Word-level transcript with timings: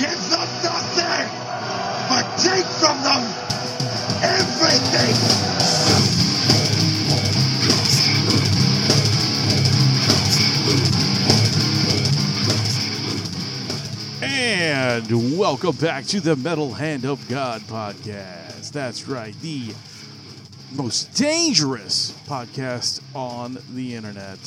give 0.00 0.30
them 0.30 0.48
nothing, 0.64 1.28
but 2.08 2.24
take 2.38 2.64
from 2.64 2.96
them 3.02 3.22
everything. 4.22 5.14
And 14.22 15.38
welcome 15.38 15.76
back 15.76 16.06
to 16.06 16.20
the 16.20 16.34
Metal 16.34 16.72
Hand 16.72 17.04
of 17.04 17.28
God 17.28 17.60
podcast. 17.62 18.72
That's 18.72 19.06
right, 19.06 19.38
the 19.42 19.74
most 20.72 21.12
dangerous 21.12 22.12
podcast 22.26 23.02
on 23.14 23.58
the 23.74 23.96
internet. 23.96 24.38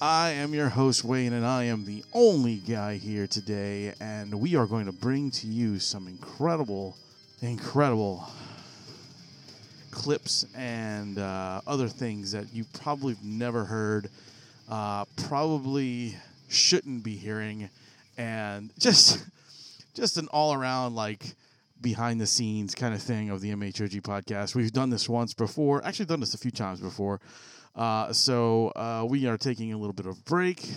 I 0.00 0.32
am 0.32 0.52
your 0.52 0.68
host, 0.68 1.04
Wayne, 1.04 1.32
and 1.32 1.46
I 1.46 1.64
am 1.64 1.86
the 1.86 2.04
only 2.12 2.56
guy 2.56 2.96
here 2.96 3.26
today. 3.26 3.94
And 3.98 4.40
we 4.40 4.54
are 4.54 4.66
going 4.66 4.84
to 4.84 4.92
bring 4.92 5.30
to 5.30 5.46
you 5.46 5.78
some 5.78 6.06
incredible, 6.06 6.98
incredible 7.40 8.28
clips 9.90 10.44
and 10.54 11.18
uh, 11.18 11.62
other 11.66 11.88
things 11.88 12.32
that 12.32 12.52
you 12.52 12.66
probably 12.78 13.14
have 13.14 13.24
never 13.24 13.64
heard, 13.64 14.10
uh, 14.68 15.06
probably 15.16 16.14
shouldn't 16.50 17.02
be 17.02 17.16
hearing, 17.16 17.70
and 18.18 18.70
just 18.78 19.24
just 19.94 20.18
an 20.18 20.28
all 20.28 20.52
around 20.52 20.94
like 20.94 21.24
behind 21.80 22.20
the 22.20 22.26
scenes 22.26 22.74
kind 22.74 22.94
of 22.94 23.00
thing 23.02 23.30
of 23.30 23.40
the 23.40 23.50
MHOG 23.50 24.02
podcast. 24.02 24.54
We've 24.54 24.72
done 24.72 24.90
this 24.90 25.08
once 25.08 25.32
before, 25.32 25.82
actually 25.86 26.04
done 26.04 26.20
this 26.20 26.34
a 26.34 26.38
few 26.38 26.50
times 26.50 26.80
before. 26.80 27.18
Uh, 27.76 28.12
so 28.12 28.68
uh, 28.68 29.06
we 29.08 29.26
are 29.26 29.36
taking 29.36 29.72
a 29.72 29.78
little 29.78 29.92
bit 29.92 30.06
of 30.06 30.24
break. 30.24 30.68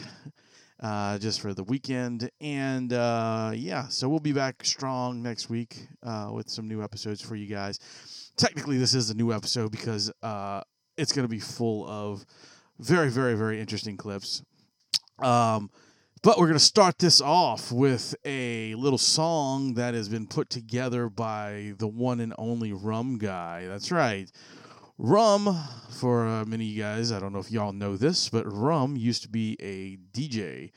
Uh, 0.81 1.17
just 1.17 1.41
for 1.41 1.53
the 1.53 1.63
weekend, 1.65 2.31
and 2.39 2.93
uh, 2.93 3.51
yeah, 3.53 3.85
so 3.89 4.07
we'll 4.07 4.17
be 4.17 4.31
back 4.31 4.63
strong 4.63 5.21
next 5.21 5.49
week 5.49 5.89
uh, 6.03 6.29
with 6.31 6.49
some 6.49 6.69
new 6.69 6.81
episodes 6.81 7.21
for 7.21 7.35
you 7.35 7.47
guys 7.47 7.81
technically 8.39 8.77
this 8.77 8.95
is 8.95 9.09
a 9.09 9.13
new 9.13 9.33
episode 9.33 9.69
because 9.69 10.11
uh, 10.23 10.61
it's 10.97 11.11
going 11.11 11.25
to 11.25 11.29
be 11.29 11.39
full 11.39 11.87
of 11.87 12.25
very, 12.79 13.09
very, 13.09 13.35
very 13.35 13.59
interesting 13.59 13.97
clips. 13.97 14.41
Um, 15.19 15.69
but 16.23 16.37
we're 16.37 16.47
going 16.47 16.57
to 16.57 16.63
start 16.63 16.97
this 16.99 17.21
off 17.21 17.71
with 17.71 18.15
a 18.25 18.75
little 18.75 18.97
song 18.97 19.73
that 19.73 19.93
has 19.93 20.07
been 20.07 20.25
put 20.25 20.49
together 20.49 21.09
by 21.09 21.73
the 21.77 21.87
one 21.87 22.21
and 22.21 22.33
only 22.37 22.71
Rum 22.71 23.17
Guy. 23.17 23.67
That's 23.67 23.91
right. 23.91 24.31
Rum, 25.01 25.57
for 25.91 26.27
uh, 26.27 26.43
many 26.43 26.65
of 26.65 26.75
you 26.75 26.83
guys, 26.83 27.13
I 27.13 27.19
don't 27.19 27.31
know 27.31 27.39
if 27.39 27.49
y'all 27.49 27.71
know 27.71 27.95
this, 27.95 28.27
but 28.27 28.43
Rum 28.45 28.97
used 28.97 29.21
to 29.21 29.29
be 29.29 29.55
a 29.61 29.95
DJ. 30.11 30.71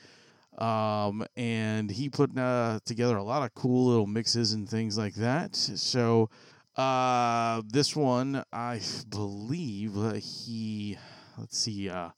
Um, 0.63 1.27
and 1.37 1.91
he 1.91 2.09
put 2.09 2.39
uh, 2.39 2.79
together 2.85 3.17
a 3.17 3.25
lot 3.25 3.43
of 3.43 3.53
cool 3.57 3.89
little 3.89 4.07
mixes 4.07 4.53
and 4.53 4.69
things 4.69 4.97
like 4.97 5.15
that. 5.17 5.57
So, 5.57 6.31
uh, 6.77 7.63
this 7.67 7.97
one, 7.97 8.45
I 8.53 8.81
believe 9.09 9.97
he, 10.23 10.99
let's 11.37 11.59
see, 11.59 11.91
uh, 11.91 12.11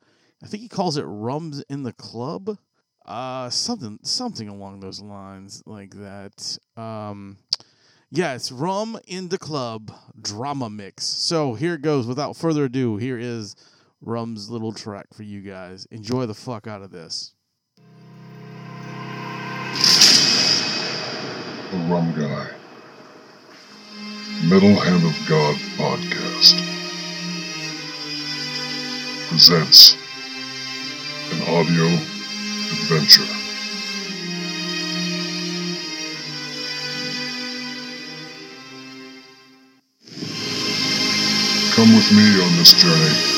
I 0.43 0.47
think 0.47 0.63
he 0.63 0.69
calls 0.69 0.99
it 0.99 1.05
"Rums 1.05 1.65
in 1.71 1.85
the 1.85 1.95
Club," 1.95 2.59
uh, 3.07 3.49
something, 3.49 3.99
something 4.03 4.49
along 4.51 4.81
those 4.81 5.01
lines, 5.01 5.63
like 5.65 5.95
that. 5.95 6.59
Um, 6.77 7.39
yeah, 8.15 8.35
it's 8.35 8.53
"Rum 8.53 8.97
in 9.09 9.29
the 9.29 9.39
Club" 9.39 9.93
drama 10.21 10.71
mix. 10.71 11.05
So 11.05 11.55
here 11.55 11.75
it 11.75 11.83
goes. 11.83 12.07
Without 12.07 12.37
further 12.37 12.65
ado, 12.65 12.97
here 12.97 13.19
is 13.19 13.57
Rum's 14.01 14.49
little 14.49 14.73
track 14.73 15.07
for 15.13 15.25
you 15.25 15.41
guys. 15.41 15.87
Enjoy 15.91 16.25
the 16.25 16.35
fuck 16.35 16.69
out 16.69 16.83
of 16.83 16.93
this. 16.93 17.35
The 21.73 21.79
Rum 21.89 22.15
Guy. 22.17 22.51
Metal 24.45 24.75
Hand 24.75 25.05
of 25.05 25.29
God 25.29 25.57
podcast 25.77 26.61
presents 29.29 29.97
an 31.33 31.43
audio 31.53 31.87
adventure. 31.87 33.44
Come 41.75 41.93
with 41.97 42.13
me 42.13 42.41
on 42.41 42.57
this 42.57 42.73
journey. 42.73 43.35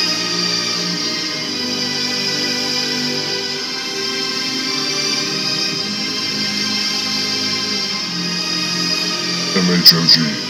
MHOG. 9.57 10.46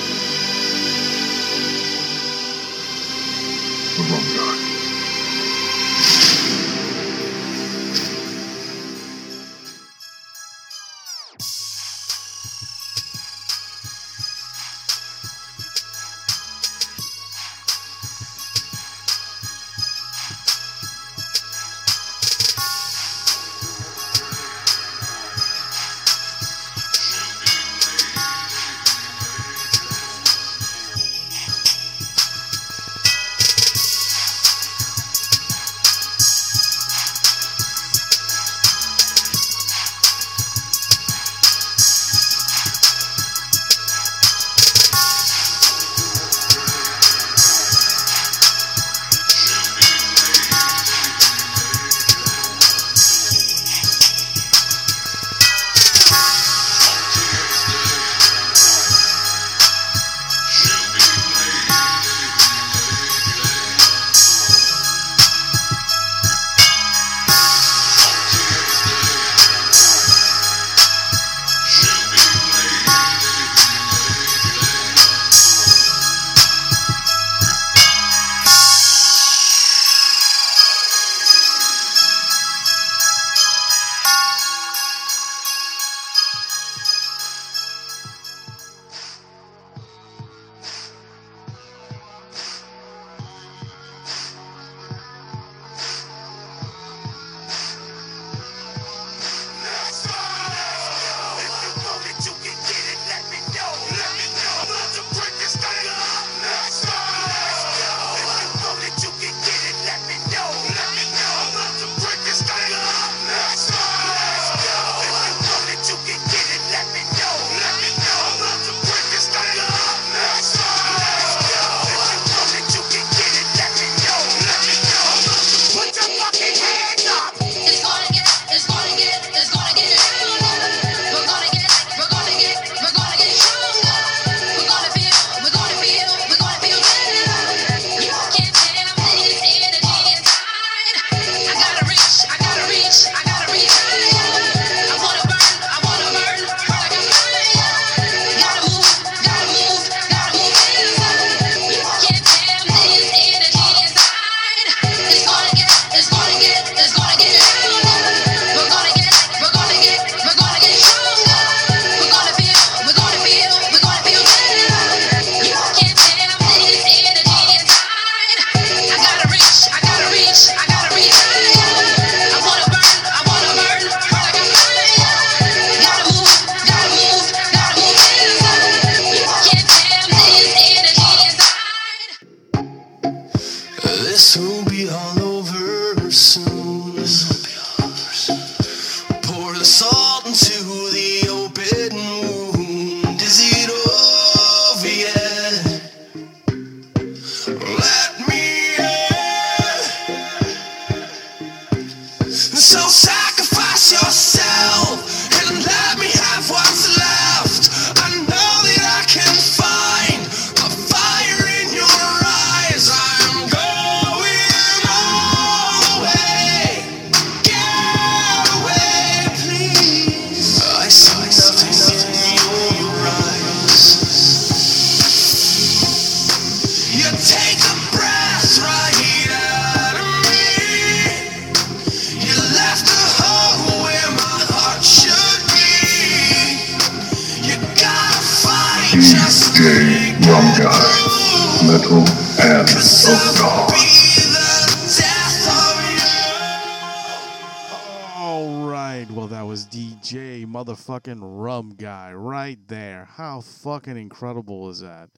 Motherfucking 250.86 251.18
Rum 251.20 251.74
Guy 251.76 252.12
right 252.12 252.58
there. 252.68 253.08
How 253.10 253.40
fucking 253.40 253.96
incredible 253.96 254.70
is 254.70 254.80
that? 254.80 255.10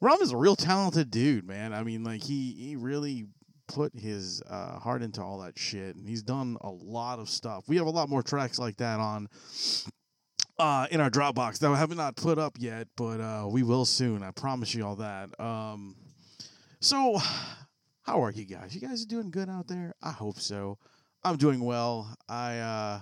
Rum 0.00 0.20
is 0.20 0.32
a 0.32 0.36
real 0.36 0.56
talented 0.56 1.10
dude, 1.10 1.46
man. 1.46 1.72
I 1.72 1.82
mean, 1.82 2.02
like 2.02 2.22
he 2.22 2.52
he 2.52 2.76
really 2.76 3.26
put 3.68 3.94
his 3.94 4.42
uh, 4.48 4.78
heart 4.78 5.02
into 5.02 5.22
all 5.22 5.38
that 5.38 5.58
shit, 5.58 5.96
and 5.96 6.08
he's 6.08 6.22
done 6.22 6.56
a 6.60 6.70
lot 6.70 7.18
of 7.18 7.28
stuff. 7.28 7.64
We 7.68 7.76
have 7.76 7.86
a 7.86 7.90
lot 7.90 8.08
more 8.08 8.22
tracks 8.22 8.58
like 8.58 8.76
that 8.78 9.00
on 9.00 9.28
uh, 10.58 10.86
in 10.90 11.00
our 11.00 11.10
Dropbox 11.10 11.58
that 11.58 11.70
we 11.70 11.76
have 11.76 11.94
not 11.94 12.16
put 12.16 12.38
up 12.38 12.54
yet, 12.58 12.88
but 12.96 13.20
uh, 13.20 13.46
we 13.48 13.62
will 13.62 13.84
soon. 13.84 14.22
I 14.22 14.30
promise 14.30 14.74
you 14.74 14.86
all 14.86 14.96
that. 14.96 15.38
Um, 15.38 15.96
so, 16.80 17.18
how 18.02 18.22
are 18.22 18.30
you 18.30 18.44
guys? 18.44 18.74
You 18.74 18.80
guys 18.80 19.02
are 19.02 19.08
doing 19.08 19.30
good 19.30 19.48
out 19.48 19.68
there? 19.68 19.94
I 20.02 20.12
hope 20.12 20.38
so. 20.40 20.78
I'm 21.22 21.36
doing 21.36 21.60
well. 21.60 22.16
I 22.28 22.58
uh, 22.58 23.00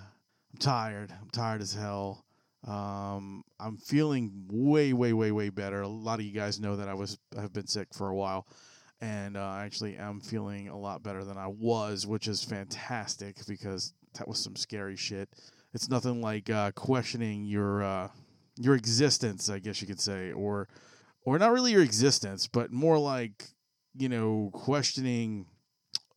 I'm 0.54 0.58
tired. 0.58 1.12
I'm 1.20 1.30
tired 1.30 1.62
as 1.62 1.74
hell. 1.74 2.24
Um, 2.64 3.42
I'm 3.58 3.76
feeling 3.76 4.30
way, 4.48 4.92
way, 4.92 5.12
way, 5.12 5.32
way 5.32 5.48
better. 5.48 5.82
A 5.82 5.88
lot 5.88 6.20
of 6.20 6.24
you 6.24 6.30
guys 6.30 6.60
know 6.60 6.76
that 6.76 6.88
I 6.88 6.94
was 6.94 7.18
have 7.34 7.52
been 7.52 7.66
sick 7.66 7.88
for 7.92 8.08
a 8.08 8.14
while, 8.14 8.46
and 9.00 9.36
uh, 9.36 9.40
I 9.40 9.64
actually 9.64 9.96
am 9.96 10.20
feeling 10.20 10.68
a 10.68 10.78
lot 10.78 11.02
better 11.02 11.24
than 11.24 11.36
I 11.36 11.48
was, 11.48 12.06
which 12.06 12.28
is 12.28 12.44
fantastic 12.44 13.44
because 13.48 13.94
that 14.16 14.28
was 14.28 14.38
some 14.38 14.54
scary 14.54 14.94
shit. 14.94 15.28
It's 15.72 15.90
nothing 15.90 16.20
like 16.20 16.48
uh, 16.48 16.70
questioning 16.70 17.44
your 17.44 17.82
uh, 17.82 18.08
your 18.56 18.76
existence, 18.76 19.50
I 19.50 19.58
guess 19.58 19.80
you 19.80 19.88
could 19.88 20.00
say, 20.00 20.30
or 20.30 20.68
or 21.22 21.36
not 21.36 21.50
really 21.50 21.72
your 21.72 21.82
existence, 21.82 22.46
but 22.46 22.70
more 22.70 22.98
like 22.98 23.48
you 23.96 24.08
know 24.08 24.50
questioning 24.52 25.46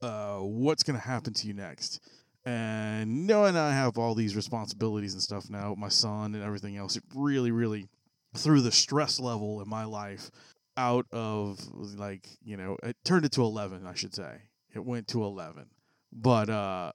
uh, 0.04 0.38
what's 0.38 0.84
going 0.84 1.00
to 1.00 1.08
happen 1.08 1.34
to 1.34 1.48
you 1.48 1.56
next. 1.56 2.00
And 2.48 3.28
knowing 3.28 3.58
I 3.58 3.72
have 3.72 3.98
all 3.98 4.16
these 4.16 4.34
responsibilities 4.34 5.12
and 5.12 5.22
stuff 5.22 5.50
now, 5.50 5.76
my 5.78 5.90
son 5.90 6.34
and 6.34 6.42
everything 6.42 6.78
else, 6.78 6.96
it 6.96 7.04
really, 7.14 7.52
really 7.52 7.90
threw 8.38 8.62
the 8.62 8.72
stress 8.72 9.20
level 9.20 9.62
in 9.62 9.68
my 9.68 9.84
life 9.84 10.32
out 10.78 11.06
of 11.12 11.60
like, 11.98 12.26
you 12.42 12.56
know, 12.56 12.78
it 12.84 12.96
turned 13.04 13.26
it 13.26 13.34
to 13.34 13.42
11, 13.42 13.86
I 13.86 13.96
should 13.96 14.16
say. 14.16 14.44
It 14.74 14.86
went 14.86 15.10
to 15.10 15.26
11. 15.26 15.66
But 16.14 16.50
uh, 16.50 16.94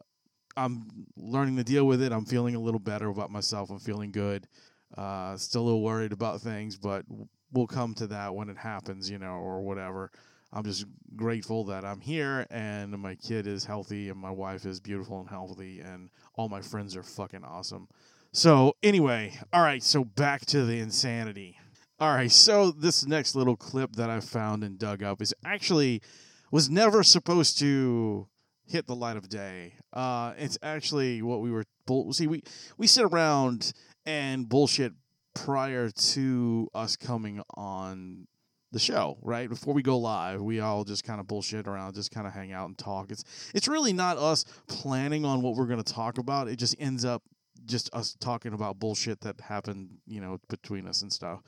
I'm 0.56 0.86
learning 1.18 1.56
to 1.56 1.64
deal 1.64 1.84
with 1.86 2.00
it. 2.00 2.12
I'm 2.12 2.24
feeling 2.24 2.54
a 2.54 2.60
little 2.60 2.80
better 2.80 3.10
about 3.10 3.30
myself. 3.30 3.68
I'm 3.68 3.78
feeling 3.78 4.10
good. 4.10 4.48
Uh, 4.96 5.36
still 5.36 5.64
a 5.64 5.64
little 5.64 5.82
worried 5.82 6.14
about 6.14 6.40
things, 6.40 6.78
but 6.78 7.04
we'll 7.52 7.66
come 7.66 7.92
to 7.96 8.06
that 8.06 8.34
when 8.34 8.48
it 8.48 8.56
happens, 8.56 9.10
you 9.10 9.18
know, 9.18 9.34
or 9.34 9.60
whatever. 9.60 10.12
I'm 10.52 10.64
just 10.64 10.84
grateful 11.16 11.64
that 11.64 11.84
I'm 11.84 12.00
here 12.00 12.46
and 12.50 12.96
my 12.98 13.14
kid 13.14 13.46
is 13.46 13.64
healthy 13.64 14.10
and 14.10 14.18
my 14.18 14.30
wife 14.30 14.66
is 14.66 14.80
beautiful 14.80 15.20
and 15.20 15.28
healthy 15.28 15.80
and 15.80 16.10
all 16.34 16.48
my 16.48 16.60
friends 16.60 16.96
are 16.96 17.02
fucking 17.02 17.44
awesome. 17.44 17.88
So, 18.32 18.74
anyway, 18.82 19.38
all 19.52 19.62
right, 19.62 19.82
so 19.82 20.04
back 20.04 20.46
to 20.46 20.64
the 20.64 20.78
insanity. 20.78 21.58
All 22.00 22.14
right, 22.14 22.30
so 22.30 22.70
this 22.70 23.06
next 23.06 23.34
little 23.34 23.56
clip 23.56 23.92
that 23.96 24.10
I 24.10 24.20
found 24.20 24.64
and 24.64 24.78
dug 24.78 25.02
up 25.02 25.22
is 25.22 25.34
actually 25.44 26.02
was 26.50 26.68
never 26.68 27.02
supposed 27.02 27.58
to 27.60 28.26
hit 28.66 28.86
the 28.86 28.94
light 28.94 29.16
of 29.16 29.28
day. 29.28 29.74
Uh, 29.92 30.32
it's 30.36 30.58
actually 30.62 31.22
what 31.22 31.40
we 31.40 31.50
were 31.50 31.64
bull- 31.86 32.12
see 32.12 32.26
we 32.26 32.42
we 32.76 32.86
sit 32.86 33.04
around 33.04 33.72
and 34.06 34.48
bullshit 34.48 34.92
prior 35.34 35.90
to 35.90 36.68
us 36.74 36.96
coming 36.96 37.42
on 37.54 38.26
the 38.72 38.78
show, 38.78 39.18
right? 39.22 39.48
Before 39.48 39.74
we 39.74 39.82
go 39.82 39.98
live, 39.98 40.40
we 40.40 40.60
all 40.60 40.82
just 40.84 41.04
kind 41.04 41.20
of 41.20 41.26
bullshit 41.26 41.66
around, 41.66 41.94
just 41.94 42.10
kind 42.10 42.26
of 42.26 42.32
hang 42.32 42.52
out 42.52 42.68
and 42.68 42.76
talk. 42.76 43.10
It's 43.10 43.24
it's 43.54 43.68
really 43.68 43.92
not 43.92 44.16
us 44.16 44.44
planning 44.66 45.24
on 45.24 45.42
what 45.42 45.54
we're 45.54 45.66
going 45.66 45.82
to 45.82 45.92
talk 45.92 46.18
about. 46.18 46.48
It 46.48 46.56
just 46.56 46.74
ends 46.78 47.04
up 47.04 47.22
just 47.66 47.94
us 47.94 48.16
talking 48.18 48.54
about 48.54 48.78
bullshit 48.78 49.20
that 49.20 49.40
happened, 49.40 49.90
you 50.06 50.20
know, 50.20 50.38
between 50.48 50.88
us 50.88 51.02
and 51.02 51.12
stuff. 51.12 51.42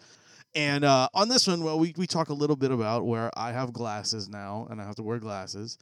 And 0.54 0.84
uh, 0.84 1.08
on 1.14 1.28
this 1.28 1.48
one, 1.48 1.64
well, 1.64 1.78
we, 1.78 1.94
we 1.96 2.06
talk 2.06 2.28
a 2.28 2.34
little 2.34 2.54
bit 2.54 2.70
about 2.70 3.04
where 3.04 3.30
I 3.36 3.50
have 3.50 3.72
glasses 3.72 4.28
now 4.28 4.68
and 4.70 4.80
I 4.80 4.84
have 4.84 4.94
to 4.96 5.02
wear 5.02 5.18
glasses. 5.18 5.78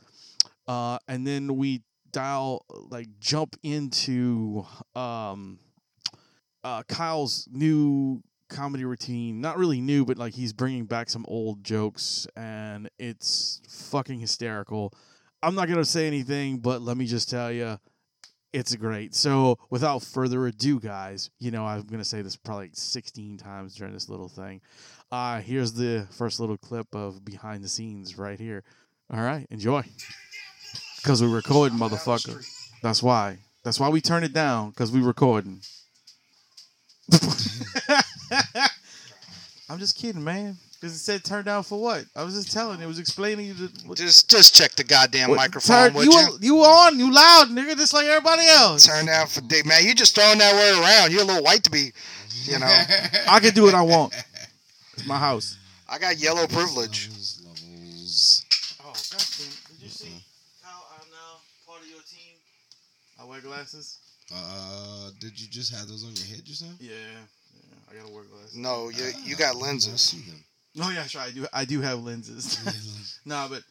Uh, 0.67 0.99
and 1.09 1.27
then 1.27 1.57
we 1.57 1.83
dial, 2.11 2.65
like, 2.91 3.09
jump 3.21 3.57
into 3.63 4.65
um, 4.95 5.59
uh, 6.65 6.83
Kyle's 6.85 7.47
new 7.53 8.23
comedy 8.53 8.85
routine. 8.85 9.41
Not 9.41 9.59
really 9.59 9.81
new, 9.81 10.05
but 10.05 10.19
like 10.19 10.35
he's 10.35 10.53
bringing 10.53 10.85
back 10.85 11.11
some 11.11 11.25
old 11.29 11.65
jokes 11.65 12.27
and 12.37 12.89
it's 12.99 13.61
fucking 13.69 14.21
hysterical. 14.21 14.93
I'm 15.43 15.55
not 15.55 15.67
going 15.67 15.79
to 15.79 15.85
say 15.85 16.07
anything, 16.07 16.59
but 16.59 16.83
let 16.83 16.97
me 16.97 17.07
just 17.07 17.29
tell 17.29 17.51
you, 17.51 17.79
it's 18.53 18.75
great. 18.77 19.15
So, 19.15 19.59
without 19.71 20.03
further 20.03 20.47
ado, 20.47 20.79
guys, 20.79 21.31
you 21.39 21.51
know, 21.51 21.65
I'm 21.65 21.83
going 21.83 21.99
to 21.99 22.05
say 22.05 22.23
this 22.23 22.37
probably 22.37 22.71
16 22.73 23.39
times 23.39 23.75
during 23.75 23.93
this 23.93 24.09
little 24.09 24.29
thing. 24.29 24.61
Uh, 25.11 25.41
here's 25.41 25.73
the 25.73 26.07
first 26.11 26.39
little 26.39 26.59
clip 26.59 26.95
of 26.95 27.25
behind 27.25 27.65
the 27.65 27.69
scenes 27.69 28.19
right 28.19 28.39
here. 28.39 28.63
All 29.13 29.23
right, 29.23 29.47
enjoy. 29.51 29.85
Because 30.97 31.23
we're 31.23 31.35
recording, 31.35 31.79
motherfucker. 31.79 32.47
That's 32.83 33.03
why. 33.03 33.39
That's 33.65 33.81
why 33.81 33.89
we 33.89 34.01
turn 34.01 34.23
it 34.23 34.33
down, 34.33 34.71
because 34.71 34.93
we're 34.93 35.05
recording. 35.05 35.61
I'm 39.69 39.79
just 39.79 39.97
kidding, 39.97 40.23
man. 40.23 40.57
Because 40.81 40.97
it 40.97 40.99
said 40.99 41.23
turn 41.25 41.45
down 41.45 41.63
for 41.63 41.81
what? 41.81 42.05
I 42.17 42.25
was 42.25 42.35
just 42.35 42.53
telling. 42.53 42.81
It 42.81 42.87
was 42.87 42.99
explaining 42.99 43.47
you 43.47 43.55
the, 43.55 43.71
what, 43.87 43.97
Just 43.97 44.29
just 44.29 44.55
check 44.55 44.73
the 44.73 44.83
goddamn 44.83 45.31
what- 45.31 45.37
microphone, 45.37 45.93
turn- 45.93 46.03
you, 46.03 46.11
you? 46.11 46.39
you 46.41 46.57
on? 46.59 46.99
You 46.99 47.13
loud, 47.13 47.49
nigga, 47.51 47.77
just 47.77 47.95
like 47.95 48.07
everybody 48.07 48.47
else. 48.49 48.87
Turn 48.87 49.07
down 49.07 49.29
for 49.29 49.41
dick, 49.43 49.65
man. 49.65 49.85
You 49.85 49.95
just 49.95 50.15
throwing 50.17 50.39
that 50.39 50.53
word 50.55 50.81
around. 50.83 51.13
You're 51.13 51.23
a 51.23 51.25
little 51.25 51.45
white 51.45 51.63
to 51.65 51.71
be, 51.71 51.93
you 52.45 52.59
know. 52.59 52.67
I 53.29 53.39
can 53.41 53.55
do 53.55 53.63
what 53.63 53.75
I 53.75 53.83
want. 53.83 54.13
It's 54.95 55.07
my 55.07 55.19
house. 55.19 55.57
I 55.89 55.99
got 55.99 56.19
yellow 56.19 56.47
privilege. 56.49 57.09
Levels, 57.09 57.43
levels. 57.45 58.45
Oh, 58.81 58.93
goddamn! 59.13 59.53
Did 59.79 59.83
you 59.85 59.89
see 59.89 60.25
how 60.63 60.83
I'm 60.99 61.07
now 61.11 61.39
part 61.67 61.81
of 61.83 61.89
your 61.89 62.01
team? 62.11 62.35
I 63.21 63.25
wear 63.25 63.41
glasses. 63.41 63.99
Uh, 64.35 65.11
did 65.21 65.39
you 65.41 65.49
just 65.49 65.75
have 65.75 65.87
those 65.89 66.05
on 66.05 66.13
your 66.15 66.27
head 66.27 66.45
just 66.45 66.63
now? 66.63 66.73
Yeah, 66.81 66.91
yeah. 66.93 67.61
I 67.91 68.01
gotta 68.01 68.13
wear 68.13 68.25
glasses. 68.25 68.57
No, 68.57 68.89
you 68.89 69.05
you 69.25 69.37
got 69.37 69.57
I 69.57 69.59
lenses. 69.59 70.01
see 70.01 70.19
them. 70.31 70.43
Oh 70.81 70.91
yeah, 70.91 71.05
sure. 71.07 71.21
I 71.21 71.31
do. 71.31 71.47
I 71.53 71.65
do 71.65 71.81
have 71.83 72.03
lenses. 72.03 73.19
no, 73.27 73.47
but 73.51 73.63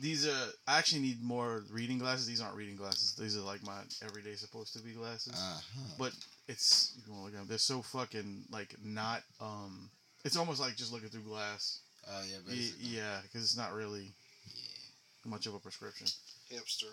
these 0.00 0.26
are. 0.26 0.48
I 0.66 0.78
actually 0.78 1.02
need 1.02 1.22
more 1.22 1.62
reading 1.70 1.98
glasses. 1.98 2.26
These 2.26 2.40
aren't 2.40 2.56
reading 2.56 2.76
glasses. 2.76 3.14
These 3.14 3.36
are 3.36 3.40
like 3.42 3.62
my 3.64 3.80
everyday 4.04 4.34
supposed 4.34 4.72
to 4.72 4.80
be 4.80 4.92
glasses. 4.92 5.34
Uh-huh. 5.34 5.94
but 5.98 6.12
it's 6.48 6.92
you 6.96 7.02
can 7.04 7.22
look 7.22 7.32
at 7.32 7.38
them. 7.38 7.46
They're 7.48 7.58
so 7.58 7.82
fucking 7.82 8.44
like 8.50 8.74
not. 8.84 9.22
Um, 9.40 9.90
it's 10.24 10.36
almost 10.36 10.60
like 10.60 10.74
just 10.76 10.92
looking 10.92 11.08
through 11.08 11.22
glass. 11.22 11.80
Oh 12.08 12.22
yeah, 12.28 12.38
Y- 12.48 12.54
basically. 12.56 12.88
yeah, 12.96 13.18
because 13.22 13.42
it's 13.44 13.56
not 13.56 13.72
really 13.72 14.10
yeah. 14.48 15.30
much 15.30 15.46
of 15.46 15.54
a 15.54 15.58
prescription. 15.60 16.08
Hipster. 16.52 16.90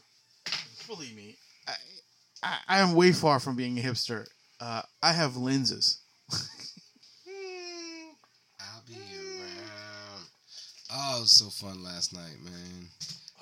Believe 0.88 1.16
me, 1.16 1.36
I, 1.68 1.74
I, 2.44 2.58
I 2.68 2.80
am 2.80 2.94
way 2.94 3.12
far 3.12 3.40
from 3.40 3.56
being 3.56 3.78
a 3.78 3.82
hipster. 3.82 4.26
Uh, 4.60 4.82
I 5.04 5.14
have 5.14 5.38
lenses. 5.38 6.00
I'll 8.60 8.82
be 8.88 8.94
around. 8.96 10.26
Oh, 10.94 11.18
it 11.18 11.22
was 11.22 11.32
so 11.32 11.50
fun 11.50 11.84
last 11.84 12.14
night, 12.14 12.38
man. 12.44 12.88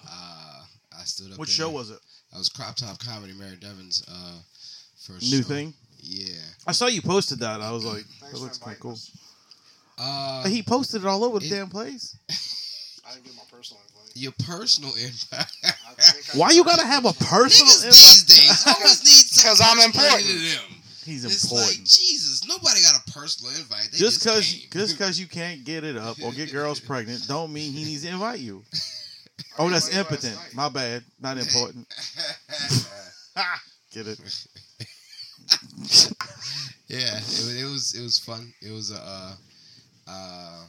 Uh, 0.08 0.62
I 1.00 1.04
stood 1.04 1.32
up. 1.32 1.38
What 1.40 1.48
there. 1.48 1.54
show 1.56 1.70
was 1.70 1.90
it? 1.90 2.00
I 2.34 2.38
was 2.38 2.50
Crop 2.50 2.76
Top 2.76 3.00
Comedy, 3.00 3.34
Mary 3.34 3.56
Devon's 3.56 4.04
uh, 4.08 4.38
first 5.08 5.32
New 5.32 5.42
show. 5.42 5.48
thing? 5.48 5.74
Yeah. 6.02 6.34
I 6.68 6.72
saw 6.74 6.88
you 6.88 7.02
posted 7.02 7.40
that. 7.40 7.62
I 7.62 7.72
was 7.72 7.86
like, 7.86 8.04
that 8.32 8.40
looks 8.40 8.58
kind 8.58 8.76
of 8.76 8.80
cool. 8.82 8.98
Uh, 9.98 10.44
He 10.48 10.62
posted 10.62 11.02
it 11.04 11.08
all 11.08 11.24
over 11.24 11.40
the 11.40 11.46
it- 11.46 11.50
damn 11.50 11.70
place. 11.70 12.18
I 13.08 13.14
didn't 13.14 13.26
get 13.26 13.36
my 13.36 13.44
personal 13.50 13.82
invite. 13.88 13.95
Your 14.16 14.32
personal 14.40 14.92
invite. 14.96 15.46
I 15.64 15.72
think 16.02 16.36
I 16.36 16.38
Why 16.38 16.52
you 16.52 16.64
gotta 16.64 16.86
have 16.86 17.06
a 17.06 17.14
personal- 17.14 17.68
personal 17.68 17.68
Niggas 17.68 17.84
invite? 17.84 17.94
these 17.94 18.24
days 18.24 18.64
always 18.68 19.04
need 19.04 19.26
some 19.30 19.50
'Cause 19.50 19.62
I'm 19.64 19.80
important. 19.82 20.26
to 20.28 20.34
them. 20.38 20.82
He's 21.06 21.24
It's 21.24 21.44
important. 21.44 21.70
like 21.80 21.84
Jesus. 21.86 22.46
Nobody 22.48 22.82
got 22.82 22.96
a 23.08 23.12
personal 23.12 23.54
invite. 23.56 23.92
They 23.92 23.98
just 24.00 24.24
just 24.24 24.24
because 24.24 24.88
just 24.88 24.98
because 24.98 25.20
you 25.20 25.28
can't 25.28 25.64
get 25.64 25.84
it 25.84 25.96
up 25.98 26.18
or 26.24 26.32
get 26.32 26.52
girls 26.52 26.80
pregnant 26.92 27.28
don't 27.28 27.54
mean 27.54 27.72
he 27.74 27.84
needs 27.86 28.02
to 28.04 28.10
invite 28.10 28.40
you. 28.40 28.64
Oh, 29.60 29.70
that's 29.70 29.94
impotent. 29.96 30.36
night. 30.36 30.54
My 30.56 30.70
bad. 30.70 31.04
Not 31.20 31.38
important. 31.38 31.88
Get 33.94 34.08
it? 34.08 34.20
yeah, 36.88 37.18
it, 37.18 37.62
it 37.62 37.66
was 37.70 37.94
it 37.98 38.02
was 38.02 38.18
fun. 38.20 38.54
It 38.62 38.72
was 38.72 38.92
a 38.92 38.96
uh, 39.00 39.36
uh, 40.08 40.64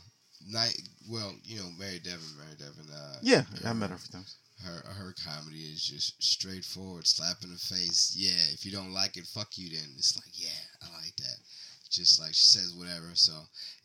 night. 0.48 0.80
Well, 1.08 1.34
you 1.44 1.58
know, 1.58 1.68
Mary 1.78 1.98
Devon, 2.02 2.26
Mary 2.38 2.56
Devon. 2.58 2.86
Uh, 2.92 3.16
Yeah, 3.22 3.42
I 3.64 3.72
met 3.72 3.90
her 3.90 3.96
a 3.96 3.98
few 3.98 4.12
times. 4.12 4.36
Her 4.64 4.82
her 4.88 5.14
comedy 5.24 5.58
is 5.64 5.84
just 5.84 6.22
straightforward, 6.22 7.06
slap 7.06 7.36
in 7.44 7.50
the 7.52 7.58
face. 7.58 8.14
Yeah, 8.16 8.40
if 8.54 8.64
you 8.64 8.72
don't 8.72 8.92
like 8.92 9.16
it, 9.16 9.26
fuck 9.26 9.48
you. 9.58 9.68
Then 9.68 9.88
it's 9.98 10.16
like, 10.16 10.32
yeah, 10.32 10.62
I 10.82 10.86
like 11.04 11.14
that. 11.16 11.36
Just 11.90 12.18
like 12.20 12.34
she 12.34 12.46
says 12.46 12.72
whatever. 12.74 13.10
So 13.14 13.32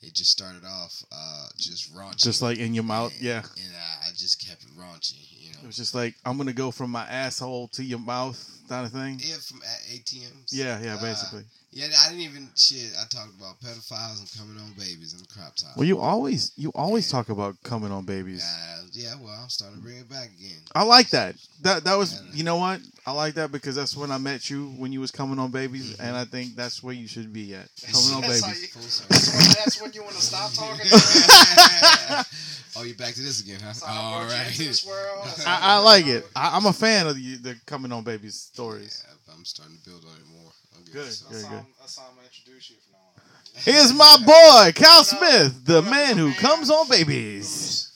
it 0.02 0.14
just 0.16 0.32
started 0.32 0.64
off 0.66 1.04
uh, 1.12 1.48
just 1.58 1.94
raunchy. 1.94 2.24
Just 2.24 2.42
like 2.42 2.58
in 2.58 2.74
your 2.74 2.84
mouth. 2.86 3.12
And- 3.14 3.22
Yeah. 3.22 3.40
and 3.40 3.76
I, 3.76 4.08
I 4.08 4.12
just 4.16 4.46
kept 4.48 4.64
it 4.64 4.70
raunchy. 4.78 5.28
You 5.52 5.64
It 5.64 5.68
was 5.68 5.76
just 5.78 5.94
like 5.96 6.16
I'm 6.26 6.38
gonna 6.38 6.54
go 6.54 6.72
from 6.72 6.92
my 6.92 7.04
asshole 7.06 7.68
to 7.70 7.84
your 7.84 8.00
mouth, 8.00 8.38
kind 8.70 8.86
of 8.86 8.92
thing. 8.92 9.20
Yeah, 9.22 9.36
from 9.46 9.62
ATMs. 9.62 10.50
Yeah, 10.52 10.80
yeah, 10.82 10.96
Uh, 10.96 11.02
basically. 11.02 11.44
Yeah, 11.74 11.88
I 12.04 12.10
didn't 12.10 12.24
even 12.24 12.50
shit. 12.58 12.92
I 13.00 13.06
talked 13.08 13.32
about 13.40 13.58
pedophiles 13.62 14.20
and 14.20 14.30
coming 14.38 14.62
on 14.62 14.72
babies 14.74 15.14
and 15.14 15.22
the 15.22 15.28
crop 15.34 15.56
top. 15.56 15.78
Well, 15.78 15.86
you 15.86 16.00
always 16.00 16.52
you 16.58 16.70
always 16.76 17.10
talk 17.10 17.30
about 17.30 17.56
coming 17.64 17.94
on 17.94 18.04
babies. 18.04 18.44
Uh, 18.44 18.82
yeah, 18.92 19.14
well, 19.22 19.34
I'm 19.42 19.48
starting 19.48 19.78
to 19.78 19.84
bring 19.84 19.96
it 19.98 20.10
back 20.10 20.32
again. 20.38 20.60
I 20.76 20.84
like 20.84 21.10
that. 21.12 21.36
That 21.62 21.86
that 21.86 21.96
was 21.96 22.22
you 22.34 22.44
know 22.44 22.58
what 22.58 22.82
I 23.06 23.14
like 23.14 23.36
that 23.36 23.54
because 23.54 23.76
that's 23.76 23.96
when 23.96 24.12
I 24.12 24.18
met 24.18 24.50
you 24.50 24.68
when 24.78 24.92
you 24.92 25.00
was 25.00 25.12
coming 25.12 25.40
on 25.40 25.52
babies, 25.52 25.98
and 25.98 26.14
I 26.18 26.26
think 26.26 26.56
that's 26.58 26.84
where 26.84 26.94
you 26.94 27.08
should 27.08 27.32
be 27.32 27.56
at 27.56 27.70
coming 27.94 28.16
on 28.16 28.22
babies. 28.22 28.44
you- 28.76 29.56
That's 29.56 29.82
when, 29.82 29.94
you 29.94 30.04
want 30.04 30.16
to 30.16 30.22
stop 30.22 30.52
talking. 30.54 30.86
oh, 32.78 32.84
you're 32.84 32.96
back 32.96 33.14
to 33.14 33.22
this 33.22 33.42
again, 33.42 33.60
huh? 33.62 33.68
That's 33.68 33.84
how 33.84 33.94
I 33.94 34.04
All 34.04 34.20
brought 34.26 34.32
you 34.32 34.36
into 34.36 34.48
right. 34.50 34.58
this 34.58 34.86
world. 34.86 35.28
That's 35.46 35.62
I, 35.64 35.76
I 35.76 35.78
like 35.80 36.08
it. 36.08 36.28
I, 36.36 36.56
I'm 36.58 36.66
a 36.66 36.74
fan 36.74 37.08
of 37.08 37.16
the, 37.16 37.36
the 37.38 37.56
coming 37.66 37.92
on 37.92 38.04
babies 38.04 38.36
stories. 38.36 39.04
Yeah, 39.08 39.34
I'm 39.36 39.46
starting 39.46 39.78
to 39.78 39.90
build 39.90 40.06
on 40.06 40.16
it 40.18 40.28
more. 40.28 40.52
I'll 40.76 40.84
give 40.84 40.94
Good, 40.94 41.08
it 41.08 41.24
good. 41.28 41.36
That's 41.36 41.46
how, 41.46 41.58
I'm, 41.58 41.66
that's 41.80 41.98
how 41.98 42.06
I'm 42.10 42.16
gonna 42.16 42.28
introduce 42.28 42.70
you 42.70 42.76
from 42.78 42.94
now 42.94 43.00
on. 43.16 43.22
Here's 43.56 43.94
my 43.94 44.18
boy 44.26 44.72
Cal 44.74 45.04
Smith, 45.04 45.66
the 45.66 45.82
man 45.82 46.18
who 46.18 46.34
comes 46.34 46.70
on 46.70 46.88
babies. 46.90 47.91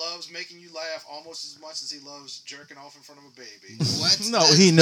Who 0.00 0.10
loves 0.14 0.30
making 0.32 0.60
you 0.60 0.68
laugh 0.74 1.04
almost 1.10 1.44
as 1.44 1.60
much 1.60 1.82
as 1.82 1.90
he 1.90 1.98
loves 2.06 2.40
jerking 2.40 2.76
off 2.78 2.96
in 2.96 3.02
front 3.02 3.20
of 3.20 3.26
a 3.26 3.36
baby. 3.36 3.76
What? 4.00 4.18
No, 4.30 4.38
That's 4.40 4.56
he 4.56 4.70
not 4.70 4.76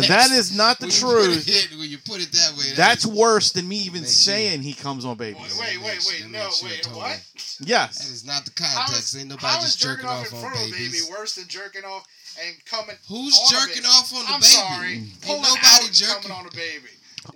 no. 0.00 0.06
That 0.08 0.30
is 0.30 0.56
not 0.56 0.78
the 0.78 0.86
When 0.86 0.92
you 0.94 1.00
truth. 1.00 1.48
it- 1.48 1.78
when 1.78 1.88
you 1.88 1.98
put 1.98 2.20
it 2.22 2.32
that 2.32 2.52
way, 2.58 2.64
that 2.70 2.76
That's 2.76 3.04
is- 3.04 3.10
worse 3.12 3.52
than 3.52 3.68
me 3.68 3.76
even 3.78 4.02
Makes 4.02 4.26
you- 4.26 4.32
saying 4.32 4.62
he 4.62 4.72
comes 4.74 5.04
on 5.04 5.16
Wait, 5.16 5.34
babies. 5.34 5.58
wait, 5.58 5.78
wait, 5.78 5.86
makes- 5.94 6.08
wait. 6.08 6.30
No, 6.30 6.44
makes 6.44 6.62
wait. 6.62 6.82
totally- 6.82 7.00
What? 7.02 7.20
That 7.60 7.68
Yes. 7.68 7.98
That 7.98 8.12
is 8.12 8.24
not 8.24 8.44
the 8.44 8.50
context. 8.50 9.14
is, 9.14 9.16
Ain't 9.20 9.28
nobody 9.30 9.62
just 9.64 9.78
jerking 9.78 10.06
off 10.06 10.28
in 10.28 10.34
on 10.34 10.40
front 10.40 10.56
of 10.56 10.62
a 10.68 10.70
baby 10.72 10.98
worse 11.10 11.34
than 11.36 11.46
jerking 11.48 11.84
off 11.84 12.06
and 12.44 12.64
coming? 12.64 12.96
Who's 13.08 13.38
on 13.38 13.46
a 13.46 13.60
jerking 13.60 13.82
baby? 13.82 13.86
off 13.94 14.12
on 14.14 14.24
the 14.24 14.30
I'm 14.32 14.40
baby? 14.40 14.46
sorry. 14.46 14.92
Ain't 14.94 15.42
nobody 15.42 15.58
out 15.64 15.90
jerking. 15.92 16.14
coming 16.22 16.32
on 16.38 16.46
a 16.46 16.50
baby. 16.50 16.88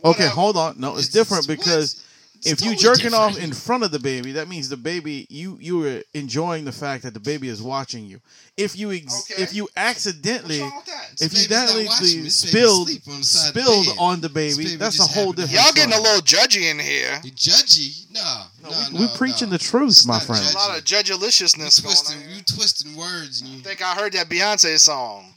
Okay, 0.05 0.25
Whatever. 0.29 0.29
hold 0.35 0.57
on. 0.57 0.81
No, 0.81 0.97
it's, 0.97 1.09
It's- 1.09 1.13
different 1.15 1.47
because 1.47 1.95
what? 1.95 2.05
If 2.45 2.53
It's 2.53 2.63
you 2.65 2.71
totally 2.77 2.97
jerking 2.97 3.15
off 3.15 3.39
in 3.39 3.53
front 3.53 3.83
of 3.83 3.91
the 3.91 3.99
baby, 3.99 4.33
that 4.33 4.49
means 4.49 4.69
the 4.69 4.77
baby 4.77 5.27
you 5.29 5.59
you 5.61 5.79
were 5.79 6.03
enjoying 6.15 6.65
the 6.65 6.73
fact 6.73 7.03
that 7.03 7.13
the 7.15 7.21
baby 7.21 7.49
is 7.49 7.61
watching 7.63 8.05
you. 8.07 8.21
If 8.57 8.77
you 8.79 8.93
ex- 8.93 9.31
Okay. 9.31 9.43
if 9.43 9.55
you 9.55 9.69
accidentally 9.77 10.61
wrong 10.61 10.73
with 10.77 10.87
that? 10.87 11.11
if 11.21 11.33
you 11.33 11.49
baby's 11.49 11.51
not 11.51 11.61
watching 11.67 11.79
definitely 11.87 12.17
me. 12.17 12.23
This 12.23 12.43
baby 12.43 12.51
spilled 12.53 12.89
asleep 12.89 13.03
on 13.09 13.19
the 13.19 13.25
side 13.25 13.49
spilled 13.51 13.87
bed. 13.87 13.97
on 13.99 14.21
the 14.21 14.29
This 14.29 14.57
baby, 14.57 14.65
baby 14.71 14.77
that's 14.77 15.01
a 15.01 15.05
whole 15.07 15.33
different. 15.33 15.53
Y'all 15.65 15.73
getting 15.73 15.95
a 15.95 16.01
little 16.01 16.21
judgy 16.23 16.71
in 16.71 16.79
here. 16.79 17.21
You 17.25 17.31
judgy? 17.33 18.07
No, 18.13 18.45
No, 18.63 18.71
no, 18.71 18.77
we, 18.93 18.95
no, 18.95 19.01
we 19.13 19.17
preaching 19.17 19.49
no. 19.51 19.57
the 19.57 19.59
truth, 19.65 19.91
It's 19.91 20.07
my 20.07 20.19
friend. 20.21 20.41
There's 20.43 20.55
a 20.55 20.59
lot 20.59 20.71
of 20.71 20.77
You 20.91 20.97
judgeliciousness 20.97 21.83
going 21.83 21.95
twisting, 21.95 22.23
on. 22.23 22.31
you 22.37 22.43
twisting 22.43 22.97
words 22.97 23.41
and 23.41 23.51
I 23.51 23.55
you. 23.55 23.61
think 23.63 23.83
I 23.83 23.95
heard 23.95 24.13
that 24.15 24.29
Beyonce 24.29 24.79
song. 24.79 25.35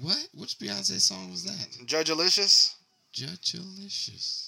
What? 0.00 0.18
Which 0.34 0.58
Beyonce 0.58 1.00
song 1.00 1.30
was 1.30 1.44
that? 1.44 1.68
Judgealicious? 1.86 2.74
Judgealicious. 3.14 4.45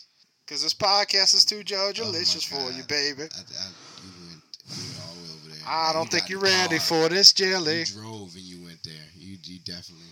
Because 0.49 0.62
this 0.62 0.73
podcast 0.73 1.35
is 1.35 1.45
too 1.45 1.62
Oh 1.76 1.93
delicious 1.93 2.50
my 2.50 2.57
for 2.59 2.71
you, 2.73 2.83
baby. 2.85 3.25
I, 3.25 3.26
I, 3.26 3.69
you 4.00 4.11
went, 4.28 4.43
you 4.67 4.81
went 4.81 4.99
all 5.05 5.12
over 5.35 5.49
there. 5.50 5.59
I 5.67 5.93
don't 5.93 6.05
you 6.05 6.11
think 6.11 6.31
you're 6.31 6.40
ready 6.40 6.78
car. 6.78 6.87
for 6.87 7.09
this 7.11 7.35
jelly. 7.35 7.81
You 7.81 7.85
drove 7.85 8.35
and 8.35 8.43
you 8.43 8.64
went 8.64 8.83
there. 8.83 8.95
You, 9.14 9.37
you 9.45 9.59
definitely. 9.59 10.07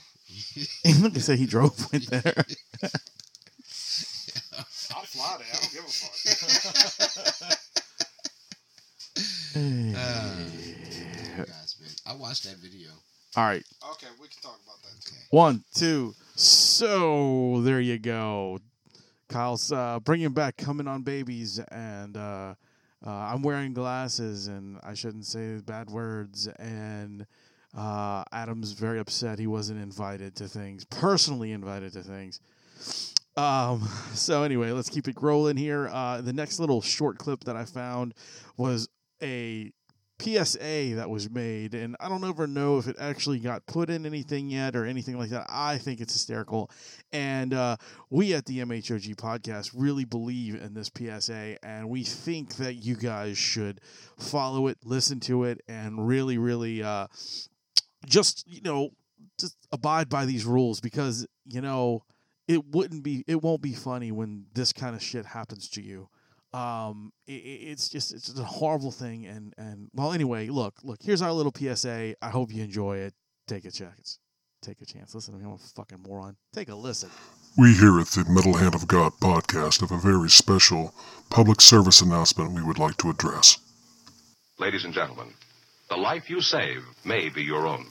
Look, 1.03 1.17
at 1.17 1.23
say 1.23 1.37
he 1.37 1.47
drove 1.47 1.91
went 1.91 2.11
there. 2.11 2.45
I'll 4.95 5.07
fly 5.07 5.39
there. 5.39 5.49
I 5.51 5.57
don't 5.57 5.73
give 5.73 5.85
a 5.85 5.89
fuck. 5.89 7.59
Ah, 9.59 10.37
guys, 11.39 11.77
man, 11.81 11.91
I 12.07 12.15
watched 12.15 12.45
that 12.45 12.57
video. 12.59 12.91
All 13.37 13.45
right, 13.45 13.65
okay, 13.93 14.09
we 14.21 14.29
can 14.29 14.43
talk 14.43 14.61
about 14.63 14.83
that 14.83 15.01
too. 15.03 15.15
Okay. 15.15 15.25
one, 15.31 15.65
two. 15.75 16.15
So 16.35 17.63
there 17.63 17.81
you 17.81 17.99
go. 17.99 18.59
Kyle's 19.29 19.73
uh, 19.73 20.01
bringing 20.01 20.31
back 20.31 20.57
coming 20.57 20.87
on 20.87 21.03
babies, 21.03 21.59
and 21.59 22.17
uh, 22.17 22.55
uh, 23.05 23.11
I'm 23.11 23.43
wearing 23.43 23.73
glasses, 23.73 24.47
and 24.47 24.79
I 24.83 24.95
shouldn't 24.95 25.27
say 25.27 25.61
bad 25.65 25.91
words. 25.91 26.49
And 26.59 27.27
uh, 27.77 28.25
Adam's 28.33 28.73
very 28.73 28.99
upset 28.99 29.39
he 29.39 29.47
wasn't 29.47 29.83
invited 29.83 30.35
to 30.37 30.49
things, 30.49 30.85
personally 30.85 31.53
invited 31.53 31.93
to 31.95 32.03
things. 32.03 32.41
Um, 33.37 33.89
so 34.15 34.43
anyway, 34.43 34.71
let's 34.73 34.89
keep 34.89 35.09
it 35.09 35.17
rolling 35.21 35.57
here. 35.57 35.89
Uh, 35.89 36.21
the 36.21 36.33
next 36.33 36.59
little 36.59 36.81
short 36.81 37.19
clip 37.19 37.45
that 37.45 37.57
I 37.57 37.65
found 37.65 38.15
was 38.57 38.89
a 39.23 39.73
PSA 40.19 40.95
that 40.97 41.11
was 41.11 41.29
made, 41.31 41.75
and 41.75 41.97
I 42.01 42.09
don't 42.09 42.25
ever 42.25 42.47
know 42.47 42.79
if 42.79 42.87
it 42.87 42.97
actually 42.99 43.39
got 43.39 43.67
put 43.67 43.91
in 43.91 44.07
anything 44.07 44.49
yet 44.49 44.75
or 44.75 44.87
anything 44.87 45.19
like 45.19 45.31
that. 45.31 45.47
I 45.49 45.79
think 45.79 46.01
it's 46.01 46.13
hysterical, 46.13 46.71
and 47.13 47.53
uh, 47.53 47.77
we 48.09 48.33
at 48.35 48.47
the 48.47 48.61
MHOG 48.61 49.15
podcast 49.17 49.73
really 49.75 50.05
believe 50.05 50.55
in 50.55 50.75
this 50.75 50.91
PSA, 50.97 51.57
and 51.63 51.89
we 51.89 52.03
think 52.03 52.57
that 52.57 52.75
you 52.75 52.97
guys 52.97 53.37
should 53.37 53.81
follow 54.19 54.69
it, 54.69 54.79
listen 54.85 55.21
to 55.21 55.45
it, 55.45 55.61
and 55.69 56.07
really, 56.07 56.39
really, 56.39 56.83
uh, 56.83 57.09
just 58.07 58.47
you 58.47 58.63
know, 58.63 58.91
just 59.39 59.57
abide 59.71 60.09
by 60.09 60.25
these 60.25 60.47
rules 60.47 60.81
because 60.81 61.27
you 61.45 61.61
know 61.61 62.03
it 62.49 62.65
wouldn't 62.67 63.03
be, 63.03 63.25
it 63.27 63.43
won't 63.43 63.61
be 63.61 63.75
funny 63.75 64.13
when 64.13 64.47
this 64.55 64.73
kind 64.73 64.95
of 64.95 65.03
shit 65.03 65.27
happens 65.27 65.69
to 65.71 65.83
you 65.83 66.09
um 66.57 67.13
it, 67.27 67.33
it's 67.33 67.89
just 67.89 68.15
it's 68.15 68.27
just 68.27 68.39
a 68.39 68.45
horrible 68.45 68.91
thing 68.91 69.27
and 69.27 69.53
and 69.59 69.89
well 69.93 70.13
anyway 70.13 70.49
look 70.49 70.75
look 70.83 70.99
here's 71.03 71.23
our 71.23 71.33
little 71.33 71.53
psa 71.55 72.15
i 72.23 72.31
hope 72.31 72.53
you 72.53 72.63
enjoy 72.63 72.97
it 72.97 73.13
take 73.47 73.65
a 73.65 73.71
chance 73.71 74.19
take 74.63 74.81
a 74.81 74.87
chance 74.87 75.15
listen 75.15 75.35
to 75.35 75.39
me 75.39 75.45
i'm 75.47 75.53
a 75.53 75.59
fucking 75.59 76.03
moron 76.07 76.37
take 76.53 76.69
a 76.69 76.75
listen 76.75 77.11
We 77.59 77.73
here 77.75 77.99
at 78.01 78.09
the 78.09 78.25
Metal 78.29 78.55
Hand 78.59 78.75
of 78.75 78.87
God 78.87 79.13
podcast 79.19 79.81
have 79.81 79.91
a 79.91 79.97
very 79.97 80.29
special 80.29 80.93
public 81.31 81.61
service 81.63 82.03
announcement 82.03 82.53
we 82.53 82.63
would 82.63 82.79
like 82.79 82.99
to 82.99 83.09
address. 83.09 83.57
Ladies 84.59 84.85
and 84.85 84.93
gentlemen, 84.93 85.33
the 85.89 85.97
life 85.97 86.29
you 86.29 86.43
save 86.43 86.85
may 87.03 87.31
be 87.31 87.43
your 87.43 87.67
own. 87.67 87.87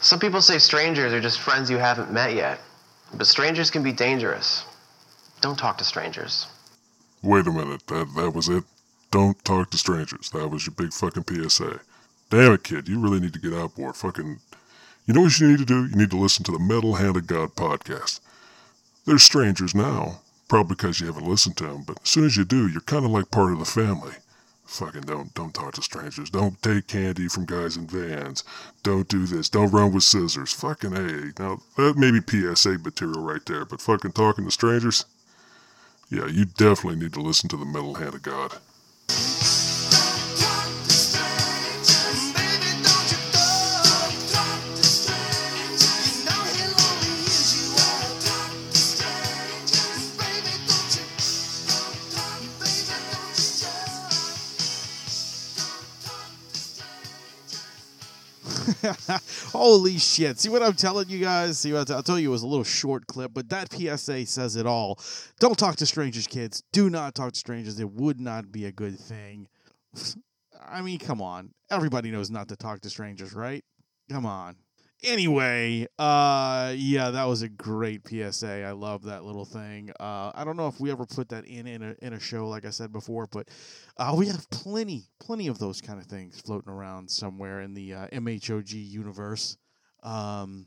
Some 0.00 0.20
people 0.20 0.40
say 0.40 0.58
strangers 0.58 1.12
are 1.12 1.20
just 1.20 1.38
friends 1.40 1.68
you 1.70 1.76
haven't 1.76 2.10
met 2.10 2.32
yet. 2.34 2.60
But 3.12 3.26
strangers 3.26 3.70
can 3.70 3.82
be 3.82 3.92
dangerous. 3.92 4.64
Don't 5.42 5.58
talk 5.58 5.76
to 5.78 5.84
strangers. 5.84 6.46
Wait 7.22 7.46
a 7.46 7.52
minute, 7.52 7.86
that 7.86 8.14
that 8.14 8.30
was 8.30 8.48
it? 8.48 8.64
Don't 9.10 9.44
talk 9.44 9.70
to 9.70 9.78
strangers. 9.78 10.30
That 10.30 10.48
was 10.48 10.66
your 10.66 10.74
big 10.74 10.92
fucking 10.92 11.24
PSA. 11.28 11.80
Damn 12.30 12.52
it, 12.52 12.62
kid, 12.62 12.88
you 12.88 13.00
really 13.00 13.20
need 13.20 13.32
to 13.32 13.40
get 13.40 13.52
out 13.52 13.76
more. 13.76 13.92
Fucking, 13.92 14.38
you 15.04 15.14
know 15.14 15.22
what 15.22 15.38
you 15.38 15.48
need 15.48 15.58
to 15.58 15.64
do? 15.64 15.86
You 15.86 15.96
need 15.96 16.10
to 16.10 16.16
listen 16.16 16.44
to 16.44 16.52
the 16.52 16.58
Metal 16.58 16.94
Hand 16.94 17.16
of 17.16 17.26
God 17.26 17.56
podcast. 17.56 18.20
They're 19.04 19.18
strangers 19.18 19.74
now, 19.74 20.20
probably 20.48 20.76
because 20.76 21.00
you 21.00 21.08
haven't 21.08 21.28
listened 21.28 21.56
to 21.58 21.64
them. 21.66 21.82
But 21.86 21.98
as 22.02 22.08
soon 22.08 22.24
as 22.24 22.36
you 22.36 22.44
do, 22.44 22.68
you're 22.68 22.80
kind 22.82 23.04
of 23.04 23.10
like 23.10 23.30
part 23.30 23.52
of 23.52 23.58
the 23.58 23.64
family. 23.64 24.12
Fucking 24.64 25.02
don't 25.02 25.34
don't 25.34 25.52
talk 25.52 25.74
to 25.74 25.82
strangers. 25.82 26.30
Don't 26.30 26.62
take 26.62 26.86
candy 26.86 27.26
from 27.26 27.44
guys 27.44 27.76
in 27.76 27.88
vans. 27.88 28.44
Don't 28.84 29.08
do 29.08 29.26
this. 29.26 29.48
Don't 29.48 29.72
run 29.72 29.92
with 29.92 30.04
scissors. 30.04 30.52
Fucking 30.52 30.96
a. 30.96 31.32
Now 31.42 31.60
that 31.76 31.96
may 31.96 32.12
be 32.12 32.20
PSA 32.20 32.78
material 32.78 33.20
right 33.20 33.44
there, 33.46 33.64
but 33.64 33.80
fucking 33.80 34.12
talking 34.12 34.44
to 34.44 34.50
strangers. 34.52 35.04
Yeah, 36.10 36.26
you 36.26 36.46
definitely 36.46 37.00
need 37.00 37.14
to 37.14 37.20
listen 37.20 37.48
to 37.50 37.58
the 37.58 37.66
Metal 37.66 37.94
Hand 37.94 38.14
of 38.14 38.22
God. 38.22 38.54
Holy 59.60 59.98
shit. 59.98 60.40
See 60.40 60.48
what 60.48 60.62
I'm 60.62 60.72
telling 60.72 61.10
you 61.10 61.18
guys? 61.18 61.58
See 61.58 61.74
what 61.74 61.90
I'll 61.90 62.02
tell 62.02 62.18
you 62.18 62.30
it 62.30 62.32
was 62.32 62.42
a 62.42 62.46
little 62.46 62.64
short 62.64 63.06
clip, 63.06 63.32
but 63.34 63.50
that 63.50 63.70
PSA 63.70 64.24
says 64.24 64.56
it 64.56 64.64
all. 64.64 64.98
Don't 65.38 65.58
talk 65.58 65.76
to 65.76 65.84
strangers, 65.84 66.26
kids. 66.26 66.62
Do 66.72 66.88
not 66.88 67.14
talk 67.14 67.34
to 67.34 67.38
strangers. 67.38 67.78
It 67.78 67.90
would 67.90 68.18
not 68.18 68.50
be 68.50 68.64
a 68.64 68.72
good 68.72 68.98
thing. 68.98 69.48
I 70.66 70.80
mean, 70.80 70.98
come 70.98 71.20
on. 71.20 71.50
Everybody 71.70 72.10
knows 72.10 72.30
not 72.30 72.48
to 72.48 72.56
talk 72.56 72.80
to 72.80 72.88
strangers, 72.88 73.34
right? 73.34 73.62
Come 74.10 74.24
on. 74.24 74.56
Anyway, 75.02 75.86
uh 75.98 76.74
yeah, 76.76 77.10
that 77.10 77.24
was 77.24 77.40
a 77.40 77.48
great 77.48 78.06
PSA. 78.06 78.64
I 78.64 78.72
love 78.72 79.04
that 79.04 79.24
little 79.24 79.46
thing. 79.46 79.90
Uh 79.98 80.30
I 80.34 80.44
don't 80.44 80.58
know 80.58 80.66
if 80.66 80.78
we 80.78 80.90
ever 80.90 81.06
put 81.06 81.30
that 81.30 81.46
in 81.46 81.66
in 81.66 81.82
a 81.82 81.94
in 82.02 82.12
a 82.12 82.20
show 82.20 82.46
like 82.48 82.66
I 82.66 82.70
said 82.70 82.92
before, 82.92 83.26
but 83.26 83.48
uh 83.96 84.14
we 84.16 84.26
have 84.26 84.48
plenty 84.50 85.08
plenty 85.18 85.46
of 85.46 85.58
those 85.58 85.80
kind 85.80 85.98
of 85.98 86.06
things 86.06 86.38
floating 86.40 86.70
around 86.70 87.10
somewhere 87.10 87.62
in 87.62 87.72
the 87.72 87.94
uh, 87.94 88.06
MHOG 88.08 88.72
universe. 88.72 89.56
Um 90.02 90.66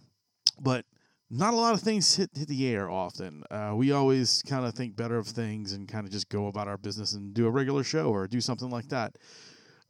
but 0.60 0.86
not 1.30 1.54
a 1.54 1.58
lot 1.58 1.74
of 1.74 1.82
things 1.82 2.16
hit, 2.16 2.30
hit 2.36 2.48
the 2.48 2.68
air 2.68 2.90
often. 2.90 3.44
Uh, 3.50 3.74
we 3.76 3.92
always 3.92 4.44
kind 4.44 4.66
of 4.66 4.76
think 4.76 4.96
better 4.96 5.18
of 5.18 5.26
things 5.28 5.74
and 5.74 5.88
kind 5.88 6.06
of 6.06 6.12
just 6.12 6.30
go 6.30 6.46
about 6.48 6.68
our 6.68 6.78
business 6.78 7.14
and 7.14 7.34
do 7.34 7.48
a 7.48 7.50
regular 7.50 7.84
show 7.84 8.12
or 8.12 8.28
do 8.28 8.40
something 8.40 8.70
like 8.70 8.88
that. 8.90 9.18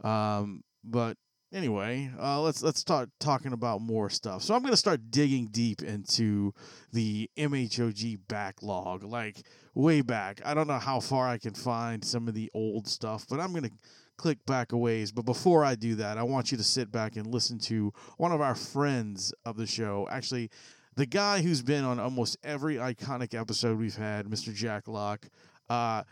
Um, 0.04 0.64
but 0.86 1.18
anyway, 1.53 2.12
uh, 2.19 2.41
let's 2.41 2.63
let's 2.63 2.79
start 2.79 3.10
talking 3.19 3.53
about 3.53 3.81
more 3.81 4.10
stuff. 4.10 4.41
So 4.41 4.53
I'm 4.53 4.62
to 4.72 4.77
start 4.77 5.12
digging 5.12 5.48
deep 5.51 5.81
into 5.81 6.53
the 6.91 7.29
MHOG 7.38 8.19
backlog, 8.27 9.03
like 9.03 9.43
way 9.74 10.01
back. 10.01 10.41
I 10.43 10.53
don't 10.53 10.67
know 10.67 10.79
how 10.79 11.00
far 11.00 11.27
I 11.27 11.38
can 11.38 11.53
find 11.53 12.03
some 12.03 12.27
of 12.27 12.33
the 12.33 12.50
old 12.53 12.88
stuff, 12.88 13.25
but 13.29 13.39
I'm 13.39 13.53
to 13.63 13.72
click 14.17 14.45
back 14.45 14.72
a 14.72 14.77
ways. 14.77 15.12
But 15.12 15.25
before 15.25 15.63
I 15.63 15.75
do 15.75 15.95
that, 15.95 16.17
I 16.17 16.24
want 16.24 16.51
you 16.51 16.57
to 16.57 16.63
sit 16.63 16.91
back 16.91 17.15
and 17.15 17.27
listen 17.27 17.60
to 17.60 17.93
one 18.17 18.31
of 18.31 18.41
our 18.41 18.55
friends 18.55 19.33
of 19.45 19.55
the 19.55 19.67
show. 19.67 20.07
Actually, 20.12 20.50
the 20.95 21.05
guy 21.05 21.41
who's 21.41 21.62
been 21.62 21.83
on 21.83 22.00
almost 22.00 22.38
every 22.43 22.75
iconic 22.75 23.39
episode 23.39 23.77
we've 23.77 23.95
had, 23.95 24.25
Mr. 24.25 24.53
Jak 24.53 24.88
Locke. 24.88 25.27
Uh, 25.69 26.03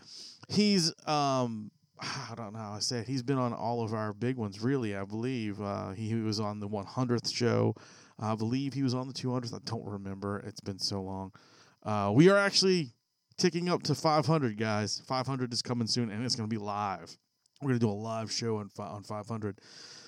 he's 0.47 0.93
um, 1.05 1.71
I 2.01 2.33
don't 2.35 2.53
know 2.53 2.59
how 2.59 2.73
I 2.73 2.79
say 2.79 2.99
it. 2.99 3.07
He's 3.07 3.23
been 3.23 3.37
on 3.37 3.53
all 3.53 3.83
of 3.83 3.93
our 3.93 4.13
big 4.13 4.37
ones, 4.37 4.61
really. 4.61 4.95
I 4.95 5.03
believe 5.03 5.61
uh, 5.61 5.91
he, 5.91 6.09
he 6.09 6.15
was 6.15 6.39
on 6.39 6.59
the 6.59 6.67
100th 6.67 7.33
show. 7.33 7.75
I 8.19 8.35
believe 8.35 8.73
he 8.73 8.83
was 8.83 8.93
on 8.93 9.07
the 9.07 9.13
200th. 9.13 9.53
I 9.53 9.59
don't 9.65 9.85
remember. 9.85 10.39
It's 10.39 10.61
been 10.61 10.79
so 10.79 11.01
long. 11.01 11.31
Uh, 11.83 12.11
we 12.13 12.29
are 12.29 12.37
actually 12.37 12.93
ticking 13.37 13.69
up 13.69 13.83
to 13.83 13.95
500, 13.95 14.57
guys. 14.57 15.01
500 15.05 15.53
is 15.53 15.61
coming 15.61 15.87
soon, 15.87 16.09
and 16.11 16.23
it's 16.25 16.35
going 16.35 16.49
to 16.49 16.53
be 16.53 16.61
live. 16.61 17.17
We're 17.61 17.69
going 17.69 17.79
to 17.79 17.85
do 17.85 17.91
a 17.91 17.93
live 17.93 18.31
show 18.31 18.57
on 18.57 18.69
on 18.79 19.03
500. 19.03 19.59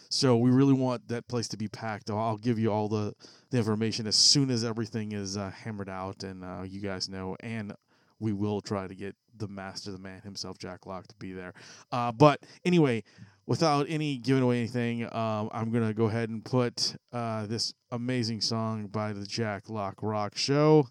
So 0.09 0.37
we 0.37 0.51
really 0.51 0.73
want 0.73 1.07
that 1.07 1.27
place 1.27 1.47
to 1.49 1.57
be 1.57 1.67
packed. 1.67 2.11
I'll, 2.11 2.37
give 2.37 2.59
you 2.59 2.71
all 2.71 2.87
the, 2.87 3.13
the 3.49 3.57
information 3.57 4.05
as 4.05 4.15
soon 4.15 4.51
as 4.51 4.63
everything 4.63 5.11
is 5.11 5.37
uh, 5.37 5.49
hammered 5.49 5.89
out 5.89 6.23
and 6.23 6.43
uh, 6.43 6.61
you 6.61 6.81
guys 6.81 7.09
know. 7.09 7.35
And 7.39 7.73
we 8.19 8.31
will 8.31 8.61
try 8.61 8.87
to 8.87 8.93
get 8.93 9.15
the 9.37 9.47
master, 9.47 9.91
the 9.91 9.97
man 9.97 10.21
himself, 10.21 10.57
Jak 10.57 10.85
Locke, 10.85 11.07
to 11.07 11.15
be 11.15 11.33
there. 11.33 11.53
Uh, 11.91 12.11
but 12.11 12.41
anyway, 12.65 13.03
without 13.45 13.85
any 13.89 14.17
giving 14.17 14.43
away 14.43 14.59
anything, 14.59 15.03
um, 15.13 15.49
I'm 15.51 15.71
gonna 15.71 15.93
go 15.93 16.05
ahead 16.05 16.29
and 16.29 16.43
put 16.43 16.95
uh, 17.11 17.45
this 17.45 17.73
amazing 17.91 18.41
song 18.41 18.87
by 18.87 19.13
the 19.13 19.25
Jak 19.25 19.69
Locke 19.69 20.01
Rock 20.01 20.37
Show. 20.37 20.87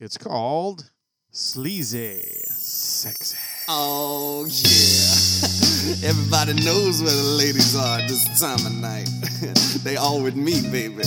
It's 0.00 0.18
called 0.18 0.90
Sleazy 1.30 2.22
Sexy. 2.48 3.38
Oh 3.68 4.44
yeah. 4.48 6.08
Everybody 6.08 6.54
knows 6.64 7.00
where 7.02 7.14
the 7.14 7.36
ladies 7.38 7.76
are 7.76 8.00
at 8.00 8.08
this 8.08 8.40
time 8.40 8.66
of 8.66 8.74
night. 8.80 9.08
they 9.84 9.96
all 9.96 10.22
with 10.22 10.36
me, 10.36 10.60
baby. 10.70 10.94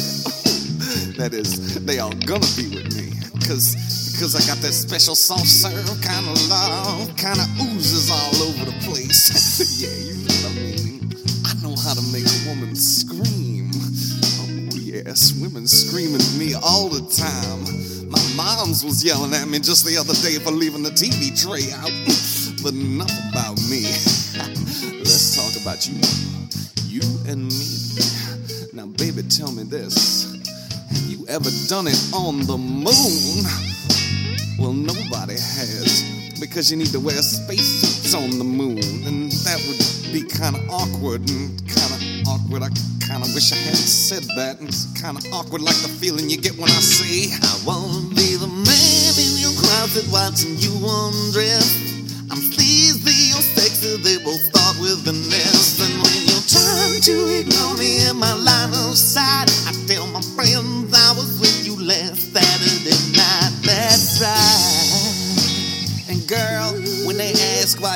that 1.17 1.29
is, 1.33 1.83
they 1.85 1.99
all 1.99 2.11
gonna 2.11 2.45
be 2.55 2.69
with 2.75 2.95
me. 2.95 3.11
Cause 3.45 4.04
because 4.15 4.31
I 4.31 4.39
got 4.47 4.63
that 4.63 4.71
special 4.71 5.13
soft 5.13 5.47
serve 5.47 5.91
kind 5.99 6.23
of 6.23 6.39
love, 6.47 7.11
kind 7.17 7.35
of 7.35 7.47
oozes 7.59 8.07
all 8.07 8.47
over 8.47 8.63
the 8.63 8.77
place. 8.87 9.27
yeah, 9.83 9.91
you 9.91 10.15
know 10.23 10.31
what 10.39 10.55
I 10.55 10.63
mean. 10.63 11.11
I 11.43 11.51
know 11.59 11.75
how 11.75 11.91
to 11.91 12.05
make 12.15 12.23
a 12.23 12.39
woman 12.47 12.75
scream. 12.79 13.67
Oh 14.39 14.79
yes, 14.79 15.35
women 15.35 15.67
scream 15.67 16.15
at 16.15 16.23
me 16.39 16.55
all 16.55 16.87
the 16.87 17.03
time. 17.11 18.07
My 18.07 18.23
mom's 18.39 18.85
was 18.85 19.03
yelling 19.03 19.33
at 19.33 19.49
me 19.49 19.59
just 19.59 19.85
the 19.85 19.97
other 19.97 20.15
day 20.23 20.39
for 20.39 20.51
leaving 20.51 20.83
the 20.83 20.95
TV 20.95 21.35
tray 21.35 21.67
out. 21.75 21.91
but 22.63 22.71
enough 22.71 23.11
about 23.35 23.59
me. 23.67 23.83
Let's 25.03 25.35
talk 25.35 25.59
about 25.59 25.83
you. 25.91 25.99
You 26.87 27.03
and 27.27 27.51
me. 27.51 27.67
Now, 28.71 28.87
baby, 28.95 29.27
tell 29.27 29.51
me 29.51 29.63
this. 29.63 30.31
Have 30.87 31.11
you 31.11 31.27
ever 31.27 31.51
done 31.67 31.87
it 31.87 31.99
on 32.15 32.47
the 32.47 32.55
moon? 32.55 33.74
Well, 34.57 34.73
nobody 34.73 35.35
has. 35.35 36.03
Because 36.39 36.71
you 36.71 36.77
need 36.77 36.91
to 36.91 36.99
wear 36.99 37.21
spacesuits 37.21 38.13
on 38.13 38.37
the 38.37 38.43
moon. 38.43 38.79
And 39.07 39.31
that 39.43 39.59
would 39.67 39.79
be 40.13 40.23
kind 40.23 40.55
of 40.55 40.63
awkward 40.69 41.27
and 41.29 41.59
kind 41.67 41.91
of 41.91 42.01
awkward. 42.27 42.63
I 42.63 42.69
kind 43.03 43.23
of 43.23 43.33
wish 43.35 43.51
I 43.51 43.55
hadn't 43.55 43.89
said 43.91 44.23
that. 44.35 44.59
And 44.59 44.69
it's 44.69 44.87
kind 44.99 45.17
of 45.17 45.23
awkward, 45.33 45.61
like 45.61 45.75
the 45.83 45.89
feeling 45.89 46.29
you 46.29 46.37
get 46.37 46.55
when 46.57 46.69
I 46.69 46.79
say, 46.79 47.35
I 47.35 47.53
wanna 47.67 48.15
be 48.15 48.35
the 48.35 48.47
man 48.47 49.11
in 49.19 49.31
your 49.43 49.55
closet 49.59 50.07
watching 50.11 50.55
you 50.59 50.71
undress. 50.79 51.95
I'm 52.31 52.39
sleazy 52.39 53.35
or 53.35 53.43
sexy, 53.43 53.97
they 54.01 54.17
both 54.23 54.41
start 54.51 54.79
with 54.79 55.07
an 55.07 55.19
S. 55.31 55.79
And 55.83 55.93
when 55.99 56.19
you 56.25 56.37
turn 56.47 57.01
to 57.11 57.15
ignore 57.43 57.75
me 57.77 58.07
in 58.07 58.17
my 58.17 58.33
line 58.33 58.73
of 58.73 58.97
sight, 58.97 59.44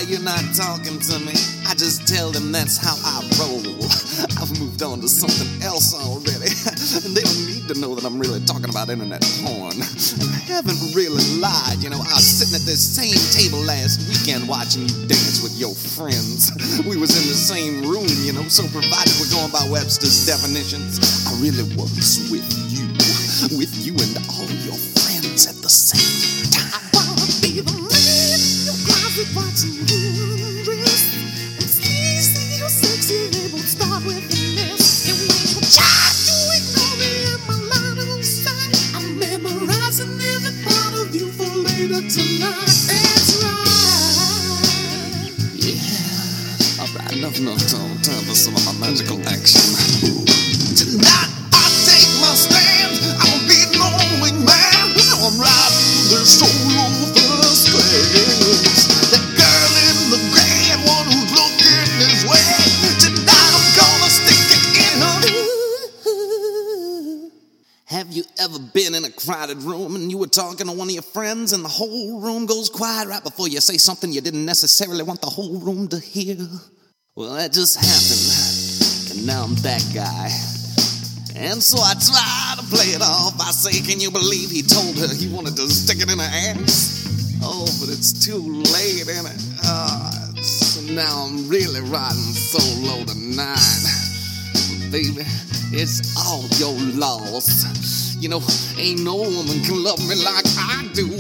you're 0.10 0.26
not 0.26 0.42
talking 0.58 0.98
to 0.98 1.20
me, 1.22 1.38
I 1.70 1.78
just 1.78 2.10
tell 2.10 2.34
them 2.34 2.52
that's 2.52 2.82
how 2.82 2.98
I 3.06 3.22
roll. 3.38 3.62
I've 4.42 4.50
moved 4.58 4.82
on 4.82 5.02
to 5.02 5.08
something 5.08 5.62
else 5.62 5.94
already. 5.94 6.50
and 7.06 7.14
they 7.14 7.22
don't 7.22 7.46
need 7.46 7.70
to 7.70 7.78
know 7.78 7.94
that 7.94 8.02
I'm 8.04 8.18
really 8.18 8.42
talking 8.50 8.74
about 8.74 8.90
internet 8.90 9.22
porn. 9.46 9.78
I 9.78 10.42
haven't 10.50 10.82
really 10.98 11.22
lied, 11.38 11.78
you 11.86 11.94
know. 11.94 12.02
I 12.02 12.18
was 12.18 12.26
sitting 12.26 12.58
at 12.58 12.66
this 12.66 12.82
same 12.82 13.14
table 13.38 13.62
last 13.62 14.02
weekend 14.10 14.50
watching 14.50 14.90
you 14.90 15.06
dance 15.06 15.46
with 15.46 15.54
your 15.62 15.78
friends. 15.78 16.50
We 16.90 16.98
was 16.98 17.14
in 17.14 17.30
the 17.30 17.38
same 17.38 17.86
room, 17.86 18.10
you 18.26 18.34
know, 18.34 18.48
so 18.50 18.66
provided 18.74 19.14
we're 19.22 19.30
going 19.30 19.52
by 19.54 19.62
Webster's 19.70 20.26
definitions, 20.26 20.98
I 21.30 21.38
really 21.38 21.68
was 21.78 22.26
with 22.34 22.50
you. 22.74 22.90
With 23.56 23.72
you 23.86 23.94
and 23.94 24.18
all 24.34 24.50
your 24.66 24.80
friends 24.98 25.46
at 25.46 25.62
the 25.62 25.70
same 25.70 26.50
time. 26.50 26.72
I 26.74 26.82
wanna 26.98 27.30
be 27.46 27.62
the 27.62 27.78
man 27.78 28.40
in 28.42 28.66
your 28.66 28.80
closet 28.90 29.30
watching 29.36 29.76
you 29.86 29.99
Alright, 47.30 47.42
enough, 47.42 47.62
enough 47.62 48.02
time. 48.02 48.26
For 48.26 48.34
some 48.34 48.58
of 48.58 48.66
my 48.66 48.74
magical 48.88 49.22
action. 49.30 49.62
Tonight 50.74 51.30
I 51.54 51.66
take 51.86 52.10
my 52.18 52.34
stand. 52.34 52.98
I'll 53.22 53.46
be 53.46 53.70
the 53.70 53.86
only 53.86 54.34
man. 54.34 54.98
I'm 55.22 55.38
riding 55.38 56.10
this 56.10 56.42
solo 56.42 56.90
first 57.14 57.70
class. 57.70 59.14
That 59.14 59.22
girl 59.38 59.74
in 59.78 60.10
the 60.10 60.18
gray, 60.34 60.74
one 60.90 61.06
who's 61.06 61.30
looking 61.30 62.02
his 62.02 62.26
way. 62.26 62.42
Tonight 62.98 63.54
I'm 63.54 63.78
gonna 63.78 64.10
stick 64.10 64.50
it 64.50 64.66
in 64.90 64.98
her. 65.06 65.22
Have 67.94 68.10
you 68.12 68.24
ever 68.40 68.58
been 68.58 68.96
in 68.96 69.06
a 69.06 69.12
crowded 69.12 69.62
room 69.62 69.96
and 69.96 70.10
you 70.10 70.18
were 70.18 70.26
talking 70.26 70.66
to 70.66 70.74
one 70.74 70.88
of 70.88 70.94
your 70.96 71.04
friends 71.04 71.54
and 71.54 71.64
the 71.64 71.70
whole 71.70 72.22
room 72.22 72.48
goes 72.48 72.70
quiet 72.70 73.08
right 73.08 73.24
before 73.24 73.48
you 73.48 73.62
say 73.62 73.78
something 73.78 74.12
you 74.12 74.22
didn't 74.22 74.46
necessarily 74.46 75.04
want 75.04 75.22
the 75.22 75.30
whole 75.30 75.60
room 75.60 75.88
to 75.90 76.00
hear? 76.00 76.48
Well, 77.20 77.36
that 77.36 77.52
just 77.52 77.76
happened. 77.76 79.12
And 79.12 79.28
now 79.28 79.44
I'm 79.44 79.56
that 79.68 79.84
guy. 79.92 80.32
And 81.36 81.60
so 81.60 81.76
I 81.76 81.92
try 82.00 82.56
to 82.56 82.64
play 82.72 82.96
it 82.96 83.04
off. 83.04 83.36
I 83.44 83.52
say, 83.52 83.76
can 83.84 84.00
you 84.00 84.08
believe 84.08 84.48
he 84.48 84.64
told 84.64 84.96
her 84.96 85.12
he 85.12 85.28
wanted 85.28 85.60
to 85.60 85.68
stick 85.68 86.00
it 86.00 86.08
in 86.08 86.16
her 86.16 86.32
ass? 86.32 87.36
Oh, 87.44 87.68
but 87.84 87.92
it's 87.92 88.16
too 88.24 88.40
late, 88.72 89.04
and? 89.12 89.28
Uh, 89.68 90.40
so 90.40 90.80
now 90.96 91.28
I'm 91.28 91.44
really 91.52 91.84
riding 91.92 92.32
solo 92.32 93.04
tonight. 93.04 93.84
Baby, 94.88 95.28
it's 95.76 96.16
all 96.16 96.48
your 96.56 96.72
loss. 96.96 98.16
You 98.16 98.32
know, 98.32 98.40
ain't 98.80 99.04
no 99.04 99.20
woman 99.20 99.60
can 99.68 99.84
love 99.84 100.00
me 100.08 100.16
like 100.24 100.48
I 100.56 100.88
do. 100.96 101.12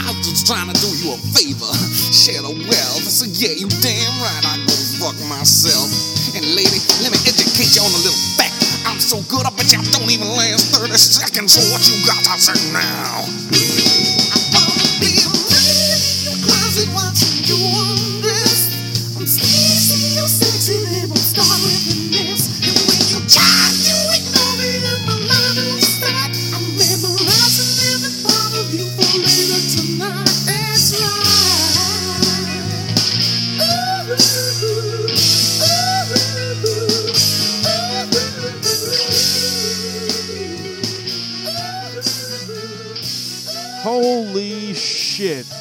I 0.00 0.16
was 0.16 0.24
just 0.24 0.48
trying 0.48 0.72
to 0.72 0.76
do 0.80 0.88
you 1.04 1.12
a 1.12 1.20
favor, 1.36 1.76
share 2.08 2.40
the 2.40 2.56
wealth. 2.56 3.04
So 3.04 3.28
yeah, 3.28 3.52
you 3.52 3.68
damn 3.84 4.16
right 4.24 4.48
I 4.48 4.71
fuck 5.02 5.18
myself. 5.26 5.90
And 6.38 6.46
lady, 6.54 6.78
let 7.02 7.10
me 7.10 7.18
educate 7.26 7.74
you 7.74 7.82
on 7.82 7.90
a 7.90 8.02
little 8.06 8.22
fact. 8.38 8.54
I'm 8.86 9.00
so 9.02 9.18
good, 9.26 9.42
I 9.42 9.50
bet 9.50 9.74
you 9.74 9.82
don't 9.90 10.06
even 10.06 10.30
last 10.38 10.78
30 10.78 10.94
seconds. 10.94 11.58
So 11.58 11.60
what 11.74 11.82
you 11.90 11.98
got 12.06 12.22
to 12.22 12.38
say 12.38 12.54
now? 12.70 13.91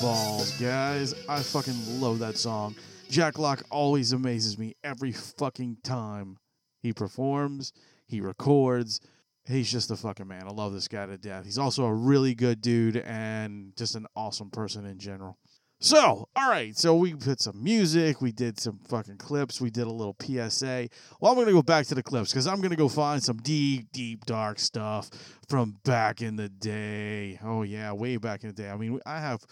Balls, 0.02 0.60
guys. 0.60 1.14
I 1.30 1.42
fucking 1.42 2.02
love 2.02 2.18
that 2.20 2.36
song. 2.36 2.76
Jak 3.10 3.38
Locke 3.38 3.62
always 3.70 4.14
amazes 4.14 4.58
me 4.58 4.76
every 4.84 5.12
fucking 5.12 5.78
time 5.84 6.38
he 6.82 6.92
performs, 6.92 7.72
he 8.08 8.20
records. 8.20 9.00
He's 9.46 9.72
just 9.72 9.92
a 9.92 9.96
fucking 9.96 10.28
man. 10.28 10.48
I 10.48 10.52
love 10.52 10.74
this 10.74 10.88
guy 10.88 11.06
to 11.06 11.18
death. 11.18 11.46
He's 11.46 11.60
also 11.60 11.86
a 11.86 11.94
really 11.94 12.34
good 12.34 12.62
dude 12.62 12.98
and 12.98 13.76
just 13.78 13.94
an 13.94 14.08
awesome 14.16 14.50
person 14.50 14.86
in 14.88 14.98
general. 14.98 15.38
So, 15.84 16.30
all 16.36 16.50
right. 16.50 16.78
So 16.78 16.96
we 16.96 17.16
put 17.16 17.42
some 17.42 17.64
music. 17.64 18.22
We 18.22 18.32
did 18.32 18.60
some 18.60 18.80
fucking 18.88 19.18
clips. 19.18 19.60
We 19.60 19.72
did 19.72 19.88
a 19.88 19.92
little 19.92 20.16
PSA. 20.22 20.90
Well, 21.20 21.32
I'm 21.32 21.46
to 21.46 21.52
go 21.52 21.64
back 21.64 21.88
to 21.88 21.96
the 21.96 22.04
clips 22.04 22.32
because 22.32 22.46
I'm 22.46 22.62
to 22.62 22.76
go 22.76 22.88
find 22.88 23.22
some 23.22 23.38
deep, 23.38 23.92
deep, 23.92 24.26
dark 24.26 24.60
stuff 24.60 25.10
from 25.50 25.78
back 25.84 26.22
in 26.22 26.36
the 26.36 26.50
day. 26.50 27.40
Oh 27.44 27.64
yeah, 27.64 27.92
way 27.94 28.18
back 28.18 28.44
in 28.44 28.50
the 28.50 28.54
day. 28.54 28.70
I 28.70 28.78
mean, 28.78 29.00
I 29.08 29.20
have, 29.20 29.44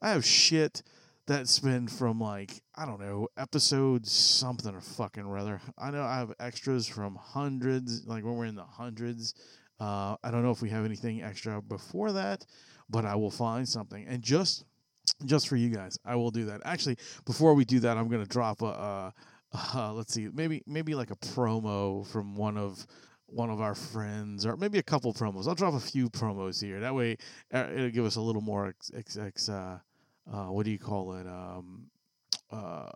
I 0.00 0.10
have 0.10 0.24
shit 0.24 0.82
that's 1.26 1.58
been 1.58 1.88
from 1.88 2.20
like 2.20 2.62
I 2.74 2.86
don't 2.86 3.00
know 3.00 3.28
episodes 3.36 4.12
something 4.12 4.74
or 4.74 4.80
fucking 4.80 5.28
rather. 5.28 5.60
I 5.76 5.90
know 5.90 6.02
I 6.02 6.18
have 6.18 6.32
extras 6.38 6.86
from 6.86 7.16
hundreds, 7.16 8.06
like 8.06 8.24
when 8.24 8.36
we're 8.36 8.46
in 8.46 8.54
the 8.54 8.64
hundreds. 8.64 9.34
Uh, 9.78 10.16
I 10.22 10.30
don't 10.30 10.42
know 10.42 10.52
if 10.52 10.62
we 10.62 10.70
have 10.70 10.84
anything 10.84 11.22
extra 11.22 11.60
before 11.60 12.12
that, 12.12 12.46
but 12.88 13.04
I 13.04 13.14
will 13.16 13.30
find 13.30 13.68
something. 13.68 14.06
And 14.06 14.22
just 14.22 14.64
just 15.24 15.48
for 15.48 15.56
you 15.56 15.68
guys, 15.68 15.98
I 16.04 16.16
will 16.16 16.30
do 16.30 16.46
that. 16.46 16.62
Actually, 16.64 16.96
before 17.24 17.54
we 17.54 17.64
do 17.64 17.80
that, 17.80 17.96
I'm 17.96 18.08
gonna 18.08 18.26
drop 18.26 18.62
a. 18.62 19.12
Let's 19.74 20.12
see, 20.12 20.28
maybe 20.32 20.62
maybe 20.66 20.94
like 20.94 21.10
a 21.10 21.16
promo 21.16 22.06
from 22.06 22.36
one 22.36 22.56
of 22.58 22.86
one 23.26 23.50
of 23.50 23.60
our 23.60 23.74
friends, 23.74 24.46
or 24.46 24.56
maybe 24.56 24.78
a 24.78 24.82
couple 24.82 25.12
promos. 25.12 25.46
I'll 25.48 25.54
drop 25.54 25.74
a 25.74 25.80
few 25.80 26.08
promos 26.08 26.62
here. 26.62 26.80
That 26.80 26.94
way, 26.94 27.16
uh, 27.52 27.66
it'll 27.74 27.90
give 27.90 28.04
us 28.04 28.16
a 28.16 28.20
little 28.20 28.42
more 28.42 28.68
ex, 28.68 28.90
ex, 28.96 29.16
ex 29.16 29.48
uh, 29.48 29.78
uh, 30.32 30.46
what 30.46 30.64
do 30.64 30.70
you 30.70 30.78
call 30.78 31.14
it? 31.14 31.26
Um, 31.26 31.90
uh, 32.50 32.90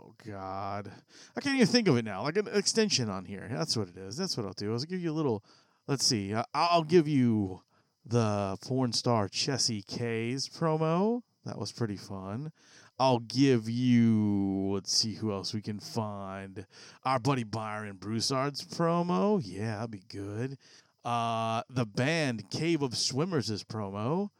oh 0.00 0.14
God, 0.26 0.90
I 1.36 1.40
can't 1.40 1.56
even 1.56 1.66
think 1.66 1.88
of 1.88 1.96
it 1.96 2.04
now. 2.04 2.22
Like 2.22 2.36
an 2.36 2.48
extension 2.52 3.08
on 3.08 3.24
here. 3.24 3.48
That's 3.50 3.76
what 3.76 3.88
it 3.88 3.96
is. 3.96 4.16
That's 4.16 4.36
what 4.36 4.46
I'll 4.46 4.52
do. 4.52 4.72
I'll 4.72 4.78
give 4.80 5.00
you 5.00 5.10
a 5.10 5.14
little. 5.14 5.44
Let's 5.86 6.04
see. 6.04 6.34
I'll 6.52 6.82
give 6.82 7.06
you 7.06 7.62
the 8.04 8.56
porn 8.62 8.92
star 8.92 9.28
Chessie 9.28 9.86
Kay's 9.86 10.48
promo. 10.48 11.22
That 11.44 11.58
was 11.58 11.70
pretty 11.70 11.96
fun. 11.96 12.50
I'll 12.98 13.18
give 13.20 13.68
you. 13.68 14.72
Let's 14.72 14.92
see 14.92 15.14
who 15.14 15.32
else 15.32 15.52
we 15.52 15.60
can 15.60 15.80
find. 15.80 16.66
Our 17.04 17.18
buddy 17.18 17.44
Byron 17.44 17.96
Broussard's 17.96 18.62
promo. 18.62 19.40
Yeah, 19.42 19.76
that'd 19.76 19.90
be 19.90 20.02
good. 20.08 20.56
Uh, 21.04 21.62
the 21.70 21.86
band 21.86 22.50
Cave 22.50 22.82
of 22.82 22.96
Swimmers' 22.96 23.50
is 23.50 23.62
promo. 23.62 24.30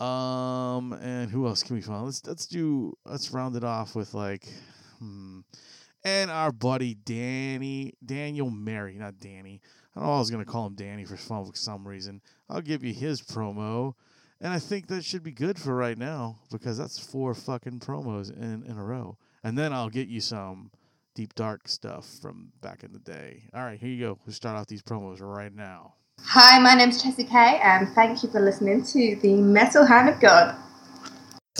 Um, 0.00 0.94
and 0.94 1.30
who 1.30 1.46
else 1.46 1.62
can 1.62 1.76
we 1.76 1.82
find? 1.82 2.06
Let's 2.06 2.26
let's 2.26 2.46
do 2.46 2.96
let's 3.04 3.30
round 3.32 3.54
it 3.54 3.64
off 3.64 3.94
with 3.94 4.14
like, 4.14 4.48
hmm, 4.98 5.40
and 6.02 6.30
our 6.30 6.52
buddy 6.52 6.94
Danny 6.94 7.94
Daniel 8.04 8.50
Mary, 8.50 8.94
not 8.94 9.20
Danny. 9.20 9.60
I 9.94 10.00
don't 10.00 10.08
know. 10.08 10.14
I 10.14 10.18
was 10.18 10.30
gonna 10.30 10.46
call 10.46 10.66
him 10.66 10.74
Danny 10.74 11.04
for 11.04 11.18
some 11.18 11.44
for 11.44 11.56
some 11.56 11.86
reason. 11.86 12.22
I'll 12.48 12.62
give 12.62 12.82
you 12.82 12.94
his 12.94 13.20
promo, 13.20 13.94
and 14.40 14.52
I 14.52 14.58
think 14.58 14.86
that 14.88 15.04
should 15.04 15.22
be 15.22 15.32
good 15.32 15.58
for 15.58 15.74
right 15.74 15.98
now 15.98 16.38
because 16.50 16.78
that's 16.78 16.98
four 16.98 17.34
fucking 17.34 17.80
promos 17.80 18.34
in 18.34 18.64
in 18.66 18.78
a 18.78 18.84
row. 18.84 19.16
And 19.42 19.56
then 19.56 19.72
I'll 19.72 19.90
get 19.90 20.08
you 20.08 20.20
some 20.20 20.70
deep 21.14 21.34
dark 21.34 21.68
stuff 21.68 22.06
from 22.20 22.52
back 22.60 22.84
in 22.84 22.92
the 22.92 22.98
day. 22.98 23.44
All 23.54 23.62
right, 23.62 23.78
here 23.78 23.90
you 23.90 24.04
go. 24.06 24.18
We'll 24.24 24.34
start 24.34 24.56
off 24.56 24.66
these 24.66 24.82
promos 24.82 25.20
right 25.20 25.54
now. 25.54 25.94
Hi, 26.22 26.58
my 26.58 26.74
name's 26.74 27.02
Chessie 27.02 27.28
Kay, 27.28 27.60
and 27.62 27.88
thank 27.94 28.22
you 28.22 28.30
for 28.30 28.40
listening 28.40 28.84
to 28.84 29.16
the 29.16 29.36
Metal 29.36 29.86
Hand 29.86 30.08
of 30.08 30.20
God. 30.20 30.54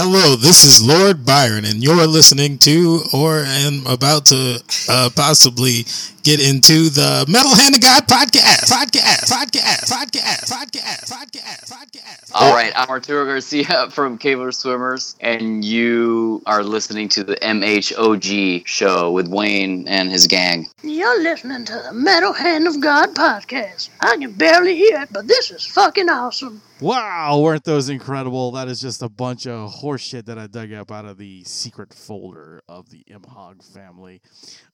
Hello, 0.02 0.34
this 0.34 0.64
is 0.64 0.82
Lord 0.82 1.26
Byron, 1.26 1.66
and 1.66 1.84
you're 1.84 2.06
listening 2.06 2.56
to, 2.60 3.02
or 3.12 3.40
am 3.40 3.86
about 3.86 4.24
to 4.32 4.64
uh, 4.88 5.10
possibly 5.14 5.84
get 6.22 6.40
into 6.40 6.88
the 6.88 7.26
Metal 7.28 7.54
Hand 7.54 7.74
of 7.74 7.82
God 7.82 8.08
podcast. 8.08 8.72
Podcast. 8.72 9.28
Podcast. 9.28 9.90
Podcast. 9.90 10.50
Podcast. 10.50 11.10
Podcast. 11.10 11.70
Podcast. 11.70 12.30
All 12.34 12.54
right, 12.54 12.72
I'm 12.74 12.88
Arturo 12.88 13.26
Garcia 13.26 13.90
from 13.92 14.16
Cave 14.16 14.40
of 14.40 14.54
Swimmers, 14.54 15.16
and 15.20 15.62
you 15.62 16.42
are 16.46 16.64
listening 16.64 17.10
to 17.10 17.22
the 17.22 17.36
MHOG 17.36 18.66
show 18.66 19.10
with 19.10 19.28
Wayne 19.28 19.86
and 19.86 20.10
his 20.10 20.26
gang. 20.26 20.66
You're 20.82 21.22
listening 21.22 21.66
to 21.66 21.74
the 21.74 21.92
Metal 21.92 22.32
Hand 22.32 22.66
of 22.66 22.80
God 22.80 23.14
podcast. 23.14 23.90
I 24.00 24.16
can 24.16 24.32
barely 24.32 24.76
hear 24.76 25.02
it, 25.02 25.12
but 25.12 25.28
this 25.28 25.50
is 25.50 25.66
fucking 25.66 26.08
awesome. 26.08 26.62
Wow, 26.80 27.40
weren't 27.40 27.64
those 27.64 27.90
incredible? 27.90 28.52
That 28.52 28.68
is 28.68 28.80
just 28.80 29.02
a 29.02 29.08
bunch 29.10 29.46
of 29.46 29.70
horseshit 29.70 30.24
that 30.24 30.38
I 30.38 30.46
dug 30.46 30.72
up 30.72 30.90
out 30.90 31.04
of 31.04 31.18
the 31.18 31.44
secret 31.44 31.92
folder 31.92 32.62
of 32.70 32.88
the 32.88 33.04
MHOG 33.10 33.62
family. 33.74 34.22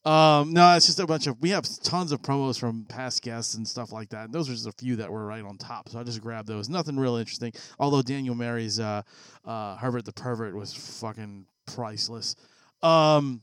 Um, 0.05 0.53
no, 0.53 0.77
it's 0.77 0.87
just 0.87 1.01
a 1.01 1.07
bunch 1.07 1.27
of. 1.27 1.41
We 1.41 1.51
have 1.51 1.67
tons 1.83 2.13
of 2.13 2.23
promos 2.23 2.61
from 2.61 2.85
past 2.85 3.23
guests 3.23 3.55
and 3.55 3.67
stuff 3.67 3.91
like 3.91 4.11
that. 4.11 4.31
Those 4.31 4.49
are 4.49 4.53
just 4.53 4.69
a 4.69 4.73
few 4.73 4.95
that 4.97 5.11
were 5.11 5.27
right 5.27 5.43
on 5.43 5.59
top, 5.59 5.89
so 5.89 5.99
I 5.99 6.05
just 6.05 6.21
grabbed 6.21 6.47
those. 6.47 6.69
Nothing 6.69 6.97
real 6.97 7.17
interesting. 7.17 7.53
Although 7.81 8.03
Daniel 8.03 8.37
Mary's 8.37 8.79
uh, 8.79 9.03
uh, 9.45 9.77
Herbert 9.77 10.05
the 10.05 10.13
Pervert 10.13 10.55
was 10.55 10.75
fucking 10.75 11.47
priceless. 11.67 12.37
Um, 12.85 13.43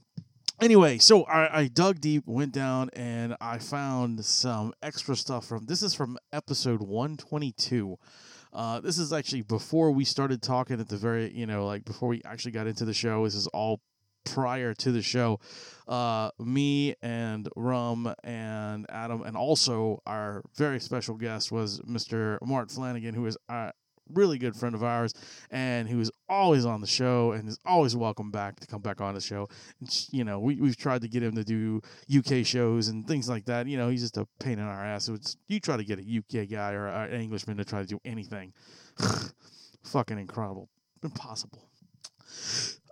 anyway, 0.61 0.99
so 0.99 1.23
I, 1.23 1.63
I 1.63 1.67
dug 1.67 1.99
deep, 1.99 2.23
went 2.25 2.53
down, 2.53 2.91
and 2.93 3.35
I 3.41 3.57
found 3.57 4.23
some 4.23 4.73
extra 4.81 5.17
stuff 5.17 5.45
from. 5.45 5.65
This 5.65 5.83
is 5.83 5.93
from 5.93 6.17
episode 6.31 6.81
one 6.81 7.17
twenty 7.17 7.51
two. 7.51 7.97
Uh, 8.53 8.79
this 8.79 8.99
is 8.99 9.11
actually 9.11 9.41
before 9.41 9.91
we 9.91 10.05
started 10.05 10.41
talking 10.41 10.79
at 10.79 10.87
the 10.87 10.97
very, 10.97 11.31
you 11.33 11.45
know, 11.45 11.65
like 11.65 11.83
before 11.85 12.07
we 12.09 12.21
actually 12.23 12.51
got 12.51 12.67
into 12.67 12.85
the 12.85 12.93
show. 12.93 13.23
This 13.23 13.35
is 13.35 13.47
all 13.47 13.81
prior 14.25 14.73
to 14.75 14.91
the 14.91 15.01
show. 15.01 15.39
Uh, 15.87 16.29
me 16.39 16.95
and 17.01 17.49
Rum 17.55 18.13
and 18.23 18.85
Adam, 18.89 19.23
and 19.23 19.35
also 19.35 20.01
our 20.05 20.43
very 20.55 20.79
special 20.79 21.15
guest 21.15 21.51
was 21.51 21.79
Mr. 21.81 22.37
Mart 22.41 22.71
Flanagan, 22.71 23.15
who 23.15 23.25
is 23.25 23.37
a 23.49 23.71
really 24.13 24.37
good 24.37 24.55
friend 24.55 24.75
of 24.75 24.83
ours 24.83 25.13
and 25.51 25.87
who 25.87 25.99
is 25.99 26.11
always 26.29 26.65
on 26.65 26.81
the 26.81 26.87
show 26.87 27.31
and 27.31 27.47
is 27.47 27.59
always 27.65 27.95
welcome 27.95 28.31
back 28.31 28.59
to 28.59 28.67
come 28.67 28.81
back 28.81 29.01
on 29.01 29.13
the 29.13 29.21
show. 29.21 29.47
And, 29.79 30.07
you 30.11 30.23
know, 30.23 30.39
we, 30.39 30.55
we've 30.55 30.77
tried 30.77 31.01
to 31.01 31.07
get 31.07 31.23
him 31.23 31.35
to 31.35 31.43
do 31.43 31.81
UK 32.15 32.45
shows 32.45 32.87
and 32.87 33.07
things 33.07 33.29
like 33.29 33.45
that. 33.45 33.67
You 33.67 33.77
know, 33.77 33.89
he's 33.89 34.01
just 34.01 34.17
a 34.17 34.27
pain 34.39 34.59
in 34.59 34.65
our 34.65 34.85
ass. 34.85 35.09
It's, 35.09 35.37
you 35.47 35.59
try 35.59 35.77
to 35.77 35.83
get 35.83 35.99
a 35.99 36.01
UK 36.01 36.49
guy 36.49 36.73
or 36.73 36.87
an 36.87 37.21
Englishman 37.21 37.57
to 37.57 37.65
try 37.65 37.81
to 37.81 37.87
do 37.87 37.99
anything. 38.05 38.53
Fucking 39.83 40.17
incredible. 40.17 40.69
Impossible. 41.03 41.67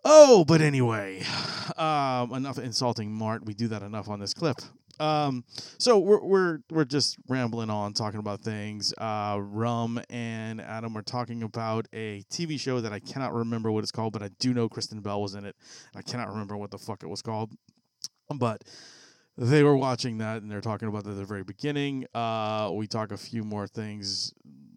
Oh, 0.03 0.43
but 0.45 0.61
anyway, 0.61 1.23
um, 1.77 2.33
enough 2.33 2.57
insulting 2.57 3.11
Mart. 3.11 3.45
We 3.45 3.53
do 3.53 3.67
that 3.69 3.83
enough 3.83 4.09
on 4.09 4.19
this 4.19 4.33
clip. 4.33 4.57
Um, 5.01 5.43
so 5.79 5.97
we're 5.97 6.23
we're 6.23 6.59
we're 6.69 6.85
just 6.85 7.17
rambling 7.27 7.71
on, 7.71 7.93
talking 7.93 8.19
about 8.19 8.41
things. 8.41 8.93
Uh, 8.99 9.39
Rum 9.41 9.99
and 10.11 10.61
Adam 10.61 10.95
are 10.95 11.01
talking 11.01 11.41
about 11.41 11.87
a 11.91 12.23
TV 12.29 12.59
show 12.59 12.79
that 12.81 12.93
I 12.93 12.99
cannot 12.99 13.33
remember 13.33 13.71
what 13.71 13.83
it's 13.83 13.91
called, 13.91 14.13
but 14.13 14.21
I 14.21 14.29
do 14.39 14.53
know 14.53 14.69
Kristen 14.69 15.01
Bell 15.01 15.19
was 15.19 15.33
in 15.33 15.43
it. 15.43 15.55
I 15.95 16.03
cannot 16.03 16.29
remember 16.29 16.55
what 16.55 16.69
the 16.69 16.77
fuck 16.77 17.01
it 17.01 17.07
was 17.07 17.23
called, 17.23 17.51
but 18.35 18.63
they 19.37 19.63
were 19.63 19.75
watching 19.75 20.19
that 20.19 20.43
and 20.43 20.51
they're 20.51 20.61
talking 20.61 20.87
about 20.87 21.03
that 21.05 21.11
at 21.11 21.17
the 21.17 21.25
very 21.25 21.43
beginning. 21.43 22.05
Uh, 22.13 22.69
we 22.71 22.85
talk 22.85 23.11
a 23.11 23.17
few 23.17 23.43
more 23.43 23.65
things 23.65 24.35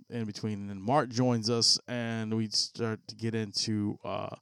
in 0.08 0.24
between, 0.24 0.60
and 0.60 0.70
then 0.70 0.80
Mart 0.80 1.10
joins 1.10 1.50
us, 1.50 1.78
and 1.86 2.32
we 2.32 2.48
start 2.48 3.00
to 3.08 3.14
get 3.14 3.34
into 3.34 3.98
uh, 4.04 4.34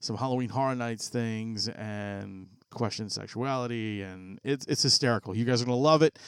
some 0.00 0.16
Halloween 0.16 0.48
Horror 0.48 0.76
Nights 0.76 1.10
things 1.10 1.68
and 1.68 2.48
question 2.70 3.08
sexuality, 3.08 4.02
and 4.02 4.38
it's 4.44 4.66
it's 4.66 4.82
hysterical. 4.82 5.36
You 5.36 5.44
guys 5.44 5.62
are 5.62 5.64
gonna 5.64 5.76
love 5.76 6.02
it. 6.02 6.18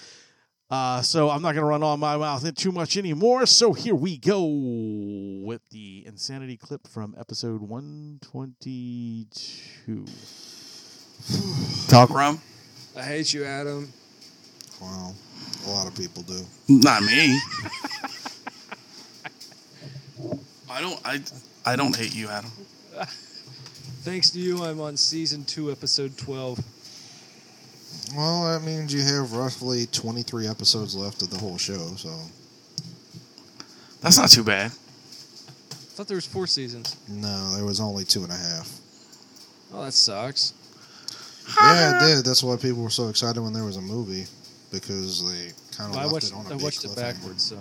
Uh, 0.70 1.01
so 1.01 1.31
I'm 1.31 1.40
not 1.40 1.55
gonna 1.55 1.66
run 1.66 1.83
on 1.83 1.98
my 1.98 2.16
mouth 2.16 2.55
too 2.55 2.72
much 2.72 2.96
anymore. 2.96 3.46
So 3.46 3.72
here 3.72 3.94
we 3.94 4.18
go 4.18 4.44
with 5.44 5.62
the 5.70 6.05
insanity 6.07 6.59
clip 6.59 6.87
from 6.87 7.14
episode 7.18 7.62
122. 7.62 10.05
Talk 11.88 12.11
rum. 12.11 12.40
I 12.96 13.03
hate 13.03 13.33
you, 13.33 13.44
Adam. 13.44 13.92
Wow. 14.81 15.12
A 15.66 15.70
lot 15.70 15.87
of 15.87 15.96
people 15.96 16.22
do. 16.22 16.40
Not 16.68 17.03
me. 17.03 17.38
I 20.70 20.81
don't. 20.81 21.01
I. 21.05 21.20
I 21.64 21.77
don't 21.77 21.96
hate 21.96 22.14
you, 22.14 22.29
Adam. 22.29 22.51
Thanks 24.09 24.31
to 24.31 24.38
you, 24.38 24.64
I'm 24.64 24.81
on 24.81 24.97
season 24.97 25.44
two, 25.44 25.71
episode 25.71 26.16
twelve. 26.16 26.59
Well, 28.16 28.51
that 28.51 28.64
means 28.64 28.94
you 28.94 29.03
have 29.03 29.33
roughly 29.35 29.85
23 29.85 30.47
episodes 30.47 30.97
left 30.97 31.21
of 31.21 31.29
the 31.29 31.37
whole 31.37 31.59
show, 31.59 31.88
so. 31.97 32.09
That's 34.01 34.16
not 34.16 34.31
too 34.31 34.42
bad. 34.42 34.71
I 34.71 35.75
thought 35.75 36.09
there 36.09 36.14
was 36.16 36.25
four 36.25 36.47
seasons. 36.47 36.97
No, 37.07 37.55
there 37.55 37.66
was 37.66 37.81
only 37.81 38.05
two 38.05 38.23
and 38.23 38.33
a 38.33 38.35
half. 38.37 38.79
Oh, 39.75 39.85
that 39.85 39.92
sucks. 39.92 40.55
Yeah, 41.61 41.99
it 41.99 42.01
did. 42.16 42.25
That's 42.25 42.42
why 42.42 42.57
people 42.57 42.83
were 42.83 42.88
so 42.88 43.09
excited 43.09 43.42
when 43.42 43.53
there 43.53 43.64
was 43.64 43.77
a 43.77 43.83
movie 43.83 44.25
because 44.73 45.31
they 45.31 45.53
kind 45.77 45.90
of 45.90 45.97
Well, 45.97 46.05
left 46.05 46.12
watched, 46.14 46.27
it 46.29 46.35
on 46.35 46.47
a 46.47 46.49
I 46.49 46.53
big 46.55 46.62
watched 46.62 46.85
it 46.87 46.97
backwards, 46.97 47.42
so. 47.42 47.59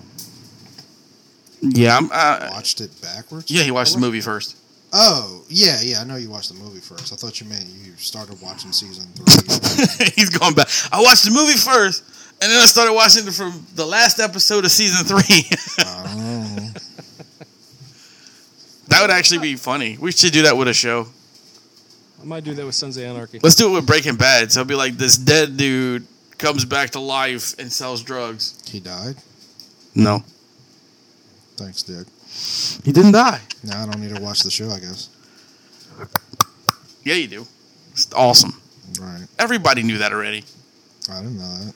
Yeah, 1.61 1.97
I'm. 1.97 2.09
Uh, 2.09 2.47
Watched 2.53 2.79
it 2.79 3.01
backwards. 3.01 3.51
yeah, 3.51 3.63
he 3.63 3.71
watched 3.71 3.95
the 3.95 3.99
movie 3.99 4.21
first. 4.21 4.55
Oh, 4.93 5.43
yeah, 5.49 5.79
yeah. 5.81 5.99
I 6.01 6.03
know 6.05 6.15
you 6.15 6.29
watched 6.29 6.49
the 6.49 6.55
movie 6.63 6.79
first. 6.79 7.11
I 7.11 7.15
thought 7.17 7.41
you 7.41 7.47
meant 7.47 7.65
you 7.65 7.93
started 7.97 8.41
watching 8.41 8.71
season 8.71 9.05
three. 9.15 10.07
He's 10.15 10.29
going 10.29 10.53
back. 10.55 10.67
I 10.91 11.01
watched 11.01 11.25
the 11.25 11.31
movie 11.31 11.57
first, 11.57 12.03
and 12.41 12.49
then 12.51 12.57
I 12.61 12.65
started 12.65 12.93
watching 12.93 13.27
it 13.27 13.33
from 13.33 13.65
the 13.75 13.85
last 13.85 14.19
episode 14.19 14.63
of 14.65 14.71
season 14.71 15.05
three. 15.05 15.49
Oh. 15.79 16.71
that 18.87 19.01
would 19.01 19.11
actually 19.11 19.39
be 19.39 19.55
funny. 19.55 19.97
We 19.99 20.11
should 20.11 20.31
do 20.33 20.43
that 20.43 20.55
with 20.57 20.67
a 20.67 20.73
show. 20.73 21.07
I 22.21 22.25
might 22.25 22.43
do 22.43 22.53
that 22.53 22.65
with 22.65 22.75
Sons 22.75 22.97
of 22.97 23.03
Anarchy. 23.03 23.39
Let's 23.43 23.55
do 23.55 23.69
it 23.69 23.73
with 23.73 23.85
Breaking 23.85 24.15
Bad. 24.15 24.51
So 24.51 24.61
it'll 24.61 24.69
be 24.69 24.75
like 24.75 24.93
this 24.97 25.17
dead 25.17 25.55
dude 25.57 26.07
comes 26.37 26.65
back 26.65 26.91
to 26.91 26.99
life 26.99 27.57
and 27.59 27.71
sells 27.71 28.01
drugs. 28.03 28.59
he 28.67 28.79
died. 28.79 29.15
No, 29.95 30.23
Thanks, 31.57 31.81
Dick. 31.83 32.05
He 32.83 32.91
didn't 32.91 33.11
die. 33.13 33.41
Now 33.63 33.83
I 33.83 33.85
don't 33.85 33.99
need 34.01 34.15
to 34.15 34.21
watch 34.21 34.41
the 34.43 34.51
show. 34.51 34.69
I 34.69 34.79
guess. 34.79 35.09
Yeah, 37.03 37.15
you 37.15 37.27
do. 37.27 37.45
It's 37.91 38.11
awesome. 38.13 38.59
Right. 38.99 39.25
Everybody 39.39 39.83
knew 39.83 39.97
that 39.99 40.11
already. 40.13 40.43
I 41.11 41.17
didn't 41.21 41.37
know 41.37 41.57
that. 41.65 41.73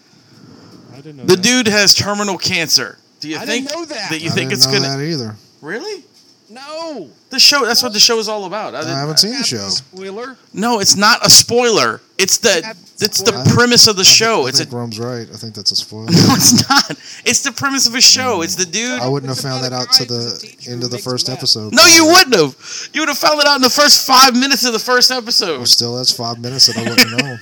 I 0.93 0.95
didn't 0.97 1.17
know 1.17 1.25
The 1.25 1.35
that. 1.35 1.41
dude 1.43 1.67
has 1.67 1.93
terminal 1.93 2.37
cancer. 2.37 2.97
Do 3.19 3.29
you 3.29 3.37
I 3.37 3.45
think 3.45 3.67
didn't 3.67 3.79
know 3.79 3.85
that. 3.85 4.11
you 4.21 4.29
I 4.29 4.33
think 4.33 4.49
didn't 4.49 4.53
it's 4.53 4.65
know 4.67 4.73
gonna 4.79 4.97
that 4.97 5.03
either. 5.03 5.35
really? 5.61 6.03
No. 6.51 7.09
The 7.29 7.39
show. 7.39 7.65
That's 7.65 7.81
what 7.81 7.93
the 7.93 7.99
show 7.99 8.19
is 8.19 8.27
all 8.27 8.43
about. 8.45 8.75
I 8.75 8.81
I 8.81 8.99
haven't 8.99 9.17
seen 9.19 9.31
the 9.37 9.43
show. 9.43 9.69
Spoiler. 9.69 10.35
no, 10.53 10.79
it's 10.81 10.97
not 10.97 11.25
a 11.25 11.29
spoiler. 11.29 12.01
It's 12.17 12.39
the 12.39 12.75
it's 12.99 13.21
the 13.21 13.31
premise 13.55 13.87
of 13.87 13.95
the 13.95 14.03
show. 14.03 14.45
I 14.45 14.49
It's 14.49 14.59
a 14.59 14.65
think 14.65 14.75
Rome's 14.75 14.99
right. 14.99 15.27
I 15.31 15.37
think 15.37 15.55
that's 15.55 15.71
a 15.71 15.75
spoiler. 15.77 16.05
no, 16.11 16.11
it's 16.35 16.69
not. 16.69 16.91
It's 17.25 17.41
the 17.43 17.53
premise 17.53 17.87
of 17.87 17.95
a 17.95 18.01
show. 18.01 18.41
It's 18.41 18.55
the 18.55 18.65
dude. 18.65 18.99
I 18.99 19.07
wouldn't 19.07 19.29
have 19.29 19.39
found 19.39 19.63
that 19.63 19.71
out 19.71 19.91
to 19.93 20.05
the 20.05 20.55
end 20.67 20.83
of 20.83 20.91
the 20.91 20.97
first 20.97 21.29
episode. 21.29 21.73
No, 21.73 21.85
you 21.85 22.05
wouldn't 22.05 22.35
have. 22.35 22.89
You 22.93 23.01
would 23.01 23.09
have 23.09 23.17
found 23.17 23.39
it 23.39 23.47
out 23.47 23.55
in 23.55 23.61
the 23.61 23.69
first 23.69 24.05
five 24.05 24.33
minutes 24.33 24.65
of 24.65 24.73
the 24.73 24.79
first 24.79 25.09
episode. 25.09 25.57
Well, 25.57 25.65
still, 25.65 25.95
that's 25.95 26.11
five 26.11 26.39
minutes 26.39 26.67
that 26.67 26.77
I 26.77 26.89
wouldn't 26.89 27.11
know. 27.17 27.37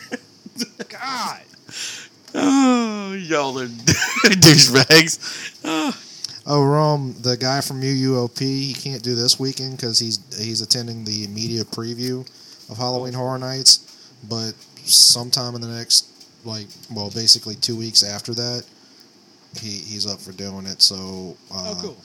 God. 0.87 1.41
Oh, 2.35 3.13
y'all 3.13 3.57
are 3.59 3.65
douchebags. 3.65 5.57
Oh. 5.65 5.97
Oh, 6.51 6.65
Rome, 6.65 7.13
the 7.21 7.37
guy 7.37 7.61
from 7.61 7.79
UUOP, 7.81 8.39
he 8.39 8.73
can't 8.73 9.03
do 9.03 9.13
this 9.13 9.39
weekend 9.39 9.77
because 9.77 9.99
he's 9.99 10.17
he's 10.35 10.61
attending 10.61 11.03
the 11.05 11.27
media 11.27 11.63
preview 11.63 12.21
of 12.71 12.77
Halloween 12.77 13.13
Horror 13.13 13.37
Nights. 13.37 13.85
But 14.27 14.53
sometime 14.83 15.53
in 15.53 15.61
the 15.61 15.67
next, 15.67 16.07
like, 16.43 16.65
well, 16.91 17.11
basically 17.11 17.53
two 17.55 17.75
weeks 17.77 18.01
after 18.01 18.33
that, 18.33 18.63
he 19.61 19.69
he's 19.69 20.07
up 20.07 20.19
for 20.19 20.31
doing 20.31 20.65
it. 20.65 20.81
So, 20.81 21.37
uh, 21.53 21.75
Oh, 21.77 21.79
cool. 21.81 21.97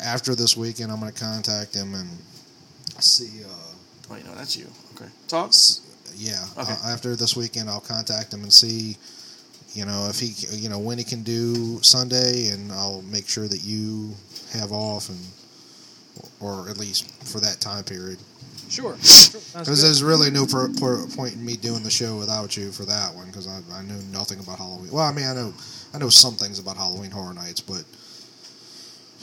after 0.00 0.34
this 0.34 0.56
weekend, 0.56 0.90
I'm 0.90 0.98
going 0.98 1.12
to 1.12 1.18
contact 1.24 1.72
him 1.72 1.94
and 1.94 2.08
see. 2.98 3.44
Uh, 3.44 4.12
Wait, 4.12 4.24
no, 4.26 4.34
that's 4.34 4.56
you. 4.56 4.66
Okay. 4.96 5.10
Talks? 5.28 5.80
yeah. 6.16 6.44
Okay. 6.58 6.72
Uh, 6.72 6.88
after 6.88 7.14
this 7.14 7.36
weekend, 7.36 7.70
I'll 7.70 7.80
contact 7.80 8.32
him 8.34 8.42
and 8.42 8.52
see, 8.52 8.96
you 9.76 9.84
know, 9.84 10.06
if 10.08 10.18
he, 10.18 10.32
you 10.56 10.68
know, 10.70 10.78
when 10.78 10.96
he 10.96 11.04
can 11.04 11.22
do 11.22 11.80
Sunday, 11.82 12.48
and 12.48 12.72
I'll 12.72 13.02
make 13.02 13.28
sure 13.28 13.46
that 13.46 13.62
you 13.62 14.10
have 14.52 14.72
off, 14.72 15.10
and 15.10 15.18
or 16.40 16.68
at 16.70 16.78
least 16.78 17.10
for 17.26 17.40
that 17.40 17.60
time 17.60 17.84
period. 17.84 18.18
Sure. 18.70 18.96
Sure. 19.26 19.40
Because 19.60 19.80
good. 19.80 19.86
there's 19.88 20.02
really 20.02 20.30
no 20.30 20.46
pro- 20.46 20.72
pro- 20.78 21.06
point 21.14 21.34
in 21.34 21.44
me 21.44 21.56
doing 21.56 21.82
the 21.82 21.90
show 21.90 22.16
without 22.16 22.56
you 22.56 22.70
for 22.72 22.84
that 22.84 23.14
one, 23.14 23.26
because 23.26 23.46
I, 23.46 23.60
I 23.74 23.82
knew 23.82 24.00
nothing 24.12 24.38
about 24.40 24.58
Halloween. 24.58 24.90
Well, 24.90 25.04
I 25.04 25.12
mean, 25.12 25.26
I 25.26 25.34
know 25.34 25.52
I 25.94 25.98
know 25.98 26.08
some 26.08 26.34
things 26.34 26.58
about 26.58 26.76
Halloween 26.76 27.10
Horror 27.10 27.34
Nights, 27.34 27.60
but 27.60 27.84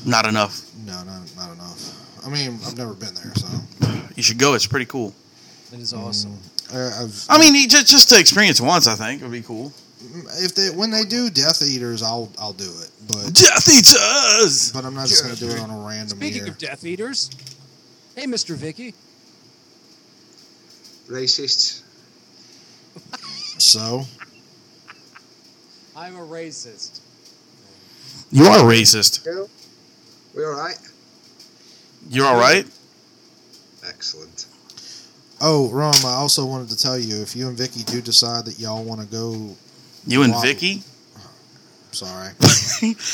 Not 0.05 0.25
enough. 0.27 0.61
no, 0.85 0.93
not 1.03 1.21
not 1.35 1.51
enough. 1.53 2.25
I 2.25 2.29
mean, 2.29 2.59
I've 2.65 2.77
never 2.77 2.93
been 2.93 3.13
there, 3.15 3.33
so 3.35 3.47
You 4.15 4.23
should 4.23 4.37
go. 4.37 4.53
It's 4.53 4.67
pretty 4.67 4.85
cool. 4.85 5.13
It 5.71 5.79
is 5.79 5.93
awesome. 5.93 6.31
Mm. 6.33 6.75
I, 6.75 7.03
I've, 7.03 7.25
I 7.29 7.37
mean, 7.39 7.67
just 7.69 7.87
just 7.87 8.09
to 8.09 8.19
experience 8.19 8.61
once, 8.61 8.87
I 8.87 8.95
think 8.95 9.21
would 9.23 9.31
be 9.31 9.41
cool. 9.41 9.71
If 10.43 10.55
they 10.55 10.69
when 10.69 10.91
they 10.91 11.03
do 11.03 11.29
Death 11.29 11.61
Eaters, 11.61 12.03
I'll 12.03 12.29
I'll 12.39 12.53
do 12.53 12.65
it, 12.65 12.89
but 13.07 13.33
Death 13.33 13.67
Eaters. 13.67 14.71
but 14.71 14.85
I'm 14.85 14.93
not 14.93 15.07
just 15.07 15.23
gonna 15.23 15.35
do 15.35 15.49
it 15.49 15.59
on 15.59 15.69
a 15.69 15.87
random 15.87 16.17
Speaking 16.17 16.43
year. 16.43 16.51
of 16.51 16.57
Death 16.57 16.83
Eaters, 16.85 17.29
hey, 18.15 18.25
Mr. 18.25 18.55
Vicky. 18.55 18.93
Racist. 21.07 21.81
So 23.59 24.03
I'm 25.95 26.15
a 26.15 26.25
racist. 26.25 27.01
You 28.31 28.45
are 28.45 28.59
racist. 28.59 29.23
Girl, 29.23 29.49
we 30.35 30.43
all 30.43 30.51
right? 30.51 30.77
You're 32.09 32.25
all 32.25 32.37
right. 32.37 32.65
Excellent. 33.87 34.47
Oh, 35.41 35.69
Rom, 35.69 35.93
I 36.05 36.13
also 36.13 36.45
wanted 36.45 36.69
to 36.69 36.77
tell 36.77 36.97
you 36.97 37.21
if 37.21 37.35
you 37.35 37.47
and 37.49 37.57
Vicky 37.57 37.83
do 37.83 38.01
decide 38.01 38.45
that 38.45 38.59
y'all 38.59 38.83
want 38.83 39.01
to 39.01 39.07
go. 39.07 39.55
You 40.05 40.23
and 40.23 40.33
Wow. 40.33 40.41
Vicky. 40.41 40.83
Sorry. 41.91 42.29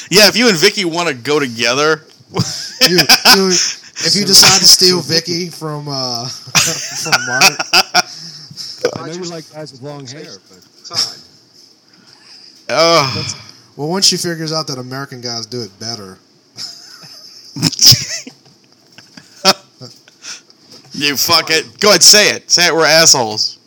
Yeah, 0.09 0.27
if 0.27 0.35
you 0.35 0.47
and 0.49 0.57
Vicky 0.57 0.83
want 0.83 1.09
to 1.09 1.13
go 1.13 1.39
together, 1.39 2.01
you, 2.33 2.97
you, 2.97 2.97
if 4.01 4.15
you 4.15 4.25
decide 4.25 4.57
to 4.59 4.65
steal 4.65 4.99
Vicky 4.99 5.49
from 5.49 5.87
uh, 5.87 6.25
from 7.03 7.25
Mark, 7.27 7.43
I 8.97 9.05
know 9.07 9.13
you 9.13 9.23
like 9.29 9.47
guys 9.53 9.71
with 9.71 9.83
long 9.83 10.07
hair, 10.07 10.25
but 10.49 10.65
Time. 10.87 11.19
oh, 12.69 13.33
well, 13.77 13.89
once 13.89 14.07
she 14.07 14.17
figures 14.17 14.51
out 14.51 14.65
that 14.67 14.79
American 14.79 15.21
guys 15.21 15.45
do 15.45 15.61
it 15.61 15.77
better, 15.79 16.17
you 20.93 21.15
fuck 21.15 21.51
it. 21.51 21.79
Go 21.79 21.89
ahead, 21.89 22.01
say 22.01 22.29
it. 22.31 22.49
Say 22.49 22.67
it. 22.67 22.73
We're 22.73 22.85
assholes. 22.85 23.58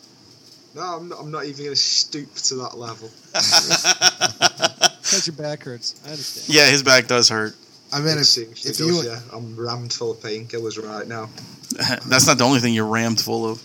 No, 0.75 0.81
I'm 0.81 1.07
not, 1.09 1.19
I'm 1.19 1.31
not 1.31 1.45
even 1.45 1.65
going 1.65 1.75
to 1.75 1.75
stoop 1.75 2.33
to 2.33 2.55
that 2.55 2.77
level. 2.77 3.09
because 3.33 5.27
your 5.27 5.35
back 5.35 5.63
hurts. 5.63 6.01
I 6.05 6.09
understand. 6.11 6.55
Yeah, 6.55 6.69
his 6.69 6.81
back 6.83 7.07
does 7.07 7.29
hurt. 7.29 7.55
I 7.91 7.99
mean, 7.99 8.17
It 8.17 8.21
if, 8.21 8.25
seriously 8.25 8.71
if 8.71 8.77
does, 8.77 8.87
you 9.05 9.11
yeah. 9.11 9.19
I'm 9.31 9.55
rammed 9.55 9.93
full 9.93 10.11
of 10.11 10.17
painkillers 10.17 10.81
right 10.81 11.07
now. 11.07 11.29
That's 12.07 12.25
not 12.25 12.37
the 12.39 12.43
only 12.43 12.59
thing 12.59 12.73
you're 12.73 12.87
rammed 12.87 13.19
full 13.21 13.47
of. 13.49 13.61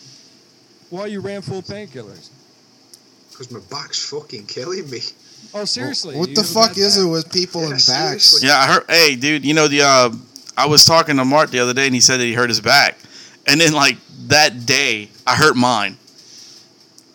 Why 0.90 1.00
are 1.02 1.08
you 1.08 1.20
ran 1.20 1.40
full 1.42 1.58
of 1.60 1.64
painkillers? 1.64 2.28
Because 3.30 3.50
my 3.50 3.60
back's 3.70 4.06
fucking 4.10 4.46
killing 4.46 4.88
me. 4.90 5.00
Oh, 5.54 5.64
seriously? 5.64 6.16
what 6.16 6.34
the 6.34 6.42
fuck 6.42 6.76
is 6.76 6.96
back? 6.96 7.06
it 7.06 7.08
with 7.08 7.32
people 7.32 7.60
Yeah, 7.62 7.66
in 7.68 7.72
backs? 7.72 7.84
seriously. 7.84 8.48
Yeah, 8.48 8.56
I 8.58 8.66
heard. 8.66 8.84
Hey, 8.88 9.16
dude, 9.16 9.44
you 9.44 9.54
know 9.54 9.68
the. 9.68 9.82
Uh, 9.82 10.10
I 10.56 10.66
was 10.66 10.84
talking 10.84 11.16
to 11.16 11.24
Mart 11.24 11.50
the 11.52 11.60
other 11.60 11.72
day, 11.72 11.86
and 11.86 11.94
he 11.94 12.00
said 12.00 12.18
that 12.18 12.24
he 12.24 12.34
hurt 12.34 12.50
his 12.50 12.60
back, 12.60 12.98
and 13.46 13.60
then 13.60 13.72
like 13.72 13.96
that 14.26 14.66
day, 14.66 15.08
I 15.26 15.36
hurt 15.36 15.56
mine. 15.56 15.96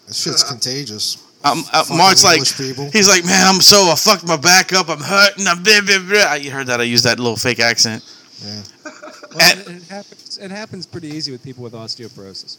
This 0.08 0.22
shit's 0.22 0.44
contagious. 0.44 1.18
Um, 1.46 1.60
uh, 1.74 1.84
Fucking 1.84 1.98
Mart's 1.98 2.24
like, 2.24 2.36
English 2.38 2.58
people. 2.58 2.90
he's 2.92 3.08
like, 3.10 3.26
man, 3.26 3.46
I'm 3.48 3.62
so 3.62 3.90
I 3.92 3.96
fucked 3.96 4.26
my 4.26 4.38
back 4.38 4.72
up. 4.74 4.90
I'm 4.90 5.00
hurting. 5.02 5.46
I'm 5.48 5.62
blah, 5.64 5.82
blah, 5.82 6.00
blah. 6.00 6.34
You 6.36 6.52
heard 6.52 6.68
that? 6.68 6.80
I 6.80 6.84
used 6.84 7.04
that 7.04 7.20
little 7.20 7.36
fake 7.36 7.60
accent. 7.60 8.04
Yeah. 8.44 8.62
Well, 8.86 9.42
And- 9.42 9.60
it, 9.60 9.68
it 9.68 9.84
happens. 9.90 10.38
It 10.42 10.52
happens 10.52 10.86
pretty 10.86 11.08
easy 11.10 11.32
with 11.32 11.44
people 11.44 11.64
with 11.64 11.74
osteoporosis. 11.74 12.58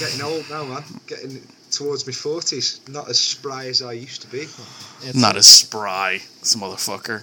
Getting 0.00 0.22
old 0.22 0.48
now, 0.50 0.64
man. 0.64 0.82
Getting 1.06 1.42
towards 1.70 2.06
my 2.06 2.12
40s. 2.12 2.88
Not 2.88 3.08
as 3.08 3.20
spry 3.20 3.66
as 3.66 3.82
I 3.82 3.92
used 3.92 4.22
to 4.22 4.28
be. 4.28 4.38
It's- 5.02 5.14
Not 5.14 5.36
as 5.36 5.46
spry, 5.46 6.20
this 6.40 6.56
motherfucker. 6.56 7.22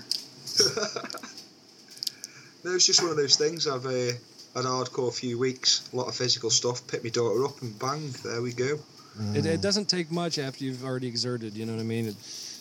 No, 2.64 2.76
it's 2.76 2.86
just 2.86 3.02
one 3.02 3.10
of 3.10 3.18
those 3.18 3.38
things. 3.38 3.68
I've 3.68 3.88
uh, 3.88 4.12
had 4.56 4.66
a 4.66 4.70
hardcore 4.70 5.14
few 5.14 5.38
weeks, 5.40 5.90
a 5.94 5.96
lot 5.96 6.08
of 6.08 6.16
physical 6.16 6.50
stuff. 6.50 6.86
Pick 6.88 7.04
my 7.04 7.10
daughter 7.10 7.46
up 7.46 7.62
and 7.62 7.78
bang, 7.80 8.14
there 8.24 8.42
we 8.42 8.54
go. 8.54 8.78
It, 9.34 9.46
it 9.46 9.62
doesn't 9.62 9.90
take 9.90 10.10
much 10.12 10.40
after 10.40 10.64
you've 10.64 10.86
already 10.86 11.08
exerted. 11.08 11.54
You 11.54 11.66
know 11.66 11.74
what 11.74 11.82
I 11.82 11.86
mean? 11.86 12.08
It, 12.08 12.16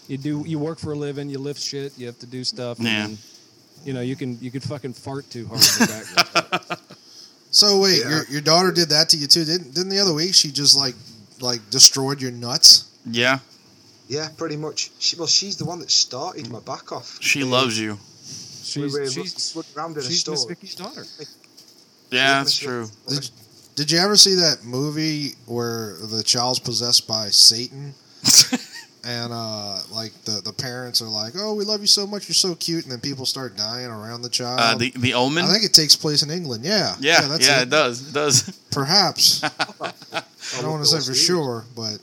you 0.09 0.18
do. 0.18 0.44
You 0.46 0.59
work 0.59 0.81
for 0.81 0.92
a 0.92 0.96
living. 0.96 1.31
You 1.31 1.38
lift 1.38 1.61
shit. 1.61 1.96
You 1.96 2.07
have 2.07 2.18
to 2.18 2.26
do 2.26 2.42
stuff. 2.42 2.81
Yeah. 2.81 3.07
then, 3.07 3.18
you 3.85 3.92
know, 3.92 4.00
you 4.00 4.16
can 4.16 4.37
you 4.40 4.50
could 4.50 4.64
fucking 4.64 4.94
fart 4.94 5.31
too 5.31 5.46
hard. 5.46 5.61
in 5.81 5.87
your 5.87 6.48
back. 6.50 6.79
So 7.53 7.81
wait, 7.81 8.00
Yeah. 8.03 8.11
your, 8.11 8.24
your 8.29 8.40
daughter 8.40 8.70
did 8.70 8.90
that 8.90 9.09
to 9.11 9.16
you 9.16 9.26
too? 9.26 9.44
Didn't 9.44 9.74
didn't 9.74 9.88
the 9.88 9.98
other 9.98 10.14
week 10.14 10.35
she 10.35 10.50
just 10.53 10.76
like 10.76 10.94
like 11.40 11.68
destroyed 11.70 12.22
your 12.22 12.31
nuts? 12.31 12.88
Yeah. 13.05 13.40
Yeah, 14.09 14.29
pretty 14.37 14.57
much. 14.57 14.90
She, 14.98 15.16
well, 15.16 15.26
she's 15.26 15.57
the 15.57 15.64
one 15.64 15.79
that 15.81 15.90
started 15.90 16.50
my 16.50 16.61
back 16.61 16.90
off. 16.92 17.18
She 17.20 17.44
loves 17.44 17.79
you. 17.79 17.98
She's 18.62 18.76
we 18.76 19.00
were 19.00 19.07
she's, 19.09 19.55
running 19.55 19.70
around 19.76 19.92
in 19.92 19.98
a 19.98 20.03
she's 20.03 20.20
store. 20.20 20.35
Miss 20.35 20.44
Vicky's 20.44 20.74
daughter. 20.74 21.05
Yeah, 22.11 22.38
that's 22.38 22.57
true. 22.57 22.88
Did, 23.09 23.31
did 23.77 23.90
you 23.90 23.99
ever 23.99 24.16
see 24.16 24.35
that 24.35 24.64
movie 24.64 25.31
where 25.46 25.96
the 26.03 26.23
child's 26.23 26.59
possessed 26.59 27.07
by 27.07 27.29
Satan? 27.29 27.94
and 29.05 29.33
uh, 29.33 29.79
like 29.92 30.12
the, 30.25 30.40
the 30.44 30.53
parents 30.53 31.01
are 31.01 31.09
like, 31.09 31.35
"Oh, 31.37 31.55
we 31.55 31.64
love 31.64 31.81
you 31.81 31.87
so 31.87 32.07
much, 32.07 32.29
you're 32.29 32.35
so 32.35 32.55
cute," 32.55 32.85
and 32.85 32.92
then 32.92 33.01
people 33.01 33.27
start 33.27 33.57
dying 33.57 33.87
around 33.87 34.23
the 34.23 34.29
child. 34.29 34.61
Uh, 34.61 34.77
the 34.77 34.92
the 34.96 35.14
Omen. 35.14 35.44
I 35.44 35.49
think 35.49 35.64
it 35.64 35.73
takes 35.73 35.96
place 35.96 36.23
in 36.23 36.31
England. 36.31 36.64
Yeah, 36.64 36.94
yeah, 37.01 37.23
yeah, 37.23 37.29
that's 37.29 37.49
it. 37.49 37.70
does. 37.70 38.09
It 38.09 38.14
does. 38.14 38.42
Perhaps. 38.70 39.42
I 39.81 40.61
don't 40.61 40.70
want 40.70 40.85
to 40.85 41.01
say 41.01 41.11
for 41.11 41.16
sure, 41.16 41.64
but 41.75 41.99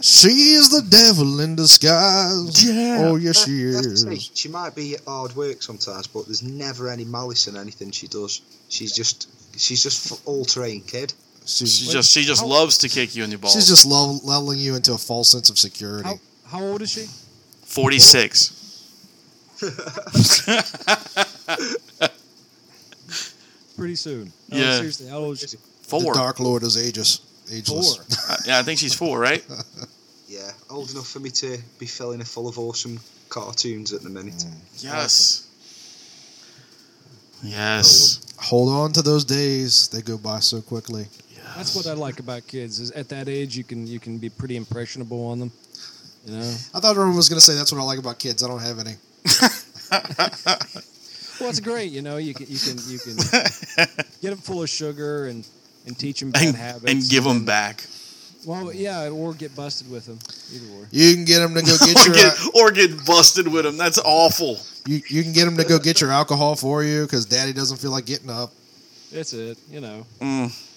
she 0.00 0.28
is 0.28 0.70
the 0.70 0.82
devil 0.88 1.40
in 1.40 1.56
disguise. 1.56 2.64
Yeah. 2.64 2.98
Oh 3.00 3.16
yes, 3.16 3.44
she 3.44 3.70
I 3.70 3.74
have 3.74 3.82
to 3.82 3.96
say, 3.96 4.12
is. 4.12 4.30
she 4.34 4.48
might 4.48 4.74
be 4.74 4.96
hard 5.06 5.34
work 5.36 5.62
sometimes, 5.62 6.06
but 6.06 6.26
there's 6.26 6.42
never 6.42 6.88
any 6.88 7.04
malice 7.04 7.48
in 7.48 7.56
anything 7.56 7.90
she 7.90 8.06
does. 8.06 8.40
She's 8.68 8.92
just 8.92 9.28
she's 9.58 9.82
just 9.82 10.26
all 10.26 10.44
terrain 10.44 10.82
kid. 10.82 11.12
She 11.46 11.64
just 11.66 12.12
she 12.12 12.22
just 12.24 12.44
loves 12.44 12.78
to 12.78 12.88
kick 12.88 13.14
you 13.14 13.22
in 13.24 13.30
the 13.30 13.38
balls. 13.38 13.52
She's 13.54 13.68
just 13.68 13.84
lull- 13.86 14.20
lulling 14.24 14.58
you 14.58 14.74
into 14.76 14.94
a 14.94 14.98
false 14.98 15.30
sense 15.30 15.50
of 15.50 15.58
security. 15.58 16.08
How, 16.08 16.18
how 16.46 16.60
old 16.64 16.82
is 16.82 16.90
she? 16.90 17.06
forty 17.64 17.98
six. 17.98 18.60
Pretty 23.76 23.96
soon. 23.96 24.32
No, 24.50 24.56
Yeah. 24.58 24.76
seriously, 24.76 25.08
how 25.08 25.18
old 25.18 25.34
is 25.34 25.50
she? 25.50 25.56
The 25.88 26.12
Dark 26.14 26.40
Lord 26.40 26.62
is 26.62 26.76
ageless. 26.76 27.20
Ageless. 27.50 27.96
Four. 27.96 28.04
Uh, 28.34 28.36
yeah, 28.46 28.58
I 28.58 28.62
think 28.62 28.78
she's 28.78 28.94
four, 28.94 29.18
right? 29.18 29.44
Yeah, 30.26 30.50
old 30.68 30.90
enough 30.90 31.06
for 31.06 31.20
me 31.20 31.30
to 31.30 31.58
be 31.78 31.86
filling 31.86 32.18
her 32.18 32.24
full 32.24 32.48
of 32.48 32.58
awesome 32.58 32.98
cartoons 33.28 33.92
at 33.92 34.02
the 34.02 34.08
minute. 34.10 34.44
Yes. 34.78 35.46
Yes. 37.42 38.18
Hold 38.38 38.68
on 38.70 38.92
to 38.92 39.02
those 39.02 39.24
days; 39.24 39.88
they 39.88 40.02
go 40.02 40.18
by 40.18 40.40
so 40.40 40.60
quickly. 40.60 41.06
That's 41.56 41.76
what 41.76 41.86
I 41.86 41.92
like 41.92 42.18
about 42.18 42.46
kids. 42.46 42.80
Is 42.80 42.90
at 42.92 43.08
that 43.10 43.28
age 43.28 43.56
you 43.56 43.64
can 43.64 43.86
you 43.86 44.00
can 44.00 44.18
be 44.18 44.28
pretty 44.28 44.56
impressionable 44.56 45.26
on 45.26 45.38
them. 45.38 45.52
You 46.26 46.32
know. 46.38 46.54
I 46.74 46.80
thought 46.80 46.90
everyone 46.90 47.16
was 47.16 47.28
going 47.28 47.38
to 47.38 47.44
say 47.44 47.54
that's 47.54 47.70
what 47.72 47.80
I 47.80 47.84
like 47.84 47.98
about 47.98 48.18
kids. 48.18 48.42
I 48.42 48.48
don't 48.48 48.60
have 48.62 48.78
any. 48.78 48.96
Well, 51.40 51.50
it's 51.50 51.60
great. 51.60 51.90
You 51.90 52.02
know, 52.02 52.16
you 52.16 52.32
can 52.32 52.46
you 52.48 52.58
can 52.58 52.78
you 52.86 52.98
can 52.98 53.16
get 54.22 54.30
them 54.30 54.38
full 54.38 54.62
of 54.62 54.70
sugar 54.70 55.26
and 55.26 55.46
and 55.86 55.98
teach 55.98 56.20
them 56.20 56.30
bad 56.30 56.44
And, 56.46 56.56
habits 56.56 56.92
and 56.92 57.10
give 57.10 57.24
them 57.24 57.44
back. 57.44 57.84
Well, 58.46 58.72
yeah, 58.72 59.08
or 59.08 59.34
get 59.34 59.56
busted 59.56 59.90
with 59.90 60.06
them. 60.06 60.18
Either 60.54 60.80
or. 60.80 60.88
You 60.90 61.14
can 61.14 61.24
get 61.24 61.40
them 61.40 61.54
to 61.54 61.62
go 61.62 61.76
get 61.84 61.96
or, 62.06 62.06
your. 62.06 62.14
get, 62.14 62.34
uh, 62.40 62.50
or 62.54 62.70
get 62.70 63.04
busted 63.04 63.48
with 63.48 63.64
them. 63.64 63.76
That's 63.76 63.98
awful. 63.98 64.58
You, 64.86 65.00
you 65.08 65.22
can 65.22 65.32
get 65.32 65.46
them 65.46 65.56
to 65.56 65.64
go 65.64 65.78
get 65.78 66.00
your 66.00 66.10
alcohol 66.10 66.56
for 66.56 66.84
you 66.84 67.02
because 67.02 67.24
daddy 67.24 67.52
doesn't 67.52 67.78
feel 67.78 67.90
like 67.90 68.06
getting 68.06 68.30
up. 68.30 68.52
That's 69.12 69.32
it. 69.32 69.58
You 69.70 69.80
know. 69.80 70.06
Mm. 70.20 70.70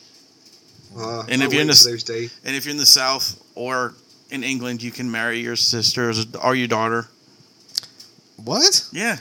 Uh, 0.97 1.25
And 1.29 1.41
if 1.41 1.51
you're 1.51 1.61
in 1.61 1.67
the 1.67 1.73
for 1.75 2.47
and 2.47 2.55
if 2.55 2.65
you're 2.65 2.71
in 2.71 2.77
the 2.77 2.85
South 2.85 3.41
or 3.55 3.93
in 4.29 4.43
England, 4.43 4.81
you 4.81 4.91
can 4.91 5.11
marry 5.11 5.39
your 5.39 5.55
sister 5.55 6.11
or 6.41 6.55
your 6.55 6.67
daughter. 6.67 7.07
What? 8.37 8.87
Yeah. 8.91 9.17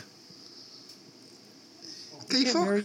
Can 2.29 2.43
you 2.43 2.53
fuck? 2.53 2.85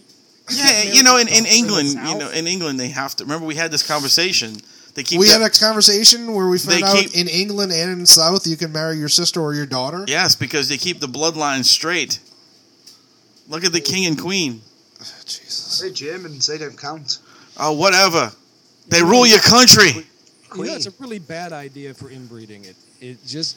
Yeah, 0.49 0.83
you 0.83 1.03
know, 1.03 1.17
in, 1.17 1.27
in 1.27 1.45
England, 1.45 1.89
you 1.89 2.17
know, 2.17 2.29
in 2.31 2.47
England 2.47 2.79
they 2.79 2.89
have 2.89 3.15
to. 3.17 3.23
Remember, 3.23 3.45
we 3.45 3.55
had 3.55 3.71
this 3.71 3.87
conversation. 3.87 4.55
They 4.93 5.03
keep 5.03 5.19
we 5.19 5.27
that- 5.27 5.41
had 5.41 5.41
a 5.41 5.49
conversation 5.49 6.33
where 6.33 6.47
we 6.47 6.57
found 6.57 6.79
They 6.79 6.83
out 6.83 6.97
keep- 6.97 7.15
in 7.15 7.27
England 7.27 7.71
and 7.71 7.91
in 7.91 7.99
the 8.01 8.07
South 8.07 8.45
you 8.45 8.57
can 8.57 8.71
marry 8.71 8.97
your 8.97 9.09
sister 9.09 9.39
or 9.41 9.53
your 9.53 9.65
daughter. 9.65 10.03
Yes, 10.07 10.35
because 10.35 10.67
they 10.69 10.77
keep 10.77 10.99
the 10.99 11.07
bloodline 11.07 11.63
straight. 11.63 12.19
Look 13.47 13.63
at 13.63 13.71
the 13.73 13.81
king 13.81 14.05
and 14.05 14.19
queen. 14.19 14.61
Jesus, 15.25 15.79
They're 15.79 15.89
Germans. 15.91 16.47
They 16.47 16.57
don't 16.57 16.77
count. 16.77 17.19
Oh, 17.57 17.71
whatever. 17.73 18.31
They 18.87 19.01
rule 19.01 19.25
your 19.25 19.39
country. 19.39 20.05
You 20.55 20.63
know, 20.65 20.75
it's 20.75 20.85
a 20.87 20.93
really 20.99 21.19
bad 21.19 21.53
idea 21.53 21.93
for 21.93 22.09
inbreeding. 22.09 22.65
It 22.65 22.75
it 22.99 23.17
just 23.25 23.55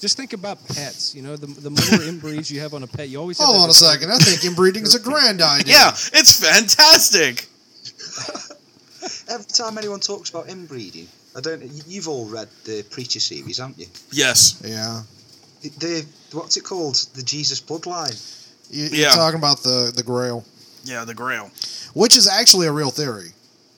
just 0.00 0.16
think 0.18 0.34
about 0.34 0.58
pets. 0.68 1.14
You 1.14 1.22
know, 1.22 1.36
the 1.36 1.46
the 1.46 1.70
more 1.70 1.78
inbreeds 2.10 2.50
you 2.50 2.60
have 2.60 2.74
on 2.74 2.82
a 2.82 2.86
pet, 2.86 3.08
you 3.08 3.18
always 3.18 3.38
have 3.38 3.46
Hold 3.48 3.62
on 3.62 3.70
a 3.70 3.72
second. 3.72 4.10
I 4.12 4.18
think 4.18 4.44
inbreeding 4.44 4.82
is 4.82 4.94
a 4.94 5.00
grand 5.00 5.40
idea. 5.56 5.72
Yeah, 5.74 5.90
it's 6.12 6.38
fantastic. 6.38 7.48
Every 9.28 9.44
time 9.46 9.78
anyone 9.78 10.00
talks 10.00 10.30
about 10.30 10.48
inbreeding, 10.48 11.08
I 11.36 11.40
don't. 11.40 11.62
You've 11.86 12.08
all 12.08 12.26
read 12.26 12.48
the 12.64 12.82
Preacher 12.90 13.20
series, 13.20 13.58
haven't 13.58 13.78
you? 13.78 13.86
Yes. 14.12 14.60
Yeah. 14.64 15.02
The, 15.62 15.68
the 15.78 16.06
what's 16.32 16.56
it 16.56 16.64
called? 16.64 16.96
The 17.14 17.22
Jesus 17.22 17.60
bloodline. 17.60 18.14
You, 18.70 18.84
you're 18.84 18.94
Yeah. 18.94 19.10
talking 19.10 19.38
about 19.38 19.62
the 19.62 19.92
the 19.94 20.02
Grail, 20.02 20.44
Yeah, 20.84 21.04
the 21.04 21.14
Grail. 21.14 21.50
which 21.94 22.16
is 22.16 22.26
actually 22.28 22.66
a 22.66 22.72
real 22.72 22.90
theory. 22.90 23.30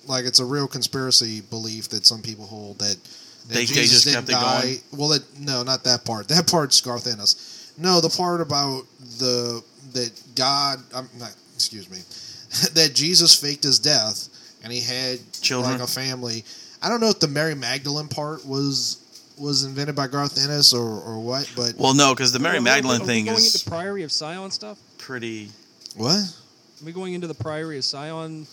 Like 0.06 0.24
it's 0.24 0.38
a 0.38 0.44
real 0.44 0.68
conspiracy 0.68 1.40
belief 1.40 1.88
that 1.88 2.06
some 2.06 2.22
people 2.22 2.46
hold 2.46 2.78
that, 2.78 2.96
that 3.02 3.48
They- 3.48 3.54
they 3.54 3.66
Jesus 3.66 3.90
just 3.90 4.04
didn't 4.04 4.26
kept 4.26 4.28
it 4.28 4.32
die. 4.32 4.62
going? 4.62 4.80
Well, 4.92 5.08
that, 5.10 5.40
no, 5.40 5.62
not 5.64 5.82
that 5.84 6.04
part. 6.04 6.28
That 6.34 6.46
part's 6.46 6.80
Garth 6.80 7.06
Ennis. 7.06 7.72
No, 7.78 8.00
the 8.00 8.08
part 8.10 8.40
about 8.40 8.84
the 9.18 9.62
that 9.92 10.10
God. 10.34 10.80
I'm 10.94 11.08
not. 11.18 11.32
Excuse 11.54 11.88
me. 11.90 11.98
that 12.74 12.94
Jesus 12.94 13.34
faked 13.34 13.64
his 13.64 13.78
death 13.78 14.28
and 14.66 14.72
he 14.72 14.80
had 14.80 15.20
Children. 15.40 15.74
like 15.74 15.80
a 15.80 15.86
family. 15.86 16.44
I 16.82 16.88
don't 16.88 17.00
know 17.00 17.08
if 17.08 17.20
the 17.20 17.28
Mary 17.28 17.54
Magdalene 17.54 18.08
part 18.08 18.44
was 18.44 18.98
was 19.38 19.62
invented 19.62 19.94
by 19.94 20.08
Garth 20.08 20.42
Ennis 20.42 20.74
or, 20.74 20.80
or 20.82 21.20
what, 21.20 21.50
but 21.54 21.74
Well, 21.78 21.94
no, 21.94 22.12
because 22.12 22.32
the 22.32 22.40
Mary 22.40 22.58
Magdalene 22.58 23.02
we 23.02 23.06
thing 23.06 23.24
going 23.26 23.36
is 23.36 23.54
into 23.54 23.70
Priory 23.70 24.02
of 24.02 24.10
Sion 24.10 24.50
stuff. 24.50 24.76
pretty. 24.98 25.50
what? 25.94 26.16
Are 26.16 26.84
we 26.84 26.90
going 26.90 27.14
into 27.14 27.28
the 27.28 27.34
Priory 27.34 27.78
of 27.78 27.84
Sion 27.84 28.48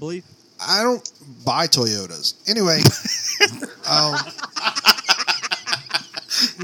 belief? 0.00 0.24
I 0.60 0.82
don't 0.82 1.12
buy 1.44 1.68
Toyotas. 1.68 2.34
Anyway, 2.48 2.78
um, 3.88 4.16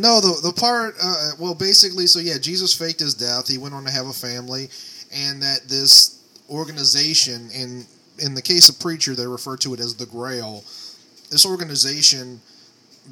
no, 0.01 0.21
the 0.21 0.41
the 0.43 0.53
part. 0.57 0.97
Uh, 1.01 1.31
well, 1.39 1.55
basically, 1.55 2.09
so 2.09 2.19
yeah, 2.19 2.39
Jesus 2.39 2.75
faked 2.75 2.99
his 2.99 3.15
death. 3.15 3.47
He 3.47 3.59
went 3.59 3.75
on 3.75 3.85
to 3.85 3.93
have 3.93 4.07
a 4.07 4.13
family, 4.13 4.71
and 5.15 5.41
that 5.43 5.69
this 5.69 6.21
organization, 6.51 7.49
in 7.55 7.87
in 8.19 8.35
the 8.35 8.43
case 8.43 8.69
of 8.69 8.79
preacher, 8.81 9.15
they 9.15 9.27
refer 9.27 9.57
to 9.59 9.75
it 9.75 9.81
as 9.81 9.95
the 9.95 10.07
Grail. 10.07 10.65
This 11.31 11.45
organization 11.47 12.41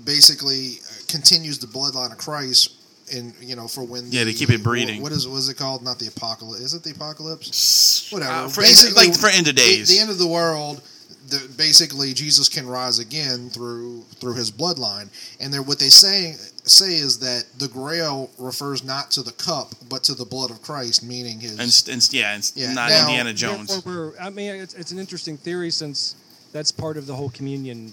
basically 0.04 0.78
uh, 0.84 0.92
continues 1.08 1.58
the 1.58 1.66
bloodline 1.66 2.12
of 2.12 2.18
Christ. 2.18 2.72
and 3.14 3.32
you 3.40 3.54
know 3.54 3.68
for 3.68 3.84
when 3.84 4.04
Yeah, 4.10 4.24
the- 4.24 4.32
they 4.32 4.38
keep 4.38 4.50
it 4.50 4.62
breeding. 4.64 5.00
What 5.02 5.12
is 5.12 5.28
what 5.28 5.36
is 5.38 5.48
it 5.48 5.56
called? 5.56 5.82
Not 5.82 5.98
the 5.98 6.08
apocalypse. 6.08 6.60
Is 6.64 6.74
it 6.74 6.82
the 6.82 6.90
apocalypse? 6.90 8.08
Whatever. 8.10 8.32
Uh, 8.32 8.48
for- 8.48 8.62
it's 8.62 8.96
like 8.96 9.14
for 9.14 9.28
end 9.28 9.46
of 9.48 9.54
the- 9.54 9.60
days. 9.62 9.88
The, 9.88 9.98
end 10.00 10.10
of 10.10 10.18
the 10.18 10.26
world. 10.26 10.80
The, 11.28 11.52
basically, 11.58 12.12
Jesus 12.12 12.48
can 12.48 12.68
rise 12.68 13.00
again 13.00 13.50
through 13.50 14.02
through 14.20 14.34
his 14.34 14.52
bloodline, 14.52 15.08
and 15.40 15.52
they're, 15.52 15.62
what 15.62 15.80
they 15.80 15.88
say 15.88 16.34
say 16.64 16.94
is 16.94 17.18
that 17.18 17.46
the 17.58 17.66
Grail 17.66 18.30
refers 18.38 18.84
not 18.84 19.10
to 19.12 19.22
the 19.22 19.32
cup, 19.32 19.74
but 19.88 20.04
to 20.04 20.14
the 20.14 20.24
blood 20.24 20.50
of 20.50 20.62
Christ, 20.62 21.02
meaning 21.04 21.40
his. 21.40 21.58
And, 21.88 21.94
and 21.94 22.12
yeah, 22.12 22.34
and 22.34 22.52
Yeah, 22.54 22.72
not 22.74 22.90
now- 22.90 23.00
Indiana 23.08 23.32
Jones. 23.34 23.82
I 24.20 24.30
mean, 24.30 24.54
it's, 24.54 24.74
it's 24.74 24.92
an 24.92 24.98
interesting 25.00 25.36
theory 25.36 25.70
since 25.70 26.14
that's 26.52 26.70
part 26.70 26.96
of 26.96 27.06
the 27.06 27.14
whole 27.14 27.30
communion 27.30 27.92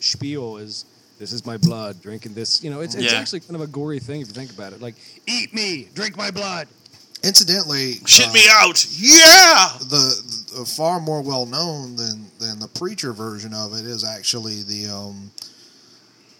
spiel. 0.00 0.58
Is 0.58 0.84
this 1.18 1.32
is 1.32 1.46
my 1.46 1.56
blood? 1.56 2.02
Drinking 2.02 2.34
this, 2.34 2.62
you 2.62 2.68
know, 2.70 2.80
it's, 2.80 2.94
it's 2.94 3.10
Yeah. 3.10 3.18
actually 3.18 3.40
kind 3.40 3.54
of 3.56 3.62
a 3.62 3.66
gory 3.66 4.00
thing 4.00 4.20
if 4.20 4.28
you 4.28 4.34
think 4.34 4.50
about 4.50 4.74
it. 4.74 4.82
Like, 4.82 4.96
eat 5.26 5.54
me, 5.54 5.88
drink 5.94 6.14
my 6.16 6.30
blood. 6.30 6.68
Incidentally, 7.24 7.94
Shit 8.06 8.28
uh, 8.28 8.32
me 8.32 8.42
out. 8.50 8.86
Yeah. 8.90 9.68
The, 9.80 10.44
the 10.45 10.45
far 10.64 11.00
more 11.00 11.22
well 11.22 11.46
known 11.46 11.96
than 11.96 12.26
than 12.38 12.58
the 12.58 12.68
preacher 12.68 13.12
version 13.12 13.52
of 13.54 13.72
it 13.72 13.84
is 13.84 14.04
actually 14.04 14.62
the 14.62 14.88
um. 14.92 15.30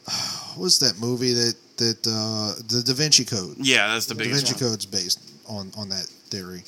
What's 0.56 0.78
that 0.78 0.98
movie 1.00 1.32
that 1.32 1.54
that 1.76 2.06
uh, 2.06 2.54
the 2.68 2.82
Da 2.82 2.94
Vinci 2.94 3.24
Code? 3.24 3.56
Yeah, 3.58 3.88
that's 3.88 4.06
the 4.06 4.14
Da 4.14 4.24
biggest 4.24 4.46
Vinci 4.46 4.64
one. 4.64 4.72
Code's 4.72 4.86
based 4.86 5.20
on 5.48 5.70
on 5.76 5.88
that 5.90 6.06
theory. 6.30 6.62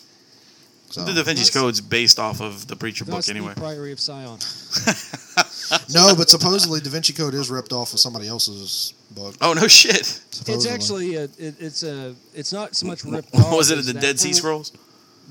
So 0.91 1.05
The 1.05 1.13
Da 1.13 1.23
Vinci's 1.23 1.51
Code's 1.51 1.83
based 1.83 2.19
off 2.19 2.41
of 2.41 2.67
the 2.67 2.75
preacher 2.75 3.05
book, 3.05 3.29
anyway. 3.29 3.53
the 3.53 3.61
Priory 3.61 3.93
of 3.93 4.01
Sion. 4.01 4.39
no, 5.93 6.15
but 6.17 6.31
supposedly 6.31 6.81
Da 6.81 6.89
Vinci 6.89 7.13
Code 7.13 7.35
is 7.35 7.51
ripped 7.51 7.73
off 7.75 7.93
of 7.93 8.01
somebody 8.01 8.27
else's 8.27 8.95
book. 9.11 9.35
Oh 9.43 9.53
no, 9.53 9.69
shit! 9.69 10.21
It's 10.47 10.67
actually 10.67 11.17
a, 11.17 11.25
it, 11.25 11.61
it's 11.61 11.83
a 11.83 12.15
it's 12.35 12.53
not 12.55 12.75
so 12.75 12.87
much 12.87 13.05
ripped 13.05 13.35
off. 13.35 13.55
Was 13.55 13.71
it 13.71 13.85
the 13.85 14.01
Dead 14.01 14.19
Sea 14.19 14.33
Scrolls? 14.33 14.73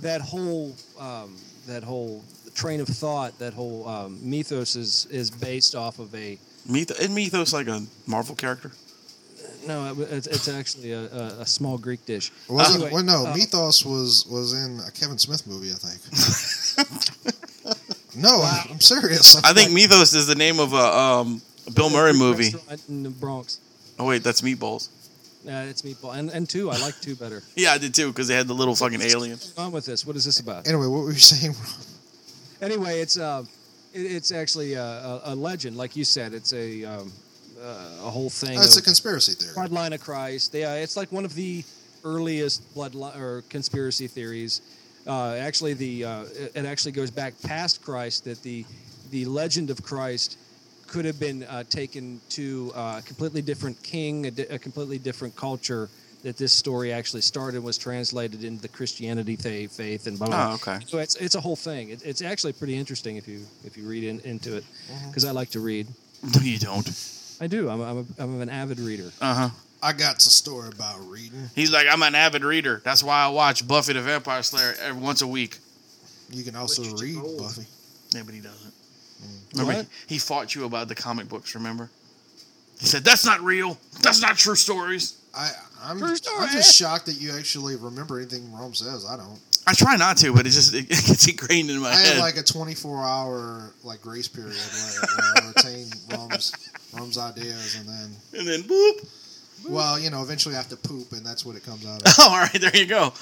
That 0.01 0.22
whole 0.22 0.76
um, 0.99 1.36
that 1.68 1.84
whole 1.84 2.24
train 2.55 2.80
of 2.82 2.88
thought, 2.88 3.38
that 3.39 3.53
whole 3.53 3.88
um, 3.88 4.20
mythos 4.22 4.76
is 4.76 5.05
is 5.11 5.30
based 5.30 5.76
off 5.76 5.99
of 5.99 6.13
a 6.15 6.38
Myth- 6.70 6.91
isn't 6.99 7.13
Mythos 7.15 7.53
like 7.53 7.68
a 7.68 7.86
Marvel 8.07 8.36
character? 8.36 8.72
no, 9.65 9.95
it's, 9.99 10.28
it's 10.28 10.47
actually 10.47 10.91
a, 10.91 11.03
a, 11.13 11.24
a 11.41 11.45
small 11.45 11.78
Greek 11.78 12.05
dish. 12.05 12.32
Was 12.49 12.74
Anyway, 12.74 12.89
it? 12.89 12.93
Well, 12.93 13.03
no, 13.03 13.26
uh, 13.28 13.34
Mythos 13.36 13.86
was 13.86 14.26
was 14.30 14.53
in 14.53 14.80
a 14.86 14.91
Kevin 14.91 15.18
Smith 15.18 15.45
movie, 15.47 15.72
I 15.72 15.78
think. 15.80 15.99
no, 18.15 18.41
I'm, 18.43 18.72
I'm 18.72 18.80
serious. 18.82 19.41
I 19.43 19.53
think 19.53 19.72
Mythos 19.72 20.13
is 20.13 20.28
the 20.28 20.36
name 20.36 20.59
of 20.59 20.74
a 20.74 20.78
um, 20.97 21.41
Bill 21.74 21.89
Murray 21.89 22.13
movie. 22.13 22.51
in 22.89 23.03
the 23.03 23.09
Bronx. 23.09 23.59
Oh 23.99 24.05
wait, 24.05 24.24
that's 24.24 24.41
meatballs. 24.41 24.89
Uh, 25.48 25.66
it's 25.70 25.82
meatball 25.82 26.18
and 26.18 26.30
and 26.30 26.50
two. 26.50 26.70
I 26.70 26.78
like 26.80 27.00
two 27.00 27.16
better. 27.16 27.41
Yeah, 27.56 27.72
I 27.72 27.78
did 27.78 27.93
too 27.93 28.08
because 28.08 28.28
they 28.28 28.36
had 28.36 28.48
the 28.48 28.54
little 28.54 28.76
fucking 28.76 29.02
alien. 29.02 29.38
What's 29.38 29.58
on 29.58 29.72
with 29.72 29.86
this? 29.86 30.06
What 30.06 30.16
is 30.16 30.26
this 30.26 30.39
about? 30.39 30.68
Anyway, 30.68 30.88
what 30.88 31.04
were 31.04 31.12
you 31.12 31.18
saying? 31.20 31.56
Anyway, 32.62 33.00
it's 33.00 33.18
uh, 33.18 33.43
it, 33.93 34.00
it's 34.02 34.32
actually 34.32 34.74
a, 34.74 34.84
a, 34.84 35.22
a 35.26 35.36
legend, 35.36 35.78
like 35.78 35.95
you 35.95 36.04
said. 36.04 36.34
It's 36.34 36.54
a 36.54 36.84
um, 36.84 37.12
uh, 37.62 38.06
a 38.06 38.10
whole 38.10 38.30
thing. 38.30 38.58
It's 38.58 38.76
a 38.76 38.80
of 38.80 38.86
conspiracy 38.86 39.34
theory. 39.34 39.54
Bloodline 39.56 39.93
of 39.93 40.02
Christ. 40.02 40.54
Yeah, 40.54 40.76
it's 40.76 40.98
like 40.98 41.12
one 41.12 41.24
of 41.26 41.34
the 41.34 41.64
earliest 42.04 42.76
bloodline 42.76 43.18
or 43.18 43.43
conspiracy 43.50 44.08
theories. 44.08 44.62
Uh, 45.06 45.36
actually, 45.36 45.74
the 45.74 46.04
uh, 46.04 46.22
it, 46.24 46.52
it 46.56 46.66
actually 46.66 46.91
goes 46.91 47.12
back 47.12 47.34
past 47.43 47.82
Christ. 47.82 48.26
That 48.26 48.41
the 48.43 48.66
the 49.12 49.26
legend 49.26 49.70
of 49.70 49.82
Christ 49.82 50.38
could 50.88 51.06
have 51.06 51.20
been 51.20 51.44
uh, 51.44 51.64
taken 51.64 52.20
to 52.30 52.72
uh, 52.76 53.00
a 53.00 53.02
completely 53.02 53.42
different 53.42 53.82
king, 53.84 54.26
a, 54.26 54.32
di- 54.32 54.44
a 54.44 54.60
completely 54.60 54.98
different 54.98 55.36
culture. 55.36 55.90
That 56.24 56.36
this 56.36 56.52
story 56.52 56.92
actually 56.92 57.22
started 57.22 57.64
was 57.64 57.78
translated 57.78 58.44
into 58.44 58.62
the 58.62 58.68
Christianity 58.68 59.36
fa- 59.36 59.70
faith 59.70 60.08
and 60.08 60.18
blah 60.18 60.28
blah. 60.28 60.52
Oh, 60.52 60.56
okay. 60.56 60.84
So 60.88 60.98
it's 60.98 61.16
it's 61.16 61.36
a 61.36 61.40
whole 61.40 61.56
thing. 61.56 61.90
It, 61.90 62.02
it's 62.04 62.24
actually 62.24 62.54
pretty 62.54 62.76
interesting 62.76 63.18
if 63.18 63.28
you 63.28 63.46
if 63.64 63.78
you 63.78 63.88
read 63.88 64.04
in, 64.04 64.20
into 64.22 64.58
it, 64.58 64.64
because 65.08 65.26
I 65.26 65.32
like 65.32 65.52
to 65.52 65.60
read. 65.60 65.88
No, 66.24 66.42
you 66.42 66.58
don't. 66.58 66.90
I 67.40 67.46
do. 67.46 67.70
I'm 67.70 67.82
I'm, 67.82 67.98
a, 68.00 68.06
I'm 68.24 68.42
an 68.42 68.50
avid 68.50 68.80
reader. 68.80 69.12
Uh 69.22 69.34
huh. 69.36 69.50
I 69.82 69.94
got 69.94 70.18
a 70.18 70.30
story 70.30 70.70
about 70.70 71.00
reading. 71.08 71.52
He's 71.54 71.72
like, 71.72 71.86
I'm 71.90 72.02
an 72.02 72.16
avid 72.16 72.44
reader. 72.44 72.82
That's 72.84 73.04
why 73.04 73.24
I 73.24 73.28
watch 73.28 73.66
Buffy 73.68 73.94
the 73.94 74.02
Vampire 74.02 74.42
Slayer 74.42 74.74
every 74.82 75.00
once 75.00 75.22
a 75.22 75.28
week. 75.28 75.60
You 76.32 76.44
can 76.44 76.56
also 76.56 76.82
read 76.98 77.22
Buffy. 77.38 77.68
Yeah, 78.10 78.24
but 78.26 78.34
he 78.34 78.42
doesn't. 78.42 78.74
Remember, 79.53 79.74
What? 79.80 79.88
he, 80.07 80.15
he 80.15 80.20
fought 80.20 80.55
you 80.55 80.65
about 80.65 80.88
the 80.88 80.95
comic 80.95 81.28
books. 81.30 81.55
Remember? 81.55 81.89
He 82.80 82.86
said 82.86 83.03
that's 83.03 83.26
not 83.26 83.41
real. 83.41 83.78
That's 84.01 84.22
not 84.22 84.38
true 84.38 84.55
stories. 84.55 85.18
I 85.36 85.51
I'm, 85.84 85.99
True 85.99 86.15
story. 86.15 86.38
I'm 86.39 86.49
just 86.51 86.76
shocked 86.76 87.05
that 87.05 87.20
you 87.22 87.32
actually 87.38 87.76
remember 87.76 88.20
anything 88.20 88.51
Rome 88.51 88.74
says. 88.74 89.05
I 89.05 89.18
don't. 89.18 89.39
I 89.68 89.74
try 89.74 89.95
not 89.97 90.18
to, 90.18 90.34
but 90.34 90.45
it's 90.45 90.55
just 90.55 90.74
it 90.74 90.88
gets 90.89 91.28
ingrained 91.28 91.70
in 91.70 91.80
my 91.80 91.89
I 91.89 91.95
head. 91.95 92.05
I 92.05 92.15
had 92.15 92.20
like 92.20 92.38
a 92.38 92.43
24 92.43 93.03
hour 93.03 93.74
like 93.84 94.01
grace 94.01 94.28
period 94.28 94.55
where, 94.55 95.01
where 95.01 95.43
I 95.43 95.47
retain 95.55 95.88
Rome's 96.11 96.53
Rome's 96.93 97.18
ideas, 97.18 97.76
and 97.76 97.88
then 97.88 98.39
and 98.39 98.47
then 98.47 98.63
boop. 98.63 99.07
Well, 99.68 99.99
you 99.99 100.09
know, 100.09 100.22
eventually 100.22 100.55
I 100.55 100.59
have 100.59 100.70
to 100.70 100.78
poop, 100.78 101.11
and 101.11 101.26
that's 101.26 101.45
what 101.45 101.55
it 101.55 101.63
comes 101.65 101.86
out 101.86 102.01
of. 102.01 102.13
Oh, 102.20 102.30
all 102.32 102.38
right, 102.39 102.61
there 102.61 102.76
you 102.76 102.86
go. 102.86 103.13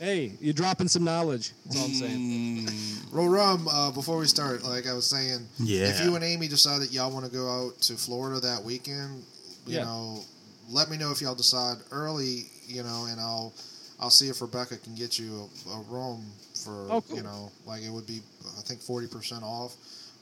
Hey, 0.00 0.32
you're 0.40 0.54
dropping 0.54 0.86
some 0.88 1.02
knowledge. 1.04 1.52
That's 1.66 1.78
all 1.78 1.84
I'm 1.86 1.92
saying. 1.94 2.66
Mm. 2.66 3.12
Roll 3.12 3.28
rum. 3.28 3.66
Uh, 3.68 3.90
before 3.90 4.18
we 4.18 4.26
start, 4.26 4.62
like 4.62 4.86
I 4.86 4.92
was 4.92 5.06
saying, 5.06 5.46
Yeah. 5.58 5.88
if 5.88 6.00
you 6.04 6.14
and 6.14 6.24
Amy 6.24 6.46
decide 6.46 6.82
that 6.82 6.92
y'all 6.92 7.10
want 7.10 7.24
to 7.24 7.30
go 7.30 7.48
out 7.50 7.80
to 7.82 7.94
Florida 7.94 8.38
that 8.40 8.62
weekend, 8.62 9.24
you 9.66 9.76
Yeah. 9.78 9.84
know, 9.84 10.20
let 10.70 10.88
me 10.90 10.96
know 10.96 11.10
if 11.10 11.20
y'all 11.20 11.34
decide 11.34 11.78
early. 11.90 12.46
You 12.68 12.82
know, 12.82 13.06
and 13.10 13.18
I'll 13.18 13.54
I'll 13.98 14.10
see 14.10 14.28
if 14.28 14.42
Rebecca 14.42 14.76
can 14.76 14.94
get 14.94 15.18
you 15.18 15.48
a, 15.66 15.70
a 15.70 15.80
room 15.88 16.22
for 16.62 16.86
Oh, 16.90 17.00
cool. 17.00 17.16
you 17.16 17.22
know, 17.22 17.50
like 17.66 17.82
it 17.82 17.88
would 17.90 18.06
be 18.06 18.20
I 18.58 18.60
think 18.60 18.80
forty 18.82 19.06
percent 19.08 19.42
off, 19.42 19.74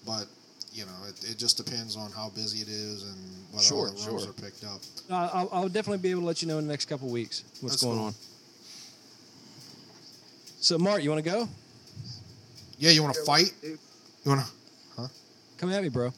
but 0.07 0.27
you 0.73 0.85
know, 0.87 0.93
it, 1.09 1.33
it 1.33 1.39
just 1.39 1.57
depends 1.57 1.97
on 1.97 2.13
how 2.13 2.29
busy 2.31 2.61
it 2.61 2.69
is 2.69 3.03
and 3.03 3.17
whether 3.51 3.57
all 3.57 3.63
Sure, 3.63 3.87
the 3.91 4.11
rooms 4.11 4.23
sure. 4.23 4.31
are 4.31 4.33
picked 4.35 4.63
up. 4.65 4.81
Uh, 5.11 5.29
I'll, 5.33 5.49
I'll 5.53 5.69
definitely 5.69 5.99
be 5.99 6.11
able 6.13 6.21
to 6.21 6.27
let 6.27 6.41
you 6.41 6.47
know 6.49 6.59
in 6.59 6.67
the 6.67 6.73
next 6.73 6.85
couple 6.85 7.09
weeks 7.09 7.43
what's 7.61 7.75
That's 7.77 7.83
going 7.83 7.97
cool. 7.99 8.07
on. 8.07 8.15
So, 10.67 10.77
Mart, 10.79 11.01
you 11.05 11.11
want 11.11 11.25
to 11.25 11.31
go? 11.31 11.49
Yeah, 12.77 12.91
you 12.91 13.01
want 13.01 13.15
to 13.15 13.23
fight? 13.23 13.53
You 13.63 13.79
want 14.25 14.45
to? 14.45 14.53
Huh? 15.01 15.07
Come 15.59 15.71
at 15.71 15.81
me, 15.81 15.89
bro. 15.89 16.13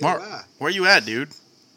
Mark, 0.00 0.20
where? 0.20 0.44
where 0.56 0.70
you 0.70 0.86
at, 0.86 1.04
dude? 1.04 1.28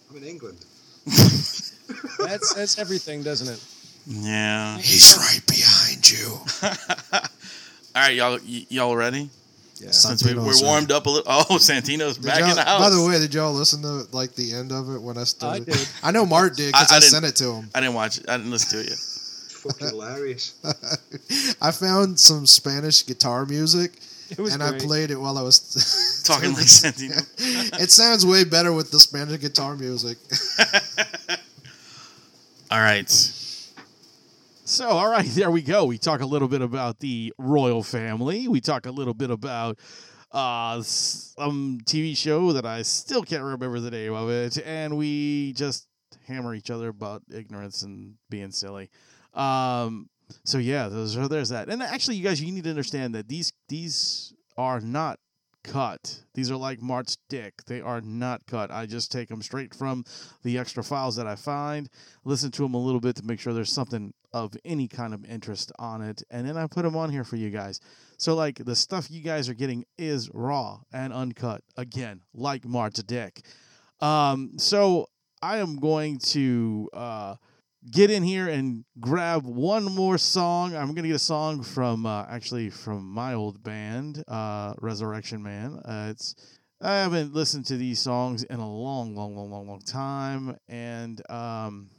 I'm 0.10 0.16
in 0.16 0.24
England. 0.24 0.58
That's 1.06 2.54
that's 2.54 2.80
everything, 2.80 3.22
doesn't 3.22 3.54
it? 3.54 3.62
Yeah. 4.08 4.78
He's 4.78 5.18
right 5.18 5.42
behind 5.46 6.10
you. 6.10 6.40
All 7.20 8.02
right, 8.02 8.16
y'all, 8.16 8.40
y- 8.48 8.66
y'all 8.70 8.96
ready? 8.96 9.30
Yeah. 9.76 9.92
Since 9.92 10.24
we, 10.24 10.34
we're 10.34 10.54
warmed 10.62 10.94
up 10.94 11.06
a 11.06 11.10
little. 11.10 11.26
Oh, 11.30 11.46
Santino's 11.58 12.16
Did 12.16 12.28
back 12.28 12.44
in 12.44 12.56
the 12.56 12.62
house. 12.64 12.80
By 12.80 12.90
the 12.90 13.06
way, 13.06 13.20
did 13.20 13.34
y'all 13.34 13.52
listen 13.52 13.82
to 13.82 14.08
like 14.16 14.36
the 14.36 14.54
end 14.54 14.72
of 14.72 14.90
it 14.96 15.02
when 15.02 15.18
I 15.18 15.26
started? 15.26 15.66
did. 15.66 15.90
I 16.02 16.12
know 16.12 16.26
Mart 16.26 16.56
did 16.56 16.68
because 16.72 16.92
I, 16.94 17.00
didn't- 17.00 17.12
sent 17.12 17.26
it 17.26 17.36
to 17.38 17.52
him. 17.52 17.70
I 17.76 17.82
didn't 17.82 17.96
watch 17.96 18.20
it. 18.20 18.30
I 18.30 18.38
didn't 18.38 18.52
listen 18.52 18.80
to 18.80 18.86
it 18.86 18.90
yet. 18.92 19.11
Fucking 19.62 19.88
hilarious. 19.88 20.56
I 21.62 21.72
found 21.72 22.20
some 22.20 22.46
Spanish 22.48 23.06
guitar 23.06 23.46
music, 23.46 24.00
was 24.38 24.54
and 24.54 24.64
I 24.64 24.78
played 24.78 25.12
it 25.12 25.20
while 25.20 25.38
I 25.38 25.42
was 25.42 26.24
Talking 26.26 26.54
like 26.54 26.66
Santino. 26.66 27.24
it 27.80 27.92
sounds 27.92 28.26
way 28.26 28.44
better 28.44 28.74
with 28.74 28.92
the 28.92 29.00
Spanish 29.00 29.40
guitar 29.40 29.76
music. 29.76 30.18
All 32.72 32.80
right. 32.80 33.10
So, 34.64 34.88
all 34.88 35.10
right, 35.12 35.26
there 35.26 35.52
we 35.52 35.62
go. 35.62 35.86
We 35.86 35.98
talk 35.98 36.22
a 36.22 36.26
little 36.26 36.48
bit 36.48 36.62
about 36.62 37.00
the 37.00 37.34
royal 37.38 37.84
family. 37.84 38.48
We 38.48 38.62
talk 38.62 38.86
a 38.86 38.92
little 38.92 39.14
bit 39.14 39.30
about 39.30 39.78
uh, 40.32 40.82
some 40.82 41.80
TV 41.84 42.16
show 42.16 42.54
that 42.54 42.66
I 42.66 42.84
still 42.84 43.22
can't 43.24 43.44
remember 43.44 43.80
the 43.82 43.92
name 43.92 44.14
of 44.14 44.30
it, 44.30 44.58
and 44.66 44.98
we 44.98 45.52
just 45.54 45.88
hammer 46.26 46.56
each 46.56 46.70
other 46.70 46.88
about 46.88 47.24
ignorance 47.34 47.84
and 47.84 48.16
being 48.30 48.52
silly. 48.52 48.90
Um, 49.34 50.10
so 50.44 50.58
yeah, 50.58 50.88
those 50.88 51.18
are, 51.18 51.28
there's 51.28 51.50
that. 51.50 51.70
And 51.70 51.82
actually, 51.82 52.18
you 52.18 52.24
guys, 52.24 52.42
you 52.42 52.52
need 52.52 52.64
to 52.64 52.70
understand 52.70 53.16
that 53.16 53.28
these 53.28 53.52
these 53.68 54.34
are 54.58 54.80
not 54.80 55.20
cut. 55.64 56.24
These 56.34 56.50
are 56.50 56.58
like 56.58 56.82
Mart's 56.82 57.18
dick. 57.30 57.54
They 57.68 57.82
are 57.82 58.02
not 58.02 58.46
cut. 58.48 58.72
I 58.72 58.86
just 58.86 59.12
take 59.12 59.30
them 59.30 59.42
straight 59.42 59.76
from 59.76 60.04
the 60.44 60.58
extra 60.58 60.84
files 60.84 61.16
that 61.18 61.28
I 61.28 61.36
find, 61.36 61.90
listen 62.26 62.52
to 62.52 62.64
them 62.64 62.74
a 62.74 62.80
little 62.80 63.00
bit 63.00 63.16
to 63.18 63.26
make 63.26 63.40
sure 63.40 63.54
there's 63.54 63.72
something 63.72 64.14
of 64.34 64.54
any 64.64 64.88
kind 64.88 65.14
of 65.14 65.26
interest 65.26 65.72
on 65.78 66.02
it, 66.02 66.24
and 66.30 66.48
then 66.48 66.58
I 66.58 66.66
put 66.68 66.84
them 66.84 66.96
on 66.96 67.10
here 67.10 67.24
for 67.24 67.36
you 67.36 67.50
guys. 67.50 67.80
So 68.18 68.34
like 68.34 68.64
the 68.64 68.76
stuff 68.76 69.12
you 69.12 69.22
guys 69.22 69.50
are 69.50 69.54
getting 69.54 69.86
is 69.98 70.30
raw 70.34 70.80
and 70.94 71.12
uncut. 71.12 71.64
Again, 71.76 72.22
like 72.34 72.66
Mart's 72.66 73.04
dick. 73.04 73.46
Um, 74.00 74.54
so 74.58 75.08
I 75.42 75.58
am 75.58 75.78
going 75.78 76.20
to 76.20 76.90
uh, 76.94 77.36
get 77.90 78.12
in 78.12 78.24
here 78.24 78.48
and 78.48 78.86
grab 79.00 79.46
one 79.46 79.86
more 79.86 80.18
song. 80.18 80.76
I'm 80.76 80.94
gonna 80.94 81.08
get 81.08 81.16
a 81.16 81.20
song 81.20 81.64
from 81.64 82.06
uh, 82.06 82.26
actually 82.30 82.70
from 82.70 83.10
my 83.10 83.34
old 83.34 83.64
band, 83.64 84.24
uh, 84.28 84.74
Resurrection 84.80 85.42
Man. 85.42 85.80
Uh, 85.84 86.08
it's 86.12 86.36
I 86.82 86.96
haven't 86.96 87.34
listened 87.34 87.66
to 87.68 87.78
these 87.78 88.00
songs 88.00 88.44
in 88.44 88.60
a 88.60 88.70
long, 88.70 89.16
long, 89.16 89.36
long, 89.36 89.52
long, 89.52 89.68
long 89.68 89.82
time, 89.82 90.58
and 90.68 91.22
um, 91.30 91.90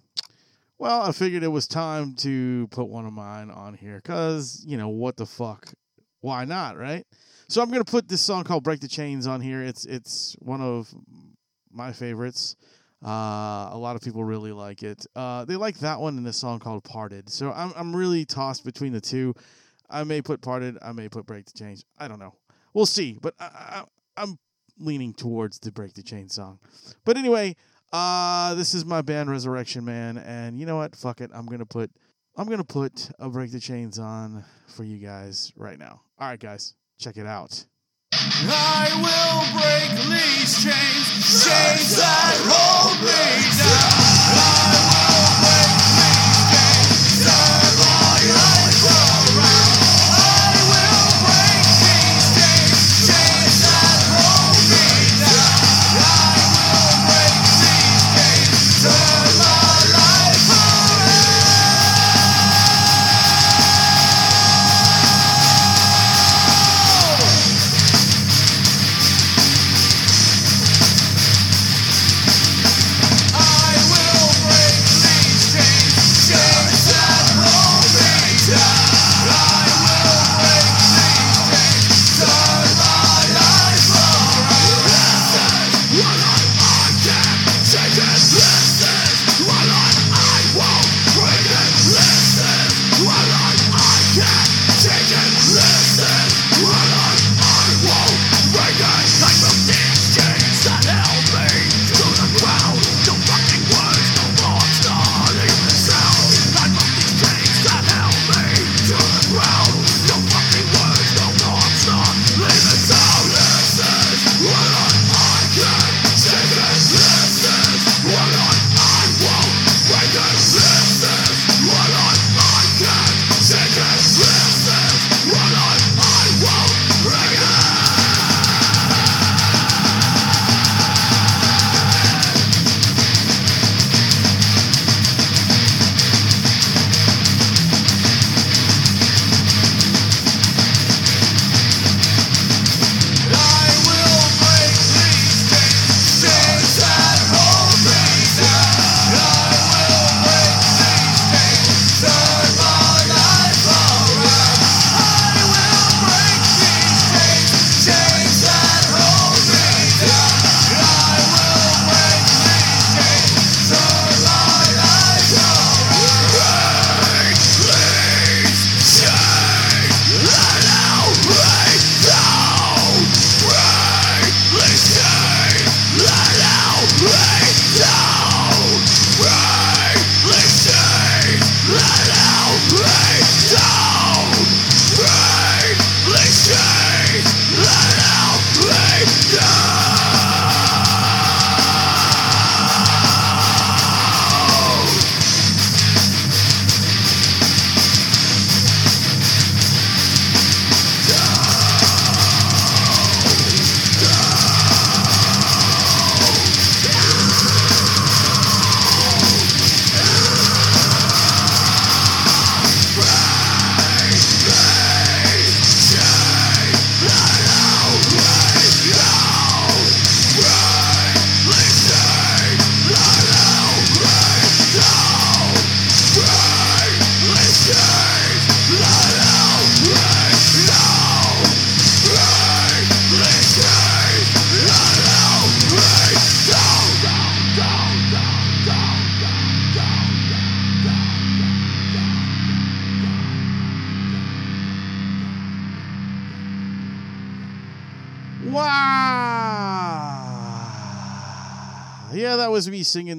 well, 0.78 1.02
I 1.02 1.12
figured 1.12 1.42
it 1.42 1.48
was 1.48 1.66
time 1.68 2.14
to 2.16 2.66
put 2.68 2.88
one 2.88 3.06
of 3.06 3.12
mine 3.12 3.50
on 3.50 3.74
here 3.74 4.00
because 4.02 4.64
you 4.66 4.76
know 4.76 4.88
what 4.88 5.16
the 5.16 5.26
fuck, 5.26 5.72
why 6.20 6.44
not, 6.44 6.76
right? 6.76 7.06
So 7.48 7.60
I'm 7.60 7.70
gonna 7.70 7.84
put 7.84 8.08
this 8.08 8.20
song 8.20 8.44
called 8.44 8.64
"Break 8.64 8.80
the 8.80 8.88
Chains" 8.88 9.26
on 9.26 9.40
here. 9.40 9.62
It's 9.62 9.84
it's 9.84 10.36
one 10.38 10.60
of 10.60 10.94
my 11.70 11.92
favorites. 11.92 12.56
Uh, 13.04 13.70
a 13.72 13.78
lot 13.78 13.96
of 13.96 14.02
people 14.02 14.22
really 14.22 14.52
like 14.52 14.82
it. 14.82 15.04
Uh, 15.16 15.44
they 15.44 15.56
like 15.56 15.78
that 15.80 16.00
one 16.00 16.16
and 16.16 16.26
the 16.26 16.32
song 16.32 16.60
called 16.60 16.84
"Parted." 16.84 17.28
So 17.28 17.50
I'm 17.52 17.72
I'm 17.76 17.94
really 17.94 18.24
tossed 18.24 18.64
between 18.64 18.92
the 18.92 19.00
two. 19.00 19.34
I 19.90 20.04
may 20.04 20.22
put 20.22 20.40
"Parted." 20.40 20.78
I 20.82 20.92
may 20.92 21.08
put 21.08 21.26
"Break 21.26 21.46
the 21.46 21.58
Chains." 21.58 21.84
I 21.98 22.06
don't 22.06 22.20
know. 22.20 22.34
We'll 22.74 22.86
see. 22.86 23.18
But 23.20 23.34
I, 23.40 23.44
I, 23.44 23.84
I'm 24.16 24.38
leaning 24.78 25.14
towards 25.14 25.58
the 25.58 25.72
"Break 25.72 25.94
the 25.94 26.02
Chain" 26.02 26.28
song. 26.28 26.60
But 27.04 27.16
anyway, 27.16 27.56
uh, 27.92 28.54
this 28.54 28.72
is 28.72 28.84
my 28.84 29.02
band 29.02 29.30
Resurrection 29.30 29.84
Man, 29.84 30.18
and 30.18 30.58
you 30.58 30.66
know 30.66 30.76
what? 30.76 30.94
Fuck 30.94 31.20
it. 31.20 31.30
I'm 31.34 31.46
gonna 31.46 31.66
put 31.66 31.90
I'm 32.36 32.48
gonna 32.48 32.62
put 32.62 33.10
a 33.18 33.28
"Break 33.28 33.50
the 33.50 33.60
Chains" 33.60 33.98
on 33.98 34.44
for 34.68 34.84
you 34.84 34.98
guys 34.98 35.52
right 35.56 35.78
now. 35.78 36.02
All 36.20 36.28
right, 36.28 36.38
guys, 36.38 36.74
check 37.00 37.16
it 37.16 37.26
out. 37.26 37.66
I 38.24 38.86
will 39.02 39.42
break 39.58 39.90
these 40.06 40.62
chains, 40.62 41.06
chains 41.42 41.96
that 41.96 42.38
hold 42.46 42.98
me 43.02 43.26
down. 43.58 43.92
I 44.38 44.78
will 44.90 45.32
break 45.42 45.72
these 45.98 46.40
chains, 46.54 47.24
turn 47.26 47.74
my 47.82 48.51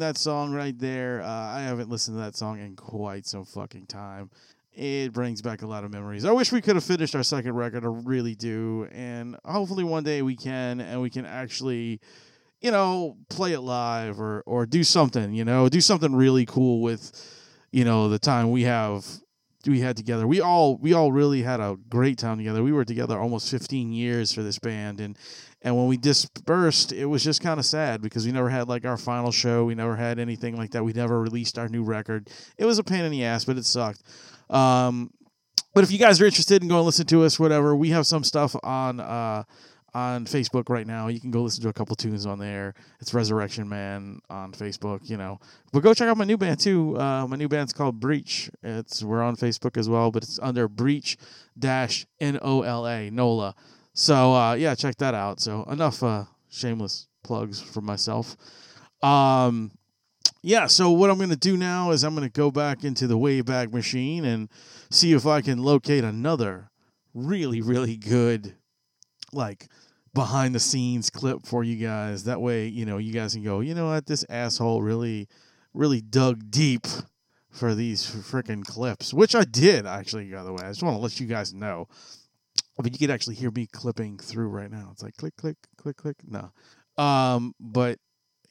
that 0.03 0.17
song 0.17 0.51
right 0.51 0.77
there. 0.77 1.21
Uh, 1.21 1.27
I 1.27 1.61
haven't 1.61 1.89
listened 1.89 2.17
to 2.17 2.21
that 2.23 2.35
song 2.35 2.59
in 2.59 2.75
quite 2.75 3.25
some 3.25 3.45
fucking 3.45 3.85
time. 3.85 4.29
It 4.73 5.13
brings 5.13 5.41
back 5.41 5.61
a 5.61 5.67
lot 5.67 5.85
of 5.85 5.91
memories. 5.91 6.25
I 6.25 6.31
wish 6.31 6.51
we 6.51 6.59
could 6.59 6.75
have 6.75 6.83
finished 6.83 7.15
our 7.15 7.23
second 7.23 7.53
record. 7.53 7.85
I 7.85 7.87
really 7.87 8.35
do. 8.35 8.85
And 8.91 9.37
hopefully 9.45 9.85
one 9.85 10.03
day 10.03 10.21
we 10.21 10.35
can, 10.35 10.81
and 10.81 11.01
we 11.01 11.09
can 11.09 11.25
actually, 11.25 12.01
you 12.59 12.71
know, 12.71 13.15
play 13.29 13.53
it 13.53 13.61
live 13.61 14.19
or, 14.19 14.43
or 14.45 14.65
do 14.65 14.83
something, 14.83 15.33
you 15.33 15.45
know, 15.45 15.69
do 15.69 15.79
something 15.79 16.13
really 16.13 16.45
cool 16.45 16.81
with, 16.81 17.11
you 17.71 17.85
know, 17.85 18.09
the 18.09 18.19
time 18.19 18.51
we 18.51 18.63
have 18.63 19.05
we 19.65 19.79
had 19.79 19.95
together. 19.95 20.27
We 20.27 20.41
all 20.41 20.77
we 20.77 20.91
all 20.91 21.13
really 21.13 21.43
had 21.43 21.61
a 21.61 21.77
great 21.87 22.17
time 22.17 22.37
together. 22.37 22.61
We 22.61 22.73
were 22.73 22.83
together 22.83 23.17
almost 23.17 23.49
15 23.49 23.93
years 23.93 24.33
for 24.33 24.43
this 24.43 24.59
band 24.59 24.99
and 24.99 25.17
and 25.63 25.77
when 25.77 25.87
we 25.87 25.95
dispersed, 25.95 26.91
it 26.91 27.05
was 27.05 27.23
just 27.23 27.41
kind 27.41 27.59
of 27.59 27.65
sad 27.65 28.01
because 28.01 28.25
we 28.25 28.33
never 28.33 28.49
had 28.49 28.67
like 28.67 28.85
our 28.85 28.97
final 28.97 29.31
show. 29.31 29.63
We 29.63 29.75
never 29.75 29.95
had 29.95 30.19
anything 30.19 30.57
like 30.57 30.71
that. 30.71 30.83
We 30.83 30.91
never 30.91 31.21
released 31.21 31.57
our 31.57 31.69
new 31.69 31.83
record. 31.83 32.29
It 32.57 32.65
was 32.65 32.79
a 32.79 32.83
pain 32.83 33.05
in 33.05 33.11
the 33.11 33.23
ass, 33.23 33.45
but 33.45 33.57
it 33.57 33.65
sucked. 33.65 34.03
Um, 34.49 35.11
but 35.73 35.85
if 35.85 35.91
you 35.91 35.97
guys 35.97 36.21
are 36.21 36.25
interested 36.25 36.61
in 36.61 36.67
going 36.67 36.81
to 36.81 36.85
listen 36.85 37.05
to 37.07 37.23
us, 37.23 37.39
whatever, 37.39 37.75
we 37.75 37.89
have 37.89 38.05
some 38.05 38.23
stuff 38.25 38.55
on 38.61 38.99
uh, 38.99 39.43
on 39.93 40.25
Facebook 40.25 40.69
right 40.69 40.85
now. 40.85 41.07
You 41.07 41.19
can 41.19 41.31
go 41.31 41.41
listen 41.41 41.63
to 41.63 41.69
a 41.69 41.73
couple 41.73 41.95
tunes 41.95 42.25
on 42.25 42.39
there. 42.39 42.73
It's 42.99 43.13
Resurrection 43.13 43.69
Man 43.69 44.19
on 44.29 44.51
Facebook, 44.51 45.09
you 45.09 45.17
know. 45.17 45.39
But 45.71 45.81
go 45.81 45.93
check 45.93 46.09
out 46.09 46.17
my 46.17 46.25
new 46.25 46.37
band 46.37 46.59
too. 46.59 46.99
Uh, 46.99 47.25
my 47.27 47.37
new 47.37 47.47
band's 47.47 47.73
called 47.73 47.99
Breach. 47.99 48.51
It's 48.63 49.03
we're 49.03 49.23
on 49.23 49.35
Facebook 49.35 49.77
as 49.77 49.87
well, 49.87 50.11
but 50.11 50.23
it's 50.23 50.39
under 50.41 50.67
Breach 50.67 51.17
dash 51.57 52.05
N 52.19 52.37
O 52.41 52.63
L 52.63 52.87
A 52.87 53.09
Nola. 53.09 53.55
So 53.93 54.33
uh, 54.33 54.53
yeah, 54.53 54.75
check 54.75 54.97
that 54.97 55.13
out. 55.13 55.39
So 55.39 55.63
enough 55.63 56.01
uh, 56.03 56.25
shameless 56.49 57.07
plugs 57.23 57.61
for 57.61 57.81
myself. 57.81 58.35
Um, 59.01 59.71
yeah, 60.41 60.67
so 60.67 60.91
what 60.91 61.09
I'm 61.09 61.17
going 61.17 61.29
to 61.29 61.35
do 61.35 61.57
now 61.57 61.91
is 61.91 62.03
I'm 62.03 62.15
going 62.15 62.27
to 62.27 62.31
go 62.31 62.51
back 62.51 62.83
into 62.83 63.07
the 63.07 63.17
Wayback 63.17 63.71
Machine 63.71 64.25
and 64.25 64.49
see 64.91 65.13
if 65.13 65.25
I 65.25 65.41
can 65.41 65.57
locate 65.57 66.03
another 66.03 66.69
really, 67.13 67.61
really 67.61 67.95
good, 67.95 68.55
like, 69.31 69.67
behind 70.13 70.53
the 70.53 70.59
scenes 70.59 71.09
clip 71.09 71.45
for 71.45 71.63
you 71.63 71.77
guys. 71.77 72.25
That 72.25 72.41
way, 72.41 72.67
you 72.67 72.85
know, 72.85 72.97
you 72.97 73.13
guys 73.13 73.33
can 73.33 73.43
go, 73.43 73.61
you 73.61 73.73
know 73.73 73.87
what, 73.87 74.05
this 74.05 74.25
asshole 74.29 74.81
really, 74.81 75.27
really 75.73 76.01
dug 76.01 76.51
deep 76.51 76.87
for 77.49 77.73
these 77.73 78.05
freaking 78.05 78.65
clips, 78.65 79.13
which 79.13 79.35
I 79.35 79.43
did 79.43 79.85
actually, 79.85 80.25
by 80.31 80.43
the 80.43 80.51
way. 80.51 80.63
I 80.63 80.69
just 80.69 80.83
want 80.83 80.97
to 80.97 81.01
let 81.01 81.19
you 81.19 81.27
guys 81.27 81.53
know. 81.53 81.87
But 82.77 82.91
you 82.91 82.97
can 82.97 83.11
actually 83.11 83.35
hear 83.35 83.51
me 83.51 83.67
clipping 83.67 84.17
through 84.17 84.47
right 84.47 84.71
now. 84.71 84.89
It's 84.91 85.03
like 85.03 85.15
click, 85.15 85.35
click, 85.35 85.57
click, 85.77 85.97
click. 85.97 86.17
No. 86.25 86.51
Um, 86.97 87.53
but 87.59 87.99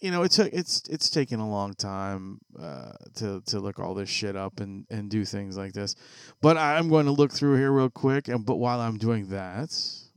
you 0.02 0.10
know, 0.10 0.24
it 0.24 0.32
took 0.32 0.52
it's 0.52 0.82
it's 0.90 1.08
taken 1.10 1.38
a 1.38 1.48
long 1.48 1.74
time 1.74 2.38
uh, 2.58 2.92
to 3.14 3.40
to 3.46 3.60
look 3.60 3.78
all 3.78 3.94
this 3.94 4.08
shit 4.08 4.36
up 4.36 4.60
and 4.60 4.84
and 4.90 5.08
do 5.08 5.24
things 5.24 5.56
like 5.56 5.72
this. 5.72 5.94
But 6.40 6.56
I'm 6.56 6.88
going 6.88 7.06
to 7.06 7.12
look 7.12 7.32
through 7.32 7.56
here 7.56 7.70
real 7.70 7.88
quick. 7.88 8.28
And 8.28 8.44
but 8.44 8.56
while 8.56 8.80
I'm 8.80 8.98
doing 8.98 9.28
that, 9.28 9.70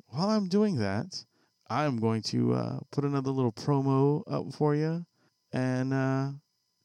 while 0.07 0.29
I'm 0.29 0.47
doing 0.47 0.77
that, 0.77 1.23
I'm 1.69 1.97
going 1.97 2.23
to 2.23 2.53
uh, 2.53 2.79
put 2.91 3.05
another 3.05 3.29
little 3.31 3.51
promo 3.51 4.23
up 4.27 4.53
for 4.53 4.75
you, 4.75 5.05
and 5.53 5.93
uh, 5.93 6.31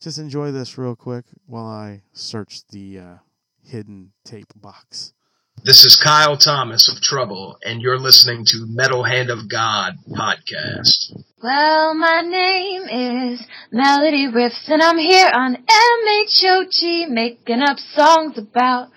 just 0.02 0.18
enjoy 0.18 0.52
this 0.52 0.76
real 0.76 0.94
quick 0.94 1.24
while 1.46 1.66
I 1.66 2.02
search 2.12 2.66
the 2.68 2.98
uh, 2.98 3.14
hidden 3.62 4.12
tape 4.24 4.52
box. 4.54 5.14
This 5.62 5.84
is 5.84 6.00
Kyle 6.02 6.38
Thomas 6.38 6.88
of 6.88 7.02
Trouble, 7.02 7.58
and 7.62 7.82
you're 7.82 7.98
listening 7.98 8.46
to 8.46 8.66
Metal 8.66 9.04
Hand 9.04 9.28
of 9.28 9.46
God 9.46 9.92
podcast. 10.10 11.14
Well, 11.42 11.94
my 11.94 12.22
name 12.22 12.84
is 12.84 13.46
Melody 13.70 14.26
Riffs, 14.26 14.68
and 14.68 14.82
I'm 14.82 14.96
here 14.96 15.28
on 15.30 15.56
MHOG 15.56 17.10
making 17.10 17.60
up 17.60 17.76
songs 17.94 18.38
about 18.38 18.88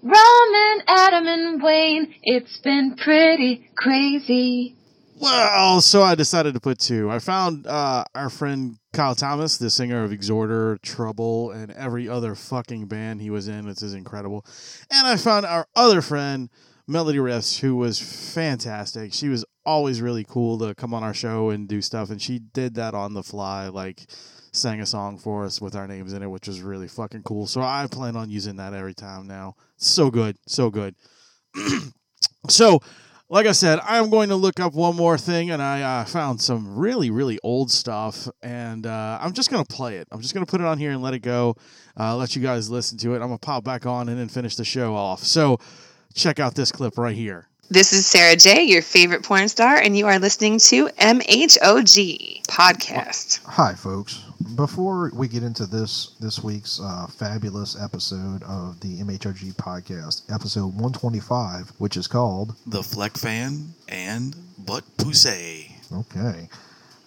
Rum 0.00 0.48
and 0.54 0.82
Adam 0.86 1.26
and 1.26 1.60
Wayne. 1.60 2.14
It's 2.22 2.56
been 2.58 2.94
pretty 2.94 3.68
crazy. 3.74 4.76
Well, 5.22 5.80
so 5.80 6.02
I 6.02 6.16
decided 6.16 6.54
to 6.54 6.60
put 6.60 6.80
two. 6.80 7.08
I 7.08 7.20
found 7.20 7.64
uh, 7.68 8.02
our 8.12 8.28
friend 8.28 8.78
Kyle 8.92 9.14
Thomas, 9.14 9.56
the 9.56 9.70
singer 9.70 10.02
of 10.02 10.10
Exhorder, 10.10 10.82
Trouble, 10.82 11.52
and 11.52 11.70
every 11.70 12.08
other 12.08 12.34
fucking 12.34 12.86
band 12.86 13.22
he 13.22 13.30
was 13.30 13.46
in, 13.46 13.64
which 13.64 13.84
is 13.84 13.94
incredible. 13.94 14.44
And 14.90 15.06
I 15.06 15.16
found 15.16 15.46
our 15.46 15.68
other 15.76 16.02
friend, 16.02 16.50
Melody 16.88 17.18
Riffs, 17.18 17.60
who 17.60 17.76
was 17.76 18.00
fantastic. 18.00 19.14
She 19.14 19.28
was 19.28 19.44
always 19.64 20.02
really 20.02 20.24
cool 20.24 20.58
to 20.58 20.74
come 20.74 20.92
on 20.92 21.04
our 21.04 21.14
show 21.14 21.50
and 21.50 21.68
do 21.68 21.80
stuff, 21.82 22.10
and 22.10 22.20
she 22.20 22.40
did 22.40 22.74
that 22.74 22.92
on 22.92 23.14
the 23.14 23.22
fly, 23.22 23.68
like 23.68 24.10
sang 24.50 24.80
a 24.80 24.86
song 24.86 25.18
for 25.18 25.44
us 25.44 25.60
with 25.60 25.76
our 25.76 25.86
names 25.86 26.14
in 26.14 26.24
it, 26.24 26.30
which 26.30 26.48
was 26.48 26.62
really 26.62 26.88
fucking 26.88 27.22
cool. 27.22 27.46
So 27.46 27.60
I 27.60 27.86
plan 27.88 28.16
on 28.16 28.28
using 28.28 28.56
that 28.56 28.74
every 28.74 28.94
time 28.94 29.28
now. 29.28 29.54
So 29.76 30.10
good, 30.10 30.36
so 30.48 30.68
good. 30.68 30.96
so 32.48 32.80
like 33.32 33.46
I 33.46 33.52
said, 33.52 33.80
I'm 33.82 34.10
going 34.10 34.28
to 34.28 34.36
look 34.36 34.60
up 34.60 34.74
one 34.74 34.94
more 34.94 35.16
thing, 35.16 35.52
and 35.52 35.62
I 35.62 35.80
uh, 35.80 36.04
found 36.04 36.42
some 36.42 36.76
really, 36.76 37.08
really 37.10 37.38
old 37.42 37.70
stuff, 37.70 38.28
and 38.42 38.86
uh, 38.86 39.18
I'm 39.22 39.32
just 39.32 39.50
going 39.50 39.64
to 39.64 39.74
play 39.74 39.96
it. 39.96 40.06
I'm 40.12 40.20
just 40.20 40.34
going 40.34 40.44
to 40.44 40.50
put 40.50 40.60
it 40.60 40.66
on 40.66 40.76
here 40.76 40.90
and 40.90 41.00
let 41.00 41.14
it 41.14 41.20
go, 41.20 41.56
uh, 41.98 42.14
let 42.14 42.36
you 42.36 42.42
guys 42.42 42.68
listen 42.68 42.98
to 42.98 43.12
it. 43.12 43.22
I'm 43.22 43.28
going 43.28 43.38
to 43.38 43.46
pop 43.46 43.64
back 43.64 43.86
on 43.86 44.10
and 44.10 44.20
then 44.20 44.28
finish 44.28 44.56
the 44.56 44.66
show 44.66 44.94
off. 44.94 45.22
So 45.22 45.56
check 46.12 46.40
out 46.40 46.54
this 46.54 46.70
clip 46.70 46.98
right 46.98 47.16
here. 47.16 47.48
This 47.72 47.94
is 47.94 48.04
Sarah 48.04 48.36
J., 48.36 48.64
your 48.64 48.82
favorite 48.82 49.22
porn 49.22 49.48
star, 49.48 49.76
and 49.76 49.96
you 49.96 50.06
are 50.06 50.18
listening 50.18 50.58
to 50.58 50.88
MHOG 50.88 52.42
podcast. 52.42 53.42
Hi, 53.46 53.72
folks. 53.72 54.18
Before 54.56 55.10
we 55.14 55.26
get 55.26 55.42
into 55.42 55.64
this 55.64 56.14
this 56.20 56.44
week's 56.44 56.78
uh, 56.82 57.06
fabulous 57.06 57.82
episode 57.82 58.42
of 58.42 58.78
the 58.80 58.98
MHOG 58.98 59.54
podcast, 59.54 60.30
episode 60.30 60.66
125, 60.66 61.72
which 61.78 61.96
is 61.96 62.06
called 62.06 62.54
The 62.66 62.82
Fleck 62.82 63.16
Fan 63.16 63.72
and 63.88 64.36
Butt 64.58 64.84
Pussy. 64.98 65.74
Okay. 65.94 66.50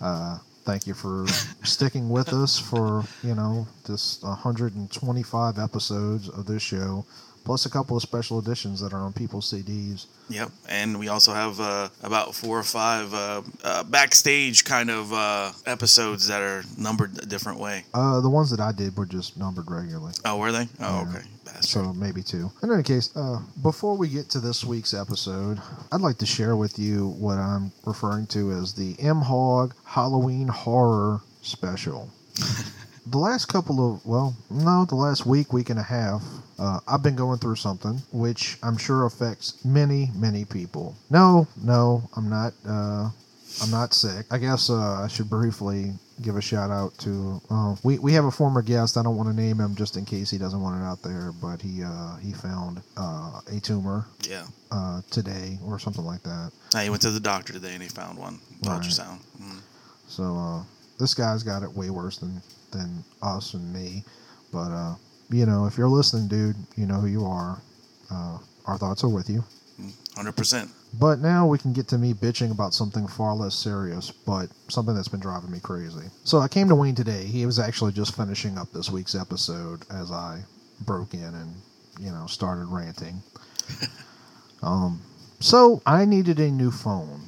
Uh, 0.01 0.39
thank 0.63 0.87
you 0.87 0.95
for 0.95 1.27
sticking 1.63 2.09
with 2.09 2.33
us 2.33 2.57
for, 2.57 3.03
you 3.21 3.35
know, 3.35 3.67
this 3.85 4.19
125 4.23 5.59
episodes 5.59 6.27
of 6.27 6.47
this 6.47 6.63
show, 6.63 7.05
plus 7.45 7.65
a 7.65 7.69
couple 7.69 7.95
of 7.95 8.03
special 8.03 8.39
editions 8.39 8.81
that 8.81 8.91
are 8.91 8.99
on 8.99 9.13
people's 9.13 9.49
CDs. 9.51 10.07
Yep, 10.29 10.49
and 10.67 10.99
we 10.99 11.07
also 11.07 11.31
have 11.33 11.59
uh, 11.59 11.87
about 12.03 12.35
four 12.35 12.59
or 12.59 12.63
five 12.63 13.13
uh, 13.13 13.41
uh, 13.63 13.83
backstage 13.83 14.65
kind 14.65 14.89
of 14.89 15.13
uh, 15.13 15.51
episodes 15.65 16.27
that 16.27 16.41
are 16.41 16.63
numbered 16.77 17.17
a 17.21 17.25
different 17.25 17.59
way. 17.59 17.85
Uh, 17.93 18.19
the 18.19 18.29
ones 18.29 18.49
that 18.49 18.59
I 18.59 18.71
did 18.73 18.97
were 18.97 19.05
just 19.05 19.37
numbered 19.37 19.69
regularly. 19.71 20.13
Oh, 20.25 20.37
were 20.37 20.51
they? 20.51 20.67
Oh, 20.81 21.03
Yeah. 21.03 21.09
okay. 21.09 21.25
So 21.61 21.93
maybe 21.93 22.21
two. 22.21 22.51
In 22.63 22.71
any 22.73 22.83
case, 22.83 23.15
uh, 23.15 23.39
before 23.61 23.95
we 23.95 24.09
get 24.09 24.29
to 24.31 24.39
this 24.41 24.65
week's 24.65 24.93
episode, 24.93 25.61
I'd 25.91 26.01
like 26.01 26.17
to 26.17 26.25
share 26.25 26.57
with 26.57 26.77
you 26.77 27.09
what 27.17 27.37
I'm 27.37 27.71
referring 27.85 28.27
to 28.27 28.51
as 28.51 28.73
the 28.73 28.95
MHOG 28.95 29.71
Halloween 29.85 30.49
Horror 30.49 31.21
Special. 31.43 32.09
the 33.07 33.17
last 33.17 33.45
couple 33.45 33.93
of, 33.95 34.05
well, 34.05 34.35
no, 34.49 34.85
the 34.85 34.95
last 34.95 35.25
week, 35.25 35.53
week 35.53 35.69
and 35.69 35.79
a 35.79 35.83
half, 35.83 36.23
uh, 36.57 36.79
I've 36.87 37.03
been 37.03 37.15
going 37.15 37.37
through 37.39 37.55
something 37.57 38.01
which 38.11 38.57
I'm 38.63 38.77
sure 38.77 39.05
affects 39.05 39.63
many, 39.65 40.09
many 40.15 40.45
people. 40.45 40.95
No, 41.09 41.47
no, 41.61 42.09
I'm 42.15 42.29
not. 42.29 42.53
Uh, 42.67 43.09
I'm 43.61 43.71
not 43.71 43.93
sick. 43.93 44.25
I 44.31 44.37
guess 44.37 44.69
uh, 44.69 45.01
I 45.03 45.07
should 45.07 45.29
briefly 45.29 45.93
give 46.21 46.35
a 46.35 46.41
shout 46.41 46.71
out 46.71 46.97
to. 46.99 47.41
Uh, 47.49 47.75
we 47.83 47.99
we 47.99 48.11
have 48.13 48.25
a 48.25 48.31
former 48.31 48.61
guest. 48.61 48.97
I 48.97 49.03
don't 49.03 49.15
want 49.15 49.29
to 49.29 49.35
name 49.35 49.59
him 49.59 49.75
just 49.75 49.95
in 49.95 50.03
case 50.03 50.29
he 50.29 50.37
doesn't 50.37 50.59
want 50.61 50.81
it 50.81 50.83
out 50.85 51.01
there, 51.01 51.31
but 51.41 51.61
he 51.61 51.81
uh, 51.83 52.17
he 52.17 52.33
found 52.33 52.81
uh, 52.97 53.39
a 53.55 53.59
tumor 53.61 54.05
Yeah. 54.27 54.45
uh, 54.71 55.01
today 55.09 55.57
or 55.65 55.79
something 55.79 56.03
like 56.03 56.21
that. 56.23 56.51
I 56.73 56.89
went 56.89 57.01
to 57.03 57.11
the 57.11 57.19
doctor 57.21 57.53
today 57.53 57.73
and 57.73 57.81
he 57.83 57.87
found 57.87 58.17
one. 58.17 58.39
Right. 58.65 58.81
Ultrasound. 58.81 59.19
Mm. 59.41 59.59
So 60.09 60.35
uh, 60.37 60.63
this 60.99 61.13
guy's 61.13 61.43
got 61.43 61.63
it 61.63 61.71
way 61.71 61.89
worse 61.89 62.17
than 62.17 62.41
than 62.71 63.03
us 63.21 63.53
and 63.53 63.73
me. 63.73 64.03
But 64.51 64.71
uh, 64.71 64.95
you 65.29 65.45
know, 65.45 65.65
if 65.65 65.77
you're 65.77 65.89
listening, 65.89 66.27
dude, 66.27 66.55
you 66.75 66.85
know 66.85 66.95
who 66.95 67.07
you 67.07 67.25
are. 67.25 67.61
Uh, 68.11 68.37
our 68.65 68.77
thoughts 68.77 69.03
are 69.03 69.09
with 69.09 69.29
you. 69.29 69.43
100%. 70.15 70.69
But 70.99 71.19
now 71.19 71.45
we 71.45 71.57
can 71.57 71.73
get 71.73 71.87
to 71.89 71.97
me 71.97 72.13
bitching 72.13 72.51
about 72.51 72.73
something 72.73 73.07
far 73.07 73.35
less 73.35 73.55
serious, 73.55 74.11
but 74.11 74.47
something 74.69 74.95
that's 74.95 75.09
been 75.09 75.19
driving 75.19 75.51
me 75.51 75.59
crazy. 75.59 76.07
So 76.23 76.39
I 76.39 76.47
came 76.47 76.69
to 76.69 76.75
Wayne 76.75 76.95
today. 76.95 77.25
He 77.25 77.45
was 77.45 77.59
actually 77.59 77.91
just 77.91 78.15
finishing 78.15 78.57
up 78.57 78.71
this 78.71 78.89
week's 78.89 79.15
episode 79.15 79.83
as 79.91 80.11
I 80.11 80.41
broke 80.81 81.13
in 81.13 81.23
and, 81.23 81.53
you 81.99 82.11
know, 82.11 82.25
started 82.27 82.65
ranting. 82.67 83.21
um, 84.63 85.01
so 85.39 85.81
I 85.85 86.05
needed 86.05 86.39
a 86.39 86.49
new 86.49 86.71
phone. 86.71 87.21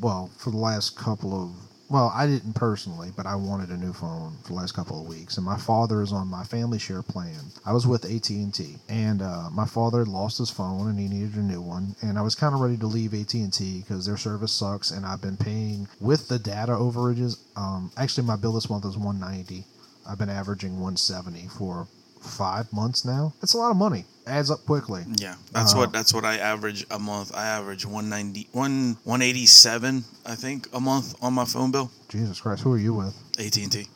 Well, 0.00 0.30
for 0.38 0.50
the 0.50 0.58
last 0.58 0.96
couple 0.96 1.42
of, 1.42 1.50
well, 1.92 2.10
I 2.14 2.26
didn't 2.26 2.54
personally, 2.54 3.10
but 3.14 3.26
I 3.26 3.34
wanted 3.34 3.68
a 3.68 3.76
new 3.76 3.92
phone 3.92 4.38
for 4.42 4.48
the 4.48 4.54
last 4.54 4.72
couple 4.72 4.98
of 4.98 5.06
weeks, 5.06 5.36
and 5.36 5.44
my 5.44 5.58
father 5.58 6.00
is 6.00 6.10
on 6.10 6.26
my 6.26 6.42
family 6.42 6.78
share 6.78 7.02
plan. 7.02 7.38
I 7.66 7.74
was 7.74 7.86
with 7.86 8.06
AT 8.06 8.30
and 8.30 8.52
T, 8.52 8.76
and 8.88 9.20
uh, 9.20 9.50
my 9.52 9.66
father 9.66 10.06
lost 10.06 10.38
his 10.38 10.48
phone 10.48 10.88
and 10.88 10.98
he 10.98 11.06
needed 11.06 11.34
a 11.34 11.40
new 11.40 11.60
one, 11.60 11.94
and 12.00 12.18
I 12.18 12.22
was 12.22 12.34
kind 12.34 12.54
of 12.54 12.60
ready 12.60 12.78
to 12.78 12.86
leave 12.86 13.12
AT 13.12 13.34
and 13.34 13.52
T 13.52 13.80
because 13.80 14.06
their 14.06 14.16
service 14.16 14.52
sucks, 14.52 14.90
and 14.90 15.04
I've 15.04 15.20
been 15.20 15.36
paying 15.36 15.86
with 16.00 16.28
the 16.28 16.38
data 16.38 16.72
overages. 16.72 17.38
Um, 17.56 17.92
actually, 17.98 18.26
my 18.26 18.36
bill 18.36 18.52
this 18.52 18.70
month 18.70 18.86
is 18.86 18.96
190. 18.96 19.66
I've 20.08 20.18
been 20.18 20.30
averaging 20.30 20.72
170 20.72 21.48
for 21.48 21.86
five 22.22 22.72
months 22.72 23.04
now. 23.04 23.32
That's 23.40 23.54
a 23.54 23.58
lot 23.58 23.70
of 23.70 23.76
money. 23.76 24.04
Adds 24.26 24.50
up 24.50 24.64
quickly. 24.66 25.02
Yeah, 25.16 25.34
that's 25.52 25.74
Uh, 25.74 25.78
what 25.78 25.92
that's 25.92 26.14
what 26.14 26.24
I 26.24 26.38
average 26.38 26.86
a 26.90 26.98
month. 26.98 27.34
I 27.34 27.44
average 27.46 27.84
190 27.84 28.48
one 28.52 28.96
187 29.04 30.04
I 30.24 30.34
think 30.36 30.68
a 30.72 30.80
month 30.80 31.14
on 31.20 31.32
my 31.34 31.44
phone 31.44 31.70
bill. 31.72 31.90
Jesus 32.08 32.40
Christ, 32.40 32.62
who 32.62 32.72
are 32.72 32.78
you 32.78 32.94
with? 32.94 33.14
AT&T. 33.38 33.88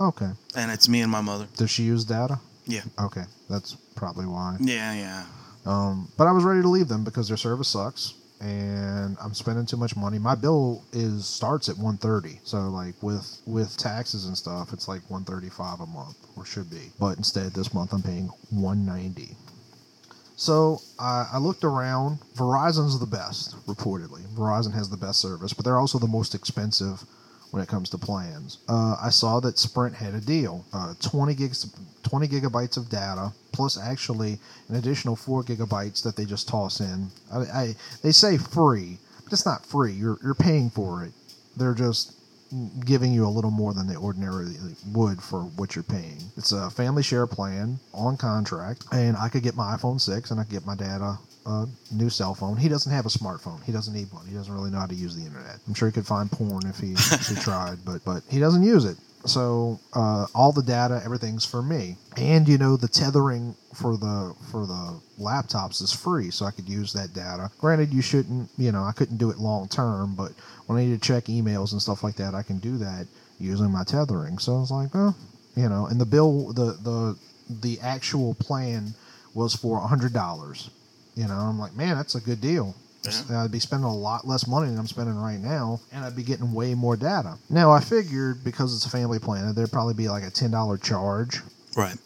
Okay. 0.00 0.30
And 0.54 0.70
it's 0.70 0.88
me 0.88 1.00
and 1.00 1.10
my 1.10 1.20
mother. 1.20 1.46
Does 1.56 1.70
she 1.70 1.82
use 1.82 2.04
data? 2.04 2.38
Yeah. 2.66 2.82
Okay, 3.00 3.24
that's 3.50 3.76
probably 3.96 4.26
why. 4.26 4.56
Yeah, 4.60 4.92
yeah. 4.94 5.24
Um, 5.66 6.08
but 6.16 6.26
I 6.28 6.32
was 6.32 6.44
ready 6.44 6.62
to 6.62 6.68
leave 6.68 6.88
them 6.88 7.02
because 7.04 7.26
their 7.28 7.36
service 7.36 7.68
sucks 7.68 8.14
and 8.42 9.16
I'm 9.22 9.34
spending 9.34 9.66
too 9.66 9.76
much 9.76 9.96
money. 9.96 10.18
My 10.18 10.34
bill 10.34 10.84
is 10.92 11.26
starts 11.26 11.68
at 11.68 11.76
130. 11.76 12.40
So 12.42 12.68
like 12.68 13.00
with 13.00 13.40
with 13.46 13.76
taxes 13.76 14.26
and 14.26 14.36
stuff, 14.36 14.72
it's 14.72 14.88
like 14.88 15.02
135 15.08 15.80
a 15.80 15.86
month 15.86 16.16
or 16.36 16.44
should 16.44 16.68
be. 16.68 16.90
But 16.98 17.18
instead 17.18 17.52
this 17.52 17.72
month 17.72 17.92
I'm 17.92 18.02
paying 18.02 18.30
190. 18.50 19.36
So 20.34 20.80
I, 20.98 21.28
I 21.34 21.38
looked 21.38 21.62
around. 21.62 22.18
Verizon's 22.34 22.98
the 22.98 23.06
best, 23.06 23.54
reportedly. 23.66 24.26
Verizon 24.34 24.74
has 24.74 24.90
the 24.90 24.96
best 24.96 25.20
service, 25.20 25.52
but 25.52 25.64
they're 25.64 25.78
also 25.78 26.00
the 26.00 26.08
most 26.08 26.34
expensive 26.34 27.04
when 27.52 27.62
it 27.62 27.68
comes 27.68 27.88
to 27.90 27.98
plans. 27.98 28.58
Uh, 28.68 28.96
I 29.00 29.10
saw 29.10 29.38
that 29.40 29.58
Sprint 29.58 29.94
had 29.94 30.14
a 30.14 30.20
deal: 30.20 30.64
uh, 30.72 30.94
20 31.00 31.34
gigs, 31.34 31.70
20 32.02 32.26
gigabytes 32.26 32.76
of 32.76 32.88
data, 32.88 33.32
plus 33.52 33.78
actually 33.78 34.38
an 34.68 34.76
additional 34.76 35.14
four 35.14 35.44
gigabytes 35.44 36.02
that 36.02 36.16
they 36.16 36.24
just 36.24 36.48
toss 36.48 36.80
in. 36.80 37.08
I, 37.32 37.38
I 37.38 37.74
they 38.02 38.10
say 38.10 38.38
free, 38.38 38.98
but 39.22 39.32
it's 39.32 39.46
not 39.46 39.64
free. 39.64 39.92
You're 39.92 40.18
you're 40.24 40.34
paying 40.34 40.70
for 40.70 41.04
it. 41.04 41.12
They're 41.56 41.74
just 41.74 42.14
giving 42.84 43.12
you 43.12 43.26
a 43.26 43.28
little 43.28 43.50
more 43.50 43.72
than 43.72 43.86
they 43.86 43.96
ordinarily 43.96 44.54
would 44.92 45.22
for 45.22 45.40
what 45.40 45.74
you're 45.74 45.82
paying. 45.82 46.18
It's 46.36 46.52
a 46.52 46.70
family 46.70 47.02
share 47.02 47.26
plan 47.26 47.78
on 47.94 48.16
contract, 48.16 48.84
and 48.92 49.16
I 49.16 49.28
could 49.28 49.42
get 49.42 49.56
my 49.56 49.76
iPhone 49.76 50.00
6 50.00 50.30
and 50.30 50.40
I 50.40 50.44
could 50.44 50.52
get 50.52 50.66
my 50.66 50.74
dad 50.74 51.00
a, 51.46 51.66
new 51.92 52.10
cell 52.10 52.34
phone. 52.34 52.56
He 52.56 52.68
doesn't 52.68 52.92
have 52.92 53.06
a 53.06 53.10
smartphone. 53.10 53.62
He 53.64 53.72
doesn't 53.72 53.94
need 53.94 54.12
one. 54.12 54.26
He 54.26 54.34
doesn't 54.34 54.52
really 54.52 54.70
know 54.70 54.78
how 54.78 54.86
to 54.86 54.94
use 54.94 55.16
the 55.16 55.24
internet. 55.24 55.58
I'm 55.66 55.74
sure 55.74 55.88
he 55.88 55.92
could 55.92 56.06
find 56.06 56.30
porn 56.30 56.66
if 56.66 56.78
he, 56.78 56.92
if 56.92 57.28
he 57.28 57.34
tried, 57.40 57.84
but 57.84 58.04
but 58.04 58.22
he 58.28 58.38
doesn't 58.38 58.62
use 58.62 58.84
it. 58.84 58.96
So 59.24 59.78
uh, 59.92 60.26
all 60.34 60.52
the 60.52 60.62
data, 60.62 61.00
everything's 61.04 61.44
for 61.44 61.62
me, 61.62 61.96
and 62.16 62.48
you 62.48 62.58
know 62.58 62.76
the 62.76 62.88
tethering 62.88 63.54
for 63.72 63.96
the 63.96 64.34
for 64.50 64.66
the 64.66 65.00
laptops 65.20 65.80
is 65.80 65.92
free, 65.92 66.30
so 66.30 66.44
I 66.44 66.50
could 66.50 66.68
use 66.68 66.92
that 66.94 67.14
data. 67.14 67.50
Granted, 67.58 67.92
you 67.92 68.02
shouldn't, 68.02 68.50
you 68.58 68.72
know, 68.72 68.82
I 68.82 68.92
couldn't 68.92 69.18
do 69.18 69.30
it 69.30 69.38
long 69.38 69.68
term, 69.68 70.14
but 70.16 70.32
when 70.66 70.78
I 70.78 70.84
need 70.84 71.00
to 71.00 71.06
check 71.06 71.24
emails 71.24 71.72
and 71.72 71.80
stuff 71.80 72.02
like 72.02 72.16
that, 72.16 72.34
I 72.34 72.42
can 72.42 72.58
do 72.58 72.76
that 72.78 73.06
using 73.38 73.70
my 73.70 73.84
tethering. 73.84 74.38
So 74.38 74.56
I 74.56 74.60
was 74.60 74.70
like, 74.72 74.90
oh, 74.94 75.14
you 75.56 75.68
know, 75.68 75.86
and 75.86 76.00
the 76.00 76.06
bill, 76.06 76.52
the 76.52 76.72
the 76.82 77.16
the 77.48 77.80
actual 77.80 78.34
plan 78.34 78.94
was 79.34 79.54
for 79.54 79.78
a 79.78 79.86
hundred 79.86 80.12
dollars. 80.12 80.70
You 81.14 81.28
know, 81.28 81.34
I'm 81.34 81.58
like, 81.58 81.74
man, 81.74 81.96
that's 81.96 82.14
a 82.14 82.20
good 82.20 82.40
deal. 82.40 82.74
I'd 83.30 83.50
be 83.50 83.58
spending 83.58 83.84
a 83.88 83.94
lot 83.94 84.26
less 84.26 84.46
money 84.46 84.68
than 84.68 84.78
I'm 84.78 84.86
spending 84.86 85.16
right 85.16 85.40
now, 85.40 85.80
and 85.92 86.04
I'd 86.04 86.14
be 86.14 86.22
getting 86.22 86.52
way 86.52 86.74
more 86.74 86.96
data. 86.96 87.36
Now, 87.50 87.72
I 87.72 87.80
figured 87.80 88.44
because 88.44 88.74
it's 88.74 88.86
a 88.86 88.90
family 88.90 89.18
plan, 89.18 89.46
that 89.46 89.56
there'd 89.56 89.72
probably 89.72 89.94
be 89.94 90.08
like 90.08 90.22
a 90.22 90.30
ten 90.30 90.52
dollar 90.52 90.78
charge. 90.78 91.40
Right. 91.76 91.96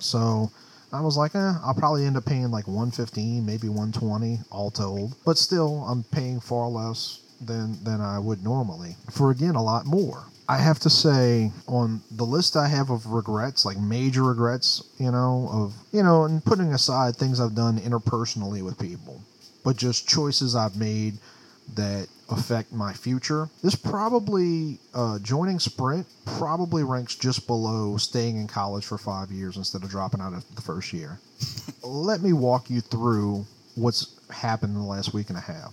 So 0.00 0.50
I 0.92 1.00
was 1.02 1.16
like, 1.16 1.34
eh, 1.34 1.52
I'll 1.62 1.74
probably 1.74 2.04
end 2.04 2.16
up 2.16 2.24
paying 2.24 2.50
like 2.50 2.66
115, 2.66 3.46
maybe 3.46 3.68
120 3.68 4.40
all 4.50 4.70
told. 4.70 5.14
But 5.24 5.38
still, 5.38 5.84
I'm 5.84 6.02
paying 6.04 6.40
far 6.40 6.68
less 6.68 7.20
than 7.40 7.82
than 7.84 8.00
I 8.00 8.18
would 8.18 8.42
normally 8.42 8.96
for 9.10 9.30
again 9.30 9.54
a 9.54 9.62
lot 9.62 9.86
more. 9.86 10.24
I 10.50 10.56
have 10.56 10.80
to 10.80 10.90
say 10.90 11.52
on 11.68 12.02
the 12.10 12.24
list 12.24 12.56
I 12.56 12.66
have 12.66 12.90
of 12.90 13.06
regrets, 13.06 13.64
like 13.64 13.78
major 13.78 14.24
regrets, 14.24 14.82
you 14.98 15.12
know, 15.12 15.48
of 15.52 15.74
you 15.92 16.02
know, 16.02 16.24
and 16.24 16.44
putting 16.44 16.72
aside 16.74 17.14
things 17.14 17.38
I've 17.38 17.54
done 17.54 17.78
interpersonally 17.78 18.60
with 18.60 18.76
people, 18.76 19.22
but 19.62 19.76
just 19.76 20.08
choices 20.08 20.56
I've 20.56 20.76
made 20.76 21.18
that 21.76 22.08
affect 22.30 22.72
my 22.72 22.92
future. 22.92 23.48
This 23.62 23.76
probably 23.76 24.80
uh, 24.92 25.20
joining 25.20 25.60
Sprint 25.60 26.08
probably 26.24 26.82
ranks 26.82 27.14
just 27.14 27.46
below 27.46 27.96
staying 27.96 28.36
in 28.36 28.48
college 28.48 28.84
for 28.84 28.98
five 28.98 29.30
years 29.30 29.56
instead 29.56 29.84
of 29.84 29.88
dropping 29.88 30.20
out 30.20 30.32
of 30.32 30.44
the 30.56 30.62
first 30.62 30.92
year. 30.92 31.20
Let 31.84 32.22
me 32.22 32.32
walk 32.32 32.68
you 32.70 32.80
through 32.80 33.46
what's 33.76 34.18
happened 34.30 34.74
in 34.74 34.80
the 34.80 34.88
last 34.88 35.14
week 35.14 35.28
and 35.28 35.38
a 35.38 35.42
half. 35.42 35.72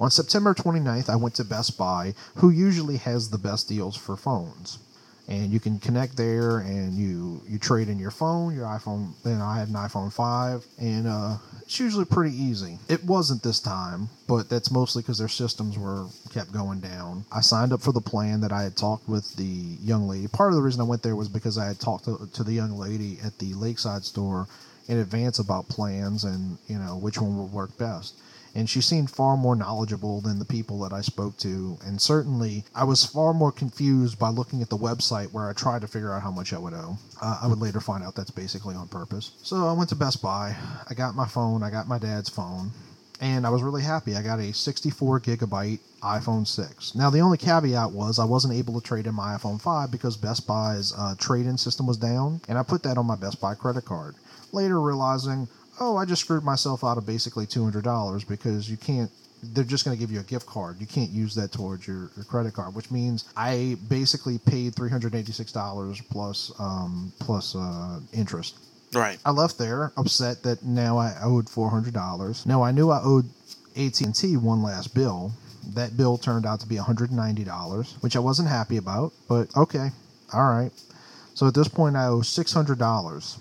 On 0.00 0.10
September 0.12 0.54
29th, 0.54 1.08
I 1.08 1.16
went 1.16 1.34
to 1.36 1.44
Best 1.44 1.76
Buy, 1.76 2.14
who 2.36 2.50
usually 2.50 2.98
has 2.98 3.30
the 3.30 3.38
best 3.38 3.68
deals 3.68 3.96
for 3.96 4.16
phones. 4.16 4.78
And 5.26 5.50
you 5.52 5.60
can 5.60 5.78
connect 5.80 6.16
there 6.16 6.60
and 6.60 6.94
you, 6.94 7.42
you 7.46 7.58
trade 7.58 7.88
in 7.88 7.98
your 7.98 8.12
phone, 8.12 8.54
your 8.54 8.64
iPhone. 8.64 9.12
Then 9.24 9.42
I 9.42 9.58
had 9.58 9.68
an 9.68 9.74
iPhone 9.74 10.10
5, 10.10 10.64
and 10.78 11.06
uh, 11.06 11.36
it's 11.62 11.78
usually 11.80 12.06
pretty 12.06 12.34
easy. 12.34 12.78
It 12.88 13.04
wasn't 13.04 13.42
this 13.42 13.60
time, 13.60 14.08
but 14.26 14.48
that's 14.48 14.70
mostly 14.70 15.02
because 15.02 15.18
their 15.18 15.28
systems 15.28 15.76
were 15.76 16.06
kept 16.32 16.52
going 16.52 16.80
down. 16.80 17.26
I 17.30 17.42
signed 17.42 17.72
up 17.72 17.82
for 17.82 17.92
the 17.92 18.00
plan 18.00 18.40
that 18.40 18.52
I 18.52 18.62
had 18.62 18.76
talked 18.76 19.06
with 19.08 19.34
the 19.34 19.76
young 19.82 20.08
lady. 20.08 20.28
Part 20.28 20.52
of 20.52 20.56
the 20.56 20.62
reason 20.62 20.80
I 20.80 20.84
went 20.84 21.02
there 21.02 21.16
was 21.16 21.28
because 21.28 21.58
I 21.58 21.66
had 21.66 21.80
talked 21.80 22.04
to, 22.04 22.26
to 22.32 22.44
the 22.44 22.52
young 22.52 22.78
lady 22.78 23.18
at 23.22 23.38
the 23.38 23.52
Lakeside 23.52 24.04
store 24.04 24.46
in 24.86 24.98
advance 24.98 25.38
about 25.38 25.68
plans 25.68 26.24
and 26.24 26.56
you 26.66 26.78
know 26.78 26.96
which 26.96 27.20
one 27.20 27.36
would 27.36 27.52
work 27.52 27.76
best 27.76 28.14
and 28.54 28.68
she 28.68 28.80
seemed 28.80 29.10
far 29.10 29.36
more 29.36 29.56
knowledgeable 29.56 30.20
than 30.20 30.38
the 30.38 30.44
people 30.44 30.78
that 30.80 30.92
I 30.92 31.00
spoke 31.00 31.36
to. 31.38 31.78
And 31.84 32.00
certainly, 32.00 32.64
I 32.74 32.84
was 32.84 33.04
far 33.04 33.34
more 33.34 33.52
confused 33.52 34.18
by 34.18 34.30
looking 34.30 34.62
at 34.62 34.68
the 34.68 34.76
website 34.76 35.32
where 35.32 35.48
I 35.48 35.52
tried 35.52 35.82
to 35.82 35.88
figure 35.88 36.12
out 36.12 36.22
how 36.22 36.30
much 36.30 36.52
I 36.52 36.58
would 36.58 36.74
owe. 36.74 36.98
Uh, 37.20 37.40
I 37.42 37.46
would 37.46 37.60
later 37.60 37.80
find 37.80 38.02
out 38.02 38.14
that's 38.14 38.30
basically 38.30 38.74
on 38.74 38.88
purpose. 38.88 39.32
So 39.42 39.66
I 39.66 39.72
went 39.72 39.88
to 39.90 39.96
Best 39.96 40.22
Buy. 40.22 40.56
I 40.88 40.94
got 40.94 41.14
my 41.14 41.26
phone. 41.26 41.62
I 41.62 41.70
got 41.70 41.88
my 41.88 41.98
dad's 41.98 42.28
phone. 42.28 42.70
And 43.20 43.44
I 43.44 43.50
was 43.50 43.62
really 43.62 43.82
happy. 43.82 44.14
I 44.14 44.22
got 44.22 44.38
a 44.38 44.52
64 44.52 45.20
gigabyte 45.20 45.80
iPhone 46.02 46.46
6. 46.46 46.94
Now, 46.94 47.10
the 47.10 47.18
only 47.18 47.36
caveat 47.36 47.90
was 47.90 48.18
I 48.18 48.24
wasn't 48.24 48.54
able 48.54 48.80
to 48.80 48.86
trade 48.86 49.08
in 49.08 49.14
my 49.14 49.36
iPhone 49.36 49.60
5 49.60 49.90
because 49.90 50.16
Best 50.16 50.46
Buy's 50.46 50.92
uh, 50.96 51.16
trade 51.18 51.46
in 51.46 51.58
system 51.58 51.86
was 51.86 51.96
down, 51.96 52.40
and 52.48 52.56
I 52.56 52.62
put 52.62 52.84
that 52.84 52.96
on 52.96 53.06
my 53.06 53.16
Best 53.16 53.40
Buy 53.40 53.54
credit 53.54 53.84
card. 53.84 54.14
Later, 54.52 54.80
realizing 54.80 55.48
oh, 55.80 55.96
I 55.96 56.04
just 56.04 56.22
screwed 56.22 56.44
myself 56.44 56.84
out 56.84 56.98
of 56.98 57.06
basically 57.06 57.46
$200 57.46 58.28
because 58.28 58.70
you 58.70 58.76
can't, 58.76 59.10
they're 59.42 59.64
just 59.64 59.84
going 59.84 59.96
to 59.96 60.00
give 60.00 60.10
you 60.10 60.20
a 60.20 60.24
gift 60.24 60.46
card. 60.46 60.76
You 60.80 60.86
can't 60.86 61.10
use 61.10 61.34
that 61.36 61.52
towards 61.52 61.86
your, 61.86 62.10
your 62.16 62.24
credit 62.28 62.54
card, 62.54 62.74
which 62.74 62.90
means 62.90 63.24
I 63.36 63.76
basically 63.88 64.38
paid 64.38 64.74
$386 64.74 66.08
plus, 66.10 66.52
um, 66.58 67.12
plus 67.20 67.54
uh, 67.54 68.00
interest. 68.12 68.58
Right. 68.92 69.18
I 69.24 69.30
left 69.30 69.58
there 69.58 69.92
upset 69.96 70.42
that 70.44 70.64
now 70.64 70.98
I 70.98 71.14
owed 71.22 71.46
$400. 71.46 72.46
Now 72.46 72.62
I 72.62 72.70
knew 72.72 72.90
I 72.90 73.00
owed 73.02 73.26
AT&T 73.76 74.36
one 74.38 74.62
last 74.62 74.94
bill. 74.94 75.32
That 75.74 75.96
bill 75.96 76.16
turned 76.16 76.46
out 76.46 76.60
to 76.60 76.66
be 76.66 76.76
$190, 76.76 78.02
which 78.02 78.16
I 78.16 78.20
wasn't 78.20 78.48
happy 78.48 78.78
about, 78.78 79.12
but 79.28 79.54
okay. 79.56 79.90
All 80.32 80.50
right. 80.50 80.72
So 81.34 81.46
at 81.46 81.54
this 81.54 81.68
point 81.68 81.96
I 81.96 82.06
owe 82.06 82.20
$600 82.20 83.38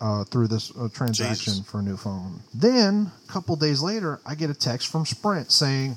uh, 0.00 0.24
through 0.24 0.48
this 0.48 0.70
uh, 0.76 0.88
transaction 0.92 1.54
Jesus. 1.54 1.70
for 1.70 1.80
a 1.80 1.82
new 1.82 1.96
phone. 1.96 2.40
Then, 2.54 3.10
a 3.28 3.32
couple 3.32 3.56
days 3.56 3.80
later, 3.82 4.20
I 4.26 4.34
get 4.34 4.50
a 4.50 4.54
text 4.54 4.88
from 4.88 5.06
Sprint 5.06 5.50
saying, 5.52 5.96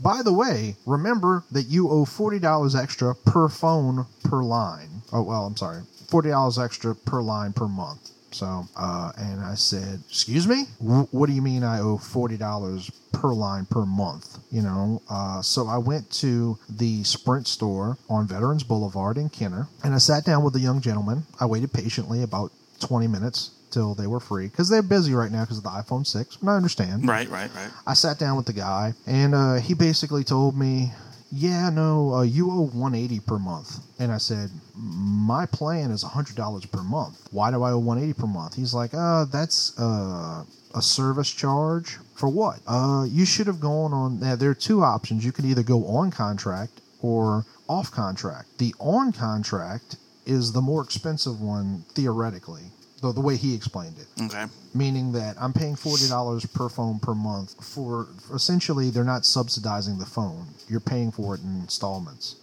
by 0.00 0.22
the 0.22 0.32
way, 0.32 0.76
remember 0.86 1.44
that 1.50 1.64
you 1.64 1.88
owe 1.90 2.04
$40 2.04 2.80
extra 2.80 3.14
per 3.14 3.48
phone 3.48 4.06
per 4.24 4.42
line. 4.42 4.90
Oh, 5.12 5.22
well, 5.22 5.44
I'm 5.46 5.56
sorry. 5.56 5.82
$40 6.08 6.64
extra 6.64 6.94
per 6.94 7.20
line 7.20 7.52
per 7.52 7.66
month. 7.66 8.10
So, 8.30 8.64
uh, 8.76 9.10
and 9.16 9.40
I 9.40 9.54
said, 9.54 10.02
excuse 10.08 10.46
me? 10.46 10.64
Wh- 10.78 11.12
What 11.14 11.26
do 11.28 11.32
you 11.32 11.40
mean 11.42 11.64
I 11.64 11.80
owe 11.80 11.96
$40 11.96 12.90
per 13.12 13.32
line 13.32 13.64
per 13.66 13.86
month? 13.86 14.38
You 14.52 14.62
know, 14.62 15.02
uh, 15.10 15.40
so 15.42 15.66
I 15.66 15.78
went 15.78 16.10
to 16.20 16.58
the 16.68 17.02
Sprint 17.04 17.48
store 17.48 17.96
on 18.10 18.26
Veterans 18.28 18.62
Boulevard 18.64 19.16
in 19.16 19.30
Kenner 19.30 19.66
and 19.82 19.94
I 19.94 19.98
sat 19.98 20.24
down 20.26 20.44
with 20.44 20.54
a 20.56 20.60
young 20.60 20.80
gentleman. 20.82 21.24
I 21.40 21.46
waited 21.46 21.72
patiently 21.72 22.22
about 22.22 22.52
20 22.80 23.06
minutes 23.06 23.50
till 23.70 23.94
they 23.94 24.06
were 24.06 24.20
free 24.20 24.46
because 24.46 24.68
they're 24.68 24.82
busy 24.82 25.14
right 25.14 25.30
now 25.30 25.42
because 25.42 25.58
of 25.58 25.64
the 25.64 25.70
iPhone 25.70 26.06
6. 26.06 26.36
And 26.40 26.50
I 26.50 26.56
understand. 26.56 27.06
Right, 27.06 27.28
right, 27.28 27.50
right. 27.54 27.70
I 27.86 27.94
sat 27.94 28.18
down 28.18 28.36
with 28.36 28.46
the 28.46 28.52
guy 28.52 28.94
and 29.06 29.34
uh, 29.34 29.54
he 29.56 29.74
basically 29.74 30.24
told 30.24 30.56
me, 30.56 30.92
yeah, 31.30 31.68
no, 31.68 32.14
uh, 32.14 32.22
you 32.22 32.50
owe 32.50 32.68
180 32.68 33.20
per 33.20 33.38
month. 33.38 33.80
And 33.98 34.10
I 34.10 34.16
said, 34.16 34.50
my 34.74 35.44
plan 35.46 35.90
is 35.90 36.02
$100 36.02 36.70
per 36.70 36.82
month. 36.82 37.28
Why 37.30 37.50
do 37.50 37.62
I 37.62 37.72
owe 37.72 37.78
180 37.78 38.18
per 38.18 38.26
month? 38.26 38.54
He's 38.54 38.72
like, 38.72 38.94
uh, 38.94 39.26
that's 39.26 39.78
uh, 39.78 40.44
a 40.74 40.82
service 40.82 41.30
charge. 41.30 41.98
For 42.14 42.28
what? 42.28 42.60
Uh, 42.66 43.04
you 43.06 43.26
should 43.26 43.46
have 43.46 43.60
gone 43.60 43.92
on. 43.92 44.20
Now, 44.20 44.36
there 44.36 44.50
are 44.50 44.54
two 44.54 44.82
options. 44.82 45.24
You 45.24 45.32
could 45.32 45.44
either 45.44 45.62
go 45.62 45.86
on 45.86 46.10
contract 46.10 46.80
or 47.02 47.44
off 47.68 47.90
contract. 47.90 48.58
The 48.58 48.74
on 48.80 49.12
contract 49.12 49.96
is 50.28 50.52
the 50.52 50.60
more 50.60 50.82
expensive 50.82 51.40
one 51.40 51.84
theoretically, 51.94 52.62
though 53.02 53.12
the 53.12 53.20
way 53.20 53.36
he 53.36 53.54
explained 53.54 53.96
it. 53.98 54.22
Okay. 54.24 54.44
Meaning 54.74 55.12
that 55.12 55.36
I'm 55.40 55.52
paying 55.52 55.74
forty 55.74 56.06
dollars 56.06 56.46
per 56.46 56.68
phone 56.68 57.00
per 57.00 57.14
month 57.14 57.54
for, 57.64 58.06
for 58.20 58.36
essentially 58.36 58.90
they're 58.90 59.04
not 59.04 59.24
subsidizing 59.24 59.98
the 59.98 60.06
phone. 60.06 60.46
You're 60.68 60.80
paying 60.80 61.10
for 61.10 61.34
it 61.34 61.40
in 61.42 61.60
installments. 61.60 62.36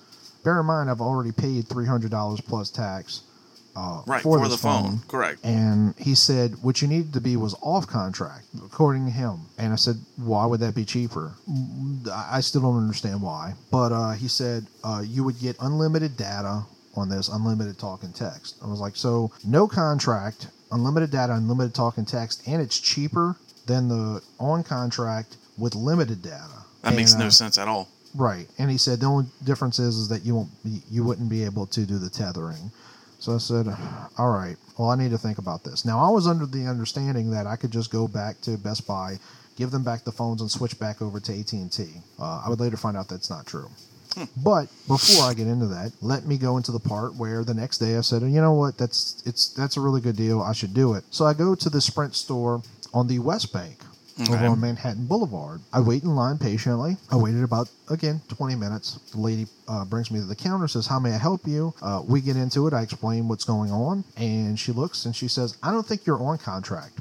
Bear 0.44 0.60
in 0.60 0.66
mind 0.66 0.90
I've 0.90 1.02
already 1.02 1.32
paid 1.32 1.68
three 1.68 1.86
hundred 1.86 2.12
dollars 2.12 2.42
plus 2.42 2.70
tax 2.70 3.22
uh, 3.76 4.02
Right, 4.06 4.22
for, 4.22 4.40
for 4.40 4.48
the 4.48 4.58
phone, 4.58 5.00
correct. 5.08 5.44
And 5.44 5.94
he 5.98 6.16
said 6.16 6.56
what 6.64 6.82
you 6.82 6.88
needed 6.88 7.14
to 7.14 7.22
be 7.22 7.36
was 7.36 7.56
off 7.62 7.86
contract, 7.88 8.46
according 8.66 9.06
to 9.06 9.12
him. 9.12 9.42
And 9.58 9.74
I 9.74 9.76
said, 9.76 9.98
why 10.16 10.46
would 10.46 10.62
that 10.62 10.74
be 10.76 10.86
cheaper? 10.86 11.34
I 12.10 12.38
I 12.38 12.40
still 12.42 12.62
don't 12.62 12.78
understand 12.78 13.22
why. 13.22 13.54
But 13.72 13.92
uh, 13.92 14.12
he 14.14 14.28
said 14.30 14.66
uh, 14.84 15.04
you 15.06 15.24
would 15.26 15.40
get 15.40 15.58
unlimited 15.60 16.16
data 16.16 16.64
on 16.98 17.10
this, 17.10 17.28
unlimited 17.30 17.78
talk 17.78 18.04
and 18.04 18.16
text. 18.16 18.58
I 18.64 18.68
was 18.68 18.80
like, 18.80 18.96
so 18.96 19.32
no 19.46 19.68
contract, 19.68 20.48
unlimited 20.72 21.12
data, 21.12 21.34
unlimited 21.34 21.74
talk 21.74 21.98
and 21.98 22.08
text, 22.08 22.48
and 22.48 22.62
it's 22.62 22.80
cheaper 22.80 23.36
than 23.66 23.88
the 23.88 24.22
on 24.40 24.64
contract 24.64 25.38
with 25.58 25.76
limited 25.76 26.22
data. 26.22 26.66
That 26.84 26.96
makes 26.96 27.16
no 27.16 27.28
uh, 27.28 27.30
sense 27.32 27.58
at 27.58 27.68
all. 27.68 27.90
Right, 28.14 28.48
and 28.58 28.72
he 28.72 28.78
said 28.78 29.00
the 29.00 29.08
only 29.08 29.26
difference 29.44 29.80
is, 29.80 29.98
is 29.98 30.08
that 30.10 30.24
you 30.24 30.36
won't 30.36 30.64
be, 30.64 30.82
you 30.90 31.04
wouldn't 31.04 31.30
be 31.30 31.44
able 31.44 31.66
to 31.68 31.86
do 31.86 31.98
the 31.98 32.10
tethering. 32.10 32.72
So 33.20 33.34
I 33.34 33.38
said, 33.40 33.68
all 34.18 34.30
right, 34.30 34.56
well 34.78 34.90
I 34.90 34.96
need 34.96 35.12
to 35.12 35.18
think 35.18 35.38
about 35.38 35.64
this. 35.64 35.84
Now 35.84 36.00
I 36.00 36.10
was 36.10 36.28
under 36.28 36.46
the 36.46 36.68
understanding 36.68 37.32
that 37.32 37.48
I 37.48 37.56
could 37.56 37.72
just 37.72 37.92
go 37.92 38.08
back 38.08 38.40
to 38.42 38.58
Best 38.58 38.88
Buy, 38.88 39.18
give 39.56 39.72
them 39.72 39.84
back 39.84 40.04
the 40.04 40.12
phones, 40.12 40.42
and 40.42 40.52
switch 40.52 40.78
back 40.80 41.02
over 41.02 41.20
to 41.20 41.40
AT 41.40 41.52
and 41.54 41.72
T. 41.72 41.88
Uh, 42.20 42.44
I 42.46 42.50
would 42.50 42.60
later 42.60 42.78
find 42.78 42.96
out 42.96 43.10
that's 43.10 43.30
not 43.30 43.46
true. 43.46 43.70
But 44.38 44.68
before 44.88 45.24
I 45.26 45.34
get 45.34 45.48
into 45.48 45.68
that, 45.68 45.92
let 46.02 46.26
me 46.26 46.38
go 46.38 46.58
into 46.58 46.72
the 46.72 46.80
part 46.80 47.16
where 47.16 47.44
the 47.44 47.54
next 47.54 47.78
day 47.80 47.98
I 47.98 48.02
said, 48.02 48.22
you 48.24 48.42
know 48.42 48.54
what, 48.54 48.78
that's 48.78 49.22
it's 49.26 49.50
that's 49.50 49.78
a 49.78 49.82
really 49.82 50.02
good 50.02 50.16
deal. 50.16 50.42
I 50.42 50.54
should 50.54 50.74
do 50.74 50.94
it. 50.94 51.04
So 51.12 51.26
I 51.26 51.34
go 51.34 51.56
to 51.56 51.70
the 51.70 51.82
Sprint 51.82 52.16
store 52.16 52.62
on 52.94 53.08
the 53.08 53.20
West 53.20 53.52
Bank 53.54 53.78
over 54.30 54.36
Okay. 54.36 54.46
on 54.48 54.62
Manhattan 54.62 55.06
Boulevard. 55.08 55.60
I 55.74 55.82
wait 55.82 56.04
in 56.04 56.16
line 56.16 56.38
patiently. 56.38 56.96
I 57.12 57.18
waited 57.18 57.44
about 57.44 57.70
again 57.90 58.22
20 58.30 58.56
minutes. 58.56 58.98
The 59.12 59.20
lady 59.20 59.48
uh, 59.68 59.84
brings 59.84 60.10
me 60.10 60.20
to 60.20 60.26
the 60.26 60.36
counter, 60.36 60.68
says, 60.70 60.88
"How 60.88 61.00
may 61.00 61.12
I 61.14 61.18
help 61.18 61.46
you?" 61.46 61.74
Uh, 61.82 62.02
we 62.08 62.22
get 62.22 62.38
into 62.38 62.66
it. 62.68 62.74
I 62.74 62.82
explain 62.82 63.28
what's 63.28 63.44
going 63.44 63.72
on, 63.72 64.06
and 64.16 64.58
she 64.58 64.72
looks 64.72 65.06
and 65.06 65.14
she 65.16 65.28
says, 65.28 65.58
"I 65.62 65.72
don't 65.72 65.86
think 65.86 66.06
you're 66.06 66.22
on 66.24 66.38
contract." 66.38 67.00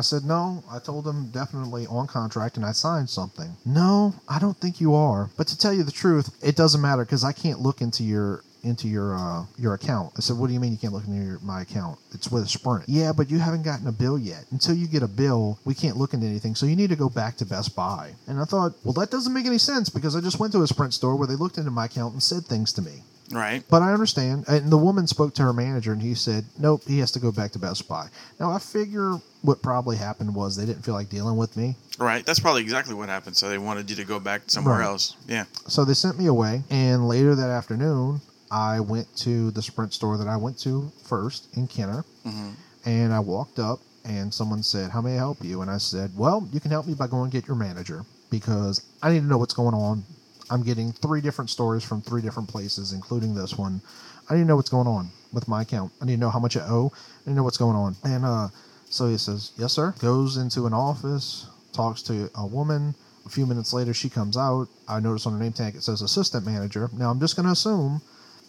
I 0.00 0.02
said, 0.02 0.24
no. 0.24 0.64
I 0.70 0.78
told 0.78 1.04
them 1.04 1.28
definitely 1.30 1.86
on 1.86 2.06
contract 2.06 2.56
and 2.56 2.64
I 2.64 2.72
signed 2.72 3.10
something. 3.10 3.54
No, 3.66 4.14
I 4.30 4.38
don't 4.38 4.56
think 4.56 4.80
you 4.80 4.94
are. 4.94 5.28
But 5.36 5.46
to 5.48 5.58
tell 5.58 5.74
you 5.74 5.82
the 5.82 5.92
truth, 5.92 6.34
it 6.42 6.56
doesn't 6.56 6.80
matter 6.80 7.04
because 7.04 7.22
I 7.22 7.32
can't 7.32 7.60
look 7.60 7.82
into 7.82 8.02
your 8.02 8.42
into 8.62 8.88
your 8.88 9.14
uh, 9.14 9.44
your 9.58 9.74
account. 9.74 10.12
I 10.16 10.20
said, 10.20 10.38
what 10.38 10.46
do 10.46 10.54
you 10.54 10.60
mean 10.60 10.72
you 10.72 10.78
can't 10.78 10.94
look 10.94 11.06
into 11.06 11.22
your, 11.22 11.38
my 11.40 11.60
account? 11.60 11.98
It's 12.14 12.32
with 12.32 12.48
Sprint. 12.48 12.84
Yeah, 12.88 13.12
but 13.12 13.30
you 13.30 13.38
haven't 13.38 13.62
gotten 13.62 13.86
a 13.88 13.92
bill 13.92 14.18
yet. 14.18 14.46
Until 14.52 14.74
you 14.74 14.86
get 14.86 15.02
a 15.02 15.08
bill, 15.08 15.58
we 15.66 15.74
can't 15.74 15.98
look 15.98 16.14
into 16.14 16.26
anything. 16.26 16.54
So 16.54 16.64
you 16.64 16.76
need 16.76 16.88
to 16.88 16.96
go 16.96 17.10
back 17.10 17.36
to 17.36 17.44
Best 17.44 17.76
Buy. 17.76 18.12
And 18.26 18.40
I 18.40 18.44
thought, 18.44 18.72
well, 18.84 18.94
that 18.94 19.10
doesn't 19.10 19.34
make 19.34 19.44
any 19.44 19.58
sense 19.58 19.90
because 19.90 20.16
I 20.16 20.22
just 20.22 20.40
went 20.40 20.54
to 20.54 20.62
a 20.62 20.66
Sprint 20.66 20.94
store 20.94 21.14
where 21.16 21.28
they 21.28 21.36
looked 21.36 21.58
into 21.58 21.70
my 21.70 21.84
account 21.84 22.14
and 22.14 22.22
said 22.22 22.46
things 22.46 22.72
to 22.72 22.80
me. 22.80 23.02
Right. 23.32 23.62
But 23.70 23.82
I 23.82 23.92
understand. 23.92 24.44
And 24.48 24.70
the 24.70 24.76
woman 24.76 25.06
spoke 25.06 25.34
to 25.34 25.42
her 25.42 25.52
manager 25.52 25.92
and 25.92 26.02
he 26.02 26.14
said, 26.14 26.44
nope, 26.58 26.82
he 26.86 26.98
has 26.98 27.10
to 27.12 27.20
go 27.20 27.30
back 27.30 27.52
to 27.52 27.58
Best 27.58 27.88
Buy. 27.88 28.08
Now, 28.38 28.50
I 28.50 28.58
figure 28.58 29.20
what 29.42 29.62
probably 29.62 29.96
happened 29.96 30.34
was 30.34 30.56
they 30.56 30.66
didn't 30.66 30.82
feel 30.84 30.94
like 30.94 31.08
dealing 31.08 31.36
with 31.36 31.56
me. 31.56 31.76
Right. 31.98 32.24
That's 32.26 32.40
probably 32.40 32.62
exactly 32.62 32.94
what 32.94 33.08
happened. 33.08 33.36
So 33.36 33.48
they 33.48 33.58
wanted 33.58 33.88
you 33.88 33.96
to 33.96 34.04
go 34.04 34.18
back 34.20 34.42
somewhere 34.48 34.78
Right. 34.78 34.84
else. 34.86 35.16
Yeah. 35.28 35.44
So 35.68 35.84
they 35.84 35.94
sent 35.94 36.18
me 36.18 36.26
away. 36.26 36.62
And 36.70 37.08
later 37.08 37.34
that 37.34 37.50
afternoon, 37.50 38.20
I 38.50 38.80
went 38.80 39.14
to 39.18 39.50
the 39.52 39.62
Sprint 39.62 39.94
store 39.94 40.16
that 40.18 40.26
I 40.26 40.36
went 40.36 40.58
to 40.60 40.90
first 41.04 41.48
in 41.56 41.68
Kenner. 41.68 42.04
hmm 42.24 42.50
And 42.84 43.12
I 43.12 43.20
walked 43.20 43.58
up 43.58 43.78
and 44.04 44.32
someone 44.34 44.62
said, 44.62 44.90
How 44.90 45.00
may 45.00 45.14
I 45.14 45.18
help 45.18 45.44
you? 45.44 45.62
And 45.62 45.70
I 45.70 45.78
said, 45.78 46.10
Well, 46.16 46.48
you 46.52 46.58
can 46.58 46.70
help 46.72 46.86
me 46.86 46.94
by 46.94 47.06
going 47.06 47.24
and 47.24 47.32
get 47.32 47.46
your 47.46 47.56
manager 47.56 48.04
because 48.30 48.82
I 49.02 49.12
need 49.12 49.20
to 49.20 49.26
know 49.26 49.38
what's 49.38 49.54
going 49.54 49.74
on. 49.74 50.04
I'm 50.50 50.62
getting 50.62 50.92
three 50.92 51.20
different 51.20 51.50
stories 51.50 51.84
from 51.84 52.02
three 52.02 52.22
different 52.22 52.48
places, 52.48 52.92
including 52.92 53.34
this 53.34 53.56
one. 53.56 53.80
I 54.28 54.34
need 54.34 54.40
to 54.42 54.46
know 54.46 54.56
what's 54.56 54.68
going 54.70 54.86
on 54.86 55.10
with 55.32 55.48
my 55.48 55.62
account. 55.62 55.92
I 56.00 56.04
need 56.04 56.14
to 56.14 56.20
know 56.20 56.30
how 56.30 56.38
much 56.40 56.56
I 56.56 56.60
owe. 56.62 56.92
I 56.94 57.30
need 57.30 57.34
to 57.34 57.36
know 57.36 57.42
what's 57.44 57.56
going 57.56 57.76
on. 57.76 57.96
And 58.04 58.24
uh, 58.24 58.48
so 58.88 59.08
he 59.08 59.16
says, 59.18 59.52
Yes, 59.56 59.72
sir. 59.72 59.94
Goes 60.00 60.36
into 60.36 60.66
an 60.66 60.72
office, 60.74 61.46
talks 61.72 62.02
to 62.02 62.30
a 62.34 62.46
woman. 62.46 62.94
A 63.26 63.28
few 63.28 63.46
minutes 63.46 63.72
later, 63.72 63.92
she 63.94 64.08
comes 64.08 64.36
out. 64.36 64.68
I 64.88 64.98
notice 65.00 65.26
on 65.26 65.34
her 65.34 65.38
name 65.38 65.52
tag 65.52 65.76
it 65.76 65.82
says 65.82 66.00
assistant 66.02 66.46
manager. 66.46 66.88
Now, 66.92 67.10
I'm 67.10 67.20
just 67.20 67.36
going 67.36 67.46
to 67.46 67.52
assume 67.52 68.00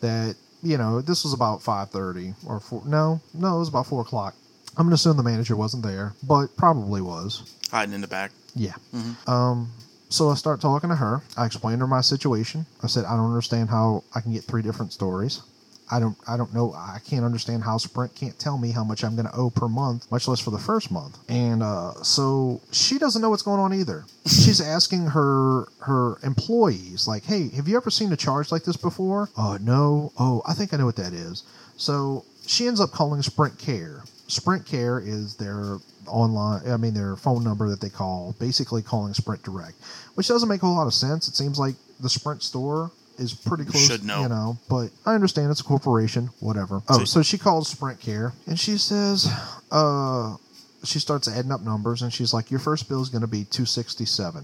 that 0.02 0.36
you 0.64 0.78
know 0.78 1.02
this 1.02 1.24
was 1.24 1.34
about 1.34 1.60
5.30 1.60 2.36
or 2.45 2.60
4 2.60 2.84
no 2.86 3.20
no 3.34 3.56
it 3.56 3.60
was 3.60 3.68
about 3.68 3.88
4 3.88 4.02
o'clock 4.02 4.36
i'm 4.78 4.86
gonna 4.86 4.93
assume 4.93 5.18
the 5.18 5.24
manager 5.24 5.56
wasn't 5.56 5.82
there 5.82 6.14
but 6.22 6.56
probably 6.56 7.02
was 7.02 7.52
Hiding 7.72 7.95
in 7.95 8.02
the 8.02 8.08
back. 8.08 8.32
yeah 8.54 8.74
Mhm. 8.93 9.28
um 9.28 9.72
so 10.12 10.30
i 10.30 10.36
start 10.36 10.62
talking 10.62 10.89
to 10.89 10.95
her. 10.95 11.22
I 11.38 11.45
explained 11.45 11.80
to 11.80 11.86
her 11.86 11.88
my 11.88 12.01
situation. 12.01 12.66
I 12.84 12.88
said 12.88 13.05
i 13.05 13.16
don't 13.16 13.28
understand 13.30 13.70
how 13.70 14.03
i 14.14 14.22
can 14.22 14.34
get 14.34 14.43
three 14.43 14.62
different 14.62 14.93
stories. 14.93 15.41
I 15.89 15.99
don't 15.99 16.16
i 16.28 16.38
don't 16.38 16.53
know 16.53 16.74
i 16.74 16.99
can't 17.05 17.26
understand 17.26 17.64
how 17.64 17.78
sprint 17.78 18.16
can't 18.16 18.38
tell 18.39 18.57
me 18.57 18.72
how 18.72 18.84
much 18.84 19.03
i'm 19.03 19.16
going 19.16 19.28
to 19.28 19.36
owe 19.36 19.49
per 19.49 19.68
month 19.68 20.09
much 20.12 20.28
less 20.28 20.39
for 20.39 20.51
the 20.51 20.59
first 20.59 20.91
month. 20.91 21.18
And 21.30 21.64
uh, 21.64 21.93
so 22.03 22.62
she 22.72 22.97
doesn't 22.97 23.22
know 23.22 23.30
what's 23.30 23.41
going 23.41 23.59
on 23.59 23.74
either. 23.74 24.05
She's 24.26 24.62
asking 24.62 25.07
her 25.07 25.66
her 25.80 26.18
employees 26.24 27.07
like 27.07 27.24
hey 27.26 27.49
have 27.55 27.68
you 27.68 27.78
ever 27.78 27.89
seen 27.89 28.12
a 28.14 28.18
charge 28.18 28.51
like 28.51 28.64
this 28.64 28.78
before? 28.78 29.30
Oh 29.38 29.57
no. 29.62 30.12
Oh 30.20 30.41
i 30.45 30.53
think 30.53 30.74
i 30.74 30.78
know 30.78 30.86
what 30.86 30.97
that 30.97 31.14
is. 31.14 31.43
So 31.78 32.26
she 32.45 32.68
ends 32.68 32.80
up 32.80 32.91
calling 32.91 33.22
sprint 33.22 33.57
care. 33.57 34.03
Sprint 34.28 34.66
care 34.66 34.99
is 34.99 35.36
their 35.36 35.78
online 36.08 36.62
i 36.70 36.78
mean 36.78 36.93
their 36.93 37.16
phone 37.16 37.43
number 37.43 37.70
that 37.70 37.80
they 37.82 37.89
call 37.89 38.36
basically 38.39 38.82
calling 38.82 39.14
sprint 39.14 39.41
direct 39.43 39.76
which 40.16 40.28
doesn't 40.28 40.49
make 40.49 40.62
a 40.64 40.66
whole 40.66 40.76
lot 40.76 40.88
of 40.88 40.93
sense 40.93 41.28
it 41.28 41.36
seems 41.36 41.60
like 41.60 41.76
the 41.99 42.10
sprint 42.10 42.41
store 42.43 42.91
is 43.18 43.34
pretty 43.34 43.64
close 43.66 43.86
Should 43.88 44.04
know. 44.04 44.22
you 44.24 44.30
know 44.30 44.58
but 44.70 44.89
i 45.06 45.14
understand 45.14 45.52
it's 45.52 45.62
a 45.62 45.64
corporation 45.64 46.30
whatever 46.39 46.82
oh 46.89 47.04
so 47.04 47.22
she 47.22 47.38
calls 47.38 47.68
sprint 47.70 47.99
care 47.99 48.34
and 48.47 48.60
she 48.60 48.78
says 48.78 49.28
uh 49.72 50.36
she 50.84 50.97
starts 50.99 51.28
adding 51.28 51.52
up 51.52 51.62
numbers 51.62 52.02
and 52.02 52.12
she's 52.12 52.34
like 52.34 52.49
your 52.49 52.60
first 52.60 52.89
bill 52.89 53.02
is 53.02 53.10
going 53.10 53.22
to 53.22 53.28
be 53.28 53.43
267 53.45 54.43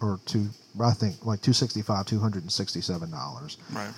or 0.00 0.18
two 0.26 0.48
i 0.80 0.90
think 0.92 1.14
like 1.24 1.40
265 1.42 2.06
267 2.06 3.10
dollars 3.10 3.56
Right. 3.72 3.92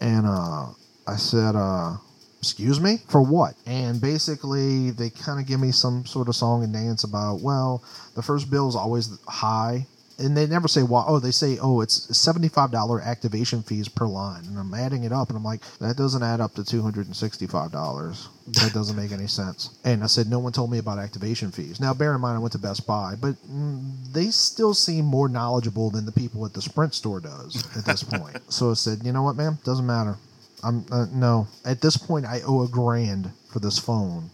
and 0.00 0.26
uh, 0.26 0.66
I 1.04 1.16
said, 1.16 1.56
uh, 1.56 1.96
"Excuse 2.42 2.80
me 2.80 2.98
for 3.08 3.22
what?" 3.22 3.54
And 3.66 4.00
basically, 4.00 4.90
they 4.90 5.10
kind 5.10 5.40
of 5.40 5.46
give 5.46 5.60
me 5.60 5.72
some 5.72 6.04
sort 6.04 6.28
of 6.28 6.36
song 6.36 6.64
and 6.64 6.72
dance 6.72 7.04
about, 7.04 7.40
well, 7.40 7.82
the 8.14 8.22
first 8.22 8.50
bill 8.50 8.68
is 8.68 8.76
always 8.76 9.16
high, 9.26 9.86
and 10.18 10.36
they 10.36 10.46
never 10.46 10.68
say 10.68 10.82
why. 10.82 11.04
Oh, 11.06 11.18
they 11.18 11.30
say, 11.30 11.58
oh, 11.60 11.80
it's 11.80 12.16
seventy-five 12.16 12.70
dollar 12.70 13.00
activation 13.00 13.62
fees 13.62 13.88
per 13.88 14.06
line, 14.06 14.44
and 14.44 14.58
I'm 14.58 14.74
adding 14.74 15.04
it 15.04 15.12
up, 15.12 15.28
and 15.28 15.36
I'm 15.36 15.44
like, 15.44 15.60
that 15.78 15.96
doesn't 15.96 16.22
add 16.22 16.40
up 16.40 16.54
to 16.54 16.64
two 16.64 16.82
hundred 16.82 17.06
and 17.06 17.16
sixty-five 17.16 17.72
dollars. 17.72 18.28
That 18.48 18.72
doesn't 18.72 18.96
make 18.96 19.12
any 19.12 19.28
sense. 19.28 19.70
And 19.84 20.02
I 20.02 20.06
said, 20.06 20.26
no 20.28 20.40
one 20.40 20.52
told 20.52 20.70
me 20.70 20.78
about 20.78 20.98
activation 20.98 21.52
fees. 21.52 21.80
Now, 21.80 21.94
bear 21.94 22.14
in 22.14 22.20
mind, 22.20 22.36
I 22.36 22.40
went 22.40 22.52
to 22.52 22.58
Best 22.58 22.86
Buy, 22.86 23.14
but 23.20 23.36
mm, 23.48 24.12
they 24.12 24.26
still 24.26 24.74
seem 24.74 25.04
more 25.04 25.28
knowledgeable 25.28 25.90
than 25.90 26.06
the 26.06 26.12
people 26.12 26.44
at 26.44 26.52
the 26.52 26.60
Sprint 26.60 26.92
store 26.94 27.20
does 27.20 27.64
at 27.76 27.84
this 27.84 28.02
point. 28.02 28.38
so 28.52 28.72
I 28.72 28.74
said, 28.74 29.04
you 29.04 29.12
know 29.12 29.22
what, 29.22 29.36
ma'am, 29.36 29.58
doesn't 29.64 29.86
matter. 29.86 30.16
I'm 30.62 30.84
uh, 30.92 31.06
no. 31.12 31.48
At 31.64 31.80
this 31.80 31.96
point, 31.96 32.26
I 32.26 32.40
owe 32.46 32.62
a 32.62 32.68
grand 32.68 33.30
for 33.50 33.58
this 33.58 33.78
phone. 33.78 34.30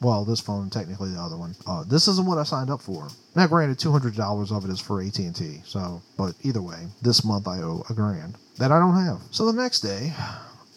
Well, 0.00 0.24
this 0.24 0.40
phone, 0.40 0.68
technically 0.70 1.10
the 1.10 1.20
other 1.20 1.36
one. 1.36 1.54
Uh, 1.66 1.84
this 1.84 2.08
isn't 2.08 2.26
what 2.26 2.38
I 2.38 2.42
signed 2.42 2.70
up 2.70 2.80
for. 2.80 3.08
Now, 3.36 3.46
granted, 3.46 3.78
two 3.78 3.92
hundred 3.92 4.14
dollars 4.14 4.52
of 4.52 4.64
it 4.64 4.70
is 4.70 4.80
for 4.80 5.00
AT 5.02 5.18
and 5.18 5.34
T. 5.34 5.60
So, 5.64 6.02
but 6.16 6.34
either 6.42 6.62
way, 6.62 6.86
this 7.02 7.24
month 7.24 7.48
I 7.48 7.58
owe 7.62 7.84
a 7.88 7.94
grand 7.94 8.36
that 8.58 8.72
I 8.72 8.78
don't 8.78 8.96
have. 8.96 9.20
So 9.30 9.46
the 9.46 9.60
next 9.60 9.80
day, 9.80 10.12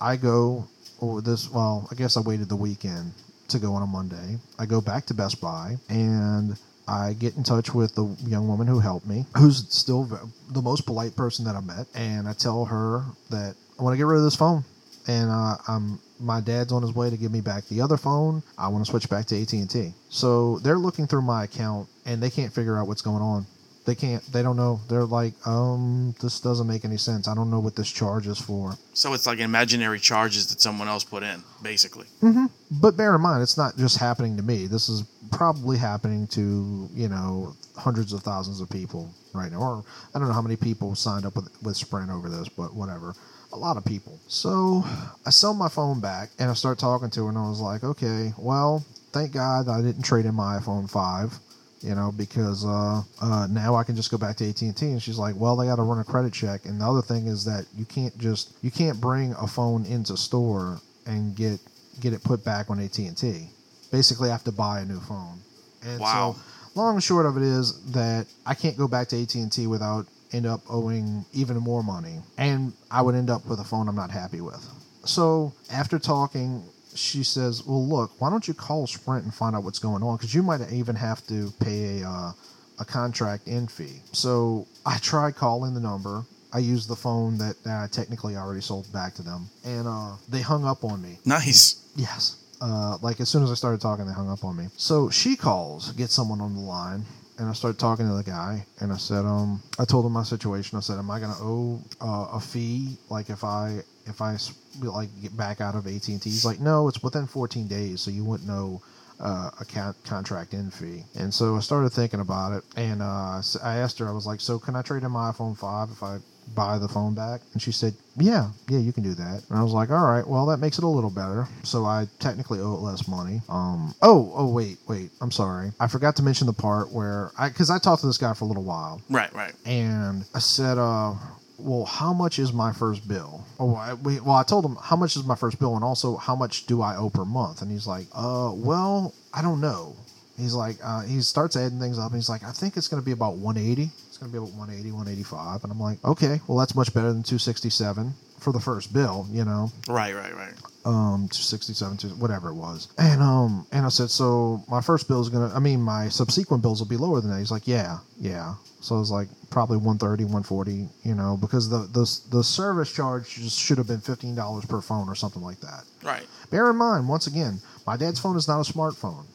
I 0.01 0.15
go. 0.15 0.67
Or 0.99 1.21
this. 1.21 1.51
Well, 1.51 1.87
I 1.91 1.95
guess 1.95 2.17
I 2.17 2.21
waited 2.21 2.49
the 2.49 2.55
weekend 2.55 3.13
to 3.49 3.59
go 3.59 3.73
on 3.73 3.83
a 3.83 3.87
Monday. 3.87 4.37
I 4.57 4.65
go 4.65 4.79
back 4.81 5.05
to 5.07 5.13
Best 5.13 5.41
Buy 5.41 5.75
and. 5.89 6.57
I 6.87 7.13
get 7.13 7.35
in 7.35 7.41
touch 7.41 7.73
with 7.73 7.95
the 7.95 8.15
young 8.27 8.47
woman 8.47 8.67
who 8.67 8.77
helped 8.77 9.07
me, 9.07 9.25
who's 9.35 9.67
still 9.73 10.03
the 10.51 10.61
most 10.61 10.85
polite 10.85 11.15
person 11.15 11.43
that 11.45 11.55
I 11.55 11.59
met, 11.59 11.87
and 11.95 12.27
I 12.27 12.33
tell 12.33 12.63
her 12.65 13.03
that 13.31 13.55
I 13.79 13.81
want 13.81 13.95
to 13.95 13.97
get 13.97 14.05
rid 14.05 14.19
of 14.19 14.23
this 14.23 14.35
phone 14.35 14.63
and 15.07 15.29
uh, 15.29 15.57
I'm 15.67 15.99
my 16.19 16.39
dad's 16.39 16.71
on 16.71 16.81
his 16.81 16.93
way 16.93 17.09
to 17.09 17.17
give 17.17 17.31
me 17.31 17.41
back 17.41 17.65
the 17.65 17.81
other 17.81 17.97
phone. 17.97 18.41
I 18.57 18.67
want 18.69 18.85
to 18.85 18.89
switch 18.89 19.09
back 19.09 19.25
to 19.27 19.41
AT 19.41 19.51
and 19.53 19.69
T. 19.69 19.93
So 20.09 20.59
they're 20.59 20.77
looking 20.77 21.07
through 21.07 21.23
my 21.23 21.43
account 21.43 21.89
and 22.05 22.21
they 22.21 22.29
can't 22.29 22.53
figure 22.53 22.77
out 22.77 22.87
what's 22.87 23.01
going 23.01 23.21
on. 23.21 23.45
They 23.85 23.93
can't. 23.93 24.23
They 24.33 24.41
don't 24.41 24.57
know. 24.57 24.79
They're 24.89 25.05
like, 25.05 25.33
um, 25.45 26.15
this 26.19 26.39
doesn't 26.39 26.65
make 26.65 26.85
any 26.85 26.97
sense. 26.97 27.27
I 27.27 27.35
don't 27.35 27.51
know 27.51 27.59
what 27.59 27.75
this 27.75 27.91
charge 27.91 28.25
is 28.25 28.39
for. 28.39 28.73
So 28.95 29.13
it's 29.13 29.27
like 29.27 29.37
imaginary 29.37 29.99
charges 29.99 30.47
that 30.47 30.59
someone 30.59 30.87
else 30.87 31.03
put 31.03 31.21
in, 31.21 31.43
basically. 31.61 32.07
Mm-hmm. 32.23 32.45
But 32.71 32.97
bear 32.97 33.13
in 33.13 33.21
mind, 33.21 33.43
it's 33.43 33.57
not 33.57 33.77
just 33.77 33.99
happening 33.99 34.37
to 34.37 34.43
me. 34.43 34.65
This 34.65 34.89
is 34.89 35.03
probably 35.31 35.77
happening 35.77 36.25
to 36.29 36.89
you 36.93 37.09
know 37.09 37.53
hundreds 37.77 38.11
of 38.11 38.23
thousands 38.23 38.59
of 38.59 38.71
people 38.71 39.13
right 39.35 39.51
now. 39.51 39.59
Or 39.59 39.83
I 40.15 40.19
don't 40.19 40.29
know 40.29 40.33
how 40.33 40.41
many 40.41 40.55
people 40.55 40.95
signed 40.95 41.27
up 41.27 41.35
with 41.35 41.49
with 41.61 41.77
Sprint 41.77 42.09
over 42.09 42.27
this, 42.27 42.49
but 42.49 42.73
whatever. 42.73 43.13
A 43.53 43.57
lot 43.57 43.77
of 43.77 43.85
people. 43.85 44.19
So 44.27 44.83
I 45.25 45.29
sell 45.29 45.53
my 45.53 45.69
phone 45.69 45.99
back 46.01 46.29
and 46.39 46.49
I 46.49 46.53
start 46.53 46.77
talking 46.79 47.09
to 47.11 47.23
her, 47.23 47.29
and 47.29 47.37
I 47.37 47.47
was 47.47 47.61
like, 47.61 47.83
okay, 47.83 48.33
well, 48.37 48.83
thank 49.11 49.31
God 49.31 49.69
I 49.69 49.81
didn't 49.81 50.03
trade 50.03 50.25
in 50.25 50.35
my 50.35 50.57
iPhone 50.59 50.89
five. 50.89 51.37
You 51.81 51.93
know, 51.93 52.11
because 52.17 52.65
uh, 52.65 53.03
uh, 53.21 53.47
now 53.51 53.75
I 53.75 53.83
can 53.83 53.95
just 53.95 54.09
go 54.09 54.17
back 54.17 54.37
to 54.37 54.49
AT 54.49 54.59
and 54.81 55.01
she's 55.03 55.19
like, 55.19 55.35
"Well, 55.37 55.55
they 55.55 55.67
got 55.67 55.75
to 55.75 55.83
run 55.83 55.99
a 55.99 56.03
credit 56.03 56.33
check." 56.33 56.65
And 56.65 56.81
the 56.81 56.85
other 56.85 57.03
thing 57.03 57.27
is 57.27 57.45
that 57.45 57.65
you 57.77 57.85
can't 57.85 58.17
just 58.17 58.53
you 58.63 58.71
can't 58.71 58.99
bring 58.99 59.33
a 59.33 59.45
phone 59.45 59.85
into 59.85 60.17
store 60.17 60.79
and 61.05 61.35
get 61.35 61.59
get 61.99 62.11
it 62.13 62.23
put 62.23 62.43
back 62.43 62.71
on 62.71 62.79
AT 62.79 62.97
and 62.97 63.15
T. 63.15 63.49
Basically, 63.91 64.29
I 64.29 64.31
have 64.31 64.43
to 64.45 64.51
buy 64.51 64.79
a 64.79 64.85
new 64.85 64.99
phone. 64.99 65.37
And 65.83 65.99
Wow. 65.99 66.33
so, 66.33 66.41
long 66.73 66.95
and 66.95 67.03
short 67.03 67.27
of 67.27 67.37
it 67.37 67.43
is 67.43 67.79
that 67.91 68.25
I 68.47 68.55
can't 68.55 68.77
go 68.77 68.87
back 68.87 69.09
to 69.09 69.21
AT 69.21 69.35
and 69.35 69.51
T 69.51 69.67
without 69.67 70.07
end 70.35 70.45
up 70.45 70.61
owing 70.69 71.25
even 71.33 71.57
more 71.57 71.83
money, 71.83 72.19
and 72.37 72.73
I 72.91 73.01
would 73.01 73.15
end 73.15 73.29
up 73.29 73.45
with 73.45 73.59
a 73.59 73.63
phone 73.63 73.87
I'm 73.87 73.95
not 73.95 74.11
happy 74.11 74.41
with. 74.41 74.63
So 75.05 75.53
after 75.71 75.97
talking, 75.99 76.63
she 76.95 77.23
says, 77.23 77.65
"Well, 77.65 77.85
look, 77.85 78.11
why 78.19 78.29
don't 78.29 78.47
you 78.47 78.53
call 78.53 78.87
Sprint 78.87 79.23
and 79.23 79.33
find 79.33 79.55
out 79.55 79.63
what's 79.63 79.79
going 79.79 80.03
on? 80.03 80.17
Because 80.17 80.33
you 80.33 80.43
might 80.43 80.61
even 80.71 80.95
have 80.95 81.25
to 81.27 81.51
pay 81.59 82.01
a 82.01 82.09
uh, 82.09 82.31
a 82.79 82.85
contract 82.85 83.47
in 83.47 83.67
fee." 83.67 84.01
So 84.11 84.67
I 84.85 84.97
tried 84.97 85.35
calling 85.35 85.73
the 85.73 85.81
number. 85.81 86.23
I 86.53 86.59
used 86.59 86.87
the 86.87 86.95
phone 86.95 87.37
that, 87.39 87.61
that 87.65 87.83
I 87.83 87.87
technically 87.87 88.37
already 88.37 88.61
sold 88.61 88.91
back 88.93 89.13
to 89.15 89.23
them, 89.23 89.49
and 89.65 89.87
uh, 89.87 90.13
they 90.29 90.41
hung 90.41 90.65
up 90.65 90.83
on 90.85 91.01
me. 91.01 91.17
Nice. 91.25 91.85
Yes. 91.95 92.37
Uh, 92.61 92.97
like 93.01 93.19
as 93.19 93.27
soon 93.27 93.43
as 93.43 93.51
I 93.51 93.55
started 93.55 93.81
talking, 93.81 94.07
they 94.07 94.13
hung 94.13 94.29
up 94.29 94.43
on 94.45 94.55
me. 94.55 94.67
So 94.77 95.09
she 95.09 95.35
calls, 95.35 95.91
gets 95.91 96.13
someone 96.13 96.39
on 96.39 96.53
the 96.55 96.61
line, 96.61 97.03
and 97.37 97.49
I 97.49 97.53
started 97.53 97.79
talking 97.79 98.07
to 98.07 98.13
the 98.13 98.23
guy, 98.23 98.65
and 98.79 98.91
I 98.91 98.97
said, 98.97 99.25
um, 99.25 99.61
I 99.79 99.85
told 99.85 100.05
him 100.05 100.13
my 100.13 100.23
situation. 100.23 100.77
I 100.77 100.81
said, 100.81 100.97
am 100.97 101.11
I 101.11 101.19
gonna 101.19 101.37
owe 101.39 101.81
uh, 102.01 102.27
a 102.33 102.39
fee, 102.39 102.97
like 103.09 103.29
if 103.29 103.43
I 103.43 103.79
if 104.05 104.21
I 104.21 104.37
like 104.81 105.09
get 105.21 105.35
back 105.35 105.61
out 105.61 105.75
of 105.75 105.87
AT 105.87 106.07
and 106.07 106.21
T? 106.21 106.29
He's 106.29 106.45
like, 106.45 106.59
no, 106.59 106.87
it's 106.87 107.01
within 107.03 107.27
14 107.27 107.67
days, 107.67 108.01
so 108.01 108.11
you 108.11 108.23
wouldn't 108.23 108.47
know. 108.47 108.81
Uh, 109.17 109.49
a 109.61 109.93
contract 110.03 110.53
in 110.53 110.69
fee, 110.69 111.01
and 111.17 111.33
so 111.33 111.55
I 111.55 111.61
started 111.61 111.91
thinking 111.91 112.19
about 112.19 112.51
it, 112.51 112.65
and 112.75 113.01
uh, 113.01 113.41
I 113.63 113.77
asked 113.77 113.97
her, 113.99 114.09
I 114.09 114.11
was 114.11 114.27
like, 114.27 114.41
"So 114.41 114.59
can 114.59 114.75
I 114.75 114.81
trade 114.81 115.03
in 115.03 115.11
my 115.11 115.31
iPhone 115.31 115.57
five 115.57 115.89
if 115.89 116.03
I 116.03 116.17
buy 116.53 116.77
the 116.77 116.87
phone 116.87 117.13
back?" 117.15 117.41
And 117.53 117.61
she 117.61 117.71
said, 117.71 117.93
"Yeah, 118.17 118.49
yeah, 118.69 118.79
you 118.79 118.91
can 118.93 119.03
do 119.03 119.13
that." 119.15 119.43
And 119.49 119.57
I 119.57 119.63
was 119.63 119.73
like, 119.73 119.89
"All 119.89 120.05
right, 120.05 120.25
well, 120.27 120.45
that 120.47 120.57
makes 120.57 120.77
it 120.77 120.83
a 120.83 120.87
little 120.87 121.09
better." 121.09 121.47
So 121.63 121.85
I 121.85 122.07
technically 122.19 122.59
owe 122.59 122.73
it 122.73 122.81
less 122.81 123.07
money. 123.07 123.41
Um, 123.49 123.95
oh, 124.01 124.31
oh, 124.35 124.49
wait, 124.51 124.77
wait, 124.87 125.11
I'm 125.21 125.31
sorry, 125.31 125.71
I 125.79 125.87
forgot 125.87 126.15
to 126.17 126.23
mention 126.23 126.47
the 126.47 126.53
part 126.53 126.91
where 126.91 127.31
I, 127.37 127.49
because 127.49 127.69
I 127.69 127.79
talked 127.79 128.01
to 128.01 128.07
this 128.07 128.17
guy 128.17 128.33
for 128.33 128.45
a 128.45 128.47
little 128.47 128.63
while, 128.63 129.01
Right, 129.09 129.33
right. 129.33 129.53
and 129.65 130.25
I 130.35 130.39
said, 130.39 130.77
uh, 130.77 131.13
well, 131.57 131.85
how 131.85 132.11
much 132.13 132.37
is 132.37 132.51
my 132.51 132.73
first 132.73 133.07
bill? 133.07 133.43
Oh, 133.59 133.75
I, 133.75 133.93
we, 133.93 134.19
well, 134.19 134.35
I 134.35 134.43
told 134.43 134.65
him 134.65 134.75
how 134.81 134.97
much 134.97 135.15
is 135.15 135.23
my 135.23 135.35
first 135.35 135.57
bill, 135.57 135.75
and 135.75 135.83
also 135.85 136.17
how 136.17 136.35
much 136.35 136.65
do 136.67 136.81
I 136.81 136.97
owe 136.97 137.09
per 137.09 137.23
month? 137.25 137.61
And 137.61 137.71
he's 137.71 137.87
like, 137.87 138.07
uh, 138.13 138.51
well, 138.53 139.13
I 139.33 139.41
don't 139.41 139.61
know. 139.61 139.95
He's 140.37 140.53
like, 140.53 140.75
uh, 140.83 141.01
he 141.03 141.21
starts 141.21 141.55
adding 141.55 141.79
things 141.79 141.97
up, 141.97 142.07
and 142.11 142.15
he's 142.15 142.27
like, 142.27 142.43
I 142.43 142.51
think 142.51 142.75
it's 142.75 142.89
going 142.89 143.01
to 143.01 143.05
be 143.05 143.13
about 143.13 143.37
180. 143.37 143.89
It's 144.15 144.21
going 144.21 144.31
to 144.31 144.39
be 144.39 144.41
about 144.41 144.55
180, 144.57 144.93
185. 144.93 145.63
And 145.65 145.73
I'm 145.73 145.79
like, 145.81 146.01
okay, 146.05 146.39
well, 146.47 146.57
that's 146.57 146.73
much 146.73 146.93
better 146.93 147.11
than 147.11 147.21
267 147.21 148.13
for 148.39 148.53
the 148.53 148.61
first 148.61 148.93
bill, 148.93 149.27
you 149.29 149.43
know 149.43 149.69
Right, 149.89 150.15
right, 150.15 150.33
right. 150.33 150.53
um 150.85 151.27
267 151.31 151.97
to 151.97 152.07
whatever 152.15 152.49
it 152.49 152.53
was 152.53 152.89
and 152.99 153.19
um 153.23 153.65
and 153.71 153.85
i 153.85 153.89
said 153.89 154.09
so 154.11 154.61
my 154.69 154.81
first 154.81 155.07
bill 155.07 155.19
is 155.19 155.29
gonna 155.29 155.51
i 155.55 155.57
mean 155.59 155.81
my 155.81 156.09
subsequent 156.09 156.61
bills 156.61 156.79
will 156.79 156.87
be 156.87 156.97
lower 156.97 157.19
than 157.21 157.31
that 157.31 157.39
he's 157.39 157.49
like 157.49 157.67
yeah 157.67 157.97
yeah 158.19 158.53
so 158.81 158.97
it 158.97 158.99
was 158.99 159.09
like 159.09 159.29
probably 159.49 159.77
130 159.77 160.25
140 160.25 160.87
you 161.03 161.15
know 161.15 161.37
because 161.41 161.69
the 161.69 161.87
the, 161.97 162.05
the 162.37 162.43
service 162.43 162.93
charge 162.93 163.33
just 163.33 163.57
should 163.59 163.79
have 163.79 163.87
been 163.87 164.01
$15 164.01 164.69
per 164.69 164.79
phone 164.81 165.09
or 165.09 165.15
something 165.15 165.41
like 165.41 165.59
that 165.61 165.83
Right. 166.03 166.27
bear 166.51 166.69
in 166.69 166.75
mind 166.75 167.07
once 167.09 167.25
again 167.25 167.59
my 167.87 167.97
dad's 167.97 168.19
phone 168.19 168.37
is 168.37 168.47
not 168.47 168.59
a 168.67 168.71
smartphone 168.71 169.25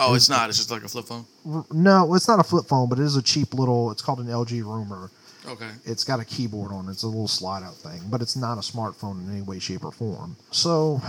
Oh, 0.00 0.14
it's 0.14 0.28
not. 0.28 0.48
It's 0.48 0.58
just 0.58 0.70
like 0.70 0.84
a 0.84 0.88
flip 0.88 1.06
phone. 1.06 1.24
No 1.72 2.14
it's 2.14 2.28
not 2.28 2.38
a 2.40 2.44
flip 2.44 2.66
phone 2.66 2.88
but 2.88 2.98
it 2.98 3.04
is 3.04 3.16
a 3.16 3.22
cheap 3.22 3.54
little 3.54 3.90
it's 3.90 4.02
called 4.02 4.20
an 4.20 4.26
lg 4.26 4.62
rumor 4.62 5.10
Okay. 5.48 5.70
it's 5.86 6.04
got 6.04 6.20
a 6.20 6.24
keyboard 6.26 6.72
on 6.72 6.88
it. 6.88 6.90
It's 6.92 7.04
a 7.04 7.06
little 7.06 7.26
slide 7.28 7.62
out 7.62 7.74
thing, 7.76 8.02
but 8.10 8.20
it's 8.20 8.36
not 8.36 8.58
a 8.58 8.60
smartphone 8.60 9.24
in 9.24 9.32
any 9.32 9.40
way, 9.40 9.58
shape, 9.58 9.82
or 9.84 9.92
form. 9.92 10.36
So 10.50 11.00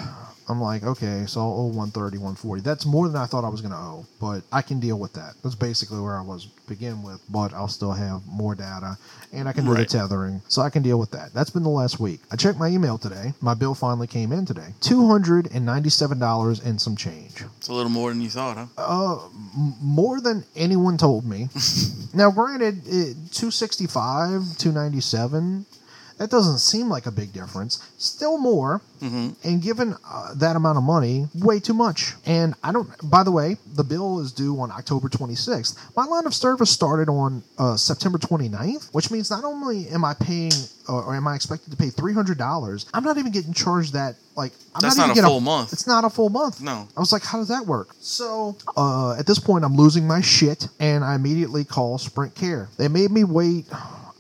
I'm 0.50 0.60
like, 0.60 0.84
okay, 0.84 1.26
so 1.28 1.42
I'll 1.42 1.54
owe 1.54 1.66
130, 1.68 2.18
140. 2.18 2.62
That's 2.64 2.86
more 2.86 3.08
than 3.08 3.18
I 3.22 3.26
thought 3.28 3.44
I 3.44 3.50
was 3.50 3.62
going 3.62 3.72
to 3.74 3.78
owe, 3.78 4.06
but 4.20 4.42
I 4.52 4.62
can 4.64 4.80
deal 4.80 4.98
with 4.98 5.14
that. 5.14 5.36
That's 5.44 5.54
basically 5.56 6.00
where 6.00 6.18
I 6.18 6.22
was 6.22 6.46
to 6.46 6.52
begin 6.68 7.04
with, 7.04 7.22
but 7.30 7.54
I'll 7.54 7.68
still 7.68 7.92
have 7.92 8.26
more 8.28 8.56
data 8.56 8.98
and 9.32 9.48
I 9.48 9.54
can 9.54 9.64
do 9.66 9.72
Right. 9.74 9.88
the 9.88 9.98
tethering. 10.00 10.42
So 10.48 10.64
I 10.64 10.72
can 10.72 10.82
deal 10.82 10.98
with 10.98 11.12
that. 11.12 11.34
That's 11.36 11.52
been 11.52 11.62
the 11.62 11.70
last 11.70 12.00
week. 12.00 12.22
I 12.32 12.36
checked 12.36 12.58
my 12.58 12.68
email 12.68 12.98
today. 12.98 13.34
My 13.42 13.54
bill 13.54 13.76
finally 13.76 14.08
came 14.08 14.32
in 14.32 14.46
today 14.48 14.74
$297 14.82 16.66
and 16.66 16.82
some 16.82 16.96
change. 16.96 17.44
It's 17.58 17.68
a 17.68 17.74
little 17.74 17.92
more 17.92 18.10
than 18.10 18.22
you 18.22 18.30
thought, 18.30 18.58
huh? 18.58 18.66
Uh, 18.78 19.20
m- 19.56 19.76
more 19.82 20.20
than 20.20 20.44
anyone 20.56 20.98
told 20.98 21.26
me. 21.26 21.50
now, 22.14 22.32
granted, 22.32 22.82
it, 22.88 23.16
265, 23.32 24.58
297, 24.58 25.66
that 26.20 26.30
doesn't 26.30 26.60
seem 26.60 26.88
like 26.90 27.06
a 27.08 27.12
big 27.12 27.34
difference. 27.34 27.80
Still 27.98 28.38
more, 28.38 28.82
Mm-hmm. 29.00 29.30
and 29.48 29.62
given 29.62 29.96
uh, 30.06 30.34
that 30.36 30.58
amount 30.58 30.78
of 30.78 30.84
money, 30.84 31.28
way 31.34 31.62
too 31.62 31.74
much. 31.74 32.12
And 32.26 32.54
I 32.62 32.74
don't. 32.74 32.90
By 33.10 33.24
the 33.24 33.32
way, 33.32 33.56
the 33.74 33.84
bill 33.86 34.20
is 34.20 34.34
due 34.34 34.60
on 34.60 34.72
October 34.72 35.08
26th. 35.08 35.78
My 35.96 36.04
line 36.04 36.26
of 36.26 36.34
service 36.34 36.70
started 36.70 37.08
on 37.10 37.42
uh, 37.58 37.78
September 37.78 38.18
29th, 38.18 38.94
which 38.94 39.10
means 39.10 39.32
not 39.32 39.46
only 39.46 39.88
am 39.88 40.04
I 40.04 40.16
paying 40.16 40.52
uh, 40.90 40.96
or 41.06 41.16
am 41.16 41.30
I 41.30 41.36
expected 41.36 41.72
to 41.72 41.78
pay 41.78 41.88
$300, 41.88 42.86
I'm 42.94 43.04
not 43.06 43.18
even 43.18 43.32
getting 43.32 43.54
charged 43.54 43.94
that. 43.94 44.16
Like, 44.36 44.52
I'm 44.76 44.82
That's 44.82 44.98
not, 44.98 45.08
not 45.08 45.16
even 45.18 45.24
a 45.26 45.28
full 45.30 45.40
month. 45.40 45.72
It's 45.74 45.88
not 45.88 46.04
a 46.04 46.10
full 46.10 46.30
month. 46.30 46.60
No. 46.62 46.88
I 46.96 47.00
was 47.00 47.14
like, 47.14 47.24
how 47.24 47.38
does 47.38 47.48
that 47.50 47.66
work? 47.66 47.90
So 48.02 48.58
uh, 48.76 49.16
at 49.18 49.26
this 49.28 49.40
point, 49.40 49.64
I'm 49.64 49.76
losing 49.78 50.06
my 50.08 50.20
shit, 50.22 50.68
and 50.80 51.04
I 51.06 51.16
immediately 51.16 51.64
call 51.64 51.98
Sprint 52.00 52.36
Care. 52.36 52.68
They 52.78 52.90
made 52.90 53.12
me 53.12 53.24
wait. 53.24 53.66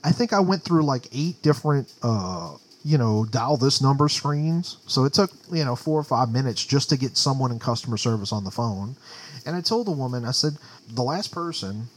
I 0.03 0.11
think 0.11 0.33
I 0.33 0.39
went 0.39 0.63
through 0.63 0.83
like 0.83 1.07
eight 1.11 1.41
different, 1.41 1.91
uh, 2.01 2.55
you 2.83 2.97
know, 2.97 3.25
dial 3.25 3.57
this 3.57 3.81
number 3.81 4.07
screens. 4.09 4.77
So 4.87 5.05
it 5.05 5.13
took 5.13 5.31
you 5.51 5.65
know 5.65 5.75
four 5.75 5.99
or 5.99 6.03
five 6.03 6.31
minutes 6.31 6.65
just 6.65 6.89
to 6.89 6.97
get 6.97 7.17
someone 7.17 7.51
in 7.51 7.59
customer 7.59 7.97
service 7.97 8.31
on 8.31 8.43
the 8.43 8.51
phone. 8.51 8.95
And 9.45 9.55
I 9.55 9.61
told 9.61 9.87
the 9.87 9.91
woman, 9.91 10.25
I 10.25 10.31
said, 10.31 10.53
the 10.89 11.03
last 11.03 11.31
person 11.31 11.87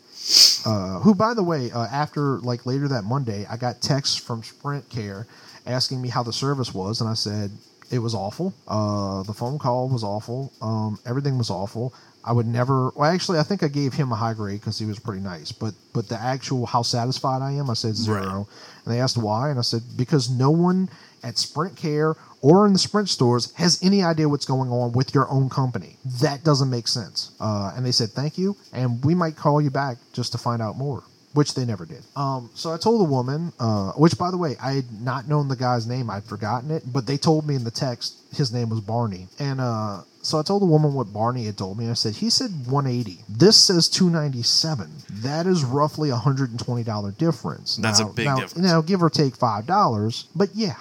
uh, 0.65 1.01
who, 1.01 1.15
by 1.15 1.35
the 1.35 1.43
way, 1.43 1.71
uh, 1.71 1.87
after 1.87 2.39
like 2.39 2.67
later 2.67 2.89
that 2.89 3.03
Monday, 3.03 3.47
I 3.51 3.57
got 3.57 3.81
texts 3.81 4.17
from 4.17 4.43
Sprint 4.43 4.89
Care 4.89 5.27
asking 5.67 6.01
me 6.01 6.09
how 6.09 6.23
the 6.23 6.33
service 6.33 6.73
was, 6.73 7.01
and 7.01 7.11
I 7.11 7.15
said 7.15 7.51
it 7.91 7.99
was 7.99 8.15
awful. 8.15 8.55
Uh, 8.69 9.23
the 9.25 9.35
phone 9.35 9.59
call 9.59 9.89
was 9.89 10.05
awful. 10.05 10.53
Um, 10.63 10.99
everything 11.05 11.39
was 11.39 11.51
awful. 11.51 11.93
I 12.25 12.33
would 12.33 12.47
never. 12.47 12.91
Well, 12.91 13.11
actually, 13.11 13.39
I 13.39 13.43
think 13.43 13.62
I 13.62 13.68
gave 13.68 13.95
him 13.95 14.12
a 14.12 14.14
high 14.14 14.35
grade 14.35 14.61
because 14.61 14.79
he 14.79 14.87
was 14.87 14.99
pretty 14.99 15.23
nice. 15.23 15.51
But 15.53 15.75
but 15.93 16.09
the 16.09 16.20
actual 16.20 16.66
how 16.66 16.83
satisfied 16.83 17.43
I 17.43 17.53
am, 17.53 17.68
I 17.68 17.75
said 17.75 17.97
zero. 17.97 18.47
And 18.85 18.95
they 18.95 19.01
asked 19.01 19.18
why, 19.18 19.51
and 19.51 19.59
I 19.59 19.62
said 19.62 19.83
because 19.97 20.31
no 20.31 20.51
one 20.51 20.89
at 21.23 21.39
Sprint 21.39 21.77
Care 21.77 22.16
or 22.41 22.66
in 22.66 22.73
the 22.73 22.79
Sprint 22.79 23.09
stores 23.09 23.53
has 23.55 23.79
any 23.83 24.03
idea 24.03 24.29
what's 24.29 24.47
going 24.47 24.70
on 24.70 24.93
with 24.93 25.14
your 25.14 25.29
own 25.31 25.49
company. 25.49 25.97
That 26.20 26.45
doesn't 26.45 26.70
make 26.70 26.89
sense. 26.89 27.33
Uh, 27.41 27.73
and 27.77 27.85
they 27.85 27.93
said 27.93 28.11
thank 28.11 28.39
you, 28.39 28.57
and 28.73 29.05
we 29.05 29.14
might 29.14 29.37
call 29.37 29.61
you 29.61 29.70
back 29.70 29.99
just 30.12 30.33
to 30.33 30.39
find 30.39 30.62
out 30.62 30.77
more. 30.77 31.03
Which 31.35 31.55
they 31.55 31.64
never 31.64 31.87
did. 31.87 32.03
Um, 32.14 32.51
so 32.55 32.72
I 32.72 32.76
told 32.76 33.01
the 33.01 33.05
woman, 33.11 33.53
uh, 33.59 33.93
which 33.93 34.18
by 34.18 34.30
the 34.30 34.37
way, 34.37 34.55
I 34.62 34.72
had 34.72 35.01
not 35.01 35.28
known 35.28 35.49
the 35.49 35.57
guy's 35.57 35.87
name. 35.87 36.11
I'd 36.11 36.24
forgotten 36.24 36.70
it, 36.70 36.83
but 36.93 37.07
they 37.07 37.16
told 37.16 37.47
me 37.47 37.55
in 37.55 37.64
the 37.64 37.70
text 37.70 38.16
his 38.37 38.53
name 38.53 38.68
was 38.68 38.80
Barney. 38.80 39.28
And 39.39 39.59
uh, 39.59 40.03
so 40.20 40.39
I 40.39 40.43
told 40.43 40.61
the 40.61 40.66
woman 40.66 40.93
what 40.93 41.11
Barney 41.11 41.47
had 41.47 41.57
told 41.57 41.78
me. 41.78 41.89
I 41.89 41.95
said, 41.95 42.14
he 42.16 42.28
said 42.28 42.51
180. 42.66 43.20
This 43.30 43.57
says 43.57 43.89
297. 43.89 44.91
That 45.22 45.47
is 45.47 45.64
roughly 45.64 46.11
a 46.11 46.16
$120 46.16 47.16
difference. 47.18 47.76
That's 47.76 48.01
a 48.01 48.05
Now- 48.05 48.09
big 48.12 48.26
now- 48.26 48.37
difference. 48.37 48.66
Now, 48.66 48.80
give 48.83 49.03
or 49.03 49.09
take 49.11 49.35
$5. 49.39 50.26
But 50.37 50.51
yeah, 50.55 50.76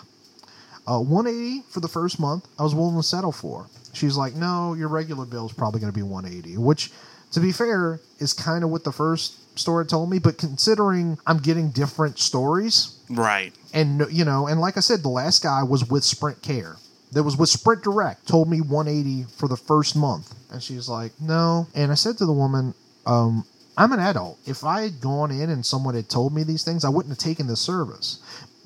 uh, 0.86 1.00
180 1.00 1.64
for 1.70 1.80
the 1.80 1.88
first 1.88 2.20
month, 2.20 2.46
I 2.60 2.64
was 2.64 2.76
willing 2.76 2.98
to 2.98 3.04
settle 3.04 3.32
for. 3.32 3.68
She's 3.94 4.18
like, 4.18 4.36
no, 4.36 4.74
your 4.74 4.88
regular 4.90 5.26
bill 5.26 5.46
is 5.46 5.54
probably 5.54 5.80
going 5.80 5.92
to 5.92 5.98
be 5.98 6.04
180, 6.04 6.58
which, 6.58 6.92
to 7.32 7.40
be 7.40 7.52
fair, 7.52 8.00
is 8.20 8.34
kind 8.34 8.64
of 8.64 8.70
what 8.70 8.84
the 8.84 8.92
first 8.92 9.36
store 9.56 9.82
had 9.82 9.90
told 9.90 10.10
me. 10.10 10.20
But 10.20 10.38
considering 10.38 11.18
I'm 11.28 11.38
getting 11.40 11.70
different 11.72 12.20
stories, 12.20 12.96
Right. 13.10 13.54
and 13.74 14.06
you 14.12 14.26
know, 14.26 14.48
and 14.48 14.60
like 14.62 14.78
I 14.78 14.82
said, 14.82 15.04
the 15.04 15.10
last 15.10 15.44
guy 15.44 15.64
was 15.64 15.90
with 15.90 16.04
Sprint 16.04 16.42
Care. 16.42 16.78
That 17.14 17.24
was 17.24 17.36
with 17.36 17.50
Sprint 17.50 17.84
Direct. 17.84 18.26
Told 18.26 18.50
me 18.50 18.62
180 18.62 19.26
for 19.36 19.50
the 19.50 19.58
first 19.58 19.98
month, 19.98 20.34
and 20.50 20.64
she's 20.64 20.88
like, 20.88 21.12
no. 21.20 21.68
And 21.76 21.92
I 21.92 21.96
said 21.96 22.18
to 22.20 22.26
the 22.26 22.32
woman, 22.32 22.74
um, 23.06 23.44
I'm 23.78 23.92
an 23.92 24.00
adult. 24.00 24.38
If 24.46 24.64
I 24.64 24.82
had 24.84 25.02
gone 25.02 25.30
in 25.32 25.50
and 25.50 25.66
someone 25.66 25.94
had 25.96 26.08
told 26.08 26.34
me 26.34 26.44
these 26.44 26.64
things, 26.64 26.86
I 26.86 26.90
wouldn't 26.90 27.12
have 27.12 27.18
taken 27.18 27.48
the 27.48 27.58
service. 27.58 28.20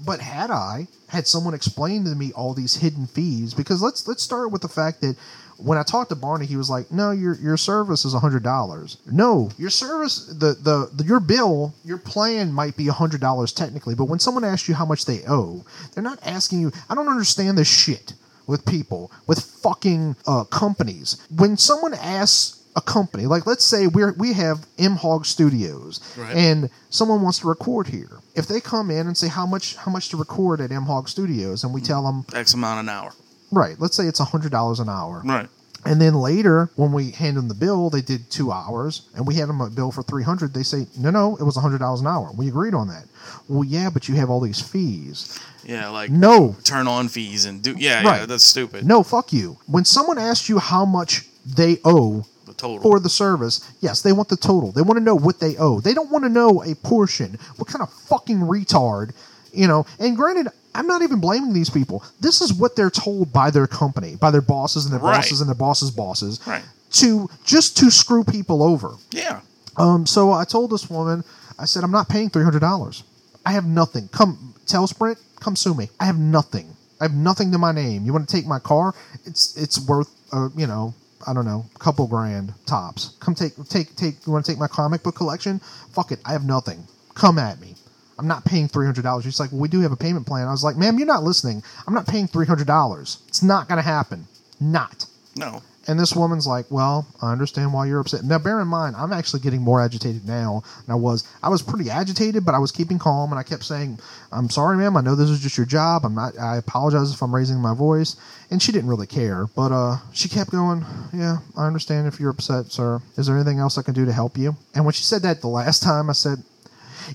But 0.06 0.20
had 0.20 0.52
I 0.52 0.88
had 1.08 1.26
someone 1.26 1.54
explain 1.56 2.04
to 2.04 2.14
me 2.16 2.34
all 2.34 2.54
these 2.54 2.76
hidden 2.76 3.08
fees, 3.08 3.54
because 3.56 3.82
let's 3.82 4.08
let's 4.08 4.22
start 4.22 4.52
with 4.52 4.62
the 4.62 4.68
fact 4.68 5.02
that 5.02 5.16
when 5.58 5.78
I 5.78 5.84
talked 5.84 6.10
to 6.10 6.16
Barney, 6.16 6.46
he 6.46 6.56
was 6.58 6.70
like, 6.70 6.92
"No, 6.92 7.12
your 7.12 7.36
your 7.36 7.58
service 7.58 8.06
is 8.06 8.14
hundred 8.14 8.44
dollars. 8.44 8.98
No, 9.12 9.50
your 9.58 9.70
service, 9.70 10.26
the, 10.28 10.54
the 10.54 10.90
the 10.94 11.04
your 11.06 11.20
bill, 11.20 11.74
your 11.84 11.98
plan 11.98 12.52
might 12.52 12.76
be 12.76 12.88
hundred 12.88 13.22
dollars 13.22 13.52
technically, 13.54 13.96
but 13.96 14.06
when 14.06 14.20
someone 14.20 14.44
asks 14.44 14.68
you 14.68 14.76
how 14.76 14.86
much 14.86 15.06
they 15.06 15.22
owe, 15.28 15.64
they're 15.94 16.04
not 16.04 16.20
asking 16.26 16.62
you. 16.62 16.72
I 16.90 16.96
don't 16.96 17.08
understand 17.08 17.58
this 17.58 17.68
shit 17.68 18.14
with 18.48 18.66
people 18.66 19.12
with 19.28 19.40
fucking 19.40 20.16
uh, 20.28 20.44
companies. 20.46 21.18
When 21.36 21.58
someone 21.58 21.94
asks 21.96 22.62
a 22.78 22.82
company, 22.82 23.26
like 23.26 23.46
let's 23.48 23.64
say 23.64 23.88
we're 23.88 24.12
we 24.14 24.34
have 24.34 24.68
MHOG 24.78 25.26
Studios, 25.26 26.02
Right. 26.18 26.36
and 26.36 26.70
someone 26.90 27.22
wants 27.22 27.40
to 27.40 27.48
record 27.48 27.88
here. 27.88 28.20
If 28.36 28.48
they 28.48 28.60
come 28.60 28.92
in 28.92 29.08
and 29.08 29.18
say 29.18 29.30
how 29.30 29.46
much 29.46 29.78
how 29.78 29.90
much 29.92 30.10
to 30.10 30.18
record 30.18 30.60
at 30.60 30.70
MHOG 30.72 31.08
Studios, 31.08 31.64
and 31.64 31.74
we 31.74 31.80
tell 31.80 32.04
them 32.04 32.26
X 32.34 32.54
amount 32.54 32.82
an 32.82 32.90
hour. 32.90 33.14
Right, 33.56 33.76
let's 33.80 33.96
say 33.96 34.06
it's 34.06 34.20
hundred 34.20 34.52
dollars 34.52 34.80
an 34.80 34.90
hour, 34.90 35.22
Right. 35.26 35.50
and 35.86 36.00
then 36.02 36.14
later, 36.16 36.70
when 36.76 36.92
we 36.92 37.12
hand 37.12 37.38
them 37.38 37.48
the 37.48 37.54
bill, 37.56 37.90
they 37.90 38.02
did 38.02 38.30
two 38.30 38.52
hours, 38.52 39.04
and 39.16 39.26
we 39.26 39.36
had 39.36 39.50
them 39.50 39.62
a 39.62 39.70
bill 39.70 39.92
for 39.92 40.04
three 40.04 40.24
hundred. 40.24 40.54
They 40.54 40.64
say, 40.64 40.88
no, 40.98 41.10
no, 41.12 41.36
it 41.38 41.44
was 41.44 41.56
hundred 41.56 41.80
dollars 41.80 42.02
an 42.02 42.08
hour. 42.08 42.32
We 42.36 42.48
agreed 42.48 42.74
on 42.74 42.88
that. 42.90 43.06
Well, 43.48 43.64
yeah, 43.64 43.90
but 43.90 44.08
you 44.10 44.16
have 44.16 44.30
all 44.30 44.40
these 44.42 44.62
fees. 44.62 45.40
Yeah, 45.64 45.90
like 45.90 46.12
No. 46.12 46.56
turn 46.64 46.88
on 46.88 47.08
fees 47.08 47.46
and 47.46 47.62
do 47.62 47.72
yeah, 47.78 48.02
yeah, 48.04 48.08
Right. 48.08 48.28
that's 48.28 48.44
stupid. 48.44 48.86
No, 48.86 49.02
fuck 49.04 49.34
you. 49.34 49.58
When 49.66 49.84
someone 49.86 50.18
asks 50.20 50.48
you 50.48 50.60
how 50.60 50.86
much 50.86 51.26
they 51.44 51.80
owe 51.84 52.26
The 52.46 52.54
total. 52.54 52.82
for 52.84 53.00
the 53.00 53.10
service, 53.10 53.62
yes, 53.82 54.02
they 54.02 54.12
want 54.12 54.30
the 54.30 54.38
total. 54.38 54.72
They 54.72 54.84
want 54.84 54.98
to 55.00 55.04
know 55.04 55.16
what 55.16 55.40
they 55.40 55.58
owe. 55.58 55.80
They 55.80 55.96
don't 55.96 56.12
want 56.12 56.24
to 56.24 56.30
know 56.30 56.62
a 56.64 56.76
portion. 56.76 57.40
What 57.58 57.68
kind 57.68 57.82
of 57.82 57.92
fucking 57.92 58.42
retard, 58.42 59.12
you 59.56 59.68
know? 59.68 59.86
And 60.00 60.16
granted, 60.16 60.48
I'm 60.74 60.88
not 60.88 61.02
even 61.02 61.20
blaming 61.20 61.54
these 61.54 61.70
people. 61.70 62.04
This 62.20 62.42
is 62.42 62.54
what 62.54 62.76
they're 62.76 62.90
told 62.90 63.32
by 63.32 63.50
their 63.52 63.68
company, 63.68 64.16
by 64.16 64.32
their 64.32 64.42
bosses 64.42 64.86
and 64.86 64.94
their 64.94 65.00
Right. 65.00 65.18
bosses 65.18 65.40
and 65.42 65.48
their 65.48 65.56
bosses' 65.56 65.92
bosses, 65.92 66.40
Right. 66.46 66.64
to 66.94 67.30
just 67.46 67.78
to 67.78 67.90
screw 67.90 68.24
people 68.24 68.62
over. 68.62 68.96
Yeah. 69.12 69.40
Um, 69.78 70.06
so 70.06 70.32
I 70.32 70.44
told 70.46 70.72
this 70.72 70.90
woman, 70.90 71.24
I 71.58 71.66
said, 71.66 71.84
I'm 71.84 71.92
not 71.92 72.10
paying 72.10 72.30
three 72.30 72.44
hundred 72.44 72.60
dollars. 72.60 73.04
I 73.46 73.52
have 73.52 73.66
nothing. 73.66 74.10
Come 74.12 74.54
tell 74.66 74.88
Sprint, 74.88 75.18
come 75.40 75.56
sue 75.56 75.74
me. 75.74 75.90
I 76.00 76.06
have 76.06 76.18
nothing. 76.18 76.76
I 77.00 77.06
have 77.06 77.14
nothing 77.14 77.52
to 77.52 77.58
my 77.58 77.72
name. 77.72 78.06
You 78.06 78.14
want 78.14 78.28
to 78.28 78.36
take 78.36 78.46
my 78.48 78.60
car? 78.60 78.94
It's 79.26 79.56
it's 79.58 79.80
worth 79.80 80.10
uh, 80.34 80.50
you 80.58 80.68
know, 80.68 80.94
I 81.28 81.34
don't 81.34 81.46
know, 81.46 81.66
a 81.76 81.80
couple 81.80 82.08
grand 82.08 82.54
tops. 82.66 83.12
Come 83.20 83.36
take 83.36 83.54
take 83.70 83.96
take 83.96 84.16
you 84.26 84.32
want 84.34 84.46
to 84.46 84.52
take 84.52 84.60
my 84.60 84.68
comic 84.68 85.04
book 85.04 85.16
collection? 85.16 85.60
Fuck 85.94 86.12
it. 86.12 86.20
I 86.26 86.32
have 86.34 86.44
nothing. 86.46 86.86
Come 87.14 87.38
at 87.40 87.60
me. 87.62 87.76
I'm 88.18 88.28
not 88.28 88.46
paying 88.46 88.68
three 88.68 88.86
hundred 88.86 89.04
dollars. 89.04 89.26
She's 89.26 89.40
like, 89.40 89.52
well, 89.52 89.62
we 89.62 89.68
do 89.68 89.82
have 89.82 89.92
a 89.92 89.98
payment 89.98 90.26
plan. 90.26 90.48
I 90.48 90.52
was 90.52 90.64
like, 90.64 90.78
ma'am, 90.78 90.98
you're 90.98 91.08
not 91.08 91.24
listening. 91.24 91.64
I'm 91.88 91.94
not 91.94 92.08
paying 92.08 92.28
three 92.28 92.46
hundred 92.46 92.68
dollars. 92.68 93.20
It's 93.28 93.44
not 93.44 93.68
gonna 93.68 93.82
happen. 93.82 94.28
Not. 94.60 95.06
No. 95.36 95.62
And 95.88 96.00
this 96.00 96.16
woman's 96.16 96.48
like, 96.48 96.66
"Well, 96.72 97.06
I 97.22 97.32
understand 97.32 97.72
why 97.72 97.86
you're 97.86 98.00
upset." 98.00 98.24
Now, 98.24 98.40
bear 98.40 98.60
in 98.60 98.68
mind, 98.68 98.96
I'm 98.96 99.14
actually 99.14 99.42
getting 99.42 99.62
more 99.62 99.80
agitated 99.80 100.26
now 100.28 100.64
than 100.86 100.94
I 100.94 100.96
was. 100.96 101.24
I 101.44 101.50
was 101.50 101.62
pretty 101.62 101.92
agitated, 101.92 102.44
but 102.44 102.56
I 102.56 102.60
was 102.60 102.72
keeping 102.72 102.98
calm, 102.98 103.32
and 103.32 103.38
I 103.38 103.44
kept 103.44 103.64
saying, 103.64 104.00
"I'm 104.32 104.50
sorry, 104.50 104.78
ma'am. 104.78 104.98
I 104.98 105.02
know 105.02 105.14
this 105.14 105.30
is 105.30 105.42
just 105.42 105.58
your 105.58 105.68
job. 105.68 106.04
I'm 106.04 106.16
not. 106.16 106.40
I 106.40 106.58
apologize 106.58 107.14
if 107.14 107.22
I'm 107.22 107.36
raising 107.36 107.60
my 107.60 107.76
voice." 107.76 108.16
And 108.50 108.62
she 108.62 108.72
didn't 108.72 108.90
really 108.90 109.08
care, 109.08 109.48
but 109.56 109.72
uh, 109.72 109.98
she 110.12 110.28
kept 110.28 110.50
going. 110.52 110.84
Yeah, 111.14 111.38
I 111.56 111.68
understand 111.68 112.08
if 112.08 112.20
you're 112.20 112.32
upset, 112.32 112.72
sir. 112.72 113.02
Is 113.18 113.28
there 113.28 113.36
anything 113.36 113.60
else 113.60 113.78
I 113.78 113.84
can 113.84 113.94
do 113.94 114.06
to 114.06 114.14
help 114.14 114.38
you? 114.38 114.56
And 114.74 114.86
when 114.86 114.94
she 114.94 115.04
said 115.04 115.22
that 115.22 115.42
the 115.42 115.48
last 115.48 115.84
time, 115.92 116.10
I 116.10 116.14
said, 116.14 116.44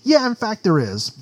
"Yeah, 0.03 0.27
in 0.27 0.35
fact, 0.35 0.65
there 0.65 0.79
is. 0.79 1.13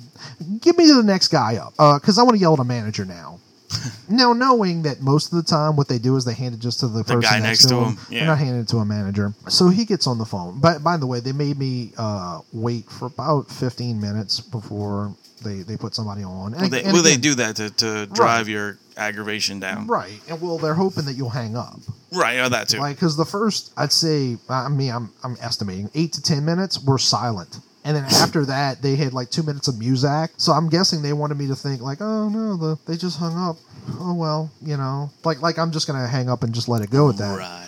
Give 0.59 0.77
me 0.77 0.87
the 0.87 1.03
next 1.03 1.29
guy 1.29 1.57
up, 1.57 1.73
because 2.01 2.17
I 2.17 2.23
want 2.23 2.35
to 2.35 2.41
yell 2.41 2.53
at 2.53 2.59
a 2.59 2.63
manager 2.63 3.05
now." 3.05 3.39
now, 4.09 4.33
knowing 4.33 4.81
that 4.83 5.01
most 5.01 5.31
of 5.31 5.37
the 5.37 5.43
time 5.43 5.75
what 5.75 5.87
they 5.87 5.99
do 5.99 6.15
is 6.15 6.25
they 6.25 6.33
hand 6.33 6.55
it 6.55 6.59
just 6.59 6.79
to 6.79 6.87
the, 6.87 7.03
person 7.03 7.21
guy 7.21 7.39
next, 7.39 7.63
next 7.63 7.69
to 7.69 7.75
him. 7.75 7.83
him, 7.83 7.97
They're 8.09 8.25
not 8.25 8.39
handing 8.39 8.61
it 8.61 8.67
to 8.69 8.77
a 8.77 8.85
manager. 8.85 9.33
So 9.47 9.69
he 9.69 9.85
gets 9.85 10.07
on 10.07 10.17
the 10.17 10.25
phone. 10.25 10.59
But 10.59 10.83
by 10.83 10.97
the 10.97 11.05
way, 11.05 11.19
they 11.19 11.31
made 11.31 11.57
me 11.57 11.93
uh, 11.97 12.41
wait 12.51 12.89
for 12.89 13.05
about 13.05 13.49
15 13.51 13.99
minutes 13.99 14.39
before 14.39 15.13
they, 15.43 15.61
they 15.61 15.77
put 15.77 15.95
somebody 15.95 16.23
on. 16.23 16.53
Well, 16.53 16.69
they, 16.69 16.83
and 16.83 16.93
well, 16.93 17.03
they 17.03 17.17
do 17.17 17.35
that 17.35 17.57
to, 17.57 17.69
to 17.69 18.07
drive 18.07 18.49
your 18.49 18.77
aggravation 18.97 19.59
down. 19.59 19.87
Right. 19.87 20.19
And 20.27 20.41
well, 20.41 20.57
they're 20.57 20.73
hoping 20.73 21.05
that 21.05 21.13
you'll 21.13 21.29
hang 21.29 21.55
up. 21.55 21.79
Right, 22.11 22.35
yeah, 22.35 22.49
that 22.49 22.69
too. 22.69 22.79
Like, 22.79 22.95
because 22.95 23.15
the 23.15 23.25
first, 23.25 23.71
I'd 23.77 23.93
say, 23.93 24.37
I 24.49 24.67
mean, 24.69 24.91
I'm, 24.91 25.13
I'm 25.23 25.37
estimating 25.41 25.91
eight 25.93 26.13
to 26.13 26.21
10 26.21 26.43
minutes 26.43 26.83
were 26.83 26.97
silent. 26.97 27.59
And 27.85 27.95
then 27.95 28.03
after 28.05 28.45
that, 28.45 28.81
they 28.81 28.95
had 28.95 29.13
like 29.13 29.29
two 29.31 29.41
minutes 29.43 29.67
of 29.67 29.79
music. 29.79 30.31
So 30.37 30.51
I'm 30.51 30.69
guessing 30.69 31.01
they 31.01 31.13
wanted 31.13 31.37
me 31.37 31.47
to 31.47 31.55
think 31.55 31.81
like, 31.81 31.99
oh 32.01 32.27
no, 32.29 32.57
the, 32.57 32.77
they 32.85 32.97
just 32.97 33.17
hung 33.17 33.37
up. 33.37 33.55
Oh 33.99 34.13
well, 34.13 34.51
you 34.61 34.75
know, 34.77 35.09
like 35.23 35.41
like 35.41 35.57
I'm 35.57 35.71
just 35.71 35.87
gonna 35.87 36.07
hang 36.07 36.29
up 36.29 36.43
and 36.43 36.53
just 36.53 36.67
let 36.67 36.81
it 36.81 36.89
go 36.91 37.09
at 37.09 37.17
that. 37.17 37.37
Right. 37.37 37.65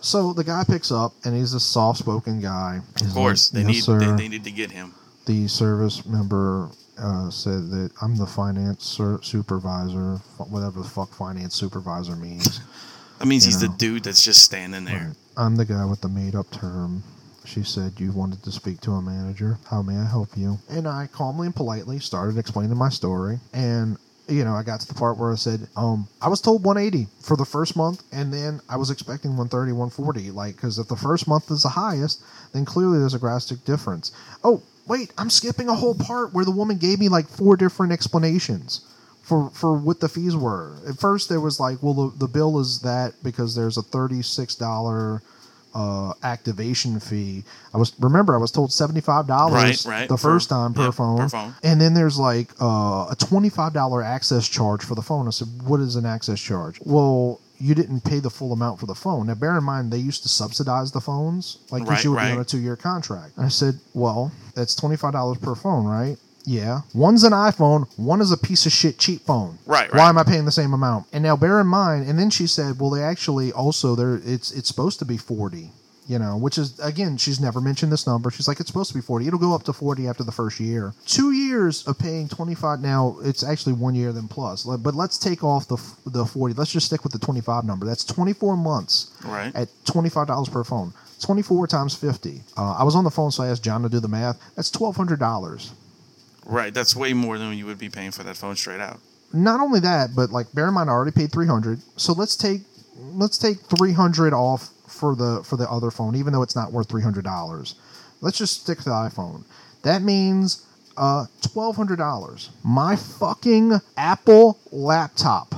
So 0.00 0.32
the 0.32 0.42
guy 0.44 0.64
picks 0.64 0.90
up, 0.90 1.12
and 1.24 1.34
he's 1.36 1.54
a 1.54 1.60
soft-spoken 1.60 2.40
guy. 2.40 2.80
He's 2.98 3.08
Of 3.08 3.14
course, 3.14 3.54
like, 3.54 3.64
they 3.66 3.72
"Yes, 3.72 3.86
need 3.88 4.00
they, 4.00 4.04
sir." 4.06 4.16
they 4.16 4.28
need 4.28 4.44
to 4.44 4.50
get 4.50 4.70
him. 4.72 4.94
the 5.26 5.46
service 5.46 6.04
member 6.04 6.68
uh, 6.98 7.30
said 7.30 7.70
that 7.70 7.90
I'm 8.02 8.16
the 8.16 8.26
finance 8.26 8.84
sur- 8.84 9.22
supervisor, 9.22 10.16
whatever 10.38 10.82
the 10.82 10.88
fuck 10.88 11.14
finance 11.14 11.54
supervisor 11.54 12.16
means. 12.16 12.60
That 13.18 13.26
means 13.28 13.46
You 13.46 13.52
he's 13.52 13.62
know. 13.62 13.68
the 13.68 13.76
dude 13.78 14.02
that's 14.02 14.24
just 14.24 14.42
standing 14.42 14.84
there. 14.84 15.12
I'm 15.36 15.54
the 15.54 15.64
guy 15.64 15.84
with 15.84 16.00
the 16.00 16.08
made 16.08 16.34
up 16.34 16.50
term. 16.50 17.04
She 17.44 17.62
said 17.62 17.94
you 17.98 18.12
wanted 18.12 18.42
to 18.44 18.52
speak 18.52 18.80
to 18.82 18.92
a 18.92 19.02
manager. 19.02 19.58
How 19.68 19.82
may 19.82 19.96
I 19.96 20.04
help 20.04 20.36
you? 20.36 20.58
And 20.68 20.86
I 20.86 21.08
calmly 21.12 21.46
and 21.46 21.56
politely 21.56 21.98
started 21.98 22.38
explaining 22.38 22.76
my 22.76 22.88
story. 22.88 23.40
And 23.52 23.98
you 24.28 24.44
know, 24.44 24.54
I 24.54 24.62
got 24.62 24.80
to 24.80 24.88
the 24.88 24.94
part 24.94 25.18
where 25.18 25.32
I 25.32 25.34
said, 25.34 25.66
um, 25.76 26.06
I 26.20 26.28
was 26.28 26.40
told 26.40 26.64
180 26.64 27.08
for 27.20 27.36
the 27.36 27.44
first 27.44 27.76
month, 27.76 28.02
and 28.12 28.32
then 28.32 28.60
I 28.68 28.76
was 28.76 28.90
expecting 28.90 29.32
130, 29.32 29.72
140. 29.72 30.30
Like, 30.30 30.56
because 30.56 30.78
if 30.78 30.88
the 30.88 30.96
first 30.96 31.26
month 31.26 31.50
is 31.50 31.64
the 31.64 31.70
highest, 31.70 32.22
then 32.52 32.64
clearly 32.64 32.98
there's 32.98 33.14
a 33.14 33.18
drastic 33.18 33.64
difference. 33.64 34.12
Oh, 34.44 34.62
wait, 34.86 35.12
I'm 35.18 35.30
skipping 35.30 35.68
a 35.68 35.74
whole 35.74 35.94
part 35.94 36.32
where 36.32 36.44
the 36.44 36.50
woman 36.50 36.78
gave 36.78 36.98
me 36.98 37.08
like 37.08 37.28
four 37.28 37.56
different 37.56 37.92
explanations 37.92 38.82
for 39.22 39.50
for 39.50 39.76
what 39.76 40.00
the 40.00 40.08
fees 40.08 40.36
were. 40.36 40.76
At 40.88 40.98
first, 40.98 41.28
there 41.28 41.40
was 41.40 41.60
like, 41.60 41.82
well, 41.82 41.94
the, 41.94 42.16
the 42.18 42.28
bill 42.28 42.58
is 42.58 42.80
that 42.80 43.14
because 43.22 43.54
there's 43.54 43.76
a 43.76 43.82
thirty 43.82 44.22
six 44.22 44.54
dollar 44.54 45.22
uh, 45.74 46.12
activation 46.22 47.00
fee. 47.00 47.44
I 47.74 47.78
was 47.78 47.92
remember 47.98 48.34
I 48.34 48.38
was 48.38 48.50
told 48.50 48.72
seventy 48.72 49.00
five 49.00 49.26
dollars 49.26 49.86
Right, 49.86 50.00
right, 50.00 50.08
the 50.08 50.16
first 50.18 50.48
time 50.48 50.74
per 50.74 50.84
yeah, 50.84 50.90
phone, 50.90 51.18
per 51.18 51.28
phone. 51.28 51.54
and 51.62 51.80
then 51.80 51.94
there's 51.94 52.18
like 52.18 52.50
uh, 52.60 53.08
a 53.10 53.16
twenty 53.18 53.48
five 53.48 53.72
dollar 53.72 54.02
access 54.02 54.48
charge 54.48 54.84
for 54.84 54.94
the 54.94 55.02
phone. 55.02 55.26
I 55.26 55.30
said, 55.30 55.48
what 55.64 55.80
is 55.80 55.96
an 55.96 56.06
access 56.06 56.40
charge? 56.40 56.78
Well. 56.84 57.40
You 57.58 57.76
didn't 57.76 58.00
pay 58.00 58.18
the 58.18 58.28
full 58.28 58.52
amount 58.52 58.80
for 58.80 58.86
the 58.86 58.94
phone. 58.96 59.28
Now, 59.28 59.34
bear 59.36 59.56
in 59.56 59.62
mind, 59.62 59.92
they 59.92 59.98
used 59.98 60.24
to 60.24 60.28
subsidize 60.28 60.90
the 60.90 61.00
phones, 61.00 61.58
like 61.70 61.84
Right, 61.86 62.02
you 62.02 62.10
would 62.10 62.16
be 62.16 62.22
right. 62.24 62.32
on 62.32 62.40
a 62.40 62.44
two-year 62.44 62.74
contract. 62.74 63.36
And 63.36 63.46
I 63.46 63.50
said, 63.50 63.78
"Well, 63.94 64.32
that's 64.56 64.74
twenty-five 64.74 65.12
dollars 65.12 65.38
per 65.38 65.54
phone, 65.54 65.84
right? 65.84 66.16
Yeah. 66.44 66.80
One's 66.94 67.22
an 67.24 67.32
iPhone, 67.32 67.86
one 67.96 68.20
is 68.20 68.32
a 68.32 68.36
piece 68.36 68.66
of 68.66 68.72
shit 68.72 68.98
cheap 68.98 69.22
phone. 69.22 69.58
Right, 69.66 69.90
right. 69.92 69.98
Why 69.98 70.08
am 70.08 70.18
I 70.18 70.24
paying 70.24 70.44
the 70.44 70.50
same 70.52 70.72
amount? 70.74 71.06
And 71.12 71.22
now 71.22 71.36
bear 71.36 71.60
in 71.60 71.66
mind, 71.68 72.08
and 72.08 72.18
then 72.18 72.30
she 72.30 72.46
said, 72.46 72.80
well, 72.80 72.90
they 72.90 73.02
actually 73.02 73.52
also 73.52 73.94
there 73.94 74.20
it's 74.24 74.50
it's 74.52 74.68
supposed 74.68 74.98
to 75.00 75.04
be 75.04 75.16
forty. 75.16 75.70
You 76.08 76.18
know, 76.18 76.36
which 76.36 76.58
is 76.58 76.78
again, 76.80 77.16
she's 77.16 77.38
never 77.40 77.60
mentioned 77.60 77.92
this 77.92 78.08
number. 78.08 78.28
She's 78.32 78.48
like, 78.48 78.58
it's 78.58 78.66
supposed 78.66 78.88
to 78.90 78.94
be 78.96 79.00
forty. 79.00 79.28
It'll 79.28 79.38
go 79.38 79.54
up 79.54 79.62
to 79.64 79.72
forty 79.72 80.08
after 80.08 80.24
the 80.24 80.32
first 80.32 80.58
year. 80.58 80.94
Two 81.06 81.30
years 81.30 81.86
of 81.86 81.96
paying 81.96 82.28
twenty 82.28 82.56
five. 82.56 82.80
Now 82.80 83.16
it's 83.22 83.44
actually 83.44 83.74
one 83.74 83.94
year 83.94 84.10
then 84.12 84.26
plus. 84.26 84.64
But 84.64 84.96
let's 84.96 85.16
take 85.16 85.44
off 85.44 85.68
the 85.68 85.76
the 86.04 86.26
forty. 86.26 86.54
Let's 86.54 86.72
just 86.72 86.86
stick 86.86 87.04
with 87.04 87.12
the 87.12 87.20
twenty 87.20 87.40
five 87.40 87.64
number. 87.64 87.86
That's 87.86 88.04
twenty 88.04 88.32
four 88.32 88.56
months 88.56 89.12
Right. 89.24 89.54
at 89.54 89.68
twenty 89.84 90.08
five 90.10 90.26
dollars 90.26 90.48
per 90.48 90.64
phone. 90.64 90.92
Twenty 91.20 91.40
four 91.42 91.68
times 91.68 91.94
fifty. 91.94 92.42
Uh, 92.58 92.72
I 92.72 92.82
was 92.82 92.96
on 92.96 93.04
the 93.04 93.10
phone, 93.10 93.30
so 93.30 93.44
I 93.44 93.48
asked 93.50 93.62
John 93.62 93.82
to 93.82 93.88
do 93.88 94.00
the 94.00 94.08
math. 94.08 94.40
That's 94.56 94.70
twelve 94.72 94.96
hundred 94.96 95.20
dollars. 95.20 95.70
Right, 96.52 96.74
that's 96.74 96.94
way 96.94 97.14
more 97.14 97.38
than 97.38 97.54
you 97.56 97.64
would 97.66 97.78
be 97.78 97.88
paying 97.88 98.10
for 98.12 98.22
that 98.24 98.36
phone 98.36 98.56
straight 98.56 98.80
out. 98.80 99.00
not 99.32 99.60
only 99.60 99.80
that, 99.80 100.14
but 100.14 100.30
like 100.30 100.52
bear 100.52 100.68
in 100.68 100.74
mind, 100.74 100.90
I 100.90 100.92
already 100.92 101.12
paid 101.12 101.32
three 101.32 101.46
hundred. 101.46 101.80
So 101.96 102.12
let's 102.12 102.36
take 102.36 102.60
let's 103.22 103.38
take 103.38 103.58
three 103.74 103.92
hundred 103.94 104.32
off 104.34 104.68
for 104.86 105.16
the 105.16 105.42
for 105.48 105.56
the 105.56 105.68
other 105.70 105.90
phone, 105.90 106.14
even 106.14 106.32
though 106.32 106.42
it's 106.42 106.54
not 106.54 106.72
worth 106.72 106.88
three 106.90 107.02
hundred 107.02 107.24
dollars. 107.24 107.74
Let's 108.20 108.38
just 108.38 108.62
stick 108.62 108.78
to 108.78 108.84
the 108.84 108.90
iPhone. 108.90 109.44
That 109.82 110.02
means 110.02 110.66
uh 110.98 111.24
twelve 111.40 111.76
hundred 111.76 111.96
dollars. 111.96 112.50
My 112.62 112.96
fucking 112.96 113.80
Apple 113.96 114.58
laptop 114.70 115.54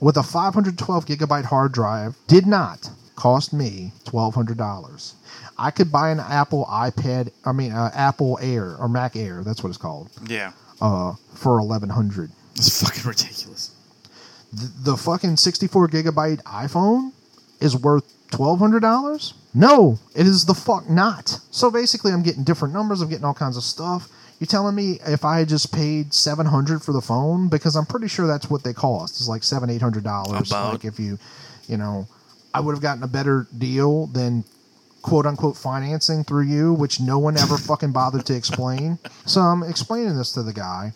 with 0.00 0.18
a 0.18 0.22
five 0.22 0.52
hundred 0.52 0.76
twelve 0.76 1.06
gigabyte 1.06 1.46
hard 1.46 1.72
drive 1.72 2.16
did 2.26 2.46
not 2.46 2.90
cost 3.16 3.54
me 3.54 3.92
twelve 4.04 4.34
hundred 4.34 4.58
dollars. 4.58 5.14
I 5.58 5.70
could 5.70 5.90
buy 5.92 6.10
an 6.10 6.20
Apple 6.20 6.66
iPad, 6.66 7.30
I 7.44 7.52
mean 7.52 7.72
uh, 7.72 7.90
Apple 7.94 8.38
Air 8.42 8.76
or 8.76 8.88
Mac 8.88 9.14
Air, 9.16 9.42
that's 9.44 9.62
what 9.62 9.68
it's 9.68 9.78
called, 9.78 10.10
Yeah. 10.26 10.52
uh, 10.80 11.14
for 11.34 11.58
eleven 11.58 11.88
hundred. 11.90 12.30
It's 12.56 12.82
fucking 12.82 13.02
ridiculous. 13.08 13.72
the, 14.52 14.70
the 14.92 14.96
fucking 14.96 15.36
64 15.36 15.88
gigabyte 15.88 16.42
iPhone 16.44 17.10
is 17.60 17.76
worth 17.76 18.04
$1,200? 18.30 19.32
No, 19.54 19.98
it 20.14 20.26
is 20.26 20.44
the 20.46 20.54
fuck 20.54 20.88
not. 20.88 21.40
So 21.50 21.70
basically, 21.70 22.12
I'm 22.12 22.22
getting 22.22 22.44
different 22.44 22.74
numbers. 22.74 23.00
I'm 23.00 23.08
getting 23.08 23.24
all 23.24 23.34
kinds 23.34 23.56
of 23.56 23.62
stuff. 23.64 24.08
You're 24.40 24.46
telling 24.48 24.74
me 24.74 24.98
if 25.06 25.24
I 25.24 25.44
just 25.44 25.72
paid 25.72 26.12
seven 26.12 26.46
hundred 26.46 26.82
for 26.82 26.92
the 26.92 27.00
phone 27.00 27.48
because 27.48 27.76
I'm 27.76 27.86
pretty 27.86 28.08
sure 28.08 28.26
that's 28.26 28.50
what 28.50 28.64
they 28.64 28.72
cost. 28.72 29.14
It's 29.20 29.28
like 29.28 29.44
seven 29.44 29.70
eight 29.70 29.80
hundred 29.80 30.02
dollars. 30.04 30.50
Like 30.50 30.84
if 30.84 30.98
you, 30.98 31.18
you 31.68 31.76
know, 31.76 32.08
I 32.52 32.58
would 32.60 32.72
have 32.74 32.82
gotten 32.82 33.04
a 33.04 33.08
better 33.08 33.46
deal 33.56 34.06
than 34.08 34.44
quote 35.04 35.26
unquote 35.26 35.54
financing 35.54 36.24
through 36.24 36.44
you, 36.44 36.72
which 36.72 36.98
no 36.98 37.18
one 37.18 37.36
ever 37.36 37.58
fucking 37.58 37.92
bothered 37.92 38.24
to 38.24 38.34
explain. 38.34 38.98
So 39.26 39.42
I'm 39.42 39.62
explaining 39.62 40.16
this 40.16 40.32
to 40.32 40.42
the 40.42 40.54
guy 40.54 40.94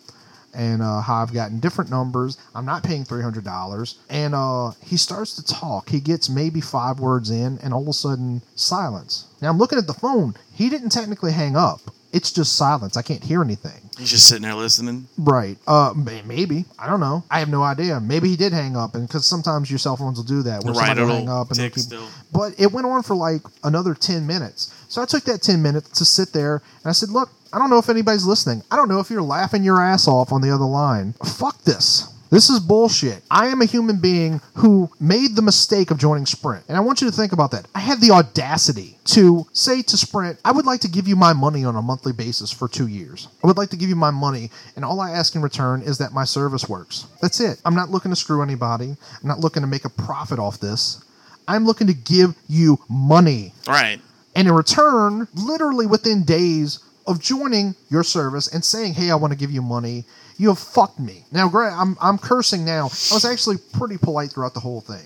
and 0.55 0.81
uh, 0.81 0.99
how 1.01 1.21
I've 1.21 1.31
gotten 1.31 1.59
different 1.59 1.91
numbers. 1.91 2.39
I'm 2.55 2.65
not 2.65 2.81
paying 2.81 3.05
three 3.05 3.21
hundred 3.21 3.43
dollars, 3.43 3.99
and 4.09 4.33
uh, 4.33 4.71
he 4.83 4.97
starts 4.97 5.35
to 5.35 5.43
talk. 5.45 5.89
He 5.89 5.99
gets 5.99 6.27
maybe 6.27 6.59
five 6.59 6.99
words 6.99 7.29
in, 7.29 7.59
and 7.61 7.71
all 7.71 7.83
of 7.83 7.87
a 7.87 7.93
sudden, 7.93 8.41
silence. 8.55 9.27
Now 9.43 9.49
I'm 9.49 9.59
looking 9.59 9.77
at 9.77 9.85
the 9.85 9.93
phone. 9.93 10.33
He 10.51 10.69
didn't 10.69 10.89
technically 10.89 11.31
hang 11.31 11.55
up. 11.55 11.81
It's 12.11 12.31
just 12.31 12.55
silence. 12.55 12.97
I 12.97 13.01
can't 13.03 13.23
hear 13.23 13.43
anything. 13.43 13.89
He's 13.97 14.09
just 14.09 14.27
sitting 14.27 14.41
there 14.43 14.55
listening. 14.55 15.07
Right. 15.17 15.57
Uh, 15.67 15.93
may- 15.95 16.23
maybe. 16.23 16.65
I 16.79 16.87
don't 16.87 16.99
know. 16.99 17.23
I 17.29 17.39
have 17.39 17.49
no 17.49 17.61
idea. 17.61 17.99
Maybe 17.99 18.29
he 18.29 18.35
did 18.35 18.51
hang 18.53 18.75
up, 18.75 18.95
and 18.95 19.05
because 19.07 19.27
sometimes 19.27 19.69
your 19.69 19.77
cell 19.77 19.95
phones 19.95 20.17
will 20.17 20.23
do 20.25 20.41
that, 20.43 20.63
where 20.63 20.73
Right, 20.73 20.87
somebody 20.87 21.01
will 21.01 21.09
it'll 21.09 21.17
hang 21.19 21.29
up 21.29 21.49
and 21.51 21.59
they'll 21.59 21.65
tick 21.67 21.75
keep- 21.75 21.83
still. 21.83 22.07
But 22.33 22.55
it 22.57 22.71
went 22.71 22.87
on 22.87 23.03
for 23.03 23.15
like 23.15 23.41
another 23.63 23.93
ten 23.93 24.25
minutes. 24.25 24.73
So 24.87 25.01
I 25.01 25.05
took 25.05 25.23
that 25.25 25.41
ten 25.43 25.61
minutes 25.61 25.89
to 25.99 26.05
sit 26.05 26.33
there, 26.33 26.63
and 26.83 26.89
I 26.89 26.93
said, 26.93 27.09
"Look, 27.09 27.29
I 27.53 27.59
don't 27.59 27.69
know 27.69 27.77
if 27.77 27.89
anybody's 27.89 28.25
listening. 28.25 28.63
I 28.71 28.75
don't 28.75 28.89
know 28.89 28.99
if 28.99 29.09
you're 29.11 29.21
laughing 29.21 29.63
your 29.63 29.79
ass 29.81 30.07
off 30.07 30.31
on 30.31 30.41
the 30.41 30.49
other 30.49 30.65
line. 30.65 31.13
Fuck 31.23 31.63
this." 31.63 32.07
This 32.29 32.49
is 32.49 32.59
bullshit. 32.59 33.23
I 33.31 33.47
am 33.47 33.61
a 33.61 33.65
human 33.65 33.97
being 33.97 34.39
who 34.53 34.89
made 34.99 35.35
the 35.35 35.41
mistake 35.41 35.89
of 35.89 35.97
joining 35.97 36.27
Sprint. 36.27 36.63
And 36.67 36.77
I 36.77 36.79
want 36.79 37.01
you 37.01 37.09
to 37.09 37.15
think 37.15 37.31
about 37.31 37.51
that. 37.51 37.67
I 37.73 37.79
had 37.79 38.01
the 38.01 38.11
audacity 38.11 38.97
to 39.05 39.47
say 39.51 39.81
to 39.81 39.97
Sprint, 39.97 40.39
I 40.45 40.51
would 40.51 40.67
like 40.67 40.81
to 40.81 40.87
give 40.87 41.07
you 41.07 41.15
my 41.15 41.33
money 41.33 41.65
on 41.65 41.75
a 41.75 41.81
monthly 41.81 42.13
basis 42.13 42.51
for 42.51 42.67
two 42.67 42.87
years. 42.87 43.27
I 43.43 43.47
would 43.47 43.57
like 43.57 43.69
to 43.71 43.77
give 43.77 43.89
you 43.89 43.95
my 43.95 44.11
money, 44.11 44.51
and 44.75 44.85
all 44.85 44.99
I 44.99 45.11
ask 45.11 45.33
in 45.35 45.41
return 45.41 45.81
is 45.81 45.97
that 45.97 46.13
my 46.13 46.23
service 46.23 46.69
works. 46.69 47.07
That's 47.19 47.39
it. 47.39 47.59
I'm 47.65 47.75
not 47.75 47.89
looking 47.89 48.11
to 48.11 48.15
screw 48.15 48.43
anybody, 48.43 48.89
I'm 48.89 49.27
not 49.27 49.39
looking 49.39 49.61
to 49.61 49.67
make 49.67 49.85
a 49.85 49.89
profit 49.89 50.37
off 50.37 50.59
this. 50.59 51.03
I'm 51.47 51.65
looking 51.65 51.87
to 51.87 51.93
give 51.93 52.35
you 52.47 52.79
money. 52.87 53.53
Right. 53.67 53.99
And 54.35 54.47
in 54.47 54.53
return, 54.53 55.27
literally 55.33 55.87
within 55.87 56.23
days 56.23 56.79
of 57.07 57.19
joining 57.19 57.73
your 57.89 58.03
service 58.03 58.47
and 58.47 58.63
saying, 58.63 58.93
"Hey, 58.93 59.09
I 59.09 59.15
want 59.15 59.33
to 59.33 59.37
give 59.37 59.49
you 59.49 59.63
money," 59.63 60.05
you 60.39 60.47
have 60.49 60.57
fucked 60.57 60.99
me. 60.99 61.25
Now, 61.31 61.47
Greg, 61.49 61.71
I'm 61.75 61.95
I'm 62.01 62.17
cursing 62.17 62.65
now. 62.65 62.85
I 62.85 63.13
was 63.13 63.25
actually 63.25 63.57
pretty 63.73 63.97
polite 63.97 64.31
throughout 64.31 64.55
the 64.55 64.59
whole 64.61 64.81
thing. 64.81 65.05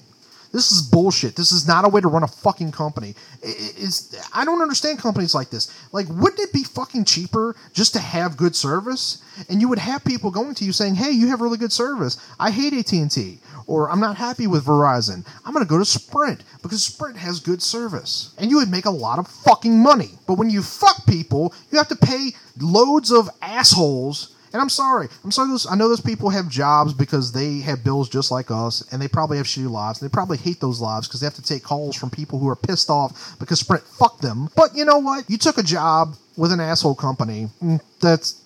This 0.54 0.72
is 0.72 0.84
bullshit. 0.84 1.36
This 1.36 1.52
is 1.52 1.68
not 1.68 1.84
a 1.84 1.90
way 1.90 2.00
to 2.00 2.08
run 2.08 2.22
a 2.22 2.28
fucking 2.28 2.72
company. 2.74 3.16
I- 3.44 3.48
I- 3.48 3.74
It's, 3.86 4.16
I 4.32 4.46
don't 4.46 4.62
understand 4.62 5.00
companies 5.00 5.34
like 5.34 5.50
this. 5.50 5.68
Like, 5.92 6.08
wouldn't 6.10 6.40
it 6.40 6.54
be 6.54 6.64
fucking 6.64 7.06
cheaper 7.06 7.56
just 7.74 7.94
to 7.94 8.00
have 8.00 8.38
good 8.38 8.56
service? 8.56 9.18
And 9.50 9.60
you 9.60 9.68
would 9.70 9.80
have 9.80 10.04
people 10.06 10.30
going 10.30 10.54
to 10.54 10.64
you 10.64 10.72
saying, 10.72 10.94
"Hey, 10.94 11.10
you 11.10 11.28
have 11.30 11.42
really 11.42 11.58
good 11.58 11.74
service. 11.74 12.18
I 12.40 12.52
hate 12.52 12.72
AT 12.74 12.94
and 13.02 13.10
T, 13.10 13.40
or 13.66 13.90
I'm 13.90 14.00
not 14.00 14.16
happy 14.16 14.46
with 14.46 14.64
Verizon. 14.66 15.26
I'm 15.44 15.54
going 15.54 15.66
to 15.66 15.70
go 15.70 15.80
to 15.80 15.86
Sprint 15.86 16.44
because 16.62 16.86
Sprint 16.86 17.18
has 17.18 17.40
good 17.40 17.64
service." 17.64 18.30
And 18.38 18.52
you 18.52 18.58
would 18.58 18.70
make 18.70 18.86
a 18.86 18.92
lot 18.92 19.18
of 19.18 19.28
fucking 19.28 19.80
money. 19.82 20.12
But 20.28 20.36
when 20.38 20.52
you 20.52 20.62
fuck 20.62 21.08
people, 21.08 21.52
you 21.72 21.80
have 21.80 21.88
to 21.88 21.96
pay 21.96 22.36
loads 22.60 23.12
of 23.12 23.28
assholes 23.42 24.33
and 24.54 24.62
I'm 24.62 24.70
sorry. 24.70 25.08
I'm 25.24 25.32
sorry. 25.32 25.50
Those, 25.50 25.68
I 25.70 25.76
know 25.76 25.90
those 25.90 26.00
people 26.02 26.30
have 26.30 26.48
jobs 26.48 26.94
because 26.94 27.32
they 27.32 27.60
have 27.60 27.84
bills 27.84 28.08
just 28.08 28.32
like 28.32 28.52
us, 28.52 28.84
and 28.92 29.02
they 29.02 29.08
probably 29.08 29.38
have 29.38 29.48
shitty 29.48 29.70
lives. 29.70 30.00
They 30.00 30.10
probably 30.10 30.38
hate 30.38 30.62
those 30.62 30.80
lives 30.80 31.08
because 31.08 31.20
they 31.20 31.26
have 31.26 31.34
to 31.36 31.42
take 31.42 31.64
calls 31.64 31.96
from 31.96 32.10
people 32.10 32.40
who 32.40 32.48
are 32.48 32.56
pissed 32.56 32.90
off 32.90 33.36
because 33.40 33.60
Sprint 33.60 33.84
fucked 33.84 34.22
them. 34.22 34.50
But 34.56 34.76
you 34.76 34.86
know 34.86 35.00
what? 35.00 35.30
You 35.30 35.38
took 35.38 35.58
a 35.58 35.64
job 35.64 36.16
with 36.38 36.52
an 36.52 36.60
asshole 36.60 36.96
company. 36.96 37.50
mm, 37.62 37.82
That's 38.00 38.40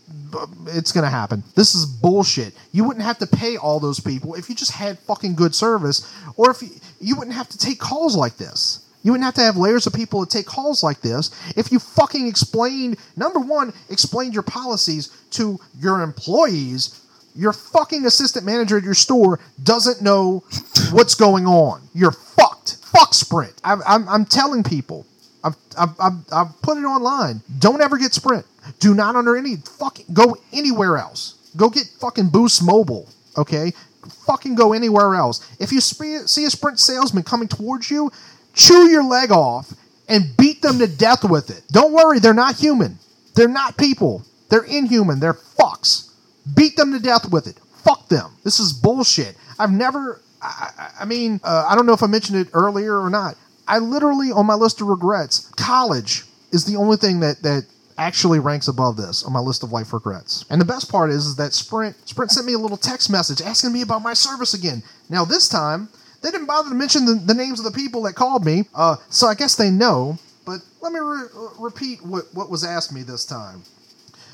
it's 0.67 0.91
gonna 0.93 1.09
happen. 1.09 1.43
This 1.55 1.75
is 1.75 1.85
bullshit. 1.85 2.53
You 2.71 2.85
wouldn't 2.85 3.05
have 3.05 3.17
to 3.19 3.27
pay 3.27 3.57
all 3.57 3.79
those 3.79 3.99
people 3.99 4.35
if 4.35 4.49
you 4.49 4.55
just 4.55 4.71
had 4.71 4.97
fucking 4.99 5.35
good 5.35 5.53
service, 5.53 6.09
or 6.38 6.49
if 6.51 6.61
you, 6.61 6.69
you 7.01 7.15
wouldn't 7.17 7.35
have 7.35 7.49
to 7.49 7.57
take 7.57 7.79
calls 7.79 8.15
like 8.15 8.38
this. 8.38 8.86
You 9.03 9.11
wouldn't 9.11 9.26
have 9.26 9.36
to 9.36 9.41
have 9.41 9.57
layers 9.57 9.88
of 9.88 9.94
people 9.94 10.26
to 10.26 10.38
take 10.38 10.45
calls 10.45 10.84
like 10.84 11.02
this 11.02 11.32
if 11.56 11.72
you 11.72 11.80
fucking 11.80 12.28
explained, 12.28 12.98
number 13.15 13.40
one, 13.40 13.74
explained 13.90 14.34
your 14.34 14.44
policies 14.44 15.10
to 15.32 15.60
your 15.80 16.02
employees. 16.02 17.02
Your 17.36 17.53
fucking 17.53 18.06
assistant 18.06 18.45
manager 18.45 18.78
at 18.78 18.84
your 18.84 18.95
store 18.95 19.40
doesn't 19.61 20.02
know 20.02 20.44
what's 20.91 21.14
going 21.14 21.45
on. 21.45 21.88
You're 21.94 22.11
fucked. 22.11 22.78
Fuck 22.82 23.14
Sprint. 23.14 23.53
I'm, 23.64 23.82
I'm, 23.88 24.10
I'm 24.10 24.26
telling 24.26 24.64
people. 24.64 25.06
I've, 25.44 25.56
I've, 25.78 25.99
I've, 25.99 26.14
I've 26.32 26.61
put 26.64 26.78
it 26.78 26.86
online. 26.86 27.41
Don't 27.60 27.80
ever 27.80 27.98
get 27.98 28.14
Sprint. 28.14 28.45
Do 28.80 28.95
not 28.95 29.15
under 29.15 29.38
any 29.38 29.57
fucking 29.57 30.07
go 30.14 30.38
anywhere 30.52 30.98
else. 30.98 31.52
Go 31.56 31.69
get 31.69 31.86
fucking 31.99 32.30
Boost 32.30 32.64
Mobile. 32.64 33.07
Okay, 33.38 33.72
fucking 34.26 34.56
go 34.56 34.74
anywhere 34.74 35.15
else. 35.15 35.48
If 35.60 35.72
you 35.72 35.80
see 35.80 36.45
a 36.45 36.49
Sprint 36.49 36.80
salesman 36.80 37.24
coming 37.24 37.48
towards 37.48 37.91
you, 37.91 38.11
chew 38.57 38.89
your 38.89 39.03
leg 39.03 39.31
off 39.31 39.71
and 40.09 40.35
beat 40.38 40.61
them 40.61 40.79
to 40.79 40.88
death 40.88 41.23
with 41.23 41.49
it. 41.49 41.63
Don't 41.71 41.93
worry, 41.93 42.19
they're 42.19 42.34
not 42.34 42.55
human. 42.55 42.97
They're 43.35 43.47
not 43.47 43.77
people. 43.77 44.23
They're 44.49 44.63
inhuman. 44.63 45.19
They're 45.19 45.34
fucks. 45.34 46.11
Beat 46.55 46.75
them 46.75 46.91
to 46.93 46.99
death 46.99 47.31
with 47.31 47.47
it. 47.47 47.57
Fuck 47.84 48.09
them. 48.09 48.31
This 48.43 48.59
is 48.59 48.73
bullshit. 48.73 49.35
I've 49.59 49.71
never. 49.71 50.19
I, 50.41 50.91
I- 51.01 51.05
mean, 51.05 51.39
uh, 51.43 51.67
I 51.69 51.75
don't 51.75 51.85
know 51.85 51.93
if 51.93 52.03
I 52.03 52.07
mentioned 52.07 52.39
it 52.39 52.47
earlier 52.53 52.99
or 52.99 53.09
not. 53.09 53.35
I 53.67 53.79
literally, 53.79 54.31
on 54.31 54.45
my 54.45 54.53
list 54.55 54.81
of 54.81 54.88
regrets, 54.88 55.51
college 55.57 56.23
is 56.51 56.65
the 56.65 56.77
only 56.77 56.97
thing 56.97 57.19
that 57.19 57.41
that 57.43 57.65
actually 57.97 58.39
ranks 58.39 58.67
above 58.67 58.95
this 58.95 59.23
on 59.23 59.34
my 59.34 59.39
list 59.39 59.63
of 59.63 59.71
life 59.71 59.91
regrets. 59.91 60.45
And 60.49 60.61
the 60.61 60.65
best 60.65 60.89
part 60.89 61.09
is, 61.09 61.25
is 61.25 61.35
that 61.35 61.53
Sprint 61.53 61.95
Sprint 62.07 62.31
sent 62.31 62.45
me 62.45 62.53
a 62.53 62.57
little 62.59 62.77
text 62.77 63.09
message 63.09 63.41
asking 63.41 63.73
me 63.73 63.81
about 63.81 64.01
my 64.01 64.13
service 64.13 64.53
again. 64.53 64.84
Now 65.09 65.25
this 65.25 65.49
time 65.49 65.89
they 66.27 66.31
didn't 66.31 66.47
bother 66.47 66.67
to 66.67 66.75
mention 66.75 67.05
the, 67.05 67.13
the 67.13 67.33
names 67.33 67.57
of 67.57 67.63
the 67.63 67.71
people 67.71 68.01
that 68.01 68.15
called 68.15 68.45
me, 68.45 68.65
uh, 68.75 68.97
so 69.09 69.27
I 69.27 69.33
guess 69.33 69.55
they 69.55 69.71
know. 69.71 70.19
But 70.45 70.59
let 70.81 70.91
me 70.91 70.99
re- 70.99 71.27
repeat 71.57 72.05
what, 72.05 72.25
what 72.33 72.49
was 72.49 72.65
asked 72.65 72.91
me 72.91 73.01
this 73.01 73.25
time. 73.25 73.63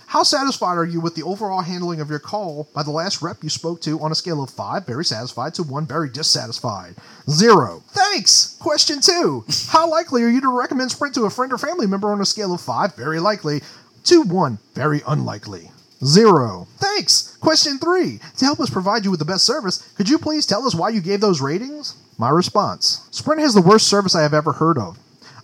How 0.08 0.24
satisfied 0.24 0.76
are 0.76 0.86
you 0.86 1.00
with 1.00 1.14
the 1.14 1.22
overall 1.22 1.62
handling 1.62 2.02
of 2.02 2.10
your 2.10 2.18
call 2.18 2.68
by 2.74 2.82
the 2.82 2.90
last 2.90 3.22
rep 3.22 3.44
you 3.44 3.50
spoke 3.50 3.80
to 3.82 4.00
on 4.00 4.12
a 4.12 4.16
scale 4.16 4.42
of 4.42 4.50
5, 4.50 4.88
very 4.88 5.06
satisfied, 5.06 5.54
to 5.54 5.64
1, 5.64 5.86
very 5.86 6.10
dissatisfied? 6.10 6.96
0. 7.30 7.84
Thanks! 7.90 8.58
Question 8.60 9.00
2. 9.00 9.46
How 9.68 9.88
likely 9.88 10.24
are 10.24 10.30
you 10.30 10.42
to 10.42 10.58
recommend 10.58 10.90
Sprint 10.90 11.14
to 11.14 11.26
a 11.26 11.30
friend 11.30 11.54
or 11.54 11.60
family 11.60 11.86
member 11.86 12.12
on 12.12 12.22
a 12.22 12.26
scale 12.26 12.56
of 12.56 12.62
5, 12.62 12.96
very 12.96 13.20
likely, 13.20 13.62
to 14.06 14.24
1, 14.24 14.58
very 14.74 15.02
unlikely? 15.06 15.70
0. 16.04 16.68
Thanks! 16.78 17.38
Question 17.38 17.78
3. 17.78 18.20
To 18.38 18.46
help 18.46 18.60
us 18.60 18.70
provide 18.70 19.04
you 19.06 19.12
with 19.12 19.20
the 19.20 19.26
best 19.26 19.46
service, 19.46 19.94
could 19.96 20.10
you 20.10 20.18
please 20.18 20.46
tell 20.46 20.66
us 20.66 20.76
why 20.76 20.90
you 20.90 21.02
gave 21.02 21.22
those 21.22 21.42
ratings? 21.42 21.96
My 22.18 22.30
response 22.30 23.08
Sprint 23.12 23.42
has 23.42 23.54
the 23.54 23.62
worst 23.62 23.88
service 23.88 24.16
I 24.16 24.22
have 24.22 24.34
ever 24.34 24.54
heard 24.54 24.78
of. 24.78 24.98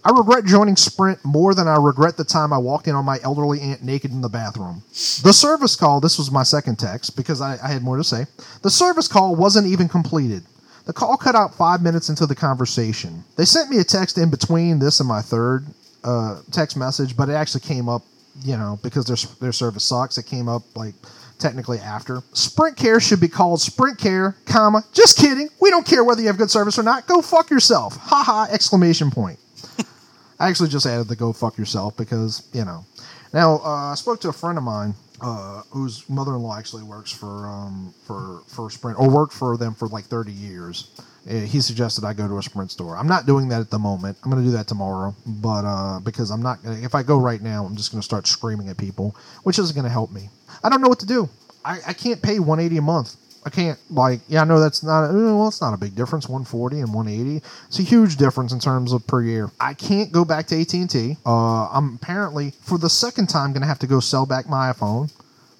I 0.04 0.12
regret 0.12 0.46
joining 0.46 0.78
Sprint 0.78 1.20
more 1.26 1.54
than 1.54 1.68
I 1.68 1.76
regret 1.76 2.16
the 2.16 2.24
time 2.24 2.54
I 2.54 2.58
walked 2.58 2.88
in 2.88 2.96
on 2.96 3.04
my 3.04 3.20
elderly 3.22 3.60
aunt 3.60 3.84
naked 3.84 4.12
in 4.12 4.22
the 4.22 4.30
bathroom. 4.30 4.82
The 4.92 5.34
service 5.34 5.76
call, 5.76 6.00
this 6.00 6.18
was 6.18 6.32
my 6.32 6.44
second 6.44 6.80
text 6.80 7.18
because 7.18 7.42
I, 7.42 7.58
I 7.62 7.68
had 7.68 7.84
more 7.84 7.98
to 7.98 8.04
say. 8.04 8.26
The 8.62 8.70
service 8.70 9.10
call 9.10 9.36
wasn't 9.36 9.68
even 9.68 9.90
completed. 9.90 10.44
The 10.86 10.94
call 10.94 11.18
cut 11.18 11.36
out 11.36 11.54
five 11.54 11.82
minutes 11.82 12.10
into 12.10 12.26
the 12.26 12.34
conversation. 12.34 13.24
They 13.36 13.46
sent 13.46 13.70
me 13.70 13.80
a 13.80 13.84
text 13.84 14.18
in 14.18 14.30
between 14.30 14.80
this 14.80 15.00
and 15.00 15.10
my 15.10 15.22
third 15.22 15.66
uh, 16.04 16.42
text 16.52 16.78
message, 16.78 17.18
but 17.18 17.30
it 17.30 17.34
actually 17.34 17.62
came 17.62 17.90
up, 17.90 18.04
you 18.44 18.58
know, 18.58 18.80
because 18.84 19.06
their, 19.06 19.18
their 19.40 19.52
service 19.52 19.84
sucks. 19.84 20.18
It 20.18 20.26
came 20.26 20.48
up 20.48 20.64
like 20.76 20.96
technically 21.40 21.80
after. 21.80 22.22
Sprint 22.34 22.78
Care 22.78 23.00
should 23.00 23.20
be 23.20 23.28
called 23.28 23.62
Sprint 23.62 23.98
Care, 23.98 24.36
comma, 24.46 24.84
just 24.94 25.18
kidding. 25.18 25.50
We 25.60 25.70
don't 25.70 25.86
care 25.86 26.04
whether 26.04 26.22
you 26.22 26.28
have 26.28 26.38
good 26.38 26.52
service 26.52 26.78
or 26.78 26.84
not. 26.84 27.08
Go 27.08 27.22
fuck 27.22 27.50
yourself. 27.50 27.96
Ha 27.98 28.24
ha, 28.24 28.48
exclamation 28.52 29.10
point. 29.10 29.40
I 30.40 30.50
actually 30.50 30.70
just 30.70 30.86
added 30.86 31.08
the 31.08 31.16
go 31.16 31.34
fuck 31.34 31.58
yourself 31.58 31.98
because, 31.98 32.48
you 32.54 32.66
know. 32.66 32.86
Now, 33.34 33.60
uh, 33.64 33.92
I 33.92 33.96
spoke 33.96 34.20
to 34.22 34.30
a 34.30 34.34
friend 34.34 34.58
of 34.58 34.64
mine 34.64 34.94
uh, 35.22 35.64
whose 35.72 36.08
mother 36.10 36.36
in 36.36 36.42
law 36.42 36.58
actually 36.58 36.84
works 36.84 37.12
for, 37.12 37.48
um, 37.48 37.94
for, 38.06 38.42
for 38.48 38.70
Sprint, 38.70 39.00
or 39.00 39.10
worked 39.10 39.34
for 39.34 39.58
them 39.58 39.74
for 39.74 39.88
like 39.88 40.06
30 40.06 40.32
years. 40.32 40.92
Uh, 41.28 41.34
He 41.40 41.62
suggested 41.62 42.04
I 42.06 42.14
go 42.14 42.28
to 42.28 42.38
a 42.38 42.44
Sprint 42.44 42.72
store. 42.72 42.98
I'm 42.98 43.08
not 43.08 43.26
doing 43.26 43.50
that 43.50 43.62
at 43.62 43.70
the 43.70 43.80
moment. 43.80 44.18
I'm 44.24 44.30
going 44.30 44.44
to 44.44 44.50
do 44.50 44.56
that 44.58 44.68
tomorrow, 44.68 45.16
but 45.26 45.66
uh, 45.66 46.00
because 46.00 46.32
I'm 46.32 46.42
not, 46.42 46.62
gonna, 46.64 46.80
if 46.82 46.94
I 46.96 47.04
go 47.04 47.18
right 47.18 47.42
now, 47.42 47.66
I'm 47.66 47.76
just 47.76 47.92
going 47.92 48.02
to 48.02 48.06
start 48.06 48.28
screaming 48.28 48.70
at 48.70 48.78
people, 48.78 49.16
which 49.44 49.58
isn't 49.60 49.76
going 49.76 49.86
to 49.86 49.90
help 49.92 50.12
me. 50.12 50.30
I 50.64 50.70
don't 50.70 50.82
know 50.82 50.90
what 50.90 51.00
to 51.00 51.06
do. 51.06 51.30
I, 51.66 51.80
I 51.88 51.94
can't 51.94 52.22
pay 52.22 52.40
180 52.40 52.78
a 52.78 52.82
month. 52.82 53.16
I 53.46 53.50
can't 53.50 53.80
like 53.90 54.20
yeah 54.28 54.42
I 54.42 54.44
know 54.44 54.60
that's 54.60 54.84
not 54.84 55.10
uh, 55.10 55.14
well 55.14 55.48
it's 55.48 55.62
not 55.62 55.74
a 55.74 55.78
big 55.78 55.96
difference 55.96 56.28
140 56.28 56.82
and 56.82 56.94
180 56.94 57.42
it's 57.68 57.80
a 57.80 57.84
huge 57.84 58.18
difference 58.18 58.52
in 58.52 58.60
terms 58.60 58.92
of 58.92 59.08
per 59.08 59.22
year 59.22 59.50
I 59.60 59.74
can't 59.74 60.12
go 60.12 60.26
back 60.26 60.48
to 60.48 60.60
AT&T 60.60 61.18
uh, 61.26 61.68
I'm 61.70 61.96
apparently 61.96 62.52
for 62.62 62.78
the 62.78 62.90
second 62.90 63.28
time 63.28 63.54
gonna 63.54 63.66
have 63.66 63.80
to 63.80 63.88
go 63.88 64.02
sell 64.02 64.26
back 64.26 64.50
my 64.50 64.72
iPhone 64.74 65.12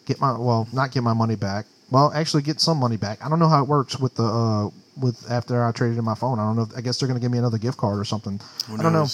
get 0.06 0.20
my 0.20 0.38
well 0.38 0.68
not 0.74 0.92
get 0.92 1.04
my 1.04 1.14
money 1.14 1.38
back 1.38 1.68
well 1.90 2.12
actually 2.14 2.44
get 2.44 2.60
some 2.60 2.78
money 2.78 2.98
back 2.98 3.24
I 3.26 3.30
don't 3.30 3.40
know 3.40 3.48
how 3.48 3.64
it 3.64 3.70
works 3.70 3.98
with 3.98 4.14
the 4.16 4.24
uh, 4.24 4.70
with 4.98 5.30
after 5.30 5.64
I 5.64 5.72
traded 5.72 5.98
in 5.98 6.06
my 6.06 6.16
phone 6.16 6.40
I 6.40 6.46
don't 6.46 6.56
know 6.56 6.68
I 6.76 6.82
guess 6.82 7.00
they're 7.00 7.08
gonna 7.08 7.20
give 7.20 7.32
me 7.32 7.38
another 7.38 7.58
gift 7.58 7.78
card 7.78 8.00
or 8.00 8.06
something 8.06 8.40
I 8.72 8.82
don't 8.82 8.94
know? 8.94 9.08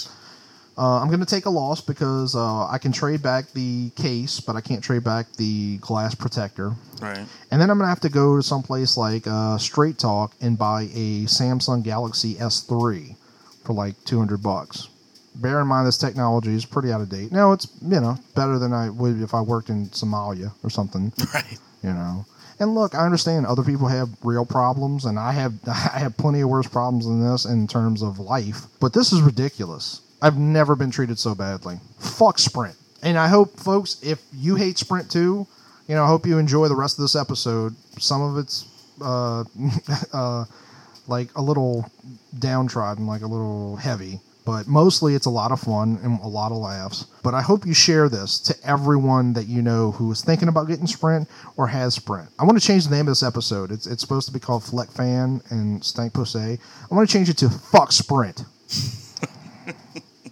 Uh, 0.78 1.00
I'm 1.00 1.08
going 1.08 1.20
to 1.20 1.26
take 1.26 1.46
a 1.46 1.50
loss 1.50 1.80
because 1.80 2.34
uh, 2.36 2.66
I 2.68 2.76
can 2.76 2.92
trade 2.92 3.22
back 3.22 3.50
the 3.52 3.88
case, 3.90 4.40
but 4.40 4.56
I 4.56 4.60
can't 4.60 4.84
trade 4.84 5.04
back 5.04 5.32
the 5.32 5.78
glass 5.78 6.14
protector. 6.14 6.74
Right. 7.00 7.24
And 7.50 7.60
then 7.60 7.70
I'm 7.70 7.78
going 7.78 7.86
to 7.86 7.88
have 7.88 8.00
to 8.00 8.10
go 8.10 8.36
to 8.36 8.42
someplace 8.42 8.96
like 8.98 9.26
uh, 9.26 9.56
Straight 9.56 9.98
Talk 9.98 10.34
and 10.42 10.58
buy 10.58 10.82
a 10.82 11.24
Samsung 11.24 11.82
Galaxy 11.82 12.34
S3 12.34 13.16
for 13.64 13.72
like 13.72 13.94
200 14.04 14.42
bucks. 14.42 14.88
Bear 15.34 15.60
in 15.60 15.66
mind 15.66 15.86
this 15.86 15.98
technology 15.98 16.54
is 16.54 16.66
pretty 16.66 16.92
out 16.92 17.00
of 17.00 17.08
date. 17.08 17.30
Now 17.30 17.52
it's 17.52 17.68
you 17.82 18.00
know 18.00 18.16
better 18.34 18.58
than 18.58 18.72
I 18.72 18.88
would 18.88 19.20
if 19.20 19.34
I 19.34 19.42
worked 19.42 19.68
in 19.68 19.88
Somalia 19.88 20.52
or 20.62 20.70
something. 20.70 21.12
Right. 21.34 21.58
You 21.82 21.92
know. 21.92 22.24
And 22.58 22.74
look, 22.74 22.94
I 22.94 23.04
understand 23.04 23.46
other 23.46 23.62
people 23.62 23.88
have 23.88 24.08
real 24.22 24.46
problems, 24.46 25.04
and 25.04 25.18
I 25.18 25.32
have 25.32 25.54
I 25.66 25.98
have 25.98 26.16
plenty 26.16 26.40
of 26.40 26.48
worse 26.48 26.66
problems 26.66 27.06
than 27.06 27.20
this 27.20 27.44
in 27.44 27.66
terms 27.66 28.02
of 28.02 28.18
life. 28.18 28.66
But 28.80 28.92
this 28.92 29.12
is 29.12 29.20
ridiculous. 29.20 30.00
I've 30.22 30.38
never 30.38 30.74
been 30.74 30.90
treated 30.90 31.18
so 31.18 31.34
badly. 31.34 31.78
Fuck 31.98 32.38
Sprint. 32.38 32.76
And 33.02 33.18
I 33.18 33.28
hope, 33.28 33.60
folks, 33.60 34.02
if 34.02 34.22
you 34.32 34.56
hate 34.56 34.78
Sprint 34.78 35.10
too, 35.10 35.46
you 35.86 35.94
know, 35.94 36.04
I 36.04 36.06
hope 36.06 36.26
you 36.26 36.38
enjoy 36.38 36.68
the 36.68 36.74
rest 36.74 36.98
of 36.98 37.02
this 37.02 37.14
episode. 37.14 37.76
Some 37.98 38.22
of 38.22 38.38
it's 38.38 38.66
uh, 39.02 39.44
uh, 40.12 40.44
like 41.06 41.28
a 41.36 41.42
little 41.42 41.90
downtrodden, 42.38 43.06
like 43.06 43.22
a 43.22 43.26
little 43.26 43.76
heavy, 43.76 44.20
but 44.46 44.68
mostly 44.68 45.16
it's 45.16 45.26
a 45.26 45.30
lot 45.30 45.50
of 45.50 45.60
fun 45.60 45.98
and 46.02 46.20
a 46.20 46.28
lot 46.28 46.52
of 46.52 46.58
laughs. 46.58 47.04
But 47.22 47.34
I 47.34 47.42
hope 47.42 47.66
you 47.66 47.74
share 47.74 48.08
this 48.08 48.38
to 48.40 48.54
everyone 48.64 49.32
that 49.32 49.48
you 49.48 49.60
know 49.60 49.90
who 49.90 50.10
is 50.12 50.22
thinking 50.22 50.48
about 50.48 50.68
getting 50.68 50.86
Sprint 50.86 51.28
or 51.56 51.66
has 51.66 51.94
Sprint. 51.94 52.30
I 52.38 52.44
want 52.44 52.58
to 52.58 52.64
change 52.64 52.84
the 52.84 52.94
name 52.94 53.08
of 53.08 53.10
this 53.10 53.24
episode. 53.24 53.72
It's, 53.72 53.88
it's 53.88 54.00
supposed 54.00 54.28
to 54.28 54.32
be 54.32 54.38
called 54.38 54.62
Fleck 54.62 54.88
Fan 54.88 55.42
and 55.50 55.84
Stank 55.84 56.14
Pussy. 56.14 56.38
I 56.38 56.94
want 56.94 57.08
to 57.08 57.12
change 57.12 57.28
it 57.28 57.36
to 57.38 57.50
Fuck 57.50 57.92
Sprint. 57.92 58.44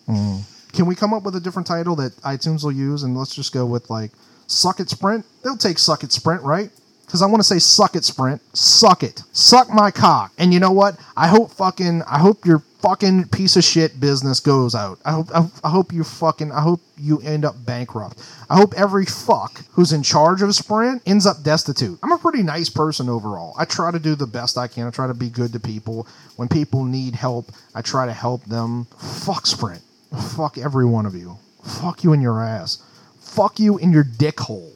Mm. 0.07 0.43
Can 0.75 0.85
we 0.87 0.95
come 0.95 1.15
up 1.15 1.23
with 1.23 1.35
a 1.37 1.41
different 1.41 1.67
title 1.67 1.97
that 1.97 2.15
iTunes 2.19 2.63
will 2.63 2.73
use? 2.73 3.05
And 3.05 3.17
let's 3.17 3.35
just 3.35 3.55
go 3.55 3.65
with 3.65 3.89
like 3.89 4.11
Suck 4.47 4.81
It 4.81 4.91
Sprint. 4.91 5.25
They'll 5.43 5.57
take 5.57 5.79
Suck 5.79 6.05
It 6.05 6.13
Sprint, 6.13 6.43
right? 6.43 6.71
Because 7.07 7.23
I 7.23 7.27
want 7.27 7.41
to 7.41 7.45
say 7.45 7.59
Suck 7.59 7.97
It 7.97 8.05
Sprint. 8.05 8.43
Suck 8.57 9.03
it. 9.03 9.23
Suck 9.33 9.71
my 9.71 9.91
cock. 9.91 10.33
And 10.37 10.53
you 10.53 10.61
know 10.61 10.73
what? 10.73 10.99
I 11.17 11.29
hope 11.29 11.53
fucking, 11.53 12.03
I 12.03 12.19
hope 12.19 12.45
your 12.45 12.63
fucking 12.85 13.27
piece 13.29 13.57
of 13.57 13.65
shit 13.65 13.99
business 13.99 14.41
goes 14.41 14.75
out. 14.75 14.99
I 15.07 15.13
hope, 15.13 15.29
I, 15.35 15.49
I 15.65 15.71
hope 15.71 15.91
you 15.91 16.05
fucking, 16.05 16.53
I 16.53 16.61
hope 16.61 16.83
you 16.99 17.19
end 17.21 17.47
up 17.47 17.55
bankrupt. 17.65 18.19
I 18.51 18.59
hope 18.59 18.75
every 18.77 19.07
fuck 19.07 19.65
who's 19.71 19.95
in 19.95 20.03
charge 20.03 20.43
of 20.43 20.55
Sprint 20.55 21.01
ends 21.07 21.25
up 21.25 21.43
destitute. 21.43 21.99
I'm 22.03 22.13
a 22.13 22.19
pretty 22.19 22.43
nice 22.43 22.69
person 22.69 23.09
overall. 23.09 23.55
I 23.59 23.65
try 23.65 23.91
to 23.91 23.99
do 23.99 24.15
the 24.15 24.27
best 24.27 24.59
I 24.59 24.69
can. 24.69 24.87
I 24.87 24.91
try 24.91 25.07
to 25.07 25.15
be 25.15 25.31
good 25.31 25.55
to 25.55 25.61
people. 25.61 26.07
When 26.37 26.47
people 26.47 26.85
need 26.85 27.15
help, 27.15 27.53
I 27.75 27.81
try 27.81 28.05
to 28.05 28.13
help 28.13 28.45
them. 28.45 28.85
Fuck 28.99 29.47
Sprint. 29.47 29.81
Fuck 30.37 30.59
every 30.59 30.85
one 30.85 31.07
of 31.07 31.15
you. 31.15 31.39
Fuck 31.65 32.05
you 32.05 32.13
in 32.13 32.21
your 32.21 32.43
ass. 32.43 32.83
Fuck 33.19 33.59
you 33.59 33.79
in 33.79 33.93
your 33.93 34.05
dick 34.05 34.39
hole. 34.39 34.73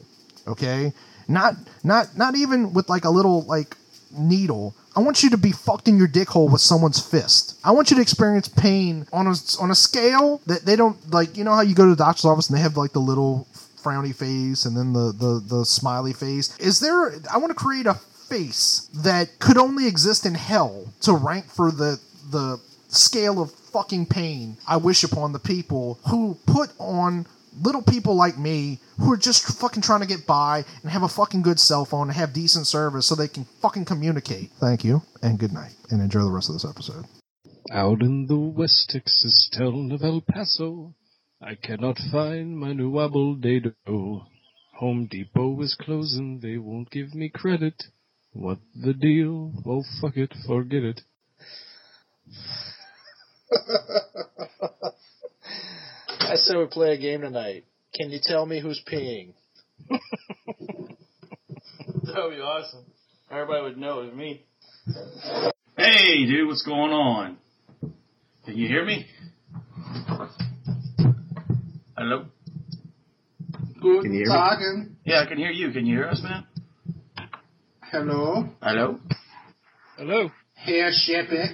Okay? 0.47 0.93
Not 1.27 1.53
not 1.83 2.17
not 2.17 2.35
even 2.35 2.73
with 2.73 2.89
like 2.89 3.05
a 3.05 3.11
little 3.11 3.43
like 3.43 3.77
needle. 4.17 4.73
I 4.95 5.01
want 5.01 5.23
you 5.23 5.29
to 5.29 5.37
be 5.37 5.51
fucked 5.51 5.87
in 5.87 5.97
your 5.97 6.07
dick 6.07 6.29
hole 6.29 6.49
with 6.49 6.61
someone's 6.61 6.99
fist. 6.99 7.57
I 7.63 7.71
want 7.71 7.89
you 7.89 7.95
to 7.97 8.01
experience 8.01 8.47
pain 8.47 9.07
on 9.13 9.27
a 9.27 9.35
on 9.59 9.71
a 9.71 9.75
scale 9.75 10.41
that 10.47 10.65
they 10.65 10.75
don't 10.75 11.11
like. 11.11 11.37
You 11.37 11.43
know 11.43 11.53
how 11.53 11.61
you 11.61 11.75
go 11.75 11.85
to 11.85 11.91
the 11.91 12.03
doctor's 12.03 12.25
office 12.25 12.49
and 12.49 12.57
they 12.57 12.61
have 12.61 12.77
like 12.77 12.93
the 12.93 12.99
little 12.99 13.47
frowny 13.81 14.13
face 14.13 14.65
and 14.65 14.75
then 14.75 14.93
the 14.93 15.13
the 15.13 15.55
the 15.55 15.65
smiley 15.65 16.13
face. 16.13 16.57
Is 16.57 16.79
there? 16.79 17.13
I 17.31 17.37
want 17.37 17.49
to 17.49 17.55
create 17.55 17.85
a 17.85 17.93
face 18.29 18.89
that 18.93 19.39
could 19.39 19.57
only 19.57 19.87
exist 19.87 20.25
in 20.25 20.35
hell 20.35 20.85
to 21.01 21.13
rank 21.13 21.45
for 21.45 21.71
the 21.71 21.99
the 22.31 22.59
scale 22.89 23.41
of 23.41 23.51
fucking 23.51 24.05
pain 24.05 24.57
I 24.67 24.77
wish 24.77 25.03
upon 25.03 25.31
the 25.31 25.39
people 25.39 25.99
who 26.07 26.37
put 26.47 26.71
on 26.79 27.27
little 27.61 27.81
people 27.81 28.15
like 28.15 28.37
me 28.37 28.79
who 28.97 29.11
are 29.11 29.17
just 29.17 29.59
fucking 29.59 29.81
trying 29.81 30.01
to 30.01 30.07
get 30.07 30.25
by 30.25 30.63
and 30.81 30.91
have 30.91 31.03
a 31.03 31.07
fucking 31.09 31.41
good 31.41 31.59
cell 31.59 31.85
phone 31.85 32.07
and 32.07 32.17
have 32.17 32.33
decent 32.33 32.67
service 32.67 33.07
so 33.07 33.15
they 33.15 33.27
can 33.27 33.45
fucking 33.61 33.85
communicate. 33.85 34.51
Thank 34.59 34.83
you 34.83 35.01
and 35.21 35.39
good 35.39 35.53
night 35.53 35.73
and 35.89 36.01
enjoy 36.01 36.21
the 36.21 36.31
rest 36.31 36.49
of 36.49 36.55
this 36.55 36.65
episode. 36.69 37.05
Out 37.71 38.01
in 38.01 38.25
the 38.27 38.37
West 38.37 38.89
Texas 38.89 39.49
town 39.55 39.91
of 39.91 40.03
El 40.03 40.21
Paso, 40.21 40.95
I 41.41 41.55
cannot 41.55 41.97
find 42.11 42.57
my 42.57 42.73
new 42.73 42.99
apple 42.99 43.35
dado. 43.35 44.25
Home 44.77 45.07
Depot 45.07 45.61
is 45.61 45.75
closing, 45.75 46.39
they 46.39 46.57
won't 46.57 46.89
give 46.89 47.13
me 47.13 47.29
credit. 47.29 47.83
What 48.31 48.59
the 48.75 48.93
deal? 48.93 49.53
Oh, 49.65 49.83
fuck 50.01 50.15
it, 50.17 50.33
forget 50.47 50.83
it. 50.83 51.01
I 56.29 56.35
said 56.35 56.57
we 56.57 56.65
play 56.67 56.93
a 56.93 56.97
game 56.97 57.21
tonight. 57.21 57.65
Can 57.95 58.11
you 58.11 58.19
tell 58.21 58.45
me 58.45 58.61
who's 58.61 58.81
peeing? 58.91 59.33
That 62.03 62.23
would 62.23 62.35
be 62.35 62.41
awesome. 62.41 62.85
Everybody 63.29 63.61
would 63.63 63.77
know 63.77 63.99
it 64.01 64.05
was 64.05 64.15
me. 64.15 64.43
Hey, 65.77 66.25
dude, 66.25 66.47
what's 66.47 66.63
going 66.65 66.91
on? 66.91 67.37
Can 68.45 68.57
you 68.57 68.67
hear 68.67 68.83
me? 68.83 69.05
Hello? 71.95 72.25
Good 73.79 74.03
Can 74.03 74.13
you 74.13 74.19
hear 74.19 74.27
me? 74.27 74.33
talking. 74.33 74.95
Yeah, 75.05 75.21
I 75.23 75.27
can 75.27 75.37
hear 75.37 75.51
you. 75.51 75.71
Can 75.71 75.85
you 75.85 75.97
hear 75.97 76.07
us, 76.07 76.21
man? 76.23 76.47
Hello. 77.91 78.49
Hello? 78.61 78.99
Hello. 79.97 80.31
Here, 80.65 80.89
Shepard. 80.91 81.49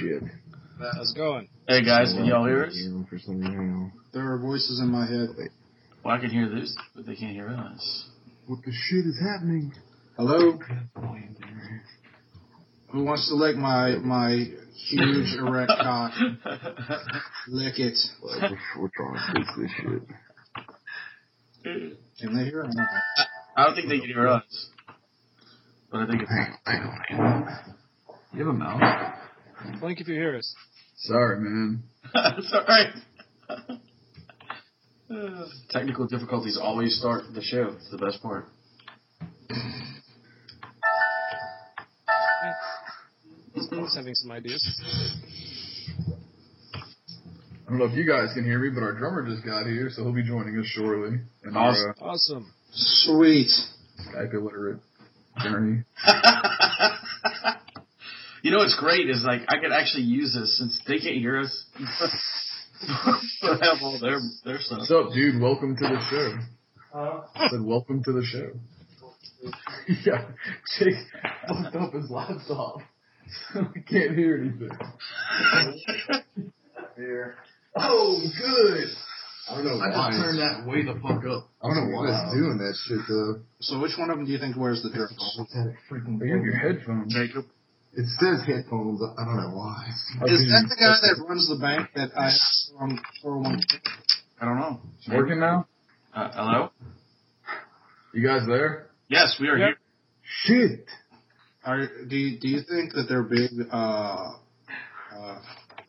Shit. 0.00 0.22
How's 0.94 1.12
it 1.12 1.16
going? 1.16 1.48
Hey, 1.70 1.84
guys, 1.84 2.12
can 2.12 2.24
y'all 2.24 2.46
hear 2.46 2.64
us? 2.64 2.76
There 4.12 4.32
are 4.32 4.38
voices 4.40 4.80
in 4.80 4.88
my 4.88 5.06
head. 5.06 5.28
Well, 6.04 6.16
I 6.16 6.18
can 6.18 6.30
hear 6.30 6.48
this, 6.48 6.76
but 6.96 7.06
they 7.06 7.14
can't 7.14 7.30
hear 7.30 7.46
us. 7.46 8.08
What 8.48 8.58
the 8.64 8.72
shit 8.72 9.06
is 9.06 9.16
happening? 9.22 9.72
Hello. 10.16 10.58
Who 12.90 13.04
wants 13.04 13.28
to 13.28 13.36
lick 13.36 13.54
my 13.54 13.94
my 13.98 14.46
huge 14.88 15.38
erect 15.38 15.70
cock? 15.80 16.12
Lick 17.48 17.78
it. 17.78 17.96
We're 18.76 18.90
trying 18.96 19.14
to 19.14 19.20
fix 19.32 19.46
this 19.56 19.70
shit. 19.76 20.02
Can 22.18 22.36
they 22.36 22.46
hear? 22.46 22.62
Or 22.62 22.68
not? 22.68 22.88
I 23.56 23.66
don't 23.66 23.76
think 23.76 23.88
they 23.88 24.00
can 24.00 24.08
hear 24.08 24.26
us. 24.26 24.70
But 25.92 26.00
I 26.00 26.06
think 26.08 26.22
it's. 26.22 26.32
You 28.32 28.40
have 28.40 28.48
a 28.48 28.52
mouth. 28.52 29.14
Blink 29.78 30.00
if 30.00 30.08
you 30.08 30.14
hear 30.14 30.36
us. 30.36 30.52
Sorry, 31.00 31.40
man. 31.40 31.82
It's 32.14 32.52
alright. 32.52 32.94
Technical 35.70 36.06
difficulties 36.06 36.56
always 36.60 36.98
start 36.98 37.24
the 37.34 37.42
show. 37.42 37.74
It's 37.76 37.90
the 37.90 37.98
best 37.98 38.22
part. 38.22 38.46
He's 43.54 43.68
having 43.96 44.14
some 44.14 44.30
ideas. 44.30 44.62
I 47.66 47.70
don't 47.70 47.78
know 47.78 47.84
if 47.86 47.94
you 47.96 48.06
guys 48.06 48.28
can 48.34 48.44
hear 48.44 48.58
me, 48.58 48.70
but 48.70 48.82
our 48.82 48.92
drummer 48.92 49.26
just 49.28 49.44
got 49.44 49.66
here, 49.66 49.90
so 49.92 50.02
he'll 50.02 50.12
be 50.12 50.22
joining 50.24 50.58
us 50.58 50.66
shortly. 50.66 51.18
And 51.44 51.56
our, 51.56 51.70
Awesome. 51.70 51.94
uh, 52.00 52.04
Awesome. 52.04 52.52
Sweet. 52.72 53.50
Skype 54.12 54.34
illiterate 54.34 54.78
journey. 55.42 55.82
You 58.42 58.50
know 58.50 58.58
what's 58.58 58.76
great 58.78 59.10
is 59.10 59.22
like 59.22 59.42
I 59.48 59.58
could 59.60 59.72
actually 59.72 60.04
use 60.04 60.34
this 60.34 60.56
since 60.56 60.78
they 60.86 60.98
can't 60.98 61.16
hear 61.16 61.40
us. 61.40 61.64
but 63.42 63.60
have 63.60 63.78
all 63.82 63.98
their 64.00 64.18
their 64.44 64.58
stuff. 64.60 64.78
What's 64.78 64.90
up, 64.90 65.12
dude? 65.12 65.40
Welcome 65.40 65.76
to 65.76 65.82
the 65.82 66.00
show. 66.10 66.38
I 66.94 67.48
said, 67.50 67.60
welcome 67.62 68.02
to 68.02 68.12
the 68.12 68.24
show. 68.24 68.50
yeah, 70.06 70.30
Jake 70.78 70.94
fucked 71.46 71.76
up 71.76 71.92
his 71.92 72.10
laptop. 72.10 72.78
So 73.52 73.60
we 73.74 73.82
can't 73.82 74.16
hear 74.16 74.40
anything. 74.40 74.70
Here. 76.96 77.36
Oh, 77.76 78.20
good. 78.40 78.86
I 79.50 79.54
don't 79.54 79.64
know 79.64 79.84
I 79.84 79.88
why. 79.90 80.10
just 80.10 80.22
turned 80.22 80.38
that 80.38 80.66
way 80.66 80.82
the 80.82 80.94
fuck 80.94 81.24
up. 81.26 81.48
I 81.62 81.68
don't 81.68 81.90
know 81.90 81.96
why 81.96 82.08
it's 82.08 82.34
doing 82.34 82.58
that 82.58 82.74
shit 82.86 83.00
though. 83.08 83.40
So 83.60 83.80
which 83.80 83.92
one 83.98 84.10
of 84.10 84.16
them 84.16 84.24
do 84.26 84.32
you 84.32 84.38
think 84.38 84.56
wears 84.56 84.82
the 84.82 84.90
dress? 84.90 85.12
Freaking 85.90 86.18
you 86.24 86.34
have 86.34 86.44
your 86.44 86.56
headphones. 86.56 87.14
Jacob. 87.14 87.44
It 87.92 88.06
says 88.20 88.46
headphones. 88.46 89.02
I 89.18 89.24
don't 89.24 89.36
know 89.36 89.50
why. 89.56 89.84
Is 90.26 90.46
that 90.48 90.66
the 90.68 90.76
guy 90.78 90.96
that 91.02 91.24
runs 91.28 91.48
the 91.48 91.56
bank 91.60 91.90
that 91.96 92.10
I 92.16 92.30
from 92.78 93.00
401? 93.22 93.60
I 94.40 94.44
don't 94.44 94.58
know. 94.58 94.80
It's 94.98 95.08
working 95.08 95.40
now? 95.40 95.66
Uh, 96.14 96.30
hello. 96.32 96.70
You 98.14 98.26
guys 98.26 98.46
there? 98.46 98.90
Yes, 99.08 99.36
we 99.40 99.48
are 99.48 99.56
here. 99.56 99.76
Shit. 100.22 100.86
Are 101.64 101.86
do 102.08 102.16
you, 102.16 102.38
do 102.40 102.48
you 102.48 102.60
think 102.68 102.92
that 102.94 103.06
they're 103.08 103.22
big 103.24 103.50
uh 103.70 104.34
uh 105.12 105.40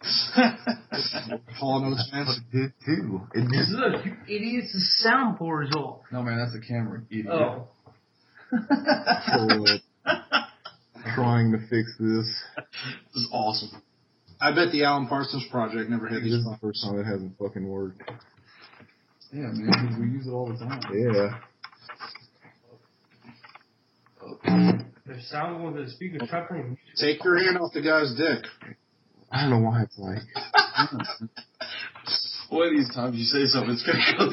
Hall 1.58 1.86
and 1.86 1.96
fans? 2.12 2.40
did 2.52 2.74
too. 2.84 3.22
It 3.34 3.48
just, 3.54 3.72
Look, 3.72 4.06
you 4.06 4.18
idiots, 4.28 4.74
the 4.74 5.08
soundboard 5.08 5.68
is 5.68 5.76
off. 5.76 6.02
no 6.12 6.24
man, 6.24 6.40
that's 6.40 6.54
the 6.54 6.60
camera. 6.68 7.04
Idiot. 7.10 7.28
Oh. 7.30 7.68
trying 11.16 11.52
to 11.52 11.58
fix 11.70 11.96
this. 12.00 12.28
This 13.14 13.16
is 13.16 13.28
awesome. 13.32 13.82
I 14.40 14.52
bet 14.56 14.72
the 14.72 14.84
Alan 14.84 15.08
Parsons 15.08 15.46
Project 15.52 15.90
never 15.90 16.08
had 16.08 16.18
This 16.18 16.24
these 16.26 16.34
is 16.34 16.44
the 16.46 16.58
first 16.62 16.84
time 16.84 17.00
it 17.00 17.04
hasn't 17.04 17.38
fucking 17.38 17.68
worked. 17.68 18.02
Yeah, 19.32 19.52
man, 19.54 19.98
we 20.00 20.08
use 20.18 20.28
it 20.28 20.32
all 20.32 20.48
the 20.48 20.58
time. 20.58 20.82
Yeah. 20.92 21.40
The 25.06 25.22
sound 25.30 25.68
of 25.68 25.74
the 25.86 25.90
speaker 25.92 26.26
chuckling. 26.26 26.78
Take 27.00 27.24
your 27.24 27.38
hand 27.38 27.58
off 27.58 27.74
the 27.74 27.82
guy's 27.82 28.14
dick. 28.16 28.46
I 29.32 29.42
don't 29.42 29.50
know 29.52 29.60
why 29.70 29.84
it's 29.84 29.98
like. 29.98 30.20
One 32.50 32.68
of 32.68 32.74
these 32.74 32.94
times 32.94 33.16
you 33.18 33.24
say 33.24 33.46
something, 33.46 33.72
it's 33.72 33.84
gonna 33.84 34.18
go 34.18 34.30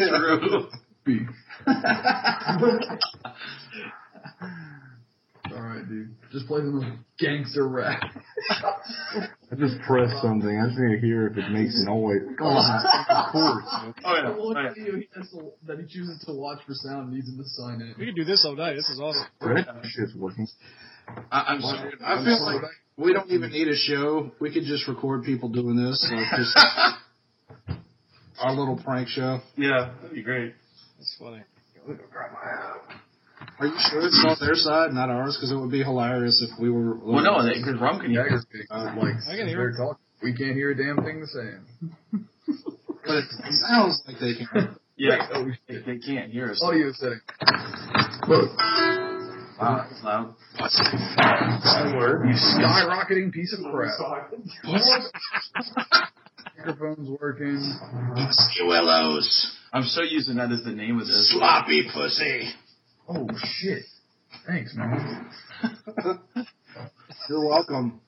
through. 1.04 1.28
Alright, 5.88 6.08
dude. 6.08 6.14
Just 6.32 6.46
play 6.46 6.60
the 6.60 6.66
most 6.70 6.86
gangster 7.18 7.66
rap. 7.68 8.00
I 8.50 9.54
just 9.56 9.80
press 9.86 10.10
something. 10.22 10.48
I 10.60 10.66
just 10.68 10.78
need 10.78 11.00
to 11.00 11.06
hear 11.06 11.26
if 11.28 11.36
it 11.36 11.50
makes 11.50 11.74
noise. 11.84 12.22
of 12.28 12.36
course. 13.32 13.64
Oh, 13.72 13.92
yeah. 14.04 14.28
I 14.28 14.30
want 14.36 14.58
Oh, 14.58 14.62
yeah. 14.62 14.68
video 14.74 14.96
he 14.96 15.08
has 15.16 15.30
to, 15.30 15.50
that 15.66 15.78
he 15.80 15.86
chooses 15.86 16.22
to 16.26 16.32
watch 16.32 16.58
for 16.66 16.74
sound 16.74 17.12
needs 17.12 17.28
him 17.28 17.38
to 17.38 17.44
sign 17.44 17.80
in. 17.80 17.94
We 17.98 18.06
can 18.06 18.14
do 18.14 18.24
this 18.24 18.44
all 18.44 18.54
night. 18.56 18.74
This 18.74 18.88
is 18.90 19.00
awesome. 19.00 19.26
That 19.40 19.82
shit's 19.84 20.14
working. 20.14 20.46
I, 21.32 21.40
I'm 21.54 21.60
sorry. 21.62 21.92
I 22.04 22.22
feel 22.24 22.44
like 22.44 22.62
we 22.98 23.12
don't 23.14 23.30
even 23.30 23.50
need 23.50 23.68
a 23.68 23.76
show. 23.76 24.30
We 24.40 24.52
could 24.52 24.64
just 24.64 24.86
record 24.88 25.24
people 25.24 25.48
doing 25.48 25.76
this, 25.76 26.06
like 26.12 26.26
just 26.36 26.58
our 28.40 28.52
little 28.52 28.76
prank 28.84 29.08
show. 29.08 29.40
Yeah, 29.56 29.92
that'd 30.02 30.14
be 30.14 30.22
great. 30.22 30.54
That's 30.98 31.16
funny. 31.18 31.42
Are 33.60 33.66
you 33.66 33.74
sure 33.90 34.06
it's 34.06 34.24
on 34.26 34.36
their 34.40 34.54
side, 34.54 34.92
not 34.92 35.10
ours? 35.10 35.36
Because 35.36 35.50
it 35.50 35.56
would 35.56 35.70
be 35.70 35.82
hilarious 35.82 36.42
if 36.46 36.58
we 36.60 36.70
were. 36.70 36.96
Well, 36.96 37.24
no, 37.24 37.42
because 37.42 37.80
Rum 37.80 38.00
can 38.00 38.10
hear. 38.10 38.24
Jagger's. 38.24 38.46
Uh, 38.70 38.94
like, 38.96 39.14
I 39.28 39.36
can 39.36 39.48
hear 39.48 39.72
they're. 39.76 39.96
We 40.22 40.36
can't 40.36 40.54
hear 40.54 40.70
a 40.70 40.76
damn 40.76 41.02
thing 41.04 41.20
the 41.20 41.26
same. 41.26 42.24
But 43.08 43.24
it 43.24 43.54
sounds 43.66 44.02
like 44.06 44.16
they 44.20 44.34
can. 44.34 44.76
Yeah, 44.98 45.28
Oh, 45.32 45.46
they, 45.66 45.76
they 45.76 45.98
can't 45.98 46.30
hear 46.30 46.50
us. 46.50 46.62
Audio 46.62 46.92
setting. 46.92 47.20
Look. 48.28 48.50
Wow, 49.58 49.86
that's 49.88 50.04
loud. 50.04 50.34
What's 50.58 50.76
that 50.76 51.94
word? 51.96 52.28
You 52.28 52.34
skyrocketing 52.34 53.32
piece 53.32 53.56
of 53.56 53.64
crap. 53.72 53.98
Microphone's 56.58 57.08
working. 57.18 57.74
Willows. 58.66 59.56
I'm 59.72 59.84
so 59.84 60.02
using 60.02 60.36
that 60.36 60.50
as 60.52 60.64
the 60.64 60.72
name 60.72 60.98
of 61.00 61.06
this. 61.06 61.32
Sloppy 61.32 61.88
pussy. 61.94 62.50
Oh 63.08 63.26
shit. 63.36 63.84
Thanks, 64.46 64.74
man. 64.74 65.26
You're 67.28 67.46
welcome. 67.46 68.00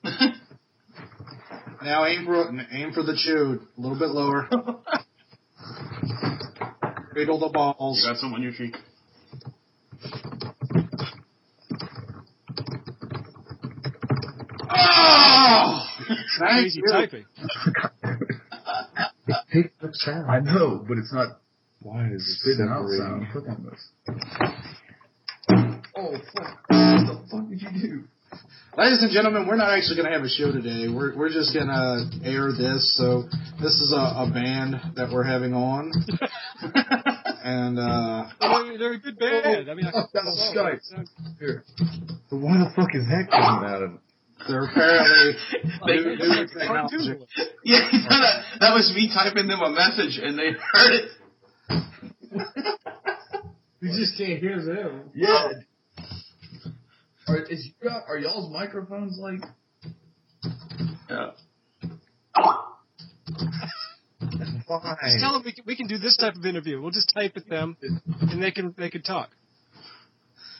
now 1.83 2.05
aim 2.05 2.25
for 2.25 2.49
aim 2.71 2.93
for 2.93 3.03
the 3.03 3.15
chewed. 3.17 3.61
A 3.77 3.81
little 3.81 3.97
bit 3.99 4.09
lower. 4.09 4.47
Cradle 7.11 7.39
the 7.39 7.47
You 7.47 7.53
balls. 7.53 8.03
got 8.07 8.17
some 8.17 8.33
on 8.33 8.41
your 8.41 8.53
cheek. 8.53 8.75
Oh! 14.69 15.85
Thank 16.07 16.51
Crazy 16.53 16.81
you. 16.85 16.91
typing. 16.91 17.25
Take 19.53 19.77
the 19.79 19.89
sound. 19.93 20.29
I 20.29 20.39
know, 20.39 20.83
but 20.87 20.97
it's 20.97 21.13
not. 21.13 21.39
Why 21.81 22.05
is 22.07 22.21
it 22.21 22.39
spitting 22.39 22.69
out 22.69 22.87
sound? 22.97 23.27
Click 23.31 23.45
on 23.49 23.69
this. 23.69 23.89
Oh 26.01 26.13
fuck! 26.33 26.57
What 26.67 27.05
the 27.05 27.21
fuck 27.29 27.49
did 27.49 27.61
you 27.61 27.81
do? 27.81 28.03
Ladies 28.75 29.03
and 29.03 29.11
gentlemen, 29.11 29.45
we're 29.47 29.57
not 29.57 29.77
actually 29.77 29.97
going 29.97 30.07
to 30.07 30.13
have 30.17 30.23
a 30.25 30.29
show 30.29 30.49
today. 30.51 30.87
We're, 30.87 31.15
we're 31.15 31.29
just 31.29 31.53
going 31.53 31.67
to 31.67 32.07
air 32.25 32.49
this. 32.55 32.95
So 32.97 33.23
this 33.61 33.75
is 33.75 33.91
a, 33.93 34.25
a 34.25 34.31
band 34.33 34.95
that 34.95 35.11
we're 35.11 35.25
having 35.27 35.53
on. 35.53 35.91
and 37.43 37.77
uh, 37.77 38.29
They're, 38.39 38.77
they're 38.79 38.93
a 38.93 38.99
good 38.99 39.19
band. 39.19 39.69
I 39.69 39.73
mean, 39.75 39.85
I 39.85 39.91
Oh, 39.93 40.03
that 40.13 40.23
was 40.23 40.55
Skype. 40.55 40.79
Here. 41.39 41.63
But 42.31 42.37
why 42.39 42.57
the 42.57 42.71
fuck 42.75 42.95
is 42.95 43.03
that 43.11 43.27
coming 43.29 43.69
out 43.69 43.83
of? 43.83 43.91
they're 44.47 44.63
apparently 44.63 45.35
They- 45.85 45.99
new, 45.99 46.15
new 46.17 46.47
technology. 46.47 47.19
Yeah, 47.65 47.89
that, 48.09 48.43
that 48.61 48.73
was 48.73 48.91
me 48.95 49.11
typing 49.13 49.47
them 49.47 49.61
a 49.61 49.69
message 49.69 50.17
and 50.23 50.39
they 50.39 50.53
heard 50.73 50.93
it. 50.95 51.11
You 53.81 53.89
just 53.99 54.17
can't 54.17 54.39
hear 54.39 54.63
them. 54.63 55.09
Yeah. 55.13 55.49
Are, 57.31 57.43
is 57.43 57.65
you, 57.65 57.89
are 57.89 58.17
y'all's 58.17 58.51
microphones 58.51 59.17
like? 59.17 59.39
Yeah. 61.09 61.31
Just 64.19 65.19
tell 65.19 65.33
them 65.33 65.43
we 65.45 65.53
can, 65.53 65.63
we 65.65 65.75
can 65.75 65.87
do 65.87 65.97
this 65.97 66.17
type 66.17 66.35
of 66.35 66.45
interview. 66.45 66.81
We'll 66.81 66.91
just 66.91 67.11
type 67.13 67.33
at 67.37 67.47
them, 67.47 67.77
and 68.19 68.43
they 68.43 68.51
can 68.51 68.75
they 68.77 68.89
can 68.89 69.01
talk. 69.01 69.29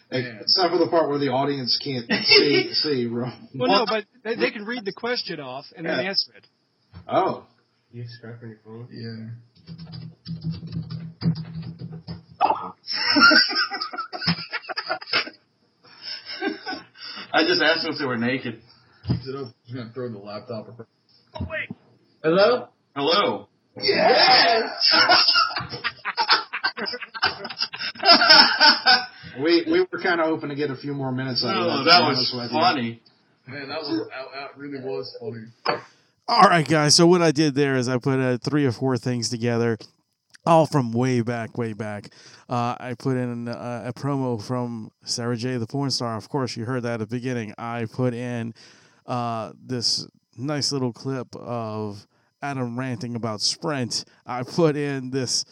Except 0.09 0.71
for 0.71 0.77
the 0.77 0.87
part 0.89 1.09
where 1.09 1.19
the 1.19 1.29
audience 1.29 1.79
can't 1.83 2.05
see. 2.25 2.73
see 2.73 3.07
bro. 3.07 3.29
Well, 3.55 3.69
no, 3.69 3.85
but 3.85 4.05
they, 4.23 4.35
they 4.35 4.51
can 4.51 4.65
read 4.65 4.83
the 4.85 4.93
question 4.93 5.39
off 5.39 5.65
and 5.75 5.85
then 5.85 5.99
answer 5.99 6.33
it. 6.35 6.47
Oh. 7.07 7.45
You 7.91 8.05
strap 8.07 8.41
on 8.41 8.49
your 8.49 8.59
phone? 8.63 8.87
Yeah. 8.91 9.27
I 17.33 17.43
just 17.45 17.61
asked 17.61 17.83
them 17.83 17.93
if 17.93 17.99
they 17.99 18.05
were 18.05 18.17
naked. 18.17 18.61
Keeps 19.07 19.27
it 19.27 19.35
up. 19.35 19.53
Just 19.65 19.75
gonna 19.75 19.91
throw 19.93 20.09
the 20.09 20.17
laptop. 20.17 20.67
across. 20.69 20.87
Hello? 22.23 22.67
Hello. 22.95 23.47
Yes. 23.77 24.63
We 29.39 29.63
we 29.65 29.87
were 29.91 29.99
kind 30.01 30.19
of 30.19 30.27
hoping 30.27 30.49
to 30.49 30.55
get 30.55 30.71
a 30.71 30.75
few 30.75 30.93
more 30.93 31.11
minutes 31.11 31.43
out 31.43 31.55
of 31.55 31.63
that. 31.65 31.71
Oh, 31.71 31.83
that 31.85 32.07
was 32.07 32.31
honest 32.33 32.51
you. 32.53 32.59
funny. 32.59 33.01
Man, 33.47 33.69
that 33.69 33.79
was 33.79 34.09
that, 34.09 34.25
that 34.33 34.57
really 34.57 34.83
was 34.83 35.15
funny. 35.19 35.45
All 36.27 36.43
right, 36.49 36.67
guys. 36.67 36.95
So 36.95 37.07
what 37.07 37.21
I 37.21 37.31
did 37.31 37.55
there 37.55 37.75
is 37.75 37.87
I 37.87 37.97
put 37.97 38.19
uh, 38.19 38.37
three 38.37 38.65
or 38.65 38.71
four 38.71 38.97
things 38.97 39.29
together, 39.29 39.77
all 40.45 40.65
from 40.65 40.91
way 40.91 41.21
back, 41.21 41.57
way 41.57 41.73
back. 41.73 42.13
Uh, 42.49 42.75
I 42.79 42.95
put 42.97 43.17
in 43.17 43.47
uh, 43.47 43.83
a 43.85 43.93
promo 43.93 44.41
from 44.41 44.91
Sarah 45.03 45.37
J. 45.37 45.57
the 45.57 45.67
porn 45.67 45.91
star. 45.91 46.17
Of 46.17 46.29
course, 46.29 46.57
you 46.57 46.65
heard 46.65 46.83
that 46.83 47.01
at 47.01 47.09
the 47.09 47.15
beginning. 47.15 47.53
I 47.57 47.85
put 47.91 48.13
in 48.13 48.53
uh, 49.05 49.53
this 49.61 50.07
nice 50.37 50.71
little 50.71 50.93
clip 50.93 51.35
of 51.35 52.07
Adam 52.41 52.77
ranting 52.77 53.15
about 53.15 53.41
Sprint. 53.41 54.05
I 54.25 54.43
put 54.43 54.75
in 54.75 55.11
this 55.11 55.45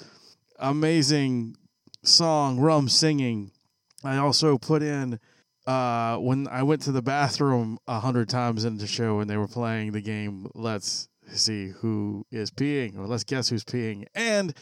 amazing 0.57 1.55
song, 2.03 2.59
Rum 2.59 2.89
singing. 2.89 3.51
I 4.03 4.17
also 4.17 4.57
put 4.57 4.81
in 4.81 5.19
uh, 5.67 6.17
when 6.17 6.47
I 6.47 6.63
went 6.63 6.81
to 6.83 6.91
the 6.91 7.01
bathroom 7.01 7.77
a 7.87 7.99
hundred 7.99 8.29
times 8.29 8.65
in 8.65 8.77
the 8.77 8.87
show 8.87 9.19
and 9.19 9.29
they 9.29 9.37
were 9.37 9.47
playing 9.47 9.91
the 9.91 10.01
game. 10.01 10.47
Let's 10.55 11.09
see 11.37 11.69
who 11.69 12.25
is 12.31 12.51
peeing, 12.51 12.97
or 12.97 13.05
let's 13.05 13.23
guess 13.23 13.49
who's 13.49 13.63
peeing. 13.63 14.05
And 14.15 14.53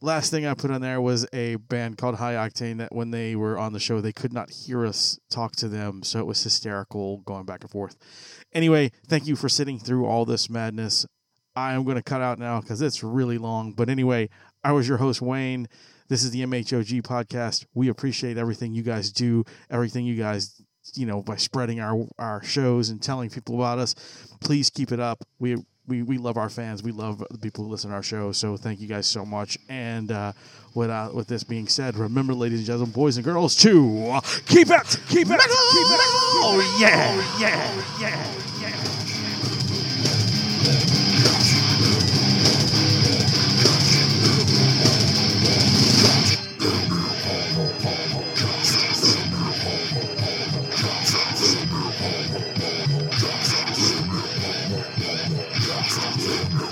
last 0.00 0.30
thing 0.30 0.46
I 0.46 0.54
put 0.54 0.70
on 0.70 0.80
there 0.80 1.00
was 1.00 1.26
a 1.32 1.56
band 1.56 1.98
called 1.98 2.16
High 2.16 2.34
Octane 2.34 2.78
that 2.78 2.94
when 2.94 3.10
they 3.10 3.36
were 3.36 3.58
on 3.58 3.72
the 3.72 3.80
show, 3.80 4.00
they 4.00 4.12
could 4.12 4.32
not 4.32 4.50
hear 4.50 4.84
us 4.84 5.18
talk 5.30 5.56
to 5.56 5.68
them, 5.68 6.02
so 6.02 6.18
it 6.18 6.26
was 6.26 6.42
hysterical 6.42 7.18
going 7.18 7.46
back 7.46 7.62
and 7.62 7.70
forth. 7.70 7.96
Anyway, 8.52 8.90
thank 9.06 9.26
you 9.26 9.36
for 9.36 9.48
sitting 9.48 9.78
through 9.78 10.06
all 10.06 10.24
this 10.24 10.50
madness. 10.50 11.06
I 11.54 11.74
am 11.74 11.84
going 11.84 11.96
to 11.96 12.02
cut 12.02 12.22
out 12.22 12.38
now 12.38 12.60
because 12.60 12.80
it's 12.80 13.02
really 13.02 13.38
long. 13.38 13.72
But 13.72 13.88
anyway, 13.88 14.28
I 14.64 14.72
was 14.72 14.88
your 14.88 14.98
host, 14.98 15.20
Wayne. 15.20 15.68
This 16.08 16.24
is 16.24 16.30
the 16.30 16.42
MHOG 16.42 17.02
podcast. 17.02 17.64
We 17.74 17.88
appreciate 17.88 18.36
everything 18.36 18.74
you 18.74 18.82
guys 18.82 19.12
do, 19.12 19.44
everything 19.70 20.04
you 20.04 20.14
guys, 20.16 20.62
you 20.94 21.06
know, 21.06 21.22
by 21.22 21.36
spreading 21.36 21.80
our, 21.80 22.06
our 22.18 22.42
shows 22.42 22.88
and 22.88 23.02
telling 23.02 23.30
people 23.30 23.54
about 23.54 23.78
us. 23.78 23.94
Please 24.40 24.70
keep 24.70 24.92
it 24.92 25.00
up. 25.00 25.22
We, 25.38 25.56
we, 25.92 26.02
we 26.02 26.16
love 26.16 26.38
our 26.38 26.48
fans. 26.48 26.82
We 26.82 26.90
love 26.90 27.22
the 27.30 27.36
people 27.36 27.64
who 27.64 27.70
listen 27.70 27.90
to 27.90 27.96
our 27.96 28.02
show. 28.02 28.32
So 28.32 28.56
thank 28.56 28.80
you 28.80 28.88
guys 28.88 29.06
so 29.06 29.26
much. 29.26 29.58
And 29.68 30.10
uh, 30.10 30.32
with, 30.74 30.88
uh, 30.88 31.10
with 31.12 31.28
this 31.28 31.44
being 31.44 31.68
said, 31.68 31.96
remember, 31.96 32.32
ladies 32.32 32.60
and 32.60 32.66
gentlemen, 32.66 32.92
boys 32.92 33.18
and 33.18 33.24
girls, 33.24 33.54
to 33.56 34.18
keep 34.46 34.70
it, 34.70 35.00
keep 35.08 35.28
it, 35.28 35.28
keep 35.28 35.28
it. 35.28 35.40
Oh, 36.40 36.76
yeah, 36.80 37.12
oh, 37.12 37.38
yeah, 37.38 38.00
yeah, 38.00 38.08
yeah. 38.58 38.61